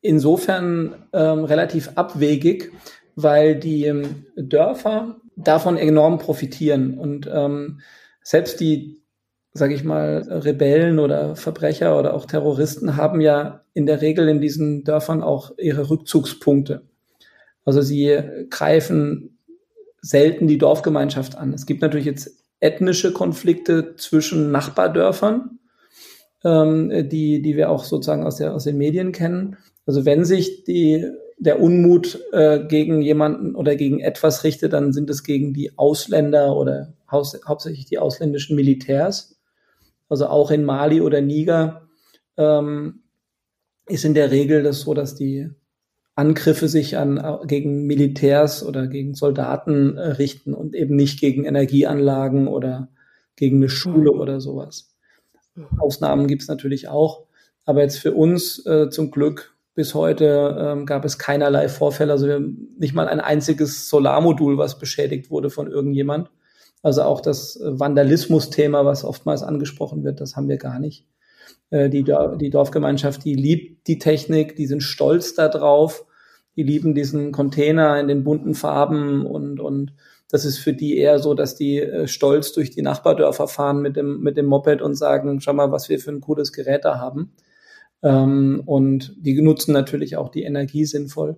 insofern 0.00 0.94
ähm, 1.12 1.44
relativ 1.44 1.90
abwegig, 1.96 2.72
weil 3.16 3.56
die 3.56 3.84
ähm, 3.84 4.24
Dörfer 4.36 5.16
davon 5.36 5.76
enorm 5.76 6.18
profitieren. 6.18 6.96
Und 6.96 7.28
ähm, 7.30 7.80
selbst 8.22 8.60
die, 8.60 9.02
sage 9.52 9.74
ich 9.74 9.82
mal, 9.82 10.22
Rebellen 10.30 11.00
oder 11.00 11.34
Verbrecher 11.34 11.98
oder 11.98 12.14
auch 12.14 12.24
Terroristen 12.24 12.96
haben 12.96 13.20
ja 13.20 13.64
in 13.74 13.86
der 13.86 14.00
Regel 14.00 14.28
in 14.28 14.40
diesen 14.40 14.84
Dörfern 14.84 15.24
auch 15.24 15.52
ihre 15.58 15.90
Rückzugspunkte. 15.90 16.82
Also 17.64 17.82
sie 17.82 18.46
greifen 18.48 19.38
selten 20.02 20.46
die 20.46 20.56
Dorfgemeinschaft 20.56 21.36
an. 21.36 21.52
Es 21.52 21.66
gibt 21.66 21.82
natürlich 21.82 22.06
jetzt 22.06 22.40
ethnische 22.60 23.12
Konflikte 23.12 23.96
zwischen 23.96 24.50
Nachbardörfern, 24.50 25.58
ähm, 26.44 27.08
die, 27.08 27.42
die 27.42 27.56
wir 27.56 27.70
auch 27.70 27.84
sozusagen 27.84 28.24
aus, 28.24 28.36
der, 28.36 28.54
aus 28.54 28.64
den 28.64 28.76
Medien 28.76 29.12
kennen. 29.12 29.56
Also 29.86 30.04
wenn 30.04 30.24
sich 30.24 30.64
die, 30.64 31.10
der 31.38 31.60
Unmut 31.60 32.20
äh, 32.32 32.60
gegen 32.66 33.02
jemanden 33.02 33.54
oder 33.54 33.76
gegen 33.76 34.00
etwas 34.00 34.44
richtet, 34.44 34.72
dann 34.74 34.92
sind 34.92 35.08
es 35.10 35.24
gegen 35.24 35.54
die 35.54 35.78
Ausländer 35.78 36.54
oder 36.56 36.92
haus, 37.10 37.38
hauptsächlich 37.46 37.86
die 37.86 37.98
ausländischen 37.98 38.56
Militärs. 38.56 39.40
Also 40.08 40.26
auch 40.26 40.50
in 40.50 40.64
Mali 40.64 41.00
oder 41.00 41.20
Niger 41.20 41.88
ähm, 42.36 43.02
ist 43.86 44.04
in 44.04 44.14
der 44.14 44.30
Regel 44.30 44.62
das 44.62 44.80
so, 44.80 44.92
dass 44.94 45.14
die 45.14 45.50
Angriffe 46.20 46.68
sich 46.68 46.98
an, 46.98 47.40
gegen 47.46 47.86
Militärs 47.86 48.62
oder 48.62 48.86
gegen 48.88 49.14
Soldaten 49.14 49.96
äh, 49.96 50.08
richten 50.08 50.52
und 50.52 50.74
eben 50.74 50.94
nicht 50.94 51.18
gegen 51.18 51.46
Energieanlagen 51.46 52.46
oder 52.46 52.88
gegen 53.36 53.56
eine 53.56 53.70
Schule 53.70 54.12
oder 54.12 54.38
sowas. 54.38 54.94
Ausnahmen 55.78 56.26
gibt 56.26 56.42
es 56.42 56.48
natürlich 56.48 56.88
auch, 56.88 57.24
aber 57.64 57.80
jetzt 57.80 57.98
für 57.98 58.12
uns 58.12 58.64
äh, 58.66 58.90
zum 58.90 59.10
Glück 59.10 59.56
bis 59.74 59.94
heute 59.94 60.58
ähm, 60.60 60.84
gab 60.84 61.06
es 61.06 61.18
keinerlei 61.18 61.70
Vorfälle. 61.70 62.12
Also 62.12 62.26
wir 62.26 62.38
nicht 62.78 62.94
mal 62.94 63.08
ein 63.08 63.20
einziges 63.20 63.88
Solarmodul, 63.88 64.58
was 64.58 64.78
beschädigt 64.78 65.30
wurde 65.30 65.48
von 65.48 65.70
irgendjemand. 65.70 66.30
Also 66.82 67.02
auch 67.02 67.22
das 67.22 67.58
Vandalismus-Thema, 67.62 68.84
was 68.84 69.04
oftmals 69.04 69.42
angesprochen 69.42 70.04
wird, 70.04 70.20
das 70.20 70.36
haben 70.36 70.50
wir 70.50 70.58
gar 70.58 70.78
nicht. 70.80 71.06
Äh, 71.70 71.88
die, 71.88 72.04
die 72.04 72.50
Dorfgemeinschaft, 72.50 73.24
die 73.24 73.34
liebt 73.34 73.86
die 73.86 73.98
Technik, 73.98 74.56
die 74.56 74.66
sind 74.66 74.82
stolz 74.82 75.34
darauf 75.34 76.04
die 76.56 76.62
lieben 76.62 76.94
diesen 76.94 77.32
Container 77.32 77.98
in 78.00 78.08
den 78.08 78.24
bunten 78.24 78.54
Farben 78.54 79.24
und, 79.24 79.60
und 79.60 79.92
das 80.30 80.44
ist 80.44 80.58
für 80.58 80.72
die 80.72 80.96
eher 80.96 81.18
so, 81.18 81.34
dass 81.34 81.56
die 81.56 81.78
äh, 81.78 82.06
stolz 82.06 82.52
durch 82.52 82.70
die 82.70 82.82
Nachbardörfer 82.82 83.48
fahren 83.48 83.82
mit 83.82 83.96
dem, 83.96 84.20
mit 84.20 84.36
dem 84.36 84.46
Moped 84.46 84.80
und 84.80 84.94
sagen, 84.94 85.40
schau 85.40 85.52
mal, 85.52 85.72
was 85.72 85.88
wir 85.88 85.98
für 85.98 86.10
ein 86.10 86.20
cooles 86.20 86.52
Gerät 86.52 86.84
da 86.84 86.98
haben. 86.98 87.32
Ähm, 88.02 88.62
und 88.64 89.14
die 89.18 89.40
nutzen 89.40 89.72
natürlich 89.72 90.16
auch 90.16 90.28
die 90.28 90.44
Energie 90.44 90.84
sinnvoll. 90.84 91.36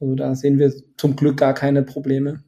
Also 0.00 0.14
da 0.16 0.34
sehen 0.34 0.58
wir 0.58 0.72
zum 0.96 1.14
Glück 1.14 1.36
gar 1.36 1.54
keine 1.54 1.82
Probleme. 1.84 2.42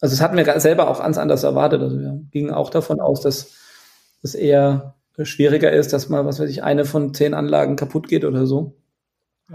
Also 0.00 0.14
das 0.14 0.20
hatten 0.20 0.36
wir 0.36 0.60
selber 0.60 0.88
auch 0.88 1.00
ganz 1.00 1.16
anders 1.16 1.44
erwartet. 1.44 1.80
Also 1.80 1.98
wir 1.98 2.20
gingen 2.30 2.52
auch 2.52 2.70
davon 2.70 3.00
aus, 3.00 3.22
dass 3.22 3.54
es 4.22 4.34
eher 4.34 4.96
schwieriger 5.22 5.72
ist, 5.72 5.92
dass 5.92 6.08
mal, 6.08 6.24
was 6.24 6.40
weiß 6.40 6.50
ich, 6.50 6.62
eine 6.62 6.84
von 6.84 7.14
zehn 7.14 7.34
Anlagen 7.34 7.76
kaputt 7.76 8.08
geht 8.08 8.24
oder 8.24 8.46
so. 8.46 8.79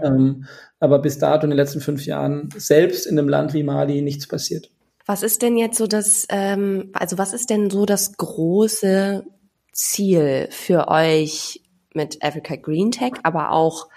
Ähm, 0.02 0.44
aber 0.80 0.98
bis 0.98 1.18
dato 1.18 1.44
in 1.44 1.50
den 1.50 1.56
letzten 1.56 1.80
fünf 1.80 2.04
Jahren 2.04 2.50
selbst 2.56 3.06
in 3.06 3.18
einem 3.18 3.28
Land 3.28 3.54
wie 3.54 3.62
Mali 3.62 4.02
nichts 4.02 4.26
passiert. 4.26 4.70
Was 5.06 5.22
ist 5.22 5.42
denn 5.42 5.56
jetzt 5.56 5.78
so 5.78 5.86
das, 5.86 6.26
ähm, 6.30 6.90
also 6.92 7.16
was 7.16 7.32
ist 7.32 7.50
denn 7.50 7.70
so 7.70 7.86
das 7.86 8.16
große 8.16 9.24
Ziel 9.72 10.48
für 10.50 10.88
euch 10.88 11.62
mit 11.94 12.22
Africa 12.24 12.56
Green 12.56 12.90
Tech, 12.90 13.12
aber 13.22 13.52
auch 13.52 13.88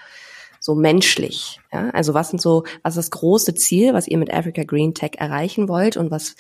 so 0.59 0.75
menschlich? 0.75 1.59
Ja? 1.73 1.89
Also 1.89 2.13
was 2.13 2.29
sind 2.29 2.39
so, 2.39 2.63
was 2.83 2.95
ist 2.95 3.07
das 3.07 3.11
große 3.11 3.55
Ziel, 3.55 3.93
was 3.95 4.07
ihr 4.07 4.19
mit 4.19 4.31
Africa 4.31 4.63
Green 4.63 4.93
Tech 4.93 5.13
erreichen 5.17 5.67
wollt 5.67 5.97
und 5.97 6.11
was 6.11 6.35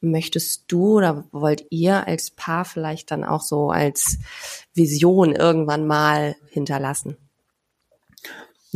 möchtest 0.00 0.64
du 0.68 0.96
oder 0.96 1.24
wollt 1.30 1.66
ihr 1.68 2.06
als 2.06 2.30
Paar 2.30 2.64
vielleicht 2.64 3.10
dann 3.10 3.22
auch 3.22 3.42
so 3.42 3.68
als 3.68 4.18
Vision 4.72 5.34
irgendwann 5.34 5.86
mal 5.86 6.36
hinterlassen? 6.48 7.18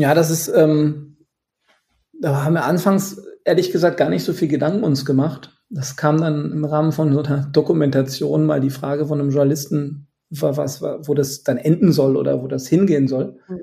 Ja, 0.00 0.14
das 0.14 0.30
ist, 0.30 0.48
ähm, 0.48 1.18
da 2.18 2.42
haben 2.42 2.54
wir 2.54 2.64
anfangs 2.64 3.22
ehrlich 3.44 3.70
gesagt 3.70 3.98
gar 3.98 4.08
nicht 4.08 4.24
so 4.24 4.32
viel 4.32 4.48
Gedanken 4.48 4.82
uns 4.82 5.04
gemacht. 5.04 5.62
Das 5.68 5.94
kam 5.94 6.18
dann 6.18 6.52
im 6.52 6.64
Rahmen 6.64 6.92
von 6.92 7.12
so 7.12 7.22
einer 7.22 7.44
Dokumentation 7.52 8.46
mal 8.46 8.62
die 8.62 8.70
Frage 8.70 9.04
von 9.04 9.20
einem 9.20 9.28
Journalisten, 9.28 10.08
was, 10.30 10.80
wo 10.80 11.12
das 11.12 11.42
dann 11.42 11.58
enden 11.58 11.92
soll 11.92 12.16
oder 12.16 12.42
wo 12.42 12.46
das 12.46 12.66
hingehen 12.66 13.08
soll. 13.08 13.38
Mhm. 13.46 13.60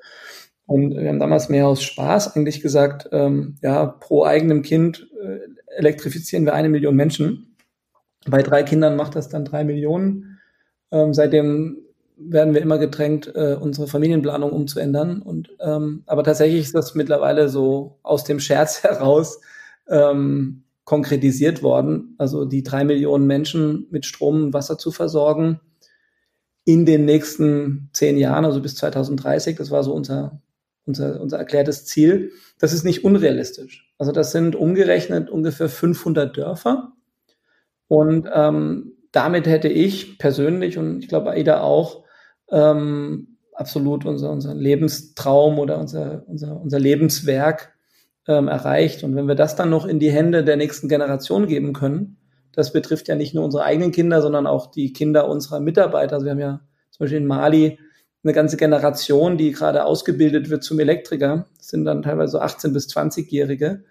Und 0.67 0.95
wir 0.95 1.09
haben 1.09 1.19
damals 1.19 1.49
mehr 1.49 1.67
aus 1.67 1.81
Spaß 1.81 2.35
eigentlich 2.35 2.61
gesagt, 2.61 3.09
ähm, 3.11 3.55
ja, 3.63 3.87
pro 3.87 4.23
eigenem 4.23 4.61
Kind 4.61 5.09
äh, 5.19 5.39
elektrifizieren 5.75 6.45
wir 6.45 6.53
eine 6.53 6.69
Million 6.69 6.95
Menschen. 6.95 7.55
Bei 8.27 8.43
drei 8.43 8.61
Kindern 8.61 8.95
macht 8.95 9.15
das 9.15 9.27
dann 9.27 9.43
drei 9.43 9.63
Millionen. 9.63 10.37
Ähm, 10.91 11.15
seitdem 11.15 11.79
werden 12.17 12.53
wir 12.53 12.61
immer 12.61 12.77
gedrängt, 12.77 13.31
äh, 13.35 13.57
unsere 13.59 13.87
Familienplanung 13.87 14.51
umzuändern. 14.51 15.21
Und 15.21 15.55
ähm, 15.59 16.03
aber 16.05 16.23
tatsächlich 16.23 16.61
ist 16.61 16.75
das 16.75 16.95
mittlerweile 16.95 17.49
so 17.49 17.99
aus 18.03 18.23
dem 18.23 18.39
Scherz 18.39 18.83
heraus 18.83 19.39
ähm, 19.87 20.63
konkretisiert 20.83 21.63
worden. 21.63 22.15
Also 22.17 22.45
die 22.45 22.63
drei 22.63 22.83
Millionen 22.83 23.27
Menschen 23.27 23.87
mit 23.91 24.05
Strom 24.05 24.43
und 24.43 24.53
Wasser 24.53 24.77
zu 24.77 24.91
versorgen 24.91 25.59
in 26.65 26.85
den 26.85 27.05
nächsten 27.05 27.89
zehn 27.93 28.17
Jahren, 28.17 28.45
also 28.45 28.61
bis 28.61 28.75
2030. 28.75 29.57
Das 29.57 29.71
war 29.71 29.83
so 29.83 29.93
unser 29.93 30.41
unser, 30.87 31.21
unser 31.21 31.37
erklärtes 31.37 31.85
Ziel. 31.85 32.31
Das 32.59 32.73
ist 32.73 32.83
nicht 32.83 33.03
unrealistisch. 33.03 33.93
Also 33.97 34.11
das 34.11 34.31
sind 34.31 34.55
umgerechnet 34.55 35.29
ungefähr 35.29 35.69
500 35.69 36.35
Dörfer. 36.35 36.93
Und 37.87 38.27
ähm, 38.33 38.93
damit 39.11 39.47
hätte 39.47 39.67
ich 39.67 40.17
persönlich 40.17 40.77
und 40.77 40.99
ich 40.99 41.07
glaube 41.07 41.31
Aida 41.31 41.61
auch 41.61 42.03
ähm, 42.51 43.37
absolut 43.53 44.05
unser, 44.05 44.31
unser 44.31 44.53
Lebenstraum 44.53 45.59
oder 45.59 45.79
unser, 45.79 46.23
unser, 46.27 46.59
unser 46.61 46.79
Lebenswerk 46.79 47.73
ähm, 48.27 48.47
erreicht. 48.47 49.03
Und 49.03 49.15
wenn 49.15 49.27
wir 49.27 49.35
das 49.35 49.55
dann 49.55 49.69
noch 49.69 49.85
in 49.85 49.99
die 49.99 50.11
Hände 50.11 50.43
der 50.43 50.57
nächsten 50.57 50.87
Generation 50.87 51.47
geben 51.47 51.73
können, 51.73 52.17
das 52.53 52.73
betrifft 52.73 53.07
ja 53.07 53.15
nicht 53.15 53.33
nur 53.35 53.45
unsere 53.45 53.63
eigenen 53.63 53.91
Kinder, 53.91 54.21
sondern 54.21 54.47
auch 54.47 54.67
die 54.71 54.93
Kinder 54.93 55.27
unserer 55.27 55.59
Mitarbeiter. 55.59 56.15
Also 56.15 56.25
wir 56.25 56.31
haben 56.31 56.39
ja 56.39 56.61
zum 56.91 57.03
Beispiel 57.03 57.19
in 57.19 57.27
Mali 57.27 57.79
eine 58.23 58.33
ganze 58.33 58.57
Generation, 58.57 59.37
die 59.37 59.51
gerade 59.51 59.85
ausgebildet 59.85 60.49
wird 60.49 60.63
zum 60.63 60.79
Elektriker. 60.79 61.47
Das 61.57 61.67
sind 61.67 61.85
dann 61.85 62.01
teilweise 62.01 62.43
18- 62.43 62.73
bis 62.73 62.87
20-Jährige. 62.87 63.83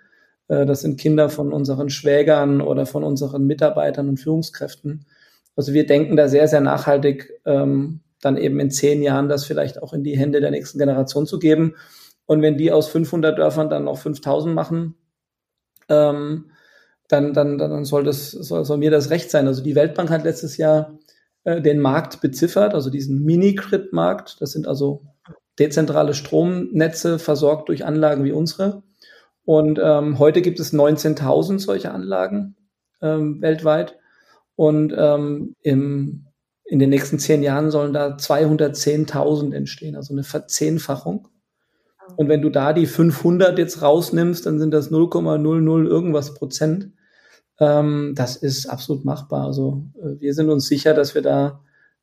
Äh, 0.48 0.66
das 0.66 0.80
sind 0.80 1.00
Kinder 1.00 1.30
von 1.30 1.52
unseren 1.52 1.90
Schwägern 1.90 2.60
oder 2.60 2.86
von 2.86 3.04
unseren 3.04 3.46
Mitarbeitern 3.46 4.08
und 4.08 4.18
Führungskräften. 4.18 5.06
Also 5.54 5.72
wir 5.72 5.86
denken 5.86 6.16
da 6.16 6.28
sehr, 6.28 6.48
sehr 6.48 6.60
nachhaltig, 6.60 7.32
ähm, 7.46 8.00
dann 8.26 8.36
eben 8.36 8.60
in 8.60 8.70
zehn 8.70 9.02
Jahren 9.02 9.28
das 9.28 9.44
vielleicht 9.44 9.82
auch 9.82 9.92
in 9.92 10.04
die 10.04 10.18
Hände 10.18 10.40
der 10.40 10.50
nächsten 10.50 10.78
Generation 10.78 11.26
zu 11.26 11.38
geben. 11.38 11.76
Und 12.26 12.42
wenn 12.42 12.58
die 12.58 12.72
aus 12.72 12.88
500 12.88 13.38
Dörfern 13.38 13.70
dann 13.70 13.84
noch 13.84 13.98
5000 13.98 14.54
machen, 14.54 14.96
ähm, 15.88 16.50
dann, 17.08 17.32
dann, 17.32 17.56
dann 17.56 17.84
soll, 17.84 18.04
das, 18.04 18.32
soll, 18.32 18.64
soll 18.64 18.78
mir 18.78 18.90
das 18.90 19.10
recht 19.10 19.30
sein. 19.30 19.46
Also 19.46 19.62
die 19.62 19.76
Weltbank 19.76 20.10
hat 20.10 20.24
letztes 20.24 20.56
Jahr 20.56 20.98
äh, 21.44 21.62
den 21.62 21.78
Markt 21.78 22.20
beziffert, 22.20 22.74
also 22.74 22.90
diesen 22.90 23.24
Mini-Grid-Markt. 23.24 24.40
Das 24.40 24.50
sind 24.50 24.66
also 24.66 25.04
dezentrale 25.58 26.14
Stromnetze 26.14 27.18
versorgt 27.18 27.68
durch 27.68 27.84
Anlagen 27.84 28.24
wie 28.24 28.32
unsere. 28.32 28.82
Und 29.44 29.80
ähm, 29.80 30.18
heute 30.18 30.42
gibt 30.42 30.58
es 30.58 30.74
19.000 30.74 31.60
solche 31.60 31.92
Anlagen 31.92 32.56
ähm, 33.00 33.40
weltweit. 33.40 33.96
Und 34.56 34.92
ähm, 34.96 35.54
im, 35.62 36.25
in 36.66 36.78
den 36.78 36.90
nächsten 36.90 37.18
zehn 37.18 37.42
Jahren 37.42 37.70
sollen 37.70 37.92
da 37.92 38.16
210.000 38.16 39.54
entstehen, 39.54 39.96
also 39.96 40.12
eine 40.12 40.24
Verzehnfachung. 40.24 41.28
Und 42.16 42.28
wenn 42.28 42.42
du 42.42 42.50
da 42.50 42.72
die 42.72 42.86
500 42.86 43.58
jetzt 43.58 43.82
rausnimmst, 43.82 44.46
dann 44.46 44.58
sind 44.58 44.72
das 44.72 44.90
0,00 44.90 45.86
irgendwas 45.86 46.34
Prozent. 46.34 46.92
Ähm, 47.58 48.14
das 48.16 48.36
ist 48.36 48.66
absolut 48.66 49.04
machbar. 49.04 49.46
Also 49.46 49.84
äh, 50.00 50.20
wir 50.20 50.34
sind 50.34 50.50
uns 50.50 50.66
sicher, 50.66 50.94
dass 50.94 51.14
wir 51.14 51.22
da, 51.22 51.60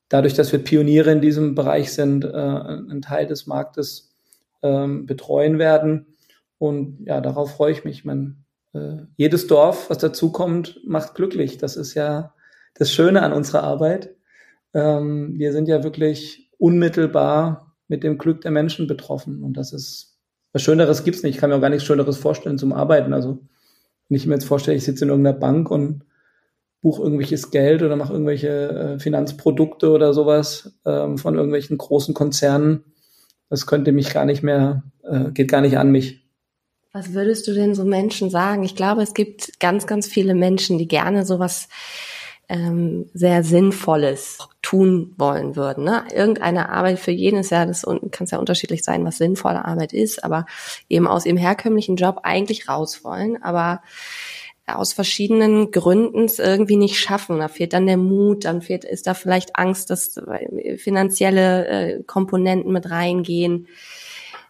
dadurch, 0.10 0.34
dass 0.34 0.52
wir 0.52 0.60
Pioniere 0.60 1.12
in 1.12 1.22
diesem 1.22 1.56
Bereich 1.56 1.94
sind, 1.94 2.26
äh, 2.26 2.28
einen 2.28 3.02
Teil 3.02 3.28
des 3.28 3.48
Marktes 3.48 4.14
ähm, 4.62 5.06
betreuen 5.06 5.60
werden. 5.60 6.16
Und 6.58 7.06
ja, 7.06 7.22
darauf 7.22 7.56
freue 7.56 7.72
ich 7.72 7.86
mich. 7.86 8.04
Man, 8.04 8.44
äh, 8.74 9.04
jedes 9.16 9.48
Dorf, 9.48 9.90
was 9.90 10.00
dazukommt, 10.00 10.80
macht 10.86 11.16
glücklich. 11.16 11.58
Das 11.58 11.76
ist 11.76 11.94
ja 11.94 12.34
das 12.74 12.92
Schöne 12.92 13.22
an 13.22 13.34
unserer 13.34 13.64
Arbeit. 13.64 14.16
Ähm, 14.74 15.38
wir 15.38 15.52
sind 15.52 15.68
ja 15.68 15.84
wirklich 15.84 16.50
unmittelbar 16.58 17.76
mit 17.88 18.04
dem 18.04 18.18
Glück 18.18 18.42
der 18.42 18.52
Menschen 18.52 18.88
betroffen. 18.88 19.44
Und 19.44 19.58
das 19.58 19.74
ist, 19.74 20.18
was 20.52 20.62
Schöneres 20.62 21.04
gibt's 21.04 21.24
nicht. 21.24 21.36
Ich 21.36 21.42
kann 21.42 21.50
mir 21.50 21.58
auch 21.58 21.62
gar 21.62 21.70
nichts 21.70 21.86
Schöneres 21.86 22.18
vorstellen 22.18 22.58
zum 22.58 22.74
Arbeiten. 22.74 23.14
Also 23.14 23.40
wenn 24.10 24.18
ich 24.18 24.26
mir 24.26 24.36
jetzt 24.36 24.46
vorstelle, 24.46 24.78
ich 24.78 24.84
sitze 24.84 25.06
in 25.06 25.10
irgendeiner 25.10 25.38
Bank 25.38 25.70
und 25.70 26.06
buche 26.82 27.02
irgendwelches 27.02 27.50
Geld 27.50 27.82
oder 27.82 27.96
mache 27.96 28.14
irgendwelche 28.14 28.50
äh, 28.50 29.00
Finanzprodukte 29.00 29.90
oder 29.90 30.14
sowas 30.14 30.78
ähm, 30.86 31.18
von 31.18 31.36
irgendwelchen 31.36 31.78
großen 31.78 32.14
Konzernen, 32.14 32.84
das 33.50 33.66
könnte 33.68 33.92
mich 33.92 34.14
gar 34.14 34.26
nicht 34.26 34.44
mehr, 34.44 34.84
äh, 35.04 35.32
geht 35.32 35.50
gar 35.50 35.62
nicht 35.62 35.78
an 35.78 35.92
mich. 35.92 36.28
Was 36.92 37.14
würdest 37.14 37.48
du 37.48 37.54
denn 37.54 37.74
so 37.74 37.86
Menschen 37.86 38.30
sagen? 38.30 38.64
Ich 38.64 38.76
glaube, 38.76 39.02
es 39.02 39.14
gibt 39.14 39.60
ganz, 39.60 39.88
ganz 39.88 40.08
viele 40.08 40.36
Menschen, 40.36 40.78
die 40.78 40.88
gerne 40.88 41.26
sowas 41.26 41.70
ähm, 42.54 43.10
sehr 43.14 43.44
Sinnvolles 43.44 44.38
tun 44.62 45.14
wollen 45.18 45.56
würden. 45.56 45.84
Ne? 45.84 46.04
Irgendeine 46.14 46.70
Arbeit 46.70 47.00
für 47.00 47.12
jeden 47.12 47.40
ist 47.40 47.50
ja, 47.50 47.66
das 47.66 47.84
kann 47.84 48.26
es 48.26 48.32
ja 48.32 48.38
unterschiedlich 48.38 48.84
sein, 48.84 49.04
was 49.06 49.18
sinnvolle 49.18 49.66
Arbeit 49.66 49.92
ist, 49.92 50.24
aber 50.24 50.46
eben 50.88 51.08
aus 51.08 51.26
ihrem 51.26 51.38
herkömmlichen 51.38 51.96
Job 51.96 52.20
eigentlich 52.24 52.70
raus 52.70 53.04
wollen, 53.04 53.42
aber 53.42 53.82
aus 54.66 54.94
verschiedenen 54.94 55.72
Gründen 55.72 56.26
es 56.26 56.40
irgendwie 56.40 56.78
nicht 56.78 56.98
schaffen. 56.98 57.40
Da 57.40 57.48
fehlt 57.48 57.74
dann 57.74 57.88
der 57.88 57.98
Mut, 57.98 58.46
dann 58.46 58.62
fehlt, 58.62 58.86
ist 58.86 59.08
da 59.08 59.14
vielleicht 59.14 59.58
Angst, 59.58 59.90
dass 59.90 60.22
finanzielle 60.78 61.68
äh, 61.68 62.04
Komponenten 62.04 62.72
mit 62.72 62.90
reingehen. 62.90 63.68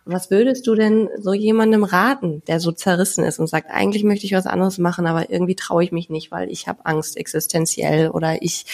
Was 0.06 0.30
würdest 0.30 0.68
du 0.68 0.76
denn 0.76 1.10
so 1.20 1.34
jemandem 1.34 1.84
raten, 1.84 2.42
der 2.48 2.60
so 2.60 2.72
zerrissen 2.72 3.24
ist 3.24 3.40
und 3.40 3.48
sagt, 3.48 3.70
eigentlich 3.70 4.04
möchte 4.04 4.26
ich 4.26 4.34
was 4.34 4.48
anderes 4.48 4.78
machen, 4.78 5.08
aber 5.08 5.30
irgendwie 5.30 5.56
traue 5.56 5.84
ich 5.84 5.92
mich 5.92 6.10
nicht, 6.10 6.32
weil 6.32 6.52
ich 6.52 6.68
habe 6.68 6.86
Angst 6.86 7.16
existenziell 7.16 8.10
oder 8.10 8.42
ich, 8.42 8.66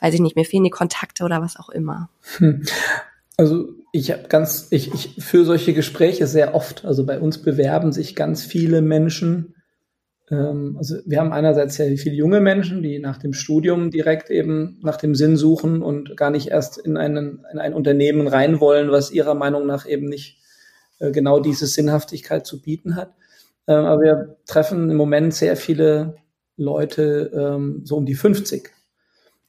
weiß 0.00 0.12
ich 0.14 0.20
nicht, 0.20 0.36
mir 0.36 0.44
fehlen 0.44 0.64
die 0.64 0.70
Kontakte 0.70 1.24
oder 1.24 1.40
was 1.40 1.58
auch 1.58 1.70
immer? 1.70 2.10
Hm. 2.36 2.64
Also 3.38 3.70
ich 3.92 4.10
habe 4.10 4.28
ganz, 4.28 4.68
ich, 4.70 4.92
ich 4.92 5.24
führe 5.24 5.46
solche 5.46 5.72
Gespräche 5.72 6.26
sehr 6.26 6.54
oft. 6.54 6.84
Also 6.84 7.06
bei 7.06 7.18
uns 7.18 7.38
bewerben 7.38 7.90
sich 7.90 8.14
ganz 8.14 8.44
viele 8.44 8.82
Menschen. 8.82 9.54
Ähm, 10.30 10.76
also 10.78 10.96
wir 11.06 11.20
haben 11.20 11.32
einerseits 11.32 11.76
sehr 11.76 11.96
viele 11.96 12.16
junge 12.16 12.42
Menschen, 12.42 12.82
die 12.82 12.98
nach 12.98 13.16
dem 13.16 13.32
Studium 13.32 13.90
direkt 13.90 14.28
eben 14.28 14.78
nach 14.82 14.98
dem 14.98 15.14
Sinn 15.14 15.38
suchen 15.38 15.80
und 15.80 16.18
gar 16.18 16.30
nicht 16.30 16.48
erst 16.48 16.76
in, 16.76 16.98
einen, 16.98 17.44
in 17.50 17.58
ein 17.58 17.72
Unternehmen 17.72 18.28
rein 18.28 18.60
wollen, 18.60 18.90
was 18.90 19.10
ihrer 19.10 19.34
Meinung 19.34 19.66
nach 19.66 19.88
eben 19.88 20.04
nicht 20.06 20.38
genau 21.00 21.40
diese 21.40 21.66
Sinnhaftigkeit 21.66 22.46
zu 22.46 22.60
bieten 22.60 22.96
hat. 22.96 23.14
Ähm, 23.66 23.84
aber 23.84 24.02
wir 24.02 24.36
treffen 24.46 24.90
im 24.90 24.96
Moment 24.96 25.34
sehr 25.34 25.56
viele 25.56 26.16
Leute 26.56 27.30
ähm, 27.34 27.82
so 27.84 27.96
um 27.96 28.06
die 28.06 28.14
50, 28.14 28.70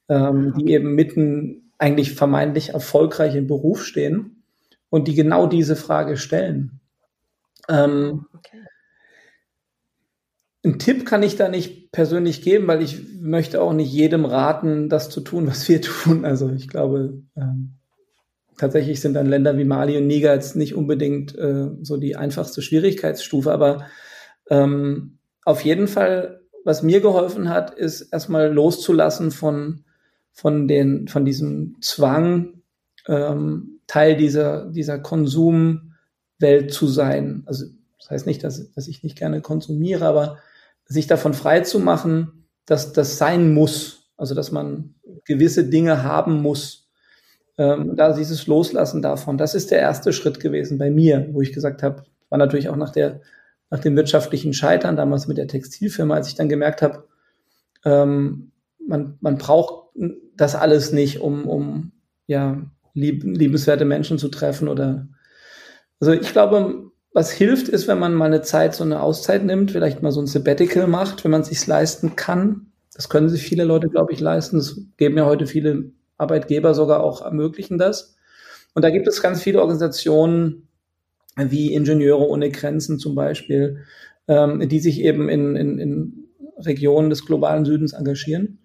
ähm, 0.10 0.54
die 0.58 0.72
eben 0.72 0.96
mitten 0.96 1.72
eigentlich 1.78 2.14
vermeintlich 2.14 2.70
erfolgreich 2.70 3.36
im 3.36 3.48
Beruf 3.48 3.84
stehen 3.84 4.44
und 4.90 5.08
die 5.08 5.16
genau 5.16 5.48
diese 5.48 5.76
Frage 5.76 6.18
stellen. 6.18 6.80
Ähm, 7.68 8.28
okay. 8.34 8.64
einen 10.64 10.80
Tipp 10.80 11.06
kann 11.06 11.24
ich 11.24 11.36
da 11.36 11.50
nicht 11.50 11.92
persönlich 11.92 12.42
geben, 12.42 12.68
weil 12.68 12.82
ich 12.82 13.22
möchte 13.22 13.62
auch 13.62 13.74
nicht 13.74 13.92
jedem 13.92 14.26
raten, 14.26 14.90
das 14.90 15.10
zu 15.10 15.22
tun, 15.22 15.48
was 15.48 15.68
wir 15.68 15.82
tun. 15.82 16.26
Also 16.26 16.50
ich 16.52 16.68
glaube, 16.68 17.24
ähm, 17.36 17.78
tatsächlich 18.58 19.02
sind 19.02 19.14
dann 19.14 19.28
Länder 19.28 19.58
wie 19.58 19.64
Mali 19.66 19.98
und 19.98 20.08
Niger 20.08 20.34
jetzt 20.34 20.56
nicht 20.56 20.76
unbedingt 20.76 21.36
äh, 21.38 21.70
so 21.82 21.98
die 21.98 22.16
einfachste 22.16 22.62
Schwierigkeitsstufe, 22.62 23.52
aber 23.52 23.86
ähm, 24.50 25.18
auf 25.44 25.62
jeden 25.62 25.88
Fall, 25.88 26.42
was 26.64 26.84
mir 26.84 27.02
geholfen 27.02 27.50
hat, 27.50 27.72
ist 27.72 28.02
erstmal 28.14 28.54
loszulassen 28.54 29.32
von, 29.32 29.84
von, 30.32 30.68
den, 30.68 31.08
von 31.08 31.26
diesem 31.26 31.78
Zwang, 31.82 32.62
ähm, 33.08 33.80
Teil 33.88 34.16
dieser, 34.16 34.70
dieser 34.72 35.00
Konsumwelt 35.00 36.72
zu 36.72 36.88
sein. 36.88 37.44
Also 37.46 37.66
das 38.00 38.10
heißt 38.10 38.26
nicht, 38.26 38.44
dass, 38.44 38.72
dass 38.74 38.88
ich 38.88 39.04
nicht 39.04 39.18
gerne 39.18 39.42
konsumiere, 39.42 40.06
aber 40.06 40.38
sich 40.86 41.08
davon 41.08 41.34
frei 41.34 41.62
zu 41.62 41.80
machen, 41.80 42.48
dass 42.66 42.94
das 42.94 43.18
sein 43.18 43.54
muss. 43.54 44.12
Also 44.18 44.36
dass 44.36 44.52
man 44.52 44.96
gewisse 45.26 45.68
Dinge 45.68 46.04
haben 46.04 46.42
muss. 46.42 46.81
Ähm, 47.62 47.96
da 47.96 48.12
dieses 48.14 48.48
Loslassen 48.48 49.04
davon, 49.04 49.38
das 49.38 49.54
ist 49.54 49.70
der 49.70 49.78
erste 49.78 50.14
Schritt 50.14 50.40
gewesen 50.40 50.80
bei 50.80 50.90
mir, 50.90 51.30
wo 51.32 51.42
ich 51.42 51.54
gesagt 51.54 51.84
habe, 51.84 52.06
war 52.30 52.40
natürlich 52.40 52.70
auch 52.70 52.76
nach 52.76 52.90
der 52.90 53.22
nach 53.70 53.80
dem 53.80 53.96
wirtschaftlichen 53.96 54.52
Scheitern 54.52 54.96
damals 54.96 55.28
mit 55.28 55.38
der 55.38 55.48
Textilfirma, 55.48 56.16
als 56.16 56.28
ich 56.28 56.36
dann 56.36 56.50
gemerkt 56.50 56.82
habe, 56.82 57.08
ähm, 57.86 58.52
man, 58.86 59.18
man 59.22 59.38
braucht 59.38 59.92
das 60.36 60.56
alles 60.56 60.92
nicht, 60.92 61.22
um, 61.22 61.48
um 61.48 61.92
ja, 62.26 62.62
lieb, 62.96 63.24
liebenswerte 63.24 63.86
Menschen 63.86 64.18
zu 64.18 64.30
treffen 64.30 64.68
oder 64.68 65.08
also 66.00 66.14
ich 66.14 66.32
glaube, 66.32 66.92
was 67.14 67.32
hilft, 67.32 67.70
ist, 67.70 67.88
wenn 67.88 68.00
man 68.00 68.16
mal 68.16 68.26
eine 68.26 68.42
Zeit, 68.42 68.74
so 68.74 68.84
eine 68.84 69.04
Auszeit 69.04 69.46
nimmt, 69.46 69.70
vielleicht 69.70 70.02
mal 70.02 70.12
so 70.12 70.20
ein 70.20 70.28
Sabbatical 70.28 70.88
macht, 70.88 71.24
wenn 71.24 71.32
man 71.32 71.44
sich 71.44 71.68
leisten 71.68 72.16
kann. 72.16 72.72
Das 72.96 73.08
können 73.08 73.30
sich 73.30 73.44
viele 73.44 73.66
Leute, 73.66 73.88
glaube 73.88 74.14
ich, 74.14 74.20
leisten. 74.20 74.58
Das 74.58 74.82
geben 74.98 75.18
ja 75.18 75.26
heute 75.26 75.46
viele 75.46 75.92
Arbeitgeber 76.22 76.74
sogar 76.74 77.04
auch 77.04 77.22
ermöglichen 77.22 77.78
das. 77.78 78.16
Und 78.74 78.84
da 78.84 78.90
gibt 78.90 79.08
es 79.08 79.22
ganz 79.22 79.42
viele 79.42 79.60
Organisationen, 79.60 80.68
wie 81.36 81.74
Ingenieure 81.74 82.28
ohne 82.28 82.50
Grenzen 82.52 83.00
zum 83.00 83.16
Beispiel, 83.16 83.84
ähm, 84.28 84.68
die 84.68 84.80
sich 84.80 85.02
eben 85.02 85.30
in, 85.30 85.56
in, 85.56 85.80
in 85.80 86.28
Regionen 86.58 87.10
des 87.10 87.26
globalen 87.26 87.66
Südens 87.66 87.94
engagieren 87.94 88.60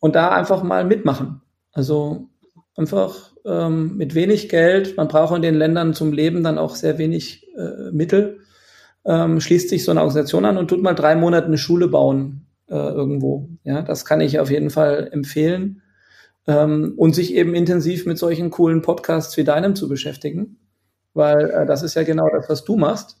und 0.00 0.14
da 0.14 0.30
einfach 0.30 0.62
mal 0.62 0.84
mitmachen. 0.84 1.42
Also 1.72 2.28
einfach 2.76 3.32
ähm, 3.44 3.96
mit 3.96 4.14
wenig 4.14 4.48
Geld, 4.48 4.96
man 4.96 5.08
braucht 5.08 5.36
in 5.36 5.42
den 5.42 5.54
Ländern 5.54 5.94
zum 5.94 6.12
Leben 6.12 6.42
dann 6.42 6.58
auch 6.58 6.74
sehr 6.74 6.98
wenig 6.98 7.46
äh, 7.56 7.90
Mittel, 7.92 8.40
ähm, 9.04 9.40
schließt 9.40 9.68
sich 9.68 9.84
so 9.84 9.90
eine 9.90 10.00
Organisation 10.00 10.44
an 10.44 10.58
und 10.58 10.68
tut 10.68 10.82
mal 10.82 10.94
drei 10.94 11.14
Monate 11.14 11.46
eine 11.46 11.58
Schule 11.58 11.88
bauen 11.88 12.46
äh, 12.68 12.74
irgendwo. 12.74 13.48
Ja, 13.64 13.82
das 13.82 14.04
kann 14.04 14.20
ich 14.20 14.38
auf 14.38 14.50
jeden 14.50 14.70
Fall 14.70 15.08
empfehlen. 15.12 15.82
Ähm, 16.46 16.94
und 16.96 17.14
sich 17.14 17.34
eben 17.34 17.54
intensiv 17.54 18.06
mit 18.06 18.18
solchen 18.18 18.50
coolen 18.50 18.82
Podcasts 18.82 19.36
wie 19.36 19.44
deinem 19.44 19.74
zu 19.74 19.88
beschäftigen 19.88 20.56
weil 21.14 21.50
äh, 21.50 21.66
das 21.66 21.82
ist 21.82 21.94
ja 21.94 22.02
genau 22.02 22.28
das, 22.28 22.48
was 22.48 22.64
du 22.64 22.76
machst. 22.76 23.18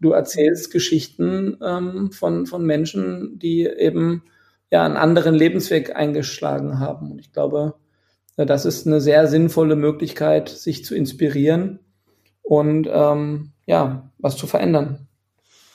Du 0.00 0.12
erzählst 0.12 0.72
Geschichten 0.72 1.56
ähm, 1.62 2.10
von, 2.12 2.46
von 2.46 2.64
Menschen, 2.64 3.38
die 3.38 3.64
eben 3.64 4.24
ja 4.70 4.84
einen 4.84 4.96
anderen 4.96 5.34
Lebensweg 5.34 5.94
eingeschlagen 5.94 6.80
haben. 6.80 7.12
Und 7.12 7.20
ich 7.20 7.32
glaube, 7.32 7.74
äh, 8.36 8.46
das 8.46 8.64
ist 8.64 8.86
eine 8.86 9.00
sehr 9.00 9.28
sinnvolle 9.28 9.76
Möglichkeit, 9.76 10.48
sich 10.48 10.84
zu 10.84 10.94
inspirieren 10.94 11.80
und 12.42 12.88
ähm, 12.90 13.52
ja, 13.66 14.10
was 14.18 14.36
zu 14.36 14.46
verändern. 14.46 15.08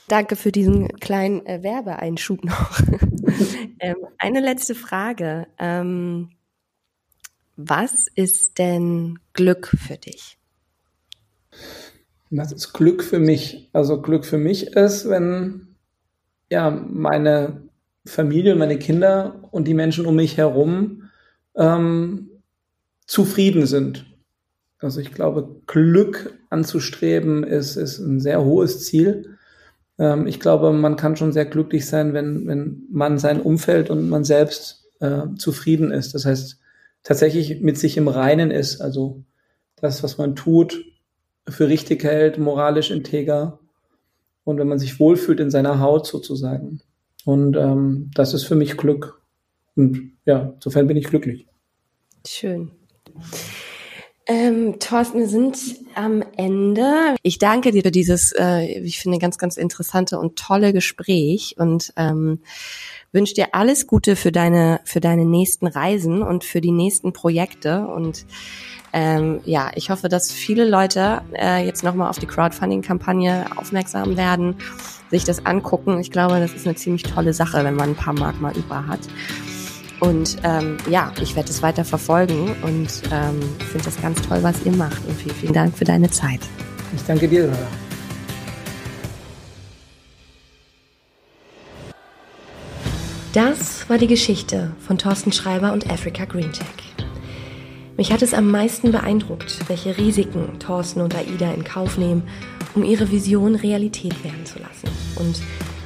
Danke 0.08 0.36
für 0.36 0.52
diesen 0.52 0.88
kleinen 1.00 1.46
äh, 1.46 1.62
Werbeeinschub 1.62 2.44
noch. 2.44 2.82
ähm, 3.80 3.96
eine 4.18 4.40
letzte 4.40 4.76
Frage. 4.76 5.48
Ähm, 5.60 6.32
was 7.62 8.08
ist 8.16 8.58
denn 8.58 9.20
Glück 9.34 9.68
für 9.68 9.98
dich? 9.98 10.38
Das 12.30 12.54
ist 12.54 12.72
Glück 12.72 13.04
für 13.04 13.20
mich. 13.20 13.70
Also 13.74 14.02
Glück 14.02 14.26
für 14.26 14.38
mich 14.38 14.68
ist, 14.68 15.10
wenn 15.10 15.76
ja 16.50 16.70
meine 16.70 17.64
Familie, 18.06 18.56
meine 18.56 18.80
Kinder 18.80 19.44
und 19.52 19.68
die 19.68 19.74
Menschen 19.74 20.06
um 20.06 20.16
mich 20.16 20.38
herum 20.38 21.10
ähm, 21.58 22.30
zufrieden 23.06 23.66
sind. 23.66 24.06
Also 24.80 25.02
ich 25.02 25.12
glaube, 25.12 25.62
Glück 25.68 26.40
anzustreben 26.50 27.44
ist, 27.44 27.76
ist 27.76 28.00
ein 28.00 28.22
sehr 28.22 28.42
hohes 28.42 28.86
Ziel. 28.86 29.38
Ähm, 29.98 30.28
ich 30.28 30.40
glaube, 30.40 30.72
man 30.72 30.96
kann 30.96 31.18
schon 31.18 31.34
sehr 31.34 31.46
glücklich 31.46 31.86
sein, 31.88 32.14
wenn, 32.14 32.48
wenn 32.48 32.84
man 32.90 33.18
sein 33.18 33.42
Umfeld 33.42 33.90
und 33.90 34.08
man 34.08 34.24
selbst 34.24 34.88
äh, 35.02 35.24
zufrieden 35.38 35.92
ist. 35.92 36.16
Das 36.16 36.26
heißt, 36.26 36.60
tatsächlich 37.04 37.62
mit 37.62 37.78
sich 37.78 37.98
im 37.98 38.08
Reinen 38.08 38.52
ist. 38.52 38.82
Also 38.82 39.24
das, 39.76 40.04
was 40.04 40.18
man 40.18 40.36
tut, 40.36 40.84
für 41.48 41.68
richtig 41.68 42.04
hält, 42.04 42.38
moralisch 42.38 42.92
integer 42.92 43.60
und 44.44 44.58
wenn 44.58 44.68
man 44.68 44.80
sich 44.80 45.00
wohlfühlt 45.00 45.40
in 45.40 45.52
seiner 45.52 45.80
Haut 45.80 46.06
sozusagen. 46.06 46.82
Und 47.26 47.56
ähm, 47.56 48.12
das 48.14 48.34
ist 48.34 48.44
für 48.44 48.56
mich 48.56 48.78
Glück. 48.78 49.22
Und 49.76 50.14
ja, 50.26 50.54
insofern 50.56 50.88
bin 50.88 50.98
ich 50.98 51.06
glücklich. 51.06 51.48
Schön. 52.26 52.72
Ähm, 54.32 54.78
Thorsten, 54.80 55.20
wir 55.20 55.28
sind 55.28 55.58
am 55.96 56.24
Ende. 56.38 57.16
Ich 57.24 57.40
danke 57.40 57.72
dir 57.72 57.82
für 57.82 57.90
dieses, 57.90 58.32
äh, 58.38 58.80
ich 58.80 59.00
finde, 59.00 59.18
ganz, 59.18 59.40
ganz 59.40 59.58
interessante 59.58 60.20
und 60.20 60.38
tolle 60.38 60.72
Gespräch 60.72 61.56
und 61.58 61.94
ähm, 61.96 62.42
wünsche 63.12 63.34
dir 63.34 63.48
alles 63.54 63.88
Gute 63.88 64.16
für 64.16 64.32
deine, 64.32 64.80
für 64.86 65.00
deine 65.00 65.26
nächsten 65.26 65.68
Reisen 65.68 66.22
und 66.22 66.44
für 66.44 66.62
die 66.62 66.72
nächsten 66.72 67.14
Projekte 67.14 67.88
und 67.88 68.26
ähm, 68.92 69.42
ja, 69.46 69.72
ich 69.76 69.90
hoffe, 69.90 70.10
dass 70.10 70.32
viele 70.32 70.68
Leute 70.68 71.22
äh, 71.34 71.66
jetzt 71.66 71.84
nochmal 71.84 72.10
auf 72.10 72.18
die 72.18 72.26
Crowdfunding-Kampagne 72.26 73.46
aufmerksam 73.56 74.18
werden, 74.18 74.56
sich 75.12 75.24
das 75.24 75.46
angucken. 75.46 76.00
Ich 76.00 76.12
glaube, 76.12 76.40
das 76.40 76.54
ist 76.54 76.66
eine 76.66 76.76
ziemlich 76.76 77.04
tolle 77.04 77.34
Sache, 77.34 77.64
wenn 77.64 77.76
man 77.76 77.90
ein 77.90 77.96
paar 77.96 78.14
Mark 78.14 78.42
mal 78.42 78.56
über 78.58 78.88
hat. 78.88 79.02
Und 80.00 80.38
ähm, 80.44 80.78
ja, 80.90 81.12
ich 81.22 81.36
werde 81.36 81.50
es 81.50 81.62
weiter 81.62 81.84
verfolgen 81.84 82.56
und 82.64 83.02
ähm, 83.12 83.40
finde 83.72 83.86
das 83.86 84.02
ganz 84.02 84.22
toll, 84.22 84.40
was 84.42 84.66
ihr 84.66 84.72
macht. 84.72 85.06
Und 85.06 85.18
vielen, 85.18 85.36
vielen 85.36 85.54
Dank 85.54 85.78
für 85.78 85.86
deine 85.86 86.10
Zeit. 86.10 86.40
Ich 86.96 87.04
danke 87.04 87.28
dir. 87.28 87.48
Sarah. 87.48 87.89
Das 93.34 93.88
war 93.88 94.00
die 94.00 94.08
Geschichte 94.08 94.72
von 94.80 94.98
Thorsten 94.98 95.32
Schreiber 95.32 95.72
und 95.72 95.88
Africa 95.88 96.26
Green 96.26 96.52
Tech. 96.52 96.66
Mich 97.96 98.12
hat 98.12 98.24
es 98.24 98.34
am 98.34 98.50
meisten 98.50 98.92
beeindruckt, 98.92 99.60
welche 99.68 99.96
Risiken 100.00 100.58
Thorsten 100.58 101.00
und 101.00 101.14
Aida 101.14 101.52
in 101.52 101.64
Kauf 101.64 102.00
nehmen, 102.00 102.24
um 102.74 102.84
ihre 102.84 103.12
Vision 103.12 103.54
Realität 103.54 104.24
werden 104.24 104.48
zu 104.48 104.58
lassen. 104.58 104.90
Und 105.18 105.42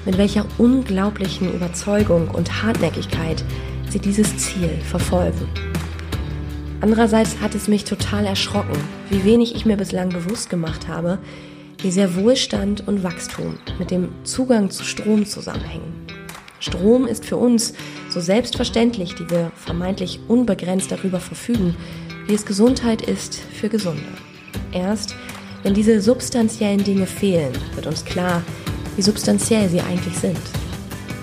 mit 0.05 0.17
welcher 0.17 0.45
unglaublichen 0.57 1.53
Überzeugung 1.53 2.29
und 2.29 2.63
Hartnäckigkeit 2.63 3.43
sie 3.89 3.99
dieses 3.99 4.37
Ziel 4.37 4.69
verfolgen. 4.89 5.49
Andererseits 6.79 7.41
hat 7.41 7.55
es 7.55 7.67
mich 7.67 7.83
total 7.83 8.25
erschrocken, 8.25 8.77
wie 9.09 9.25
wenig 9.25 9.53
ich 9.53 9.65
mir 9.65 9.75
bislang 9.75 10.07
bewusst 10.07 10.49
gemacht 10.49 10.87
habe, 10.87 11.19
wie 11.81 11.91
sehr 11.91 12.15
Wohlstand 12.15 12.87
und 12.87 13.03
Wachstum 13.03 13.57
mit 13.79 13.91
dem 13.91 14.13
Zugang 14.23 14.69
zu 14.69 14.85
Strom 14.85 15.25
zusammenhängen. 15.25 16.02
Strom 16.63 17.07
ist 17.07 17.25
für 17.25 17.35
uns 17.35 17.73
so 18.09 18.21
selbstverständlich, 18.21 19.15
die 19.15 19.29
wir 19.29 19.51
vermeintlich 19.55 20.21
unbegrenzt 20.29 20.91
darüber 20.91 21.19
verfügen, 21.19 21.75
wie 22.25 22.33
es 22.33 22.45
Gesundheit 22.45 23.01
ist 23.01 23.35
für 23.35 23.67
Gesunde. 23.67 24.07
Erst 24.71 25.13
wenn 25.63 25.73
diese 25.73 26.01
substanziellen 26.01 26.83
Dinge 26.83 27.05
fehlen, 27.05 27.51
wird 27.75 27.85
uns 27.85 28.05
klar, 28.05 28.43
wie 28.95 29.01
substanziell 29.01 29.67
sie 29.67 29.81
eigentlich 29.81 30.17
sind. 30.17 30.39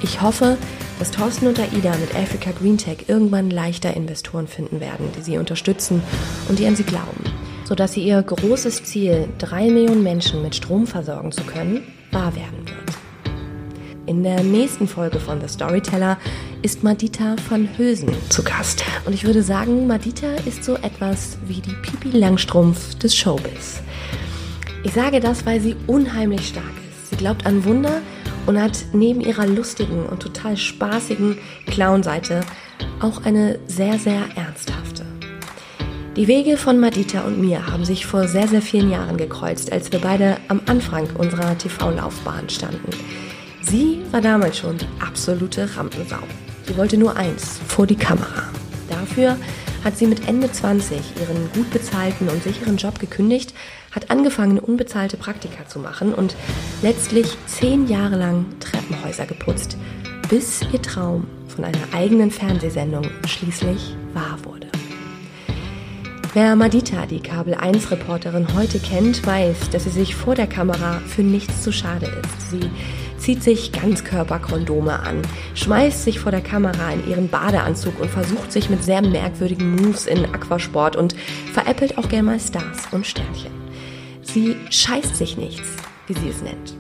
Ich 0.02 0.20
hoffe, 0.20 0.58
dass 0.98 1.10
Thorsten 1.10 1.46
und 1.46 1.58
Aida 1.58 1.96
mit 1.96 2.14
Africa 2.14 2.50
Green 2.58 2.76
Tech 2.76 3.06
irgendwann 3.08 3.50
leichter 3.50 3.94
Investoren 3.94 4.46
finden 4.46 4.80
werden, 4.80 5.08
die 5.16 5.22
sie 5.22 5.38
unterstützen 5.38 6.02
und 6.50 6.58
die 6.58 6.66
an 6.66 6.76
sie 6.76 6.84
glauben, 6.84 7.24
sodass 7.64 7.94
sie 7.94 8.02
ihr 8.02 8.22
großes 8.22 8.84
Ziel, 8.84 9.28
drei 9.38 9.70
Millionen 9.70 10.02
Menschen 10.02 10.42
mit 10.42 10.54
Strom 10.54 10.86
versorgen 10.86 11.32
zu 11.32 11.44
können, 11.44 11.82
wahr 12.12 12.34
werden. 12.36 12.59
In 14.10 14.24
der 14.24 14.42
nächsten 14.42 14.88
Folge 14.88 15.20
von 15.20 15.40
The 15.40 15.46
Storyteller 15.46 16.18
ist 16.62 16.82
Madita 16.82 17.36
von 17.48 17.68
Hösen 17.78 18.08
zu 18.28 18.42
Gast. 18.42 18.82
Und 19.06 19.12
ich 19.12 19.22
würde 19.22 19.40
sagen, 19.40 19.86
Madita 19.86 20.34
ist 20.46 20.64
so 20.64 20.74
etwas 20.74 21.38
wie 21.46 21.60
die 21.60 21.76
Pipi 21.80 22.18
Langstrumpf 22.18 22.96
des 22.96 23.14
Showbiz. 23.14 23.80
Ich 24.82 24.94
sage 24.94 25.20
das, 25.20 25.46
weil 25.46 25.60
sie 25.60 25.76
unheimlich 25.86 26.48
stark 26.48 26.64
ist. 26.90 27.10
Sie 27.10 27.16
glaubt 27.18 27.46
an 27.46 27.64
Wunder 27.64 28.02
und 28.46 28.60
hat 28.60 28.84
neben 28.92 29.20
ihrer 29.20 29.46
lustigen 29.46 30.04
und 30.06 30.20
total 30.20 30.56
spaßigen 30.56 31.38
Clown-Seite 31.66 32.40
auch 33.00 33.24
eine 33.24 33.60
sehr, 33.68 33.96
sehr 33.96 34.24
ernsthafte. 34.34 35.06
Die 36.16 36.26
Wege 36.26 36.56
von 36.56 36.80
Madita 36.80 37.20
und 37.20 37.40
mir 37.40 37.68
haben 37.68 37.84
sich 37.84 38.06
vor 38.06 38.26
sehr, 38.26 38.48
sehr 38.48 38.60
vielen 38.60 38.90
Jahren 38.90 39.18
gekreuzt, 39.18 39.70
als 39.70 39.92
wir 39.92 40.00
beide 40.00 40.38
am 40.48 40.60
Anfang 40.66 41.06
unserer 41.16 41.56
TV-Laufbahn 41.56 42.48
standen. 42.50 42.90
Sie 43.70 44.02
war 44.10 44.20
damals 44.20 44.58
schon 44.58 44.78
die 44.78 44.88
absolute 44.98 45.76
Rampensau. 45.76 46.18
Sie 46.66 46.76
wollte 46.76 46.96
nur 46.96 47.14
eins, 47.14 47.60
vor 47.68 47.86
die 47.86 47.94
Kamera. 47.94 48.42
Dafür 48.88 49.36
hat 49.84 49.96
sie 49.96 50.08
mit 50.08 50.26
Ende 50.26 50.50
20 50.50 50.98
ihren 51.20 51.52
gut 51.52 51.70
bezahlten 51.70 52.28
und 52.28 52.42
sicheren 52.42 52.78
Job 52.78 52.98
gekündigt, 52.98 53.54
hat 53.92 54.10
angefangen, 54.10 54.58
unbezahlte 54.58 55.16
Praktika 55.16 55.68
zu 55.68 55.78
machen 55.78 56.12
und 56.12 56.34
letztlich 56.82 57.36
zehn 57.46 57.86
Jahre 57.86 58.16
lang 58.16 58.46
Treppenhäuser 58.58 59.26
geputzt, 59.26 59.76
bis 60.28 60.62
ihr 60.72 60.82
Traum 60.82 61.28
von 61.46 61.64
einer 61.64 61.94
eigenen 61.94 62.32
Fernsehsendung 62.32 63.08
schließlich 63.24 63.94
wahr 64.14 64.36
wurde. 64.42 64.66
Wer 66.34 66.56
Madita, 66.56 67.06
die 67.06 67.20
Kabel 67.20 67.54
1 67.54 67.92
Reporterin 67.92 68.48
heute 68.56 68.80
kennt, 68.80 69.24
weiß, 69.24 69.70
dass 69.70 69.84
sie 69.84 69.90
sich 69.90 70.16
vor 70.16 70.34
der 70.34 70.48
Kamera 70.48 70.98
für 71.06 71.22
nichts 71.22 71.62
zu 71.62 71.72
schade 71.72 72.06
ist. 72.06 72.50
Sie 72.50 72.70
zieht 73.30 73.44
sich 73.44 73.70
Ganzkörperkondome 73.70 74.98
an, 74.98 75.22
schmeißt 75.54 76.02
sich 76.02 76.18
vor 76.18 76.32
der 76.32 76.40
Kamera 76.40 76.92
in 76.92 77.08
ihren 77.08 77.28
Badeanzug 77.28 78.00
und 78.00 78.10
versucht 78.10 78.50
sich 78.50 78.70
mit 78.70 78.82
sehr 78.82 79.02
merkwürdigen 79.02 79.76
Moves 79.76 80.06
in 80.06 80.24
Aquasport 80.24 80.96
und 80.96 81.14
veräppelt 81.52 81.96
auch 81.96 82.08
gerne 82.08 82.24
mal 82.24 82.40
Stars 82.40 82.88
und 82.90 83.06
Sternchen. 83.06 83.52
Sie 84.22 84.56
scheißt 84.70 85.14
sich 85.14 85.36
nichts, 85.36 85.68
wie 86.08 86.14
sie 86.14 86.28
es 86.28 86.42
nennt. 86.42 86.74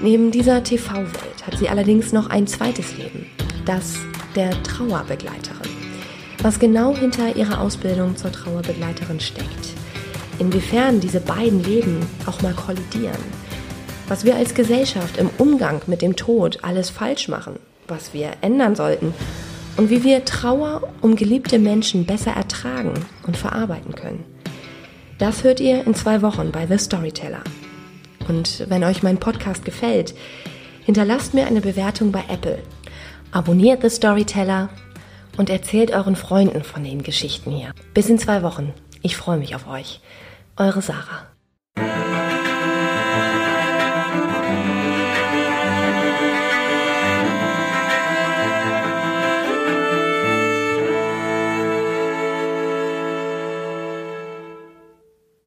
Neben 0.00 0.30
dieser 0.30 0.62
TV-Welt 0.62 1.44
hat 1.44 1.58
sie 1.58 1.68
allerdings 1.68 2.12
noch 2.12 2.30
ein 2.30 2.46
zweites 2.46 2.96
Leben, 2.96 3.26
das 3.64 3.96
der 4.36 4.50
Trauerbegleiterin. 4.62 5.70
Was 6.42 6.60
genau 6.60 6.94
hinter 6.94 7.34
ihrer 7.34 7.60
Ausbildung 7.60 8.16
zur 8.16 8.30
Trauerbegleiterin 8.30 9.18
steckt, 9.18 9.74
inwiefern 10.38 11.00
diese 11.00 11.18
beiden 11.18 11.64
Leben 11.64 12.06
auch 12.26 12.40
mal 12.40 12.54
kollidieren, 12.54 13.45
was 14.08 14.24
wir 14.24 14.36
als 14.36 14.54
Gesellschaft 14.54 15.16
im 15.16 15.30
Umgang 15.38 15.82
mit 15.86 16.02
dem 16.02 16.16
Tod 16.16 16.60
alles 16.62 16.90
falsch 16.90 17.28
machen, 17.28 17.58
was 17.88 18.14
wir 18.14 18.32
ändern 18.40 18.76
sollten 18.76 19.14
und 19.76 19.90
wie 19.90 20.04
wir 20.04 20.24
Trauer 20.24 20.82
um 21.00 21.16
geliebte 21.16 21.58
Menschen 21.58 22.06
besser 22.06 22.32
ertragen 22.32 22.94
und 23.26 23.36
verarbeiten 23.36 23.94
können. 23.94 24.24
Das 25.18 25.44
hört 25.44 25.60
ihr 25.60 25.86
in 25.86 25.94
zwei 25.94 26.22
Wochen 26.22 26.52
bei 26.52 26.66
The 26.66 26.78
Storyteller. 26.78 27.42
Und 28.28 28.64
wenn 28.68 28.84
euch 28.84 29.02
mein 29.02 29.18
Podcast 29.18 29.64
gefällt, 29.64 30.14
hinterlasst 30.84 31.34
mir 31.34 31.46
eine 31.46 31.60
Bewertung 31.60 32.12
bei 32.12 32.24
Apple. 32.28 32.58
Abonniert 33.32 33.82
The 33.82 33.90
Storyteller 33.90 34.68
und 35.36 35.50
erzählt 35.50 35.90
euren 35.90 36.16
Freunden 36.16 36.62
von 36.64 36.84
den 36.84 37.02
Geschichten 37.02 37.50
hier. 37.50 37.72
Bis 37.94 38.08
in 38.08 38.18
zwei 38.18 38.42
Wochen. 38.42 38.72
Ich 39.02 39.16
freue 39.16 39.38
mich 39.38 39.54
auf 39.54 39.68
euch. 39.68 40.00
Eure 40.56 40.82
Sarah. 40.82 41.26